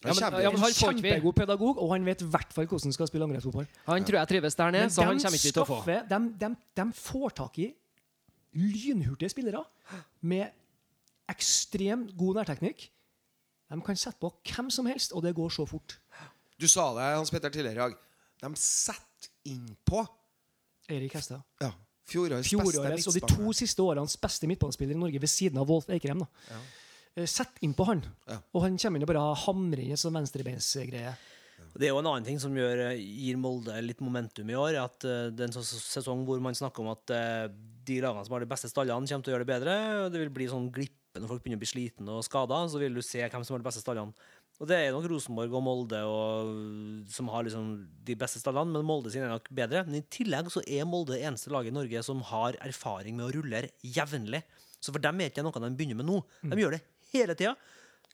Ja, 0.04 0.14
men, 0.14 0.42
ja, 0.44 0.50
men 0.52 0.60
han 0.64 0.72
kjempegod 0.76 1.34
pedagog, 1.36 1.78
og 1.84 1.90
han 1.92 2.06
vet 2.08 2.22
i 2.24 2.28
hvert 2.32 2.54
fall 2.56 2.68
hvordan 2.68 2.88
han 2.88 2.94
skal 2.96 3.08
spille 3.10 3.26
angrepsfotball. 3.28 3.66
Han 3.88 4.06
tror 4.08 4.18
jeg 4.20 4.28
trives 4.32 4.56
der 4.56 4.72
nede, 4.72 4.90
så 4.96 5.04
han 5.04 5.20
kommer 5.20 5.40
ikke 5.40 5.52
til 5.58 5.64
å 5.64 5.68
få. 5.68 5.80
De, 6.08 6.20
de, 6.40 6.50
de 6.80 6.86
får 6.96 7.30
tak 7.42 7.60
i 7.60 7.68
lynhurtige 8.56 9.30
spillere 9.34 9.64
med 10.22 10.48
ekstremt 11.30 12.16
god 12.18 12.40
nærteknikk. 12.42 12.88
De 13.70 13.82
kan 13.86 13.96
sette 14.00 14.18
på 14.20 14.32
hvem 14.50 14.70
som 14.74 14.88
helst, 14.90 15.14
og 15.14 15.22
det 15.24 15.36
går 15.38 15.50
så 15.54 15.66
fort. 15.70 15.98
Du 16.60 16.68
sa 16.68 16.90
det, 16.98 17.10
Hans 17.18 17.30
Petter, 17.32 17.50
tidligere 17.54 17.76
i 17.78 17.84
dag. 17.84 17.98
De 18.42 18.50
setter 18.60 19.30
innpå 19.52 20.02
Eirik 20.90 21.14
Hestad. 21.14 21.42
ja, 21.62 21.70
fjorårets 22.10 22.50
beste 22.50 22.72
Fjorårets 22.74 23.08
og 23.08 23.14
de 23.14 23.22
to 23.30 23.54
siste 23.54 23.84
årenes 23.86 24.16
beste 24.20 24.48
midtbanespiller 24.50 24.96
i 24.96 25.00
Norge 25.00 25.20
ved 25.22 25.30
siden 25.30 25.60
av 25.62 25.68
Wolf 25.70 25.90
Eikrem. 25.94 26.24
Da. 26.26 26.60
Eh, 27.16 27.26
Sett 27.30 27.60
inn 27.62 27.74
på 27.78 27.86
han, 27.86 28.02
Ja. 28.28 28.40
og 28.54 28.62
han 28.64 28.78
kommer 28.78 28.98
inn 28.98 29.04
og 29.06 29.12
bare 29.14 29.36
hamrer 29.46 29.84
inn 29.84 29.92
en 29.92 29.98
sånn 29.98 30.14
venstrebeinsgreie. 30.18 31.16
Det 31.78 31.86
er 31.86 31.92
jo 31.92 32.00
en 32.00 32.08
annen 32.08 32.24
ting 32.26 32.40
som 32.40 32.56
gjør, 32.56 32.96
gir 32.98 33.38
Molde 33.38 33.76
litt 33.84 34.00
momentum 34.02 34.50
i 34.50 34.56
år. 34.58 34.78
At 34.82 35.04
eh, 35.06 35.30
det 35.30 35.44
er 35.44 35.48
en 35.52 35.58
sånn 35.62 35.68
sesong 35.68 36.26
hvor 36.26 36.40
man 36.42 36.56
snakker 36.56 36.80
om 36.82 36.90
at 36.96 37.12
eh, 37.14 37.48
de 37.86 38.00
lagene 38.02 38.26
som 38.26 38.34
har 38.34 38.40
de 38.40 38.50
beste 38.50 38.70
stallene, 38.72 39.06
kommer 39.06 39.24
til 39.24 39.34
å 39.34 39.36
gjøre 39.36 39.46
det 39.46 39.54
bedre. 39.54 39.76
og 40.06 40.12
Det 40.12 40.20
vil 40.24 40.30
bli 40.34 40.48
sånn 40.50 40.72
glippe 40.72 40.96
når 41.18 41.32
folk 41.32 41.42
begynner 41.44 41.60
å 41.60 41.64
bli 41.64 41.72
slitne 41.72 42.18
og 42.20 42.26
skada. 42.28 42.62
Så 42.70 42.82
vil 42.82 42.96
du 42.96 43.02
se 43.06 43.24
hvem 43.24 43.46
som 43.46 43.56
har 43.56 43.64
de 43.64 43.68
beste 43.70 43.82
stallene. 43.84 44.30
Og 44.60 44.68
det 44.68 44.76
er 44.76 44.92
nok 44.92 45.08
Rosenborg 45.08 45.54
og 45.56 45.64
Molde 45.64 46.00
og, 46.04 46.50
som 47.14 47.30
har 47.32 47.46
liksom 47.48 47.68
de 48.06 48.16
beste 48.20 48.42
stallene, 48.42 48.74
men 48.76 48.88
Molde 48.88 49.12
sine 49.14 49.30
er 49.30 49.32
nok 49.32 49.48
bedre. 49.56 49.86
Men 49.88 50.02
i 50.02 50.08
tillegg 50.12 50.52
så 50.52 50.64
er 50.68 50.88
Molde 50.88 51.16
det 51.16 51.24
eneste 51.30 51.54
laget 51.54 51.72
i 51.72 51.78
Norge 51.78 52.04
som 52.04 52.24
har 52.28 52.60
erfaring 52.66 53.16
med 53.16 53.30
å 53.30 53.34
rullere 53.38 53.72
jevnlig. 53.80 54.44
Så 54.84 54.92
for 54.92 55.04
dem 55.04 55.24
er 55.24 55.32
ikke 55.32 55.46
noe 55.46 55.64
de 55.64 55.72
begynner 55.80 56.00
med 56.02 56.10
nå. 56.10 56.20
De 56.44 56.60
gjør 56.60 56.76
det 56.76 56.84
hele 57.14 57.36
tida. 57.40 57.56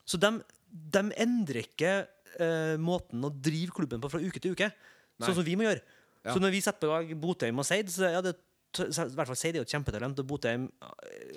Så 0.06 0.20
de, 0.22 0.30
de 0.70 1.02
endrer 1.26 1.64
ikke 1.64 1.92
eh, 2.38 2.76
måten 2.78 3.26
å 3.26 3.32
drive 3.32 3.74
klubben 3.74 4.02
på 4.02 4.10
fra 4.12 4.22
uke 4.22 4.42
til 4.42 4.54
uke, 4.54 4.70
Nei. 4.70 5.26
sånn 5.26 5.40
som 5.40 5.46
vi 5.46 5.58
må 5.58 5.66
gjøre. 5.66 5.82
Ja. 6.26 6.34
Så 6.34 6.42
når 6.42 6.54
vi 6.54 6.62
setter 6.62 6.86
på 6.86 6.94
lag 6.94 7.10
Botheim 7.22 7.62
og 7.62 7.66
Seid, 7.66 7.90
så 7.90 8.10
ja, 8.10 8.22
det, 8.22 8.36
i 8.84 9.14
hvert 9.16 9.26
fall 9.30 9.36
sier 9.40 9.52
de 9.56 9.60
jo 9.62 9.66
et 9.66 9.72
kjempetalent, 9.72 10.18
og 10.22 10.26
Botheim 10.30 10.68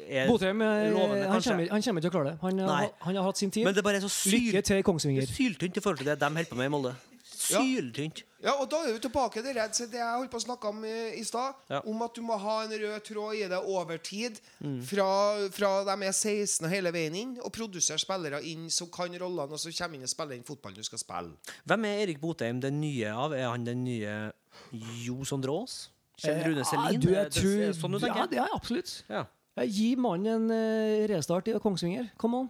er 0.10 0.28
Botheim 0.28 0.62
eh, 0.66 0.90
lovende, 0.94 1.28
han, 1.32 1.42
kommer, 1.42 1.70
han 1.72 1.82
kommer 1.86 2.02
ikke 2.02 2.10
til 2.10 2.10
å 2.10 2.16
klare 2.18 2.32
det. 2.34 2.38
Han, 2.42 2.60
har- 2.68 2.92
han 3.08 3.16
har 3.22 3.24
hatt 3.30 3.38
sin 3.42 3.52
tid. 3.52 3.66
Men 3.66 3.76
det 3.78 3.84
bare 3.86 4.02
er 4.02 4.08
så 4.08 4.12
Lykke 4.34 4.62
til 4.72 4.84
Kongsvinger. 4.84 5.24
er 5.28 5.32
syltynt 5.36 5.78
i 5.78 5.84
forhold 5.86 6.02
til 6.04 6.12
det 6.12 6.20
de 6.20 6.26
holder 6.34 6.50
på 6.52 6.60
med 6.60 6.66
i 6.72 6.74
Molde. 6.76 6.96
Syltynt. 7.40 8.24
Ja, 8.44 8.54
og 8.62 8.70
da 8.72 8.78
er 8.88 8.94
vi 8.96 9.00
tilbake 9.04 9.42
til 9.44 9.56
det, 9.56 9.64
det 9.92 9.98
jeg 10.00 10.16
holdt 10.16 10.32
på 10.32 10.40
å 10.40 10.44
snakke 10.44 10.70
om 10.72 10.84
i, 10.88 10.94
i 11.20 11.24
stad. 11.28 11.56
Ja. 11.72 11.80
Om 11.88 12.02
at 12.06 12.16
du 12.16 12.22
må 12.24 12.38
ha 12.40 12.56
en 12.66 12.74
rød 12.82 13.04
tråd 13.08 13.36
i 13.40 13.46
det 13.52 13.60
over 13.60 13.98
tid. 14.04 14.40
Mm. 14.64 14.78
Fra, 14.88 15.08
fra 15.56 15.72
de 15.88 15.96
er 16.08 16.16
16 16.16 16.68
og 16.68 16.72
hele 16.72 16.92
veien 16.96 17.16
inn, 17.20 17.34
og 17.44 17.52
produsere 17.56 18.00
spillere 18.02 18.42
inn 18.48 18.68
som 18.74 18.90
kan 18.94 19.12
rollene, 19.20 19.56
og 19.56 19.60
så 19.62 19.74
kommer 19.76 20.00
inn 20.00 20.08
og 20.08 20.12
spiller 20.12 20.38
inn 20.40 20.46
fotballen 20.48 20.80
du 20.80 20.88
skal 20.88 21.02
spille. 21.02 21.36
Hvem 21.68 21.88
er 21.90 22.04
Erik 22.06 22.22
Botheim 22.24 22.62
den 22.64 22.80
nye 22.84 23.12
av? 23.16 23.36
Er 23.36 23.50
han 23.52 23.68
den 23.68 23.84
nye 23.88 24.18
Jo 25.04 25.24
Sondre 25.28 25.56
Aas? 25.56 25.90
Kjell 26.20 26.40
Rune 26.46 26.66
Selin? 26.68 26.86
Eh, 26.96 27.00
du, 27.00 27.10
jeg 27.14 27.30
Det- 27.32 27.42
det 27.42 27.68
er 27.70 27.74
sånn 27.80 27.98
du 28.00 28.06
ja, 28.08 28.26
det 28.28 28.40
er 28.44 28.56
absolutt. 28.56 29.04
Ja. 29.10 29.26
Ja, 29.58 29.64
Gi 29.66 29.96
mannen 30.00 30.50
en 30.50 30.52
eh, 30.56 31.08
restart 31.12 31.48
i 31.52 31.56
Kongsvinger. 31.60 32.12
Come 32.18 32.36
on. 32.46 32.50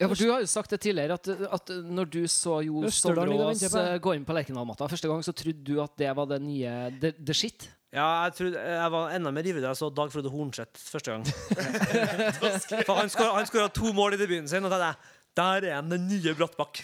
Ja, 0.00 0.08
for 0.10 0.14
Du 0.18 0.26
har 0.30 0.40
jo 0.42 0.46
sagt 0.50 0.70
det 0.74 0.80
tidligere, 0.82 1.14
at, 1.14 1.28
at 1.54 1.70
når 1.86 2.08
du 2.10 2.24
så 2.26 2.58
Jo 2.66 2.82
eh, 2.82 3.98
gå 4.02 4.14
inn 4.16 4.24
på 4.26 4.34
Lerkendal-matta 4.34 4.88
første 4.90 5.06
gang, 5.08 5.22
så 5.22 5.32
trodde 5.32 5.62
du 5.64 5.80
at 5.80 5.94
det 5.96 6.10
var 6.16 6.26
det 6.26 6.40
nye 6.42 6.74
the, 7.00 7.12
the 7.12 7.32
shit? 7.32 7.68
Ja, 7.94 8.24
jeg, 8.26 8.34
trodde, 8.34 8.58
jeg 8.58 8.90
var 8.90 9.12
enda 9.14 9.30
mer 9.30 9.46
ivrig 9.46 9.62
da 9.62 9.70
jeg 9.70 9.78
så 9.78 9.88
Dag 9.94 10.10
Frode 10.10 10.30
Hornseth 10.34 10.82
første 10.90 11.12
gang. 11.14 11.22
For 12.86 12.94
han 12.98 13.08
skåra- 13.12 13.34
han 13.38 13.70
to 13.70 13.92
mål 13.94 14.16
i 14.16 14.18
debuten 14.18 14.48
sin, 14.50 14.64
og 14.66 14.70
da 14.74 14.80
tenkte 14.80 14.96
jeg 14.98 15.62
der 15.62 15.66
er 15.78 15.82
den 15.82 16.08
nye 16.08 16.34
Brattbakk. 16.38 16.82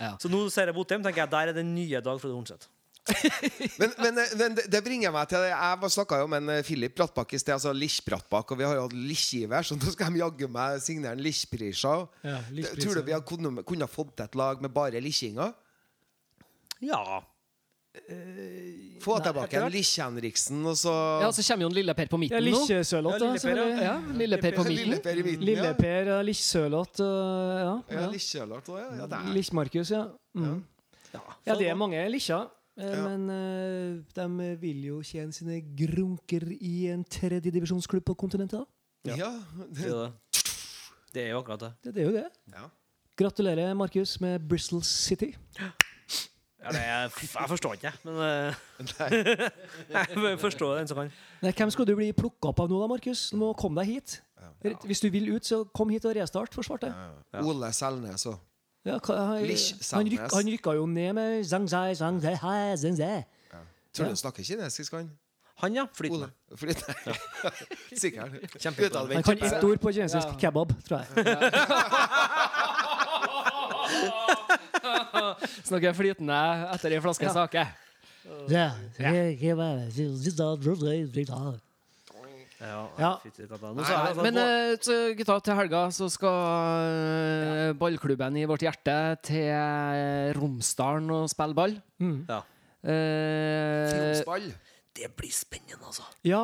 Ja. 0.00 0.12
Så 0.18 0.30
nå 0.30 0.44
ser 0.50 0.66
jeg 0.70 0.74
Botheim, 0.74 1.02
tenker 1.02 1.22
jeg 1.22 1.30
der 1.34 1.50
er 1.50 1.52
den 1.58 1.74
nye 1.74 2.00
Dag 2.02 2.18
Frode 2.22 2.34
Hornseth. 2.34 2.66
Men, 3.80 3.90
men, 3.98 4.14
men 4.38 4.54
det- 4.54 4.68
det 4.70 4.80
bringer 4.86 5.10
meg 5.10 5.26
til 5.28 5.42
det. 5.42 5.48
Jeg 5.50 5.90
snakka 5.90 6.20
jo 6.20 6.28
med 6.30 6.44
en 6.44 6.52
eh, 6.54 6.62
Philip 6.62 6.94
Brattbakk 6.94 7.32
i 7.34 7.40
sted, 7.42 7.54
altså 7.56 7.72
Lich 7.74 7.96
Brattbakk, 8.06 8.52
og 8.54 8.60
vi 8.60 8.64
har 8.68 8.76
jo 8.78 8.84
hatt 8.86 8.94
Lich-giver, 8.94 9.66
så 9.66 9.74
nå 9.74 9.90
skal 9.90 10.12
de 10.14 10.20
jaggu 10.22 10.46
meg 10.54 10.78
signere 10.84 11.16
en 11.16 11.24
Lich-priser. 11.24 12.06
Ja, 12.22 12.38
Tror 12.78 13.00
du 13.00 13.02
vi 13.08 13.12
hadde 13.16 13.26
kunne, 13.26 13.64
kunne 13.66 13.88
fått 13.90 14.14
til 14.20 14.28
et 14.30 14.38
lag 14.38 14.62
med 14.62 14.70
bare 14.76 15.02
Lichinger? 15.02 15.50
Ja. 16.82 17.02
Få 19.02 19.18
Nei, 19.18 19.24
tilbake 19.26 19.58
en 19.60 19.66
Lich-Henriksen, 19.74 20.62
og 20.70 20.78
så 20.80 20.92
Ja, 21.20 21.28
Så 21.34 21.42
kommer 21.44 21.66
jo 21.66 21.68
en 21.68 21.74
Lille 21.76 21.94
Per 21.98 22.06
på 22.08 22.16
Ja, 22.16 22.22
midten 22.22 22.38
nå. 22.46 22.46
Likkjøsølott, 22.52 23.18
da. 23.20 23.26
Ja, 23.26 23.34
Lille 23.34 23.42
Per. 23.42 23.82
Ja, 23.82 23.96
Lille 24.22 24.38
Per 24.40 24.56
på 24.56 24.64
midten. 24.70 24.88
Lille-Per 24.94 25.18
i 25.18 25.22
midten. 25.26 25.42
ja. 25.42 25.50
Lille-Per, 25.50 26.06
ja, 26.14 26.22
Likkjølott 26.22 27.02
uh, 27.02 27.10
Ja. 27.10 27.74
Ja, 27.90 28.00
ja. 28.00 28.08
Ja. 28.96 29.06
ja. 29.10 29.22
Lich-Markus, 29.34 29.90
ja. 29.92 30.06
Mm. 30.38 30.62
ja. 31.12 31.20
Ja, 31.50 31.56
det 31.58 31.68
er 31.68 31.74
mange 31.76 32.00
likkjer. 32.14 32.48
Eh, 32.78 32.92
Ja. 32.92 33.02
Men 33.08 33.30
eh, 33.30 34.02
de 34.16 34.56
vil 34.60 34.84
jo 34.88 35.00
tjene 35.02 35.32
sine 35.32 35.60
grunker 35.76 36.46
i 36.58 36.88
en 36.92 37.04
tredjedivisjonsklubb 37.04 38.04
på 38.04 38.14
kontinentet. 38.14 38.62
da. 39.04 39.16
Ja. 39.16 39.32
Det 39.74 39.88
er 39.88 39.96
det. 40.04 40.12
Det 41.12 41.22
er 41.26 41.30
jo 41.34 41.42
akkurat 41.42 41.60
det. 41.60 41.72
Det, 41.84 41.94
det 41.94 42.02
er 42.02 42.06
jo 42.06 42.12
det. 42.16 42.28
ja. 42.54 42.68
Gratulerer, 43.16 43.74
Markus, 43.76 44.20
med 44.20 44.40
Bristol 44.48 44.80
City. 44.82 45.34
Ja, 46.62 46.70
det 46.70 46.80
er, 46.80 47.10
jeg 47.42 47.48
forstår 47.50 47.72
ikke, 47.74 47.90
men 48.04 48.14
uh, 48.22 48.54
jeg 50.30 50.38
forstår 50.40 50.76
den 50.78 50.88
som 50.88 50.96
kan. 50.96 51.10
Nei, 51.42 51.50
hvem 51.58 51.70
skal 51.74 51.86
du 51.86 51.92
bli 51.98 52.12
plukka 52.16 52.52
opp 52.52 52.62
av 52.62 52.70
nå, 52.70 52.78
da, 52.80 52.86
Markus? 52.88 53.26
Du 53.34 53.36
må 53.42 53.50
komme 53.58 53.82
deg 53.82 53.96
hit. 53.98 54.14
Hvis 54.86 55.02
du 55.02 55.10
vil 55.10 55.28
ut, 55.34 55.44
så 55.44 55.64
kom 55.74 55.90
hit 55.90 56.06
og 56.06 56.14
restart 56.16 56.54
forsvaret. 56.54 56.88
Ja. 57.34 57.42
Ole 57.42 57.68
Selnes 57.74 58.24
òg. 58.30 58.38
Ja, 58.84 58.96
hva- 58.98 59.16
han, 59.26 59.42
Lish 59.46 59.70
han, 59.72 59.80
Sandnes. 59.82 60.32
han 60.34 60.46
rykka 60.50 60.72
jo 60.74 60.86
ned 60.90 61.12
med 61.14 61.44
zang 61.46 61.68
zai, 61.70 61.94
zang 61.94 62.18
zai, 62.22 62.34
hai, 62.34 62.74
zang 62.76 62.96
zai. 62.98 63.22
Tror 63.92 64.04
du 64.04 64.08
han 64.10 64.16
snakker 64.16 64.42
kinesisk, 64.42 64.92
han? 64.96 65.10
Han, 65.62 65.74
ja. 65.76 65.84
Flytende. 65.94 66.30
Flytende. 66.56 66.94
Sikkert. 68.02 68.30
Han 68.64 68.74
kan 69.22 69.38
ett 69.42 69.64
ord 69.64 69.78
på 69.80 69.92
kinesisk. 69.92 70.28
Ja. 70.32 70.38
Kebab, 70.40 70.72
tror 70.88 70.98
jeg. 70.98 71.06
Snakker 75.68 75.92
flytende 75.96 76.38
etter 76.74 76.90
ei 76.96 77.00
flaske 77.04 77.24
Ja. 77.28 77.32
sake. 77.36 77.62
Ja. 78.48 78.66
Ja, 78.98 78.98
Ja. 78.98 79.10
Ja. 82.62 83.12
Jeg 83.24 83.50
altså, 83.50 84.22
Men 84.22 84.34
vår- 84.34 84.72
eh, 84.72 84.76
så 84.80 84.96
gutta, 85.18 85.38
til 85.40 85.54
helga 85.58 85.82
så 85.90 86.08
skal 86.12 86.36
eh, 86.92 87.72
ballklubben 87.78 88.36
i 88.38 88.44
vårt 88.46 88.62
hjerte 88.62 88.96
til 89.26 90.36
Romsdalen 90.38 91.10
og 91.10 91.30
spille 91.30 91.54
ball. 91.54 91.80
Mm. 91.98 92.26
ja. 92.28 92.42
Eh. 92.82 94.52
Det 94.92 95.08
blir 95.16 95.32
spennende, 95.32 95.86
altså. 95.86 96.04
Ja, 96.24 96.42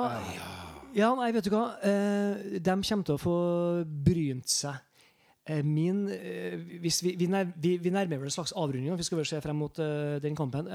ja, 0.96 1.14
nei, 1.14 1.32
vet 1.36 1.44
du 1.44 1.50
hva. 1.52 1.76
Eh, 1.84 2.58
de 2.58 2.74
kommer 2.80 3.04
til 3.04 3.16
å 3.16 3.20
få 3.20 3.38
brynt 3.84 4.48
seg. 4.48 4.78
Eh, 5.48 5.60
min 5.64 6.06
eh, 6.12 6.56
hvis 6.80 7.02
vi, 7.04 7.14
vi, 7.18 7.28
nærmer 7.28 8.16
vel 8.16 8.30
en 8.30 8.34
slags 8.34 8.54
avrunding. 8.56 8.96
Vi 8.96 9.06
skal 9.06 9.20
vel 9.20 9.28
se 9.28 9.40
frem 9.44 9.60
mot 9.60 9.76
den 10.22 10.36
kampen. 10.38 10.70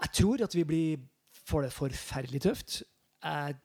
Jeg 0.00 0.12
tror 0.16 0.42
at 0.42 0.54
vi 0.56 0.64
blir 0.64 1.06
får 1.50 1.66
det 1.66 1.72
forferdelig 1.74 2.42
tøft. 2.46 2.82
Jeg, 3.22 3.56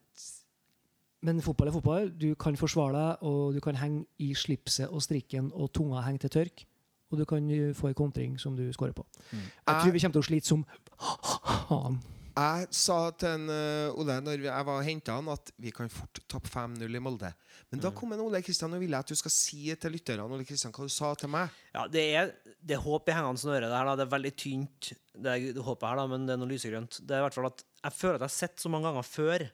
men 1.26 1.42
fotball 1.42 1.70
er 1.70 1.74
fotball. 1.74 2.10
Du 2.14 2.30
kan 2.38 2.56
forsvare 2.58 2.94
deg, 2.94 3.28
og 3.28 3.54
du 3.56 3.60
kan 3.64 3.78
henge 3.80 4.04
i 4.22 4.32
slipset 4.38 4.88
og 4.88 5.02
strikken, 5.02 5.50
og 5.54 5.72
tunga 5.74 6.04
henger 6.06 6.26
til 6.26 6.34
tørk. 6.38 6.66
Og 7.10 7.20
du 7.20 7.24
kan 7.28 7.46
eh, 7.54 7.72
få 7.74 7.90
en 7.90 7.98
kontring 7.98 8.34
som 8.40 8.56
du 8.58 8.66
scorer 8.74 8.94
på. 8.94 9.06
Jeg 9.32 9.80
tror 9.80 9.94
vi 9.94 10.02
kommer 10.02 10.18
til 10.18 10.24
å 10.24 10.28
slite 10.30 10.50
som 10.50 10.66
faen. 11.68 11.98
Jeg 12.36 12.66
sa 12.76 12.96
til 13.16 13.30
en, 13.32 13.46
uh, 13.48 13.96
Ole 13.96 14.18
når 14.20 14.42
jeg 14.44 14.64
var 14.68 14.82
henta 14.84 15.14
han, 15.16 15.28
at 15.32 15.54
vi 15.62 15.70
kan 15.72 15.88
fort 15.88 16.18
tappe 16.28 16.50
5-0 16.52 16.84
i 16.84 17.00
Molde. 17.00 17.30
Men 17.72 17.80
da 17.80 17.88
kom 17.96 18.12
en 18.12 18.20
Ole 18.26 18.42
Kristian 18.44 18.76
og 18.76 18.82
ville 18.82 18.98
at 19.00 19.08
du 19.08 19.16
skal 19.16 19.32
si 19.32 19.62
til 19.80 19.94
lytterne 19.96 20.26
Ole 20.28 20.44
Kristian, 20.44 20.74
hva 20.76 20.84
du 20.84 20.92
sa 20.92 21.14
til 21.16 21.32
meg. 21.32 21.54
Ja, 21.72 21.86
det 21.88 22.02
er, 22.18 22.34
det 22.60 22.76
er 22.76 22.84
håp 22.84 23.08
i 23.08 23.16
hengende 23.16 23.40
snøre. 23.40 23.70
Det, 23.70 23.72
her, 23.72 23.88
da. 23.88 23.94
det 23.96 24.04
er 24.04 24.12
veldig 24.12 24.34
tynt, 24.36 24.90
det, 25.14 25.30
er, 25.32 25.46
det 25.56 25.64
håpet 25.64 25.88
her, 25.88 26.02
da, 26.02 26.04
men 26.12 26.28
det 26.28 26.36
er 26.36 26.42
noe 26.42 26.52
lysegrønt. 26.52 27.00
Det 27.00 27.16
er 27.16 27.24
i 27.24 27.26
hvert 27.26 27.38
fall 27.38 27.48
at 27.48 27.64
Jeg 27.64 27.96
føler 28.02 28.18
at 28.18 28.26
jeg 28.26 28.34
har 28.34 28.36
sett 28.36 28.66
så 28.66 28.74
mange 28.74 28.90
ganger 28.90 29.08
før 29.08 29.46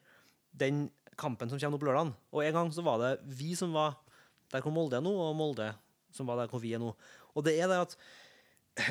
den 0.64 0.82
kampen 1.22 1.50
som 1.50 1.60
kommer 1.60 1.78
opp 1.78 1.84
på 1.84 1.90
lørdag. 1.90 2.12
Og 2.34 2.44
en 2.44 2.56
gang 2.58 2.72
så 2.74 2.84
var 2.86 3.00
det 3.02 3.12
vi 3.38 3.52
som 3.58 3.74
var 3.74 3.96
der 4.52 4.64
hvor 4.64 4.74
Molde 4.74 4.98
er 4.98 5.04
nå, 5.04 5.12
og 5.12 5.36
Molde 5.38 5.70
som 6.12 6.28
var 6.28 6.42
der 6.42 6.50
hvor 6.50 6.60
vi 6.62 6.74
er 6.76 6.82
nå. 6.82 6.92
Og 7.32 7.46
det 7.46 7.56
er 7.60 7.70
det 7.70 7.84
at 7.86 7.96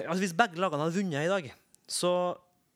altså 0.06 0.22
Hvis 0.22 0.38
begge 0.38 0.62
lagene 0.62 0.84
hadde 0.86 0.94
vunnet 0.94 1.26
i 1.26 1.30
dag, 1.32 1.48
så 1.90 2.12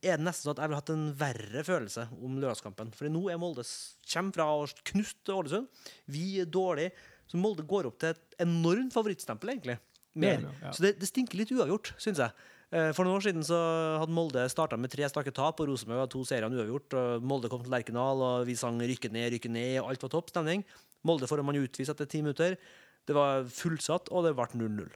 er 0.06 0.18
det 0.18 0.26
nesten 0.26 0.48
sånn 0.48 0.56
at 0.56 0.64
jeg 0.64 0.72
ville 0.72 0.80
hatt 0.80 0.94
en 0.94 1.06
verre 1.18 1.64
følelse 1.66 2.06
om 2.18 2.40
lørdagskampen. 2.42 2.92
For 2.98 3.10
nå 3.14 3.28
er 3.32 3.40
Molde 3.42 3.66
kommer 4.12 4.38
fra 4.38 4.48
å 4.54 4.66
knuste 4.92 5.34
Ålesund. 5.34 5.86
Vi 6.12 6.42
er 6.42 6.50
dårlige. 6.50 6.94
Så 7.30 7.40
Molde 7.42 7.66
går 7.66 7.90
opp 7.90 7.98
til 8.02 8.14
et 8.14 8.42
enormt 8.46 8.94
favorittstempel, 8.94 9.56
egentlig. 9.56 9.80
Mer. 10.16 10.46
Så 10.70 10.86
det, 10.86 10.96
det 11.02 11.10
stinker 11.10 11.40
litt 11.40 11.54
uavgjort, 11.56 11.96
syns 12.02 12.22
jeg. 12.22 12.46
Eh, 12.76 12.92
For 12.92 13.08
noen 13.08 13.22
år 13.22 13.24
siden 13.24 13.46
så 13.46 13.58
hadde 14.02 14.16
Molde 14.16 14.44
starta 14.52 14.76
med 14.80 14.92
tre 14.92 15.08
strake 15.08 15.32
tap, 15.36 15.62
og 15.64 15.70
Rosenborg 15.70 16.04
hadde 16.04 16.14
to 16.16 16.24
seire 16.28 16.50
uavgjort. 16.50 16.98
Molde 17.24 17.52
kom 17.52 17.64
til 17.64 17.72
Lerkendal, 17.72 18.24
og 18.26 18.50
vi 18.50 18.56
sang 18.60 18.80
'rykke 18.82 19.12
ned, 19.12 19.32
rykke 19.32 19.52
ned', 19.52 19.80
og 19.82 19.90
alt 19.90 20.04
var 20.04 20.12
topp 20.12 20.30
stemning. 20.34 20.66
Molde 21.06 21.30
får 21.30 21.44
man 21.46 21.56
utvist 21.56 21.94
etter 21.94 22.06
ti 22.10 22.22
minutter. 22.22 22.58
Det 23.08 23.16
var 23.16 23.46
fullsatt, 23.46 24.10
og 24.12 24.26
det 24.26 24.36
ble 24.36 24.46
0-0. 24.60 24.92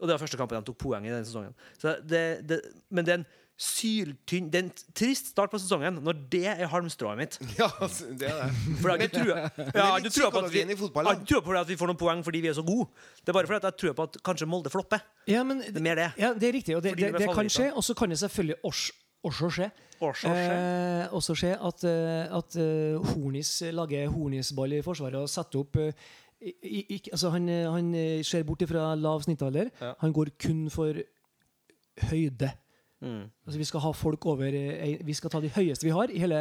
Og 0.00 0.08
det 0.08 0.14
var 0.14 0.18
første 0.18 0.38
kampen 0.38 0.58
de 0.58 0.66
tok 0.66 0.78
poeng 0.78 1.04
i 1.06 1.10
den 1.10 1.24
sesongen. 1.24 1.54
Så 1.78 1.94
det, 2.02 2.46
det, 2.46 2.60
men 2.90 3.04
det 3.04 3.12
er 3.12 3.18
en 3.20 3.26
syltynn 3.62 4.48
Det 4.50 4.58
er 4.58 4.64
en 4.66 4.72
trist 4.98 5.28
start 5.32 5.52
på 5.52 5.58
sesongen 5.62 6.00
når 6.02 6.18
det 6.32 6.42
er 6.50 6.66
halmstrået 6.72 7.18
mitt. 7.20 7.38
Ja, 7.60 7.68
altså, 7.84 8.08
det 8.18 8.28
er 8.30 8.40
det. 8.42 8.48
For 8.80 8.90
jeg 8.90 8.96
har 8.96 9.04
ikke 9.06 9.18
trua- 9.18 9.44
det 9.56 9.66
ja, 9.76 9.86
er 9.86 10.02
litt 10.06 10.16
tror 10.16 10.32
på 10.34 10.42
at 10.42 10.52
vi, 10.52 10.62
jeg 10.64 11.42
på 11.46 11.54
at 11.60 11.68
vi 11.70 11.76
får 11.78 11.92
noen 11.92 12.00
poeng 12.00 12.24
fordi 12.26 12.40
vi 12.42 12.50
er 12.50 12.56
så 12.58 12.64
gode. 12.66 12.88
Det 13.22 13.30
er 13.30 13.36
bare 13.38 13.46
fordi 13.50 13.60
at 13.62 13.68
jeg 13.70 13.78
tror 13.82 13.96
på 14.00 14.06
at 14.10 14.18
kanskje 14.26 14.48
Molde 14.50 14.72
flopper. 14.72 15.04
Ja, 15.30 15.44
men, 15.46 15.62
Det 15.62 15.76
er 15.78 15.86
mer 15.86 16.00
det. 16.00 16.08
Ja, 16.18 16.32
det 16.34 16.48
er 16.48 16.56
riktig. 16.58 16.76
Og 16.76 16.82
det, 16.82 16.96
det, 16.98 17.12
det 17.18 17.30
kan 17.34 17.50
skje. 17.52 17.70
Og 17.76 17.84
så 17.86 17.94
kan 17.98 18.10
det 18.10 18.18
selvfølgelig 18.18 18.58
også, 18.66 18.92
også 19.30 19.50
skje. 19.58 19.70
Også 20.02 20.32
skje. 20.34 20.56
Eh, 20.58 21.14
også 21.14 21.36
skje 21.38 21.52
at, 21.68 21.84
eh, 21.86 22.36
at 22.40 22.58
uh, 22.58 23.12
Hornis 23.12 23.52
lager 23.70 24.08
Hornisball 24.10 24.74
i 24.74 24.82
Forsvaret 24.82 25.20
og 25.22 25.30
setter 25.30 25.62
opp 25.62 25.78
uh, 25.78 25.92
i, 26.42 26.50
i, 26.66 26.80
ikke- 26.96 27.12
altså 27.14 27.30
han, 27.30 27.46
han 27.70 27.92
ser 28.26 28.42
bort 28.48 28.64
fra 28.66 28.88
lav 28.98 29.22
snittalder. 29.22 29.70
Ja. 29.78 29.92
Han 30.02 30.12
går 30.16 30.32
kun 30.42 30.64
for 30.74 30.98
høyde. 32.10 32.50
Mm. 33.02 33.22
Altså 33.46 33.58
vi 33.58 33.66
skal 33.66 33.82
ha 33.82 33.90
folk 33.98 34.26
over 34.30 34.54
eh, 34.54 35.00
Vi 35.02 35.14
skal 35.18 35.32
ta 35.32 35.40
de 35.42 35.50
høyeste 35.50 35.88
vi 35.88 35.94
har 35.94 36.12
i 36.12 36.20
hele 36.22 36.38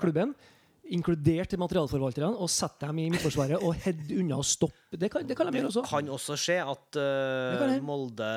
klubben, 0.00 0.34
inkludert 0.90 1.54
materialforvalterne, 1.54 2.32
og 2.34 2.50
sette 2.50 2.88
dem 2.88 2.98
i 2.98 3.06
midtforsvaret 3.12 3.62
og 3.62 3.76
heade 3.84 4.16
unna 4.18 4.40
og 4.42 4.46
stoppe. 4.48 4.98
Det 4.98 5.10
kan, 5.12 5.22
det 5.26 5.36
kan 5.38 5.46
de 5.46 5.54
Det 5.54 5.60
gjøre 5.62 5.70
også. 5.70 5.84
kan 5.86 6.10
også 6.10 6.38
skje 6.40 6.58
at 6.64 6.98
eh, 6.98 7.54
Det 7.54 7.68
det. 7.76 7.80
Molde 7.86 8.30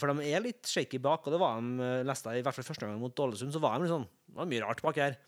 For 0.00 0.10
de 0.10 0.26
er 0.32 0.42
litt 0.42 0.66
shaky 0.66 0.98
bak, 0.98 1.22
og 1.26 1.36
det 1.36 1.42
var 1.42 1.60
de 1.62 1.86
eh, 1.86 2.06
leste 2.08 2.34
jeg 2.34 2.42
i 2.42 2.46
hvert 2.48 2.58
fall 2.58 2.66
første 2.72 2.88
gang 2.88 2.98
mot 2.98 3.24
Ålesund. 3.26 3.54
Så 3.54 3.62
var 3.62 3.78
de 3.78 3.86
litt 3.86 3.94
sånn 3.94 4.08
Det 4.10 4.40
var 4.42 4.50
mye 4.50 4.64
rart 4.66 4.82
bak 4.82 4.98
her. 4.98 5.18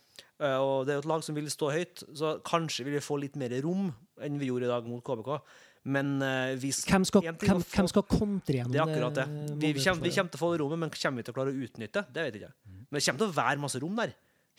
Uh, 0.42 0.58
og 0.58 0.74
det 0.84 0.92
er 0.92 0.98
jo 0.98 1.04
et 1.04 1.12
lag 1.12 1.22
som 1.24 1.36
vil 1.38 1.46
stå 1.48 1.70
høyt, 1.70 2.02
så 2.18 2.34
kanskje 2.44 2.84
vil 2.84 2.96
vi 2.98 3.04
få 3.04 3.16
litt 3.22 3.36
mer 3.38 3.52
rom 3.62 3.92
enn 4.20 4.40
vi 4.40 4.48
gjorde 4.50 4.66
i 4.66 4.72
dag 4.72 4.88
mot 4.90 5.00
KBK. 5.06 5.38
Men 5.84 6.10
eh, 6.22 6.52
vi 6.62 6.70
Hvem 6.70 7.04
skal, 7.08 7.24
hvem, 7.26 7.38
få- 7.42 7.56
hvem 7.74 7.88
skal 7.90 8.02
kontre 8.06 8.54
gjennom 8.60 8.70
Det 8.72 8.78
er 8.78 8.84
akkurat 8.86 9.16
det. 9.18 9.24
eh, 9.26 9.54
Vi, 9.58 9.72
vi, 9.74 9.82
kommer, 9.82 10.02
vi 10.06 10.12
kommer 10.14 10.30
til 10.30 10.38
å 10.38 10.42
få 10.44 10.50
det 10.52 10.60
rommet, 10.62 10.78
men 10.84 10.90
kommer 10.94 11.18
vi 11.18 11.24
til 11.26 11.34
å 11.34 11.38
klare 11.40 11.50
å 11.54 11.64
utnytte? 11.66 12.04
Det 12.14 12.22
vet 12.28 12.36
jeg 12.38 12.42
ikke. 12.44 12.52
Men 12.92 12.98
det 13.00 13.04
kommer 13.06 13.18
til 13.24 13.26
å 13.32 13.36
være 13.40 13.62
masse 13.64 13.80
rom 13.82 13.96
der. 13.98 14.12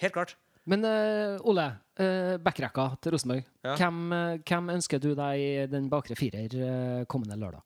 Helt 0.03 0.13
klart. 0.17 0.35
Men 0.67 0.83
uh, 0.87 1.39
Ole, 1.47 1.65
uh, 1.99 2.35
backrekka 2.43 2.89
til 3.03 3.15
Rosenborg. 3.15 3.43
Ja. 3.63 3.75
Hvem, 3.79 3.97
uh, 4.15 4.37
hvem 4.47 4.69
ønsker 4.75 4.99
du 5.03 5.09
deg 5.15 5.69
den 5.71 5.87
bakre 5.91 6.15
firer 6.19 6.55
uh, 6.59 7.05
kommende 7.11 7.35
lørdag? 7.39 7.63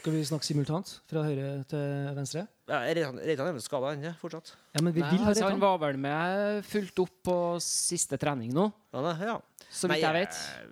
Skal 0.00 0.14
vi 0.16 0.22
snakke 0.24 0.46
simultant? 0.48 0.94
Fra 1.10 1.22
høyre 1.26 1.48
til 1.68 2.14
venstre? 2.16 2.46
Ja, 2.70 2.78
Reitan 2.88 3.18
er 3.20 3.52
vel 3.52 3.60
skada 3.62 3.90
ennå, 3.92 4.14
fortsatt? 4.22 4.54
Ja, 4.72 4.80
men 4.86 4.94
vi 4.96 5.02
Nei, 5.02 5.10
vil 5.12 5.20
ha 5.26 5.32
altså, 5.34 5.44
han 5.44 5.58
Reitan. 5.58 5.64
var 5.66 5.80
vel 5.82 5.98
med 6.00 6.64
fullt 6.64 7.02
opp 7.04 7.18
på 7.28 7.34
siste 7.64 8.16
trening 8.22 8.54
nå, 8.56 8.70
Ja, 8.96 9.12
ja. 9.20 9.34
så 9.68 9.90
vidt 9.90 9.98
Nei, 9.98 10.00
jeg 10.06 10.16
vet. 10.22 10.38
eh, 10.40 10.70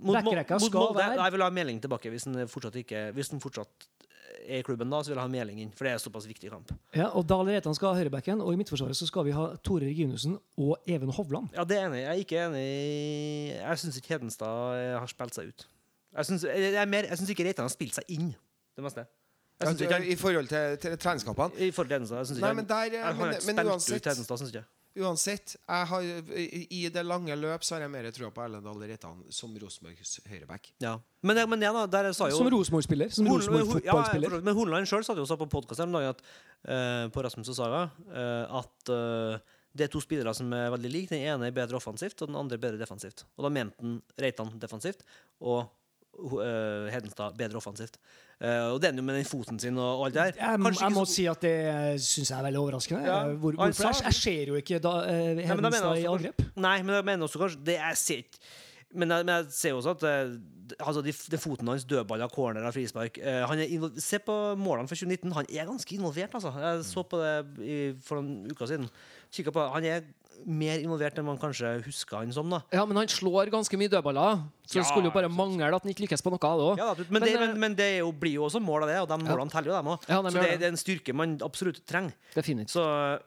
Mot, 0.00 0.16
Backrekka 0.16 0.56
mot 0.58 0.70
skal 0.70 0.80
Molde 0.80 0.98
være- 0.98 1.22
Jeg 1.24 1.32
vil 1.32 1.42
ha 1.42 1.50
melding 1.50 1.80
tilbake 1.82 2.10
hvis 2.10 2.24
den 2.24 2.46
fortsatt 2.48 2.76
ikke 2.80 3.12
Hvis 3.12 3.28
den 3.30 3.40
fortsatt 3.40 3.88
er 4.48 4.58
i 4.58 4.62
klubben 4.64 4.88
da, 4.90 5.02
så 5.04 5.10
vil 5.10 5.16
jeg 5.18 5.22
ha 5.22 5.28
Meling 5.28 5.58
inn. 5.60 5.70
For 5.76 5.84
det 5.84 5.92
er 5.92 5.98
såpass 6.00 6.24
viktig 6.26 6.48
kamp. 6.50 6.70
Ja, 6.96 7.08
og 7.14 7.26
Dahl 7.28 7.44
Reitan 7.46 7.74
skal 7.76 7.92
ha 7.92 8.00
høyrebacken, 8.00 8.40
og 8.40 8.54
i 8.54 8.56
midtforsvaret 8.56 8.96
så 8.96 9.06
skal 9.06 9.24
vi 9.26 9.34
ha 9.36 9.54
Tore 9.62 9.84
Reginussen 9.84 10.38
og 10.58 10.78
Even 10.88 11.10
Hovland. 11.12 11.50
Ja, 11.54 11.62
det 11.68 11.76
er 11.76 11.86
enig. 11.90 12.00
Jeg 12.00 12.08
er 12.08 12.22
ikke 12.24 12.38
enig 12.46 12.62
i 12.64 13.52
Jeg 13.58 13.78
syns 13.82 13.96
ikke 14.00 14.14
Hedenstad 14.16 14.78
eh, 14.80 14.98
har 14.98 15.06
spilt 15.12 15.34
seg 15.36 15.48
ut. 15.52 15.66
Jeg 16.16 16.26
syns, 16.26 16.42
jeg, 16.48 16.72
er 16.74 16.86
jeg 17.10 17.18
syns 17.20 17.30
ikke 17.30 17.44
Reitan 17.50 17.68
har 17.68 17.74
spilt 17.74 17.94
seg 18.00 18.04
inn, 18.16 18.32
det 18.76 18.82
meste. 18.88 19.04
Jeg 19.60 19.68
synes 19.68 19.80
ikke 19.84 19.92
han, 20.00 20.08
I 20.08 20.16
forhold 20.16 20.48
til, 20.48 20.76
til 20.78 20.96
treningskampene. 20.98 21.52
I 21.60 21.70
forhold 21.70 21.88
til 21.92 21.96
Hedenstad. 21.98 22.16
Jeg 22.18 22.26
syns 22.26 22.38
ikke 22.38 22.40
Nei, 22.40 22.48
han- 22.48 22.56
men 22.56 22.68
der, 22.72 22.82
jeg 22.96 23.04
har 23.04 23.12
men, 23.12 23.34
ikke 23.34 23.46
men 23.46 23.56
spilt 23.56 23.66
uansett, 23.74 23.96
ut 24.00 24.10
Hedenstad, 24.14 24.38
syns 24.40 24.50
ikke 24.54 24.62
jeg. 24.64 24.68
Uansett 24.98 25.54
jeg 25.54 25.86
har, 25.92 26.08
i, 26.34 26.80
det 26.90 27.04
lange 27.06 27.36
løp 27.38 27.62
så 27.66 27.76
har 27.76 27.84
jeg 27.84 27.92
mer 27.92 28.08
trua 28.14 28.32
på 28.34 28.42
Erlend 28.42 28.66
Dahl 28.66 28.82
Reitan 28.82 29.20
som 29.34 29.52
Rosenborgs 29.60 30.18
høyreback. 30.30 30.72
Ja. 30.82 30.96
Men, 31.22 31.42
men 31.52 31.62
ja, 31.62 31.70
da, 31.76 31.84
der 31.90 32.10
sa 32.16 32.30
jo 32.32 32.40
Som 32.40 32.50
Rosenborg-spiller. 32.50 33.12
Som 33.14 33.30
Rosenborg-fotballspiller. 33.30 34.40
Ja, 34.40 34.42
men 34.48 34.56
Horneland 34.56 34.90
sjøl 34.90 35.06
sa 35.06 35.14
jo 35.14 35.26
også 35.26 35.38
på 35.44 35.50
podkast 35.52 35.84
om 35.84 35.94
dagen 35.94 36.14
at, 36.16 36.26
eh, 36.66 37.06
på 37.14 37.24
Rasmus 37.26 37.52
og 37.52 37.58
Saga 37.60 37.86
uh, 38.10 38.60
at 38.60 38.92
uh, 38.94 39.58
det 39.76 39.86
er 39.86 39.92
to 39.92 40.00
spillere 40.02 40.32
som 40.34 40.50
er 40.54 40.70
veldig 40.74 40.90
like. 40.90 41.12
Den 41.12 41.26
ene 41.30 41.50
er 41.50 41.54
bedre 41.54 41.78
offensivt, 41.78 42.18
og 42.22 42.30
den 42.30 42.38
andre 42.38 42.58
er 42.58 42.64
bedre 42.64 42.80
defensivt. 42.80 43.22
Og 43.36 43.46
da 43.46 43.52
mente 43.54 43.78
han 43.78 44.00
Reitan 44.18 44.50
defensivt 44.62 45.04
og 45.38 45.62
eh, 46.42 46.90
Hedenstad 46.90 47.38
bedre 47.38 47.60
offensivt. 47.60 48.00
Eh, 48.40 48.72
og 48.72 48.78
det 48.80 48.88
er 48.88 48.96
jo 48.96 49.02
med 49.04 49.18
den 49.20 49.28
foten 49.28 49.58
sin 49.60 49.76
og, 49.76 49.98
og 50.00 50.06
alt 50.06 50.14
det 50.14 50.22
der. 50.22 50.38
Jeg, 50.40 50.76
jeg 50.80 50.92
må 50.94 51.04
så- 51.04 51.12
si 51.12 51.26
at 51.28 51.42
det 51.44 52.00
syns 52.00 52.30
jeg 52.30 52.38
er 52.38 52.46
veldig 52.48 52.60
overraskende. 52.60 53.04
Ja, 53.04 53.20
Hvor, 53.28 53.36
hvor, 53.36 53.52
hvorfor? 53.52 53.92
Jeg, 53.92 54.04
jeg 54.04 54.14
ser 54.14 54.46
jo 54.48 54.54
ikke 54.54 54.78
da, 54.80 54.96
eh, 55.04 55.36
mener 55.36 55.54
Hedenstad 55.54 55.94
jeg 55.94 56.04
i 56.04 56.10
angrep. 56.14 56.42
Nei, 56.56 56.82
men 56.82 56.94
jeg 56.94 57.04
mener 57.04 57.28
også 57.28 57.42
kanskje 57.42 57.64
det 57.64 57.78
jeg 57.80 57.96
ser 57.96 58.24
ikke 58.24 58.44
men 58.90 59.12
jeg, 59.12 59.26
men 59.26 59.34
jeg 59.36 59.52
ser 59.54 59.76
også 59.78 59.92
at 59.94 60.04
eh, 60.08 60.32
altså 60.80 61.02
de, 61.04 61.12
de 61.12 61.38
foten 61.38 61.68
hans, 61.70 61.84
dødballer, 61.86 62.30
cornerer, 62.32 62.72
frispark 62.74 63.20
uh, 63.22 63.44
han 63.50 63.62
er 63.62 64.00
Se 64.02 64.18
på 64.22 64.36
målene 64.58 64.90
for 64.90 64.98
2019. 64.98 65.32
Han 65.36 65.46
er 65.50 65.68
ganske 65.68 65.94
involvert. 65.94 66.34
Altså. 66.34 66.52
Jeg 66.58 66.84
så 66.84 67.02
på 67.02 67.20
det 67.22 67.34
i, 67.62 67.76
for 68.02 68.20
noen 68.20 68.50
uker 68.50 68.70
siden. 68.70 68.88
På, 69.52 69.68
Han 69.74 69.86
er 69.86 70.02
mer 70.46 70.80
involvert 70.82 71.18
enn 71.20 71.26
man 71.26 71.38
kanskje 71.40 71.72
husker 71.84 72.20
han 72.20 72.32
som. 72.34 72.50
da 72.50 72.62
Ja, 72.72 72.84
men 72.88 72.96
han 73.00 73.08
slår 73.10 73.50
ganske 73.52 73.78
mye 73.80 73.90
dødballer. 73.92 74.44
Så 74.66 74.78
det 74.78 74.86
skulle 74.86 75.10
jo 75.10 75.14
bare 75.14 75.30
mangle 75.32 75.66
at 75.74 75.82
han 75.82 75.92
ikke 75.92 76.06
lykkes 76.06 76.22
på 76.22 76.30
noe 76.32 76.50
av 76.50 76.60
det 76.60 76.68
òg. 76.68 76.78
ja, 76.82 76.90
men, 76.94 77.06
Men, 77.10 77.22
det, 77.22 77.32
eh, 77.34 77.40
men, 77.40 77.60
men 77.60 77.74
det 77.78 77.88
er 77.96 77.98
jo, 78.00 78.12
blir 78.12 78.38
jo 78.38 78.46
også 78.46 78.60
mål 78.62 78.86
av 78.86 78.92
det, 78.92 79.00
og 79.02 79.08
de 79.10 79.18
målene 79.24 79.50
teller 79.50 79.72
jo, 79.72 79.76
dem 79.76 79.90
òg. 79.94 80.06
Ja, 80.08 80.20
så 80.22 80.36
det, 80.36 80.46
det. 80.60 80.68
er 80.68 80.72
en 80.74 80.80
styrke 80.80 81.16
man 81.16 81.38
absolutt 81.42 81.82
trenger. 81.86 82.14
Definitivt. 82.34 82.74
Så 82.76 82.84
eh, 82.86 83.18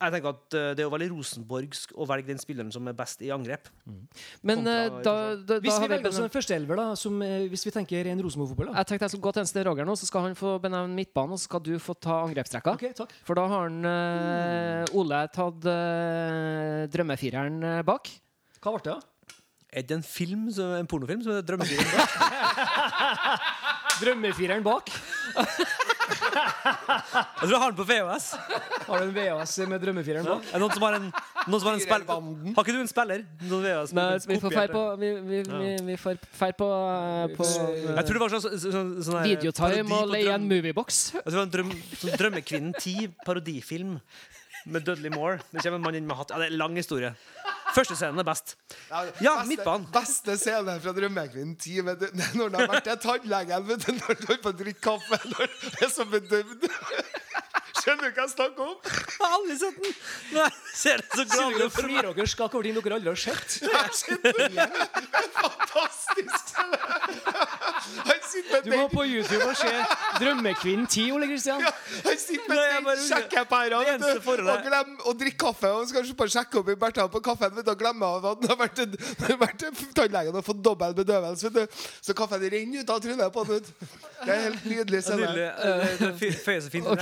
jeg 0.00 0.12
tenker 0.14 0.30
at 0.32 0.54
eh, 0.56 0.68
det 0.76 0.80
er 0.82 0.86
jo 0.86 0.92
veldig 0.94 1.08
rosenborgsk 1.12 1.90
å 1.92 2.06
velge 2.08 2.30
den 2.30 2.40
spilleren 2.40 2.70
som 2.72 2.86
er 2.88 2.94
best 2.96 3.20
i 3.24 3.28
angrep. 3.34 3.68
Men 4.46 4.62
kontra 4.62 4.76
eh, 4.80 4.88
da, 5.04 5.14
da, 5.36 5.42
da 5.50 5.58
Hvis 5.66 5.76
vi 5.82 5.90
velger 5.92 6.08
oss 6.08 6.20
en 6.22 6.32
førsteelver, 6.32 6.80
da, 6.80 6.86
som, 6.96 7.18
eh, 7.26 7.44
hvis 7.52 7.66
vi 7.68 7.72
tenker 7.74 8.06
ren 8.08 8.22
Rosenborg-fotball 8.24 8.70
da. 8.72 8.78
Jeg 8.80 8.90
tenkte 8.90 9.08
jeg 9.08 9.14
skulle 9.14 9.26
gå 9.28 9.34
til 9.36 9.44
en 9.44 9.50
sted 9.50 9.68
Roger 9.68 9.88
nå, 9.88 9.96
så 10.00 10.08
skal 10.08 10.24
han 10.28 10.38
få 10.38 10.54
benevne 10.64 10.96
midtbanen, 10.96 11.36
og 11.36 11.42
så 11.42 11.50
skal 11.50 11.64
du 11.68 11.74
få 11.82 11.96
ta 12.00 12.22
angrepstrekka. 12.24 12.74
Ok, 12.80 12.86
takk. 12.96 13.14
For 13.28 13.36
da 13.36 13.44
har 13.52 13.68
han 13.68 13.78
uh, 13.84 14.96
Ole 15.00 15.20
tatt 15.36 15.68
uh, 15.68 16.88
drømmefireren 16.96 17.60
bak. 17.84 18.08
Hva 18.64 18.76
ble 18.76 18.84
det, 18.88 18.96
da? 18.96 19.36
Er 19.70 19.84
det 19.86 20.00
en 20.00 20.02
film, 20.02 20.48
så- 20.50 20.72
en 20.80 20.88
pornofilm 20.90 21.20
som 21.22 21.36
heter 21.36 21.46
Drømmefireren 21.52 21.92
bak? 21.94 22.10
Drømmefireren 24.00 24.64
bak. 24.66 24.88
Jeg 26.10 27.46
tror 27.46 27.52
jeg 27.54 27.60
har 27.62 27.72
den 27.72 27.78
på 27.78 27.86
VHS. 27.88 28.26
Har 28.86 29.02
du 29.02 29.04
en 29.06 29.12
VHS 29.14 29.54
med 29.70 29.82
drømmefireren 29.84 30.26
bak? 30.28 30.48
Er 30.48 30.56
det 30.56 30.62
noen 30.64 30.74
som 30.76 30.86
har 30.86 30.96
en, 30.98 31.06
noen 31.10 31.62
som 31.62 31.68
har 31.70 31.76
en 31.78 31.84
spill... 31.84 32.06
Har 32.10 32.64
ikke 32.64 32.74
du 32.74 32.80
en 32.80 32.90
spiller? 32.90 33.24
Noen 33.44 33.64
VHS 33.66 33.94
Nei, 33.96 34.08
vi 34.30 34.40
får 34.42 34.56
feir 34.56 34.74
på? 34.74 34.82
Vi, 35.00 35.12
vi, 35.28 35.42
vi, 35.50 35.70
vi 35.90 35.98
får 36.00 36.20
feir 36.40 36.56
på, 36.58 36.68
eh, 36.88 37.36
på 37.38 37.48
Jeg 37.48 38.04
tror 38.08 38.18
det 38.18 38.24
var 38.24 38.34
sånn, 38.36 38.58
sånn, 38.66 38.92
sånn, 39.06 39.22
Videotime 39.28 40.00
og 40.00 40.12
leie 40.16 40.34
en 40.34 40.50
moviebox. 40.50 41.00
Jeg 41.16 41.24
tror 41.24 41.36
det 41.36 41.40
var 41.40 41.48
en 41.48 41.56
drøm, 41.56 41.72
sånn 42.02 42.20
Drømmekvinnen 42.24 42.76
10 42.76 43.14
parodifilm 43.26 43.96
med 44.70 44.84
Dudley 44.84 45.12
Moore. 45.14 45.40
Det 45.50 45.62
kommer 45.64 45.80
en 45.80 45.86
mann 45.86 45.96
inn 45.96 46.08
med 46.08 46.18
hatt. 46.18 46.34
Ja, 46.34 46.40
det 46.42 46.50
er 46.50 46.54
en 46.54 46.60
lang 46.60 46.76
historie. 46.76 47.14
Første 47.74 47.96
scenen 47.98 48.18
er 48.22 48.26
best. 48.26 48.56
Ja, 48.90 49.02
beste, 49.06 49.48
midtbanen. 49.48 49.86
Beste 49.94 50.36
scene 50.40 50.76
fra 50.82 50.94
Drømmekvinnen 50.96 51.56
10 51.56 51.84
vet 51.86 52.06
når 52.36 52.48
han 52.48 52.58
har 52.58 52.72
vært 52.74 52.88
til 52.88 53.00
tannlegen 53.04 53.68
når 53.68 53.86
han 53.86 54.00
holder 54.08 54.40
på 54.42 54.52
å 54.52 54.58
drikke 54.62 54.84
kaffe. 54.88 55.20
Når 55.32 55.46
han 55.46 55.84
er 55.86 55.92
så 55.94 56.06
bedøvd. 56.10 56.68
Skjønner 57.80 58.10
du 58.10 58.16
hva 58.16 58.24
jeg 58.26 58.32
snakker 58.34 58.60
om? 58.60 58.76
Jeg 58.84 58.92
har 59.20 59.32
aldri 59.38 59.56
sett 59.60 59.76
den! 59.80 59.94
Nei, 60.36 60.48
ser 60.76 60.96
det 61.00 61.26
så 61.32 61.46
glad 61.54 61.66
ut 61.66 61.72
flirer 61.72 62.10
dere 62.16 62.26
skakk 62.28 62.54
over 62.58 62.66
ting 62.68 62.76
dere 62.76 62.94
aldri 62.98 63.10
har 63.10 63.20
sett? 63.20 63.48
Fantastisk! 65.40 66.56
Han 67.90 68.20
sitter 68.30 68.62
Du 68.64 68.70
må 68.76 68.84
på 68.92 69.04
YouTube 69.08 69.46
og 69.48 69.56
se 69.58 69.70
Drømmekvinnen 70.20 70.86
10, 70.86 71.06
Ole 71.16 71.26
Kristian. 71.30 71.62
ja, 71.64 71.70
Han 72.04 72.18
sitter 72.20 72.48
med 72.52 72.58
den 72.90 73.02
sjekkepæra 73.06 73.80
og, 73.80 74.04
forholdet- 74.24 74.68
å 74.76 75.08
og 75.10 75.18
drikker 75.20 75.38
kaffe. 75.40 75.70
Og 75.80 75.88
skal 75.90 76.10
bare 76.18 76.32
sjekke 76.34 76.60
opp 76.60 76.68
i 76.68 76.76
Bertha 76.78 77.06
på 77.10 77.22
kaffen 77.24 77.54
vet 77.56 77.64
du, 77.66 77.70
og 77.72 77.78
glemme 77.80 78.06
at 78.18 78.26
han 78.28 78.48
har 78.50 78.58
vært, 78.60 78.74
til- 78.76 79.92
tannlegen 79.96 80.36
og 80.36 80.44
fått 80.46 80.62
dobbel 80.64 80.94
bedøvelse. 81.00 81.66
Så 82.04 82.14
kaffen 82.18 82.40
renner 82.52 82.84
ut 82.84 82.90
av 82.94 83.00
trynet 83.04 83.32
på 83.34 83.44
han. 83.48 83.64
Det 84.20 84.34
er 84.34 84.42
helt 84.48 84.64
nydelig 84.68 84.90
Det 84.90 84.96
er 85.00 85.02
scene. 85.08 85.20
nydelig. 85.24 85.48
Det 86.00 86.12
fø- 86.20 86.40
føyer 86.44 86.60
seg 86.60 86.70
fint 86.76 86.86
inn. 86.86 86.94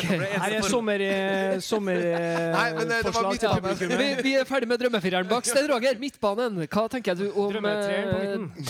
Er 0.68 0.70
for- 0.70 0.76
sommer, 0.76 1.02
eh, 1.04 1.58
sommer 1.64 1.98
eh, 1.98 2.52
Nei, 2.58 2.66
men 2.76 2.88
det- 2.88 2.98
det 2.98 3.04
var 3.08 3.12
forslag 3.16 3.40
til 3.40 3.62
publikum. 3.64 3.94
Vi, 3.98 4.08
vi 4.28 4.34
er 4.38 4.44
ferdig 4.48 4.68
med 4.68 4.80
drømmefireren 4.84 5.28
bak. 5.30 5.48
Stein 5.48 5.68
Roger, 5.72 5.98
midtbanen. 5.98 6.60
Hva 6.68 6.84
tenker 6.92 7.16
du 7.18 7.26
om 7.32 7.52
Drømmetreeren 7.52 8.10
på 8.12 8.18
eh, 8.18 8.28
midten. 8.28 8.66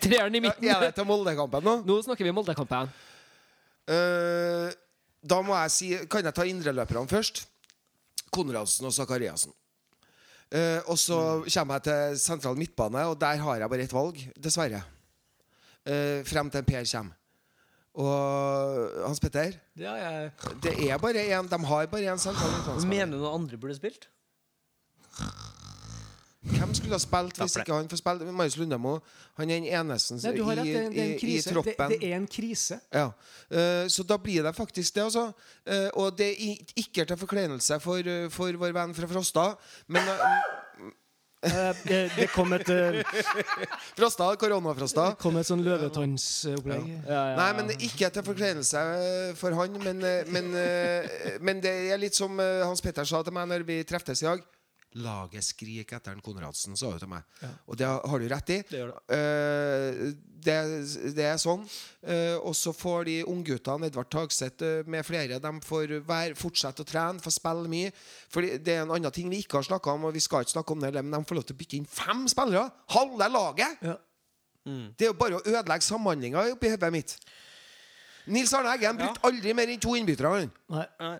treeren, 0.00 0.34
i 0.38 0.42
Ja, 0.42 0.44
midten? 0.48 0.68
Er 0.72 0.80
det 0.86 0.92
til 0.98 1.08
Molde-kampen 1.08 1.66
nå? 1.66 1.74
Nå 1.88 1.98
snakker 2.06 2.24
vi 2.28 2.34
Molde-kampen. 2.36 2.92
Eh, 3.90 4.68
da 5.22 5.38
må 5.42 5.54
jeg 5.58 5.70
si 5.74 5.88
Kan 6.10 6.24
jeg 6.26 6.34
ta 6.34 6.44
indreløperne 6.46 7.08
først? 7.10 7.44
Konradsen 8.32 8.86
og 8.88 8.94
Sakariassen. 8.96 9.52
Uh, 10.52 10.80
og 10.92 10.98
så 11.00 11.16
kommer 11.48 11.78
jeg 11.78 11.84
til 11.86 12.18
sentral 12.20 12.56
midtbane, 12.60 13.06
og 13.08 13.14
der 13.20 13.38
har 13.40 13.56
jeg 13.62 13.70
bare 13.72 13.84
ett 13.86 13.92
valg, 13.96 14.18
dessverre. 14.36 14.82
Uh, 15.88 16.20
frem 16.28 16.50
til 16.52 16.64
Per 16.68 16.84
kommer. 16.90 17.16
Og 17.94 19.06
Hans 19.06 19.20
Petter, 19.20 19.52
Ja, 19.76 19.92
jeg, 20.00 20.30
det 20.64 20.72
er 20.90 20.98
bare 20.98 21.20
én. 21.26 21.48
De 21.50 21.58
har 21.64 21.86
bare 21.92 22.08
én 22.14 22.18
sentral 22.18 22.48
midtbanespiller. 22.54 22.88
Mener 22.88 23.16
du 23.18 23.22
noen 23.26 23.42
andre 23.42 23.58
burde 23.60 23.76
spilt? 23.76 24.08
Hvem 26.42 26.72
skulle 26.74 26.96
ha 26.96 26.98
spilt 26.98 27.36
hvis 27.38 27.52
det. 27.54 27.60
ikke 27.62 27.74
han 27.76 27.88
får 27.90 28.00
spille? 28.00 28.32
Marius 28.34 28.56
Lundemo. 28.58 28.96
Han 29.38 29.50
er 29.50 29.60
den 29.60 29.68
eneste 29.70 30.16
nei, 30.18 30.32
du 30.34 30.42
har 30.48 30.56
rett. 30.58 30.66
i, 30.66 30.72
Det, 30.74 30.88
det 30.90 30.98
er 30.98 31.04
i, 31.04 31.12
en 31.12 31.14
i 31.14 31.20
krise. 31.20 31.44
Det, 31.50 31.54
troppen. 31.54 31.92
det 31.92 31.98
er 32.08 32.16
en 32.16 32.26
krise. 32.26 32.80
Ja, 32.92 33.10
Uh, 33.52 33.84
Så 33.92 34.02
da 34.08 34.16
blir 34.16 34.42
det 34.42 34.54
faktisk 34.56 34.94
det, 34.96 35.02
altså. 35.04 35.26
Uh, 35.68 35.88
og 36.00 36.16
det 36.18 36.30
er 36.32 36.56
ikke 36.80 37.04
til 37.04 37.16
forkleinelse 37.20 37.76
for, 37.84 38.00
eh, 38.00 38.30
for 38.32 38.56
vår 38.56 38.72
venn 38.72 38.94
fra 38.96 39.06
Frosta, 39.06 39.44
men 39.86 40.08
Eh, 40.08 40.61
det, 41.42 42.00
det 42.14 42.26
kom 42.30 42.52
et, 42.54 42.68
eh, 42.70 43.02
Frosta, 43.98 44.28
koronafrosta. 44.38 45.08
kom 45.18 45.36
et 45.40 45.48
sånn 45.48 45.64
løvetannsopplegg. 45.66 46.86
Nei, 47.08 47.48
men 47.58 47.72
ikke 47.82 48.10
til 48.14 48.26
forkleinelse 48.26 48.82
eh, 49.02 49.32
for 49.38 49.56
han, 49.58 49.74
men, 49.82 50.02
eh, 50.06 50.22
men, 50.30 50.52
eh, 50.54 51.38
men 51.42 51.62
det 51.64 51.72
er 51.90 51.98
litt 52.02 52.14
som 52.18 52.38
eh, 52.42 52.62
Hans 52.62 52.84
Petter 52.84 53.08
sa 53.08 53.24
til 53.26 53.34
meg 53.34 53.50
når 53.50 53.66
vi 53.66 53.80
treftes 53.88 54.22
i 54.22 54.28
dag. 54.30 54.44
Laget 55.00 55.46
skriker 55.46 55.96
etter 55.96 56.12
en 56.12 56.20
Konradsen, 56.24 56.76
sa 56.76 56.90
du 56.92 57.00
til 57.00 57.08
meg. 57.08 57.24
Og 57.70 57.78
det 57.80 57.88
har 57.88 58.20
du 58.20 58.26
rett 58.28 58.52
i. 58.52 58.60
Det 58.68 58.82
gjør 58.82 58.92
Uh, 59.12 60.12
det, 60.42 60.54
det 61.16 61.24
er 61.24 61.38
sånn. 61.40 61.62
Uh, 62.02 62.38
og 62.42 62.54
så 62.58 62.72
får 62.74 63.06
de 63.08 63.16
ungguttene, 63.30 63.88
Edvard 63.88 64.10
Tagseth 64.12 64.64
uh, 64.66 64.88
med 64.90 65.06
flere, 65.06 65.38
de 65.42 65.52
får 65.64 65.96
være, 66.08 66.36
fortsette 66.38 66.84
å 66.84 66.88
trene, 66.88 67.22
få 67.22 67.32
spille 67.32 67.70
mye. 67.72 67.92
For 68.32 68.44
det 68.44 68.76
er 68.76 68.84
en 68.84 68.94
annen 68.94 69.14
ting 69.14 69.30
vi 69.32 69.42
ikke 69.44 69.60
har 69.60 69.68
snakka 69.68 69.94
om, 69.94 70.08
og 70.08 70.16
vi 70.16 70.24
skal 70.24 70.44
ikke 70.44 70.56
snakke 70.56 70.76
om 70.76 70.82
det, 70.84 70.94
men 70.98 71.14
de 71.18 71.28
får 71.28 71.40
lov 71.40 71.46
til 71.48 71.56
å 71.56 71.60
bytte 71.62 71.78
inn 71.78 71.88
fem 71.88 72.24
spillere! 72.30 72.68
Halve 72.96 73.30
laget! 73.32 73.86
Ja. 73.86 73.98
Det 74.64 75.08
er 75.08 75.10
jo 75.10 75.18
bare 75.18 75.40
å 75.40 75.42
ødelegge 75.42 75.86
samhandlinga 75.88 76.44
oppi 76.52 76.70
hodet 76.70 76.92
mitt. 76.94 77.16
Nils 78.30 78.52
Arne 78.54 78.76
Eggen 78.76 78.98
brukte 78.98 79.24
aldri 79.26 79.54
mer 79.56 79.70
enn 79.72 79.80
to 79.82 79.96
innbyttere. 79.98 80.44
Nei. 80.70 80.86
Nei. 81.02 81.16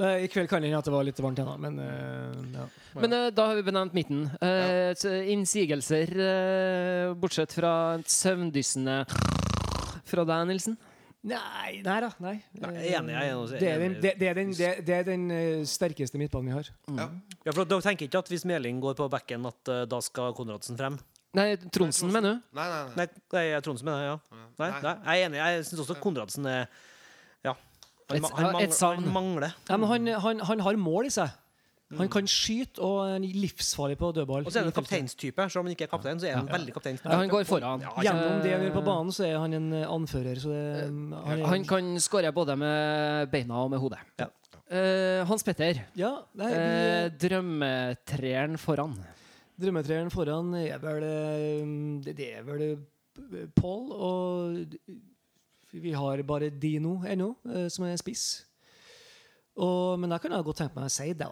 Nei, 0.00 0.12
I 0.24 0.28
kveld 0.32 0.48
kan 0.48 0.62
det 0.62 0.70
hende 0.70 0.78
at 0.80 0.86
det 0.88 0.94
var 0.94 1.04
litt 1.04 1.18
varmt 1.20 1.40
ennå, 1.42 1.56
men 1.60 1.74
eh, 1.84 2.38
ja. 2.54 2.68
Men 2.96 3.16
eh, 3.16 3.26
da 3.36 3.50
har 3.50 3.58
vi 3.58 3.64
benevnt 3.66 3.96
midten. 3.96 4.22
Eh, 4.40 4.94
Innsigelser, 5.34 6.14
bortsett 7.20 7.52
fra 7.52 7.74
søvndyssende 8.08 9.02
fra 10.08 10.24
deg, 10.28 10.46
Nilsen? 10.48 10.78
Nei, 11.28 11.82
nei 11.84 11.98
da. 12.02 12.08
Nei. 12.24 12.34
Nei, 12.58 12.70
jeg 12.80 12.94
er 12.96 12.98
enig, 12.98 13.12
jeg 13.14 13.34
er 13.34 13.52
Det 13.52 13.68
er 13.68 13.82
den, 13.82 13.96
det, 14.02 14.12
det 14.18 14.30
er 14.30 14.38
den, 14.40 14.54
det, 14.58 14.70
det 14.88 14.94
er 14.96 15.04
den 15.06 15.26
sterkeste 15.68 16.18
midtbanen 16.18 16.50
vi 16.50 16.56
har. 16.56 16.70
Ja, 17.44 17.52
for 17.52 17.68
Dere 17.68 17.84
tenker 17.84 18.08
ikke 18.08 18.24
at 18.24 18.32
hvis 18.32 18.46
Meling 18.48 18.80
går 18.82 18.96
på 18.98 19.06
bekken, 19.12 19.44
at 19.46 19.70
uh, 19.70 19.82
da 19.86 20.00
skal 20.02 20.34
Konradsen 20.34 20.80
frem? 20.80 20.96
Nei, 21.36 21.52
Tronsen, 21.72 22.10
mener 22.12 22.34
du? 22.34 22.48
Nei, 22.58 22.64
nei, 22.64 22.80
nei. 22.88 22.96
Nei, 23.04 23.44
nei 23.52 23.60
Tronsen 23.64 23.86
mener 23.86 24.02
jeg, 24.02 24.16
ja. 24.16 24.40
Nei, 24.58 24.70
nei, 24.72 24.96
jeg 24.96 25.22
er 25.22 25.28
enig. 25.28 25.40
Jeg 25.44 25.68
syns 25.68 25.84
også 25.84 26.00
Konradsen 26.02 26.48
er 26.50 26.66
Ja. 28.16 28.20
Han, 28.20 28.24
Et- 28.24 28.36
han, 28.36 28.52
mangler, 28.52 28.74
savn. 28.76 29.04
han 29.04 29.12
mangler. 29.14 29.54
Ja, 29.68 29.76
men 29.76 29.88
han, 29.88 30.12
han, 30.26 30.40
han 30.52 30.60
har 30.68 30.76
mål 30.76 31.06
i 31.06 31.14
seg. 31.14 31.38
Han 31.92 32.08
kan 32.08 32.24
skyte 32.24 32.80
og 32.80 33.02
er 33.04 33.18
livsfarlig 33.20 33.98
på 34.00 34.08
dødball. 34.16 34.46
Og 34.48 34.52
så 34.52 34.62
er 34.62 34.64
han 34.64 34.72
kapteinstype. 34.72 35.44
Selv 35.52 35.60
om 35.60 35.66
han 35.68 35.74
ikke 35.74 35.84
er 35.84 35.90
kaptein, 35.92 36.20
så 36.22 36.30
er 36.30 36.38
han 36.38 36.46
veldig 36.48 36.72
kapteinstype. 36.72 37.10
Ja, 37.12 37.18
han 37.20 37.28
går 37.28 37.44
foran. 37.44 37.82
Gjennom 38.00 38.38
det 38.40 38.54
han 38.54 38.62
gjør 38.64 38.72
på 38.78 38.80
Eh, 38.80 38.86
banen, 38.86 39.12
så 39.12 39.26
er 39.28 39.36
han 39.42 39.56
en 39.58 39.66
eh, 39.76 39.84
anfører. 39.92 40.40
Så 40.40 40.48
det, 40.54 40.86
han, 40.88 41.42
er, 41.42 41.44
Han 41.50 41.66
kan 41.68 41.90
skåre 42.00 42.32
både 42.32 42.56
med 42.56 43.28
beina 43.34 43.60
og 43.60 43.70
med 43.74 43.82
hodet. 43.84 44.00
Ja. 44.22 44.30
Eh, 44.72 45.20
Hans 45.28 45.44
Petter, 45.44 45.82
Ja, 46.00 46.14
nei, 46.40 46.48
uh, 46.48 47.10
drømmetreeren 47.20 48.56
foran. 48.56 48.96
Drømmetreeren 49.60 50.08
foran 50.10 50.54
er 50.56 50.78
vel 50.80 51.04
eh, 51.04 52.08
Det 52.08 52.30
er 52.38 52.46
vel 52.46 52.62
eh, 52.70 53.48
Paul, 53.52 53.92
og 53.92 54.56
vi 55.72 55.92
har 55.96 56.22
bare 56.28 56.50
Dino 56.50 56.98
ennå, 57.08 57.32
eh, 57.48 57.68
som 57.72 57.86
er 57.88 57.96
spiss. 58.00 58.44
Og, 59.56 59.98
men 60.00 60.12
jeg 60.14 60.24
kunne 60.24 60.40
godt 60.44 60.62
tenkt 60.62 60.76
meg 60.78 60.90
Seid, 60.92 61.18
da. 61.20 61.30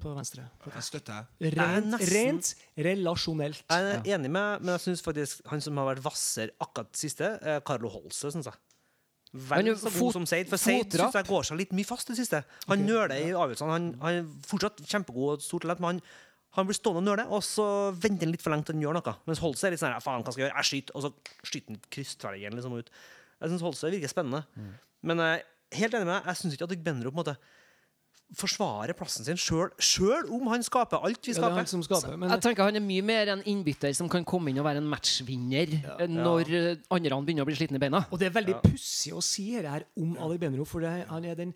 På 0.00 0.12
venstre. 0.14 0.44
Jeg 0.70 0.86
støtter. 0.86 1.26
er 1.40 1.54
Rent, 1.56 1.86
nesten- 1.90 2.14
rent 2.14 2.54
relasjonelt. 2.78 3.64
Jeg 3.68 3.94
er 3.96 4.14
enig 4.14 4.30
med 4.30 4.60
men 4.62 4.74
jeg 4.76 4.80
synes 4.80 5.02
faktisk 5.02 5.40
han 5.50 5.60
som 5.60 5.76
har 5.76 5.94
vært 5.94 6.04
vasser 6.04 6.50
akkurat 6.60 6.94
siste, 6.94 7.38
er 7.42 7.60
Carlo 7.60 7.88
Holse, 7.88 8.30
syns 8.30 8.46
jeg. 8.46 8.54
Vel 9.32 9.76
så 9.78 9.90
god 9.98 10.12
som 10.12 10.26
Seid. 10.26 10.48
For 10.48 10.58
Seid 10.58 10.90
syns 10.94 11.14
jeg 11.14 11.26
går 11.26 11.42
seg 11.46 11.58
litt 11.58 11.72
mye 11.72 11.86
fast 11.86 12.08
i 12.08 12.14
det 12.14 12.22
siste. 12.22 12.44
Han 12.68 12.78
okay. 12.78 12.86
nøler 12.86 13.16
i 13.18 13.30
avgjørelsene. 13.30 13.70
Han, 13.70 13.94
han 14.00 14.14
er 14.20 14.26
fortsatt 14.46 14.82
kjempegod 14.86 15.38
og 15.38 15.42
stort 15.42 15.62
talent, 15.66 15.82
men 15.82 15.86
han, 15.86 16.00
han 16.58 16.66
blir 16.66 16.78
stående 16.78 17.02
og 17.02 17.06
nøle, 17.10 17.26
og 17.30 17.42
så 17.46 17.66
venter 17.94 18.26
han 18.26 18.34
litt 18.34 18.42
for 18.42 18.54
lenge 18.54 18.66
til 18.66 18.78
han 18.78 18.82
gjør 18.86 18.98
noe. 18.98 19.16
Mens 19.26 19.42
Holse 19.42 19.66
er 19.66 19.74
litt 19.74 19.82
sånn 19.82 19.94
her, 19.94 20.02
faen, 20.02 20.22
hva 20.22 20.34
skal 20.34 20.44
jeg 20.44 20.50
gjøre? 20.50 20.62
Jeg 20.62 20.70
skyter, 20.70 20.96
og 20.98 21.02
så 21.06 21.50
skyter 21.50 21.74
han 21.74 21.82
krysstvergen 21.94 22.58
liksom 22.58 22.78
ut. 22.78 22.90
Jeg 23.40 23.52
syns 23.52 23.64
Holstø 23.64 23.90
virker 23.92 24.12
spennende. 24.12 24.44
Mm. 24.54 24.74
Men 25.10 25.24
jeg 25.24 25.40
er 25.40 25.80
helt 25.80 25.96
enig 25.96 26.06
med 26.08 26.14
deg, 26.16 26.28
jeg 26.30 26.40
syns 26.42 26.56
ikke 26.56 26.68
at 26.68 26.84
Benro 26.84 27.10
på 27.10 27.16
en 27.16 27.22
måte 27.22 27.36
forsvarer 28.38 28.94
plassen 28.94 29.26
sin 29.26 29.38
sjøl 29.40 30.28
om 30.30 30.50
han 30.52 30.62
skaper 30.62 31.02
alt 31.02 31.18
vi 31.26 31.32
Ja, 31.32 31.40
er 31.40 31.40
skaper. 31.40 31.56
han 31.58 31.82
skaper. 31.82 32.16
Men 32.16 32.30
Jeg 32.30 32.42
tenker 32.44 32.62
Han 32.68 32.76
er 32.76 32.84
mye 32.84 33.02
mer 33.02 33.32
en 33.34 33.42
innbytter 33.42 33.92
som 33.96 34.08
kan 34.08 34.24
komme 34.24 34.50
inn 34.50 34.60
og 34.62 34.64
være 34.68 34.78
en 34.78 34.86
matchvinner 34.86 35.74
ja. 35.82 35.96
når 36.06 36.52
ja. 36.52 36.74
andre 36.90 37.20
begynner 37.26 37.42
å 37.42 37.48
bli 37.48 37.58
slitne 37.58 37.80
i 37.80 37.82
beina. 37.82 38.04
Og 38.10 38.20
det 38.20 38.30
er 38.30 38.36
veldig 38.36 38.60
pussig 38.62 39.12
å 39.12 39.22
si 39.24 39.50
det 39.56 39.66
her 39.66 39.86
om 39.98 40.16
Ali 40.22 40.38
Benro, 40.38 40.64
for 40.64 40.80
det, 40.84 41.08
han 41.10 41.24
er 41.26 41.34
den 41.34 41.54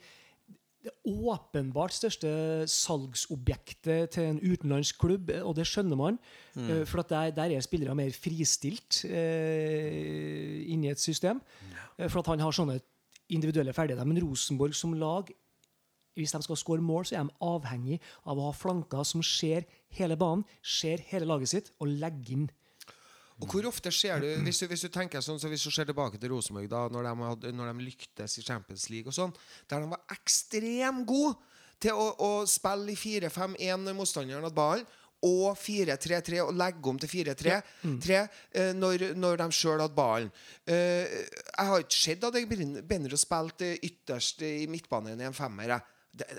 det 0.85 0.93
åpenbart 1.09 1.95
største 1.97 2.31
salgsobjektet 2.69 4.13
til 4.15 4.29
en 4.29 4.41
utenlandsk 4.43 4.99
klubb, 5.01 5.31
eh, 5.33 5.45
og 5.45 5.57
det 5.57 5.67
skjønner 5.69 5.97
man. 5.97 6.19
Mm. 6.55 6.85
For 6.87 7.01
at 7.01 7.13
der, 7.13 7.31
der 7.37 7.57
er 7.57 7.65
spillere 7.65 7.97
mer 7.97 8.13
fristilt 8.13 9.05
eh, 9.09 10.61
inni 10.71 10.93
et 10.93 11.01
system. 11.01 11.41
Ja. 11.99 12.09
For 12.09 12.21
at 12.21 12.35
han 12.35 12.45
har 12.45 12.53
sånne 12.55 12.81
individuelle 13.33 13.73
ferdigheter. 13.73 14.05
Men 14.05 14.21
Rosenborg 14.23 14.77
som 14.77 14.93
lag, 14.99 15.31
hvis 16.15 16.35
de 16.35 16.43
skal 16.47 16.59
skåre 16.61 16.85
mål, 16.85 17.09
så 17.09 17.17
er 17.17 17.25
de 17.25 17.39
avhengig 17.43 18.01
av 18.25 18.39
å 18.39 18.51
ha 18.51 18.55
flanker 18.55 19.07
som 19.09 19.25
ser 19.25 19.67
hele 19.97 20.19
banen, 20.21 20.45
ser 20.63 21.03
hele 21.11 21.29
laget 21.29 21.51
sitt, 21.51 21.73
og 21.81 21.91
legger 21.91 22.37
inn. 22.37 22.51
Og 23.43 23.51
hvor 23.51 23.67
ofte 23.67 23.91
ser 23.91 24.23
du 24.23 24.29
hvis, 24.47 24.61
du, 24.63 24.69
hvis 24.71 24.85
du 24.87 24.91
tenker 24.95 25.23
sånn, 25.25 25.41
så 25.43 25.51
hvis 25.51 25.65
du 25.67 25.73
ser 25.75 25.89
tilbake 25.89 26.21
til 26.23 26.31
Rosenborg, 26.31 26.69
da 26.71 26.85
når 26.93 27.09
de, 27.09 27.15
hadde, 27.29 27.55
når 27.57 27.73
de 27.73 27.87
lyktes 27.89 28.39
i 28.39 28.45
Champions 28.47 28.87
League 28.93 29.11
og 29.11 29.17
sånn, 29.17 29.35
der 29.71 29.83
de 29.83 29.91
var 29.91 30.15
ekstremt 30.15 31.07
gode 31.09 31.35
til 31.83 31.99
å, 31.99 32.07
å 32.23 32.31
spille 32.49 32.95
i 32.95 32.99
4-5-1 32.99 33.83
når 33.83 33.99
motstanderen 33.99 34.47
hadde 34.47 34.57
ballen, 34.57 34.87
og 35.25 35.57
4-3-3, 35.57 36.41
og 36.45 36.57
legge 36.59 36.91
om 36.91 36.99
til 37.01 37.09
4-3 37.09 37.59
tre, 38.03 38.19
eh, 38.53 38.73
når, 38.77 39.07
når 39.17 39.41
de 39.41 39.47
sjøl 39.57 39.81
hadde 39.81 39.97
ballen. 39.97 40.31
Eh, 40.69 41.15
jeg 41.49 41.71
har 41.71 41.85
ikke 41.85 42.01
sett 42.01 42.27
at 42.29 42.37
jeg 42.37 42.49
begynner 42.51 43.17
å 43.17 43.21
spille 43.21 43.71
ytterst 43.89 44.45
i 44.45 44.67
midtbanen 44.71 45.23
i 45.23 45.29
en 45.29 45.37
femmer. 45.37 45.79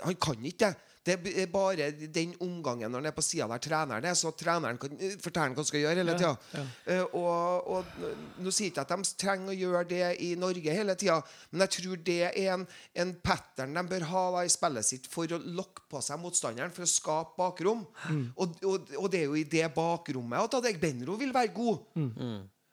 han 0.04 0.20
kan 0.22 0.46
ikke 0.46 0.70
det. 0.70 0.76
Det 1.06 1.20
er 1.38 1.50
bare 1.54 1.92
den 1.94 2.32
omgangen 2.42 2.90
når 2.90 3.04
han 3.04 3.10
er 3.12 3.14
på 3.16 3.22
sida 3.26 3.46
der 3.52 3.62
treneren 3.62 4.08
er, 4.10 4.16
så 4.18 4.32
treneren 4.34 4.80
kan 4.82 4.96
eh, 4.98 5.14
fortelle 5.22 5.54
hva 5.54 5.62
han 5.62 5.68
skal 5.70 5.84
gjøre 5.84 6.02
hele 6.02 6.16
Ja, 6.22 6.32
ja. 6.56 6.64
Eh, 6.90 7.04
og, 7.20 7.68
og 7.70 8.00
nå 8.42 8.50
sier 8.54 8.72
jeg 8.72 8.74
ikke 8.74 8.86
at 8.88 8.94
de 8.96 9.14
trenger 9.22 9.54
å 9.54 9.58
gjøre 9.60 9.84
det 9.92 10.08
i 10.26 10.32
Norge 10.40 10.74
hele 10.80 10.96
tida, 10.98 11.20
men 11.52 11.66
jeg 11.66 11.74
tror 11.78 12.02
det 12.10 12.18
er 12.32 12.50
en, 12.56 12.66
en 13.06 13.14
pattern 13.22 13.78
de 13.78 13.86
bør 13.92 14.08
ha 14.10 14.26
da, 14.40 14.44
i 14.48 14.54
spillet 14.54 14.88
sitt 14.90 15.06
for 15.12 15.30
å 15.30 15.42
lokke 15.60 15.86
på 15.92 16.02
seg 16.02 16.20
motstanderen, 16.24 16.74
for 16.74 16.88
å 16.88 16.90
skape 16.90 17.38
bakrom. 17.38 17.86
Og, 18.36 18.58
og, 18.66 18.92
og 18.98 19.08
det 19.14 19.22
er 19.22 19.30
jo 19.30 19.38
i 19.40 19.46
det 19.50 19.68
bakrommet 19.76 20.42
at 20.42 20.58
Adek 20.60 20.82
Benro 20.82 21.16
vil 21.22 21.34
være 21.36 21.54
god. 21.56 21.86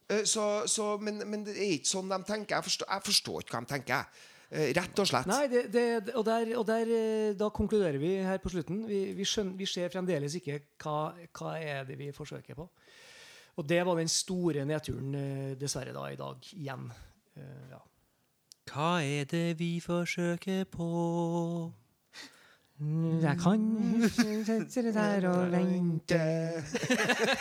Eh, 0.08 0.24
så, 0.28 0.62
så, 0.66 0.96
men, 1.00 1.20
men 1.28 1.44
det 1.46 1.54
er 1.56 1.76
ikke 1.76 1.92
sånn 1.92 2.10
de 2.12 2.18
tenker. 2.28 2.56
Jeg 2.58 2.66
forstår, 2.70 2.88
jeg 2.96 3.06
forstår 3.10 3.44
ikke 3.44 3.56
hva 3.56 3.62
de 3.66 3.72
tenker. 3.76 4.28
Eh, 4.52 4.68
rett 4.76 4.98
og 5.00 5.08
slett. 5.08 5.28
Nei, 5.30 5.46
det, 5.48 5.62
det, 5.72 5.84
og, 6.12 6.26
der, 6.28 6.50
og 6.60 6.66
der, 6.68 6.90
eh, 6.92 7.30
da 7.40 7.48
konkluderer 7.54 7.96
vi 8.02 8.10
her 8.20 8.36
på 8.42 8.52
slutten. 8.52 8.82
Vi, 8.88 8.98
vi, 9.16 9.24
skjønner, 9.24 9.56
vi 9.56 9.68
ser 9.70 9.88
fremdeles 9.92 10.36
ikke 10.36 10.58
hva, 10.82 10.98
hva 11.38 11.54
er 11.56 11.86
det 11.88 11.96
vi 11.96 12.10
forsøker 12.12 12.58
på. 12.58 12.66
Og 13.56 13.68
det 13.68 13.80
var 13.84 13.96
den 14.00 14.12
store 14.12 14.66
nedturen, 14.68 15.14
eh, 15.16 15.54
dessverre, 15.60 15.94
da, 15.96 16.04
i 16.12 16.20
dag 16.20 16.52
igjen. 16.52 16.90
Eh, 17.36 17.70
Ja. 17.72 17.80
Hva 18.72 18.90
er 19.02 19.24
det 19.26 19.58
vi 19.58 19.80
forsøker 19.82 20.64
på? 20.70 21.72
Jeg 22.82 23.38
kan 23.38 23.64
sitte 24.70 24.92
der 24.94 25.26
og 25.30 25.52
vente 25.52 26.20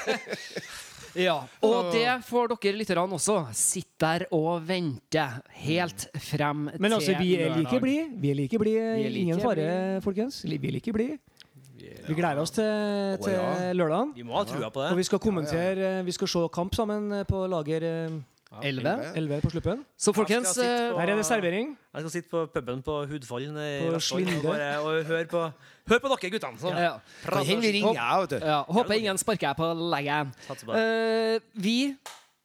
Ja, 1.15 1.41
Og 1.65 1.91
det 1.91 2.05
får 2.27 2.53
dere 2.53 2.77
lytterne 2.79 3.17
også. 3.17 3.35
Sitt 3.57 3.89
der 3.99 4.25
og 4.31 4.61
vente 4.67 5.25
helt 5.63 6.07
frem 6.23 6.69
til 6.71 6.81
Men 6.81 6.93
altså, 6.93 7.15
vi 7.19 7.35
er 7.35 7.55
like 7.57 7.79
blide. 7.83 8.07
Vi 8.21 8.31
er 8.31 8.35
like 8.35 8.59
blide. 8.59 8.95
Like 9.01 9.19
Ingen 9.25 9.41
fare, 9.43 9.55
bli. 9.55 10.01
folkens. 10.05 10.43
Vi 10.47 10.55
er 10.55 10.71
like 10.77 10.93
blide. 10.93 11.17
Vi 12.07 12.13
gleder 12.13 12.39
oss 12.41 12.51
til, 12.53 13.17
til 13.23 13.33
ja. 13.33 13.71
lørdagen. 13.73 14.11
Vi 14.15 14.23
må 14.23 14.35
ha 14.37 14.43
trua 14.45 14.69
på 14.69 14.79
Og 14.83 14.89
det. 14.91 14.97
vi 14.99 15.03
skal 15.07 15.19
kommentere 15.19 15.99
eh, 15.99 16.05
Vi 16.05 16.11
skal 16.13 16.27
se 16.29 16.43
kamp 16.53 16.75
sammen 16.77 17.11
eh, 17.11 17.23
på 17.25 17.41
lager 17.49 17.85
Elleve. 18.59 18.93
11 19.15 19.41
på 19.45 19.49
Sluppen. 19.53 19.83
Så 19.95 20.11
folkens 20.11 20.49
sitte 20.51 20.67
eh, 20.67 20.91
på- 20.91 20.99
er 20.99 21.11
det 21.15 21.25
servering. 21.25 21.69
Jeg 21.95 22.01
skal 22.03 22.11
sitte 22.11 22.29
på 22.29 22.45
puben 22.51 22.81
på 22.83 22.97
Hudfold 23.07 23.53
nede 23.55 23.85
På 23.85 23.93
Vestfold 23.95 24.27
og, 24.45 24.87
og 24.91 25.05
høre 25.07 25.25
på, 25.31 25.43
hør 25.87 26.01
på 26.03 26.11
dere 26.11 26.31
guttene. 26.35 26.59
Så. 26.59 26.73
ja. 26.75 26.97
Kan 27.23 27.45
vi 27.47 27.71
ringer, 27.77 28.25
du. 28.27 28.35
Ja, 28.43 28.63
håper 28.67 28.97
ingen 28.99 29.17
sparker 29.17 29.47
jeg 29.47 29.55
på 29.55 29.71
legget. 29.93 30.35
Eh, 30.75 31.39
vi 31.55 31.95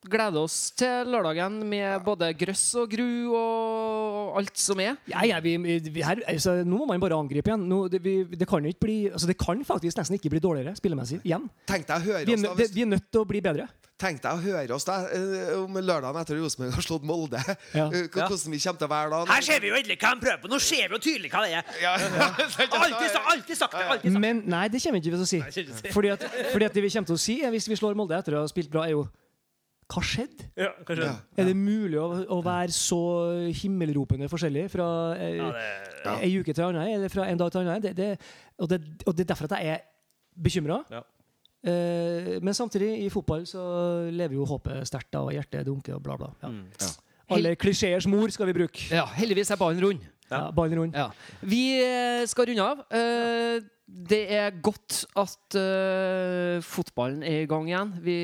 gleder 0.07 0.39
oss 0.39 0.71
til 0.79 1.09
lørdagen 1.11 1.59
med 1.67 2.05
både 2.07 2.29
grøss 2.39 2.69
og 2.79 2.91
gru 2.93 3.35
og 3.35 4.37
alt 4.39 4.61
som 4.61 4.79
er. 4.81 4.95
Ja, 5.11 5.25
ja, 5.27 5.41
vi, 5.43 5.57
vi, 5.59 6.03
her, 6.07 6.21
altså, 6.31 6.61
nå 6.63 6.79
må 6.85 6.87
man 6.93 7.03
bare 7.03 7.19
angripe 7.19 7.51
igjen. 7.51 7.67
Nå, 7.67 7.81
det, 7.91 8.03
vi, 8.05 8.21
det, 8.31 8.47
kan 8.49 8.65
ikke 8.71 8.85
bli, 8.87 8.99
altså, 9.11 9.27
det 9.27 9.39
kan 9.41 9.65
faktisk 9.67 9.99
nesten 9.99 10.21
ikke 10.21 10.31
bli 10.37 10.43
dårligere 10.45 10.77
spillemessig 10.79 11.19
igjen. 11.25 11.49
Tenk 11.67 11.89
deg 11.91 11.99
å 11.99 12.07
høre 12.13 12.39
oss 12.39 12.47
da 12.47 12.71
vi 12.79 12.87
er 12.87 12.93
nødt 12.95 13.11
til 13.11 13.25
å 13.25 13.29
bli 13.29 13.43
bedre. 13.43 13.67
Tenk 13.97 14.19
deg 14.21 14.29
å 14.29 14.41
høre 14.45 14.75
oss 14.77 14.85
da 14.85 14.95
eh, 15.09 15.55
om 15.57 15.73
lørdagen 15.81 16.19
etter 16.21 16.37
Rosenborg 16.37 16.75
har 16.77 16.85
slått 16.85 17.05
Molde. 17.09 17.41
Ja. 17.73 17.87
Eh, 17.89 18.11
Hvordan 18.13 18.53
vi 18.53 18.59
kommer 18.61 18.81
til 18.83 18.85
å 18.85 18.91
være 18.91 19.09
da. 19.15 19.21
Her 19.31 19.47
ser 19.47 19.63
vi 19.65 19.71
jo 19.71 19.79
endelig 19.79 19.97
hva 20.03 20.11
de 20.13 20.21
prøver 20.27 20.43
på! 20.43 20.51
Nå 20.53 20.59
ser 20.61 20.91
vi 20.91 20.99
jo 20.99 21.01
tydelig 21.07 21.31
hva 21.33 21.45
det 21.47 21.55
er! 21.57 21.71
Ja. 21.81 21.95
Altid, 22.83 23.17
alltid 23.33 23.57
sagt 23.57 23.73
det! 23.79 23.87
alltid 23.95 24.13
sagt 24.13 24.21
Men 24.27 24.43
nei, 24.53 24.67
det 24.69 24.83
kommer 24.85 25.01
vi 25.01 25.09
ikke 25.09 25.17
til 25.17 25.25
å 25.25 25.31
si. 25.31 25.41
det. 25.81 25.95
Fordi 25.97 26.13
at, 26.13 26.27
fordi 26.53 26.69
at 26.69 26.77
det 26.77 26.85
vi 26.85 26.93
kommer 26.93 27.09
til 27.09 27.17
å 27.17 27.25
si, 27.25 27.39
hvis 27.57 27.71
vi 27.73 27.81
slår 27.81 27.97
Molde 27.97 28.19
etter 28.21 28.37
å 28.37 28.45
ha 28.45 28.53
spilt 28.53 28.69
bra, 28.77 28.85
er 28.85 28.99
jo 28.99 29.07
Hva 29.97 30.05
skjedde? 30.05 30.51
Ja, 30.61 30.75
kanskje. 30.85 31.09
Ja. 31.09 31.17
Er 31.41 31.49
det 31.49 31.57
mulig 31.57 31.97
å, 32.03 32.07
å 32.37 32.41
være 32.45 32.77
så 32.77 33.01
himmelropende 33.63 34.29
forskjellig 34.29 34.69
fra 34.77 34.87
eh, 35.17 35.37
Ja, 35.41 35.51
det, 35.57 36.17
ei 36.27 36.33
uke 36.37 36.53
til 36.53 36.69
annen, 36.69 36.85
eller 36.99 37.17
fra 37.17 37.31
en 37.33 37.41
dag 37.41 37.53
til 37.55 37.65
annen? 37.65 37.81
Det, 37.89 37.97
det, 37.97 38.13
og, 38.61 38.69
det, 38.75 38.83
og 39.07 39.17
det 39.17 39.25
er 39.25 39.33
derfor 39.33 39.49
at 39.49 39.57
jeg 39.63 39.79
er 39.79 39.87
bekymra. 40.37 40.83
Ja. 41.67 41.73
Eh, 41.73 42.37
men 42.43 42.55
samtidig, 42.55 42.93
i 43.05 43.11
fotball 43.11 43.47
så 43.49 43.63
lever 44.11 44.39
jo 44.39 44.47
håpet 44.47 44.87
sterkt, 44.89 45.15
og 45.19 45.33
hjertet 45.35 45.67
dunker 45.67 45.99
og 45.99 46.05
bla, 46.07 46.17
bla. 46.21 46.33
Ja. 46.43 46.53
Mm. 46.53 46.67
Alle 47.37 47.57
klisjeers 47.59 48.07
mor 48.07 48.31
skal 48.31 48.47
vi 48.47 48.55
bruke. 48.55 48.87
Ja, 48.95 49.07
Heldigvis 49.19 49.51
er 49.51 49.59
ballen 49.59 49.83
rund. 49.83 50.05
Ja, 50.31 50.51
Ballen 50.51 50.79
rund. 50.79 50.95
Ja. 50.95 51.11
Vi 51.47 51.79
eh, 51.79 52.27
skal 52.27 52.49
runde 52.51 52.65
av. 52.65 52.85
Eh, 52.91 53.63
det 53.87 54.25
er 54.35 54.57
godt 54.59 55.05
at 55.15 55.55
uh, 55.55 56.57
fotballen 56.67 57.21
er 57.23 57.45
i 57.45 57.47
gang 57.47 57.69
igjen. 57.71 57.93
Vi 58.03 58.17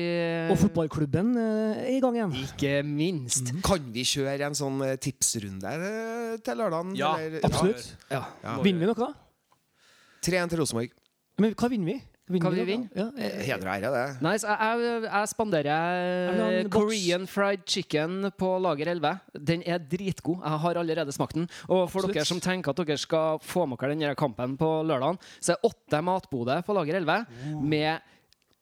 Og 0.51 0.57
fotballklubben 0.59 1.29
uh, 1.39 1.77
er 1.79 1.93
i 1.93 2.01
gang 2.03 2.17
igjen. 2.17 2.33
Ikke 2.41 2.73
minst. 2.83 3.53
Kan 3.63 3.85
vi 3.95 4.03
kjøre 4.03 4.49
en 4.49 4.57
sånn 4.59 4.83
tipsrunde 4.99 5.71
til 6.43 6.59
lørdagen? 6.59 6.91
Ja, 6.99 7.13
eller? 7.15 7.39
Absolutt. 7.47 7.93
Ja. 8.11 8.25
Ja. 8.43 8.57
Vinner 8.65 8.83
vi 8.83 8.91
noe? 8.91 9.07
da? 9.07 9.13
3-1 10.27 10.51
til 10.51 10.63
Rosenborg. 10.65 10.99
Men 11.39 11.55
hva 11.55 11.71
vinner 11.71 11.93
vi? 11.93 11.97
Hva 12.23 12.51
vi 12.53 12.63
vinne? 12.63 12.87
Ja, 12.95 13.09
eh, 13.19 13.41
Heder 13.43 13.67
og 13.67 13.73
ære, 13.75 13.89
det. 13.91 14.21
Nice. 14.23 14.47
jeg, 14.47 14.79
jeg, 14.79 15.01
jeg 15.09 15.27
spanderer 15.27 16.69
boks. 16.71 16.71
Korean 16.71 17.27
fried 17.27 17.65
chicken 17.67 18.29
på 18.39 18.53
lager 18.63 18.93
11. 18.93 19.11
Den 19.51 19.63
er 19.67 19.77
dritgod. 19.91 20.39
Jeg 20.39 20.63
har 20.63 20.79
allerede 20.79 21.11
smakt 21.11 21.35
den. 21.35 21.49
Og 21.67 21.89
for 21.91 21.99
Absolutt. 21.99 22.15
dere 22.15 22.29
som 22.29 22.39
tenker 22.39 22.71
at 22.71 22.79
dere 22.79 22.97
skal 22.97 23.43
få 23.43 23.65
med 23.67 23.81
dere 23.81 23.91
denne 23.91 24.15
kampen 24.15 24.55
på 24.57 24.71
lørdagen, 24.87 25.19
så 25.43 25.57
er 25.57 25.67
åtte 25.67 26.01
matboder 26.01 26.63
på 26.63 26.77
lager 26.79 27.01
11 27.01 27.25
med 27.59 28.12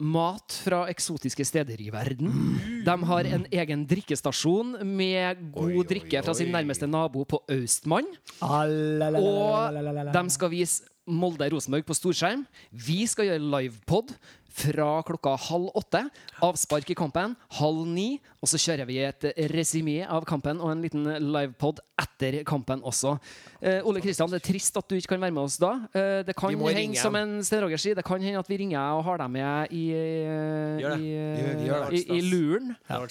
mat 0.01 0.55
fra 0.65 0.83
eksotiske 0.91 1.45
steder 1.45 1.81
i 1.81 1.89
verden. 1.93 2.31
De 2.85 2.95
har 3.11 3.27
en 3.29 3.45
egen 3.53 3.85
drikkestasjon 3.89 4.79
med 4.87 5.43
god 5.53 5.69
Oi, 5.69 5.77
oi, 5.77 5.87
drikke 5.93 6.23
fra 6.25 6.35
sin 6.37 6.51
nærmeste 6.53 6.89
nabo 6.89 7.23
på 7.29 7.41
Austmann. 7.53 8.09
Og 8.41 8.73
Og 9.21 10.13
de 10.13 10.23
skal 10.33 10.51
vise 10.53 10.89
Molde-Rosenborg 11.11 11.85
på 11.87 11.97
storskjerm. 11.97 12.43
Vi 12.71 13.03
skal 13.09 13.31
gjøre 13.31 13.41
livepod 13.55 14.13
fra 14.51 15.01
klokka 15.07 15.35
halv 15.47 15.71
åtte. 15.77 16.03
Avspark 16.43 16.89
i 16.91 16.97
kampen 16.97 17.35
halv 17.57 17.85
ni. 17.87 18.19
Og 18.41 18.49
så 18.49 18.57
kjører 18.57 18.87
vi 18.89 18.97
et 19.05 19.25
resymé 19.51 19.99
av 20.09 20.25
kampen 20.25 20.61
og 20.63 20.71
en 20.73 20.81
liten 20.81 21.05
livepod 21.05 21.81
etter 22.01 22.39
kampen 22.47 22.81
også. 22.87 23.15
Eh, 23.61 23.85
Ole 23.85 24.01
Kristian, 24.01 24.29
det 24.31 24.39
er 24.39 24.45
trist 24.47 24.77
at 24.79 24.87
du 24.89 24.95
ikke 24.97 25.13
kan 25.13 25.21
være 25.21 25.35
med 25.35 25.43
oss 25.43 25.59
da. 25.61 25.75
Eh, 25.93 26.21
det 26.25 26.33
kan 26.37 26.49
Vi 26.49 26.73
hende, 26.73 26.97
som 26.97 27.15
en 27.19 27.43
Sten 27.45 27.61
Roger 27.61 27.81
sier, 27.81 27.97
det 27.97 28.05
kan 28.05 28.21
hende 28.21 28.39
at 28.41 28.49
vi 28.49 28.57
ringer 28.63 28.97
og 28.97 29.03
har 29.05 29.21
deg 29.21 29.29
med 29.35 29.75
i, 29.77 29.83
eh, 29.93 30.81
i, 30.81 31.11
eh, 31.13 31.91
i, 31.99 32.01
i 32.17 32.21
luren. 32.25 32.73
Ja. 32.89 33.01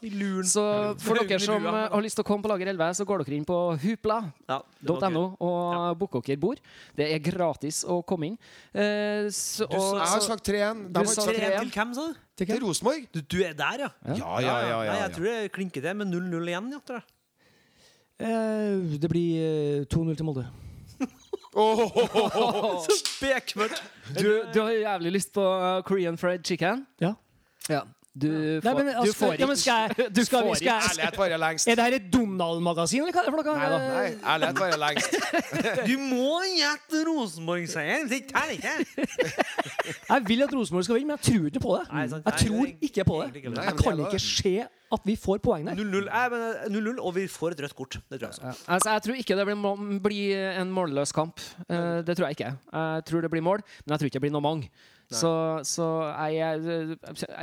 I 0.00 0.12
luren. 0.14 0.48
Så 0.48 0.64
for 1.04 1.20
dere 1.20 1.40
som 1.44 1.68
har 1.68 2.04
lyst 2.04 2.16
til 2.16 2.24
å 2.24 2.28
komme 2.28 2.46
på 2.46 2.52
Lager 2.52 2.72
11, 2.72 2.96
så 3.02 3.08
går 3.08 3.24
dere 3.24 3.36
inn 3.36 3.48
på 3.48 3.58
hupla.no 3.84 5.24
og 5.44 5.98
booker 6.00 6.24
dere 6.24 6.40
bord. 6.40 6.64
Det 6.96 7.10
er 7.12 7.20
gratis 7.20 7.84
å 7.84 8.00
komme 8.06 8.32
inn. 8.32 8.40
Eh, 8.72 9.28
så, 9.28 9.68
Du 9.68 9.76
og, 9.76 10.00
Jeg 10.00 10.08
har 10.08 10.24
sagt 10.24 10.44
sagt 10.44 10.48
3-1. 10.64 10.84
Du 10.94 11.00
sa 11.12 11.26
3-1. 11.28 11.34
til 11.34 11.72
hvem, 11.74 11.94
sa 11.94 12.06
du? 12.08 12.22
Til 12.36 12.46
til? 12.50 12.64
Rosenborg. 12.64 13.08
Du, 13.14 13.20
du 13.20 13.36
er 13.44 13.52
der, 13.58 13.84
ja? 13.84 13.88
Ja, 14.08 14.14
ja, 14.14 14.40
ja. 14.40 14.54
ja, 14.68 14.76
Nei, 14.76 14.84
ja. 14.86 14.94
jeg 15.02 15.16
tror 15.16 15.28
det 15.30 15.52
klinker 15.52 15.84
til 15.84 15.96
med 15.96 16.06
0-0 16.12 16.52
igjen. 16.52 16.72
Ja, 16.74 16.82
tror 16.86 17.00
jeg. 17.00 17.10
Eh, 18.24 18.98
det 19.02 19.10
blir 19.10 19.30
eh, 19.42 19.86
2-0 19.90 20.14
til 20.16 20.24
Molde. 20.24 20.46
Så 21.54 22.94
bekmørkt! 23.20 23.82
du, 24.18 24.42
du 24.54 24.60
har 24.60 24.70
jævlig 24.70 25.12
lyst 25.12 25.32
på 25.34 25.42
uh, 25.42 25.82
Korean 25.86 26.18
fried 26.18 26.42
chicken? 26.44 26.86
Ja. 27.00 27.12
Ja. 27.68 27.80
Du 28.14 28.28
får, 28.28 28.62
Nei, 28.62 28.72
men, 28.78 28.88
altså, 28.94 29.10
du 29.10 29.16
får 29.18 29.32
ja, 29.40 29.46
men 29.50 29.56
skal 29.58 29.88
jeg, 29.88 30.04
Du 30.16 30.20
skal 30.22 30.44
får 30.46 30.60
ikke 30.60 30.74
Ærlighet 30.74 31.16
varer 31.18 31.40
lengst. 31.42 31.66
Er 31.66 31.78
det 31.80 31.84
her 31.84 31.96
et 31.96 32.04
Donald-magasin, 32.12 33.02
eller 33.02 33.16
hva 33.16 33.24
er 33.24 33.26
det 33.26 33.32
for 33.34 33.40
noe? 33.42 33.56
Nei 33.58 33.70
da, 33.72 33.80
Nei, 33.90 34.04
ærlighet 34.34 34.60
varer 34.62 34.78
lengst. 34.84 35.16
Du 35.90 35.96
må 35.98 36.36
gjette 36.46 37.00
Rosenborg-seieren! 37.08 38.06
Det 38.12 38.20
teller 38.30 38.54
ikke 38.54 39.08
Jeg 40.12 40.28
vil 40.28 40.46
at 40.46 40.54
Rosenborg 40.54 40.86
skal 40.86 41.00
vinne, 41.00 41.10
men 41.10 41.18
jeg 41.18 41.26
tror 41.32 41.50
ikke 41.50 41.64
på 41.66 41.74
det. 41.74 41.82
Nei, 41.90 42.06
sant. 42.14 42.30
Jeg 42.30 42.46
tror 42.46 42.72
ikke 42.88 43.08
på 43.10 43.18
det. 43.18 43.28
ikke. 43.42 43.54
Jeg 43.58 43.76
kan 43.82 44.06
ikke 44.06 44.22
se 44.22 44.54
at 44.94 45.06
vi 45.10 45.18
får 45.18 45.42
poeng 45.42 45.66
der. 45.66 45.82
0-0, 45.82 46.06
Nei, 46.06 46.24
men, 46.30 46.46
eh, 46.54 46.70
0-0, 46.70 47.02
og 47.02 47.14
vi 47.18 47.26
får 47.34 47.56
et 47.56 47.66
rødt 47.66 47.74
kort. 47.74 47.98
Det 47.98 48.20
tror 48.20 48.28
jeg 48.28 48.36
også. 48.36 48.46
Ja. 48.46 48.54
Altså, 48.76 48.94
jeg 48.94 49.06
tror 49.08 49.20
ikke 49.24 49.38
det 49.40 49.46
blir, 49.50 50.00
blir 50.06 50.48
en 50.62 50.70
målløs 50.74 51.14
kamp. 51.16 51.42
Uh, 51.66 51.98
det 52.06 52.14
tror 52.14 52.28
jeg 52.28 52.38
ikke. 52.38 52.54
Jeg 52.70 53.06
tror 53.10 53.26
det 53.26 53.34
blir 53.34 53.42
mål, 53.42 53.64
men 53.82 53.96
jeg 53.96 54.04
tror 54.04 54.12
ikke 54.12 54.20
det 54.20 54.26
blir 54.28 54.36
noe 54.38 54.44
mange. 54.44 54.70
Så, 55.14 55.30
så 55.68 55.86
jeg, 56.32 56.42
er, 56.42 56.94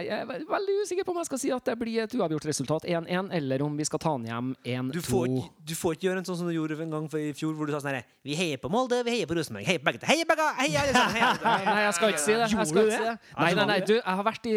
jeg 0.03 0.17
er 0.17 0.27
veldig 0.49 0.75
usikker 0.83 1.07
på 1.07 1.13
om 1.13 1.19
jeg 1.21 1.29
skal 1.29 1.41
si 1.41 1.51
at 1.55 1.67
det 1.71 1.75
blir 1.79 2.03
et 2.03 2.15
uavgjort 2.17 2.47
resultat 2.49 2.87
1-1, 2.89 3.31
eller 3.37 3.63
om 3.65 3.77
vi 3.79 3.87
skal 3.87 4.01
ta 4.03 4.13
den 4.17 4.27
hjem 4.29 4.51
1-2. 4.91 4.97
Du 4.97 5.71
du 5.71 5.75
får 5.77 5.95
ikke 5.95 6.07
gjøre 6.09 6.21
en 6.21 6.27
sånn 6.27 6.39
som 6.41 6.49
du 6.49 6.53
gjorde 6.55 6.77
en 6.83 6.91
gang 6.93 7.07
i 7.19 7.31
fjor, 7.37 7.55
hvor 7.55 7.69
du 7.69 7.73
sa 7.73 7.79
sånn 7.83 7.93
herre 7.93 8.03
Vi 8.27 8.35
heier 8.37 8.59
på 8.61 8.71
Molde, 8.73 9.01
vi 9.07 9.15
heier 9.15 9.29
på 9.29 9.37
Rosenborg. 9.37 9.65
Heier 9.69 9.79
på 9.81 9.87
begge. 9.89 10.03
Heier 10.09 10.27
begge! 10.29 10.47
Heier, 10.59 10.79
heier, 10.81 10.99
heier, 11.15 11.41
heier. 11.45 11.65
Nei, 11.69 11.81
jeg 11.85 11.95
skal 11.97 12.13
ikke 12.13 12.23
si 12.25 12.31
det. 12.35 12.39
Jeg 12.41 12.51
skal 12.51 12.85
ikke 12.85 12.97
si 12.97 13.07
det? 13.07 13.15
Nei, 13.37 13.51
nei, 13.57 13.67
nei, 13.71 13.79
du, 13.87 13.95
jeg 13.97 14.17
har 14.19 14.27
vært 14.27 14.49
i 14.51 14.55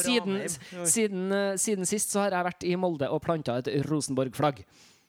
siden, 0.00 0.38
siden, 0.96 1.24
eh, 1.36 1.48
siden 1.60 1.88
sist 1.88 2.14
så 2.14 2.24
har 2.24 2.38
jeg 2.38 2.48
vært 2.50 2.66
i 2.66 2.76
Molde 2.80 3.10
og 3.12 3.22
planta 3.24 3.58
et 3.60 3.70
Rosenborg-flagg. 3.90 4.64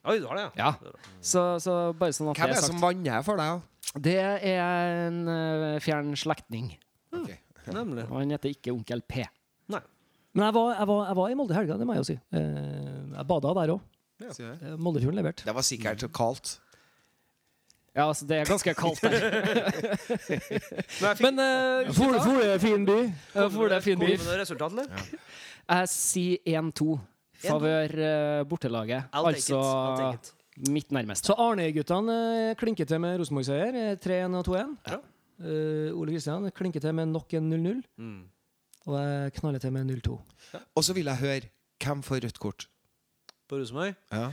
Oi, 0.08 0.20
du 0.24 0.28
har 0.30 0.39
det, 0.39 0.45
ja. 0.56 0.72
Ja. 0.72 0.91
Så, 1.20 1.41
så 1.64 1.78
bare 1.98 2.16
sånn 2.16 2.32
at 2.32 2.39
Hvem 2.39 2.52
det 2.52 2.56
er 2.56 2.62
det 2.62 2.70
som 2.70 2.84
vanner 2.84 3.26
for 3.28 3.39
deg? 3.39 3.66
Det 4.08 4.18
er 4.20 5.08
en 5.08 5.24
eh, 5.32 5.80
fjern 5.84 6.14
slektning. 6.20 6.74
Ok. 7.14 7.32
Nemlig. 7.78 8.05
Og 8.10 8.20
han 8.22 8.30
heter 8.36 8.49
ikke 8.55 8.72
Onkel 8.76 9.01
P. 9.08 9.26
Nei. 9.74 9.82
Men 10.38 10.45
jeg 10.49 10.53
var, 10.55 10.74
jeg 10.78 10.88
var, 10.88 11.01
jeg 11.10 11.16
var 11.20 11.30
i 11.34 11.36
Molde 11.39 11.53
i 11.55 11.58
helga, 11.58 11.78
det 11.80 11.88
må 11.88 11.93
jeg 11.97 12.03
jo 12.03 12.08
si. 12.12 12.18
Eh, 12.32 13.18
Jeg 13.18 13.28
bada 13.28 13.53
der 13.58 13.74
òg. 13.76 13.82
Ja. 14.22 14.32
jeg. 14.38 14.78
Moldefjorden 14.82 15.18
levert. 15.20 15.43
Det 15.45 15.53
var 15.55 15.66
sikkert 15.66 16.03
kaldt. 16.16 16.58
Ja, 17.97 18.05
altså, 18.12 18.26
det 18.30 18.38
er 18.38 18.45
ganske 18.45 18.74
kaldt 18.78 19.01
der. 19.01 19.14
Men 21.26 21.39
uh, 21.41 21.91
For, 21.97 22.18
for 22.22 22.39
det 22.41 22.51
er 22.53 22.62
fin 22.62 22.86
by. 22.86 22.97
for 23.34 23.68
det 23.72 23.78
er 23.80 23.86
fin 23.86 23.97
Kommer 23.97 24.12
by. 24.14 24.18
det 24.18 24.28
noe 24.28 24.39
resultat, 24.41 24.72
eller? 24.78 25.14
Jeg 25.68 25.89
sier 25.91 26.62
1-2. 26.62 26.88
Favør 27.47 27.93
uh, 28.01 28.43
bortelaget. 28.49 29.10
Altså 29.14 29.60
mitt 30.74 30.89
nærmeste. 30.93 31.30
Så 31.30 31.36
Arne-guttene 31.38 32.16
uh, 32.51 32.53
klinker 32.58 32.86
til 32.89 33.01
med 33.03 33.20
Rosenborg-seier. 33.22 33.76
eh, 33.78 33.97
3-1 34.01 34.38
og 34.39 34.47
2-1. 34.47 34.72
Ja. 34.93 34.97
Eh, 35.38 35.93
Ole 35.93 36.15
Kristian 36.15 36.49
klinker 36.55 36.81
til 36.81 36.95
med 36.97 37.11
nok 37.11 37.33
en 37.38 37.51
0-0. 37.53 37.81
Mm. 37.97 38.21
Og 38.88 38.95
jeg 39.01 39.33
knaller 39.39 39.59
til 39.61 39.73
med 39.75 39.91
0-2. 39.91 40.17
Og 40.75 40.83
så 40.83 40.95
vil 40.97 41.09
jeg 41.11 41.21
høre 41.23 41.49
hvem 41.83 42.03
får 42.03 42.23
rødt 42.23 42.39
kort. 42.39 42.67
På 43.47 43.59
Rosenborg 43.59 43.95
Ja. 44.11 44.31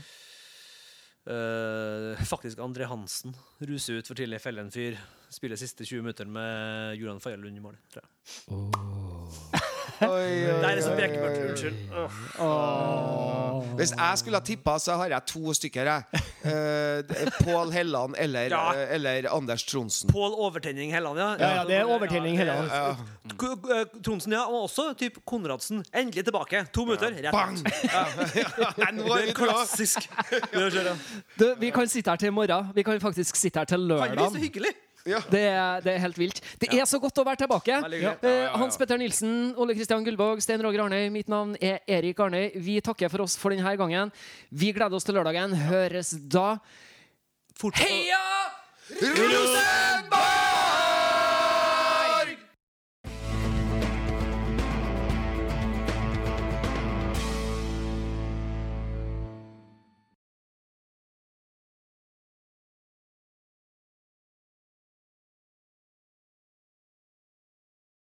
Uh, 1.24 2.12
Faktisk 2.20 2.58
André 2.60 2.84
Hansen. 2.84 3.32
Ruser 3.64 3.98
ut 3.98 4.06
for 4.06 4.14
tidlig, 4.14 4.42
feller 4.44 4.66
en 4.66 4.72
fyr. 4.72 4.98
Spiller 5.32 5.56
siste 5.56 5.84
20 5.84 6.02
minutter 6.02 6.28
med 6.28 6.98
Julian 7.00 7.20
Fagerlund 7.20 7.56
i 7.56 7.64
mål. 7.64 7.78
tror 7.92 8.04
jeg. 8.04 9.70
Det 10.08 10.70
er 10.70 10.74
liksom 10.78 10.96
bekmørkt. 10.98 11.40
Unnskyld. 11.50 11.74
Åh. 12.38 13.64
Hvis 13.78 13.92
jeg 13.96 14.18
skulle 14.20 14.38
ha 14.38 14.44
tippa, 14.46 14.76
så 14.78 14.96
har 15.00 15.08
jeg 15.14 15.26
to 15.26 15.54
stykker. 15.54 15.84
jeg. 15.84 16.02
Eh, 16.44 16.50
er 17.00 17.30
Pål 17.40 17.70
Helland 17.72 18.14
eller, 18.20 18.50
Ja. 18.52 18.74
eh, 18.76 18.94
eller 18.94 19.24
Anders 19.32 19.62
Tronsen. 19.64 20.10
Pål 20.12 20.34
Overtenning 20.36 20.92
Helland, 20.92 21.16
ja. 21.18 21.28
Ja, 21.40 21.48
ja, 21.56 21.62
det 21.64 21.76
er 21.78 21.84
overtenning 21.88 22.36
Helland. 22.36 22.68
Ja. 22.68 22.96
K- 23.40 24.02
Tronsen, 24.04 24.32
ja. 24.36 24.42
Og 24.44 24.66
også 24.68 24.90
typ 25.00 25.16
Konradsen. 25.24 25.80
Endelig 25.94 26.24
tilbake. 26.28 26.66
To 26.74 26.84
minutter, 26.84 27.16
rett 27.16 27.32
Bang! 27.32 27.56
Det 27.64 28.44
er 28.44 28.92
er 28.92 29.26
vi 29.26 29.32
klar. 29.32 29.54
klassisk. 29.54 30.04
Det 30.52 30.68
skjer, 30.72 30.90
ja. 30.90 30.94
Du, 31.40 31.54
vi 31.64 31.70
kan 31.70 31.88
sitte 31.88 32.10
her 32.12 32.16
til 32.20 32.28
i 32.28 32.30
morgen. 32.36 32.68
Vi 32.74 32.82
kan 32.82 33.00
faktisk 33.00 33.36
sitte 33.40 33.58
her 33.58 33.64
til 33.64 33.80
lørdag. 33.80 34.83
Hyggelig. 35.04 35.30
Det, 35.30 35.40
er- 35.50 35.80
det 35.84 35.92
er 35.94 35.98
helt 36.04 36.18
vilt. 36.18 36.40
Det 36.60 36.68
er 36.74 36.84
så 36.88 36.98
godt 37.00 37.18
å 37.20 37.24
være 37.28 37.36
tilbake. 37.44 37.68
Ja, 37.68 37.80
ja, 37.88 38.14
ja. 38.22 38.56
Hans 38.56 38.76
Petter 38.80 38.98
Nilsen, 38.98 39.54
Ole 39.60 39.74
Kristian 39.76 40.04
Gullvåg, 40.04 40.40
Stein 40.42 40.62
Roger 40.64 40.84
Arnøy. 40.86 41.10
Mitt 41.12 41.28
navn 41.28 41.56
er 41.60 41.80
Erik 41.86 42.18
Arnøy. 42.24 42.50
Vi 42.56 42.80
takker 42.80 43.10
for 43.12 43.22
oss 43.26 43.36
for 43.36 43.50
denne 43.54 43.76
gangen. 43.76 44.12
Vi 44.50 44.72
gleder 44.72 44.94
oss 44.96 45.04
til 45.04 45.14
lørdagen. 45.14 45.52
Høres 45.68 46.14
da. 46.28 46.58
Fortsatt- 47.60 47.86
Heia! 47.86 48.22
Rosenborg! 49.00 50.43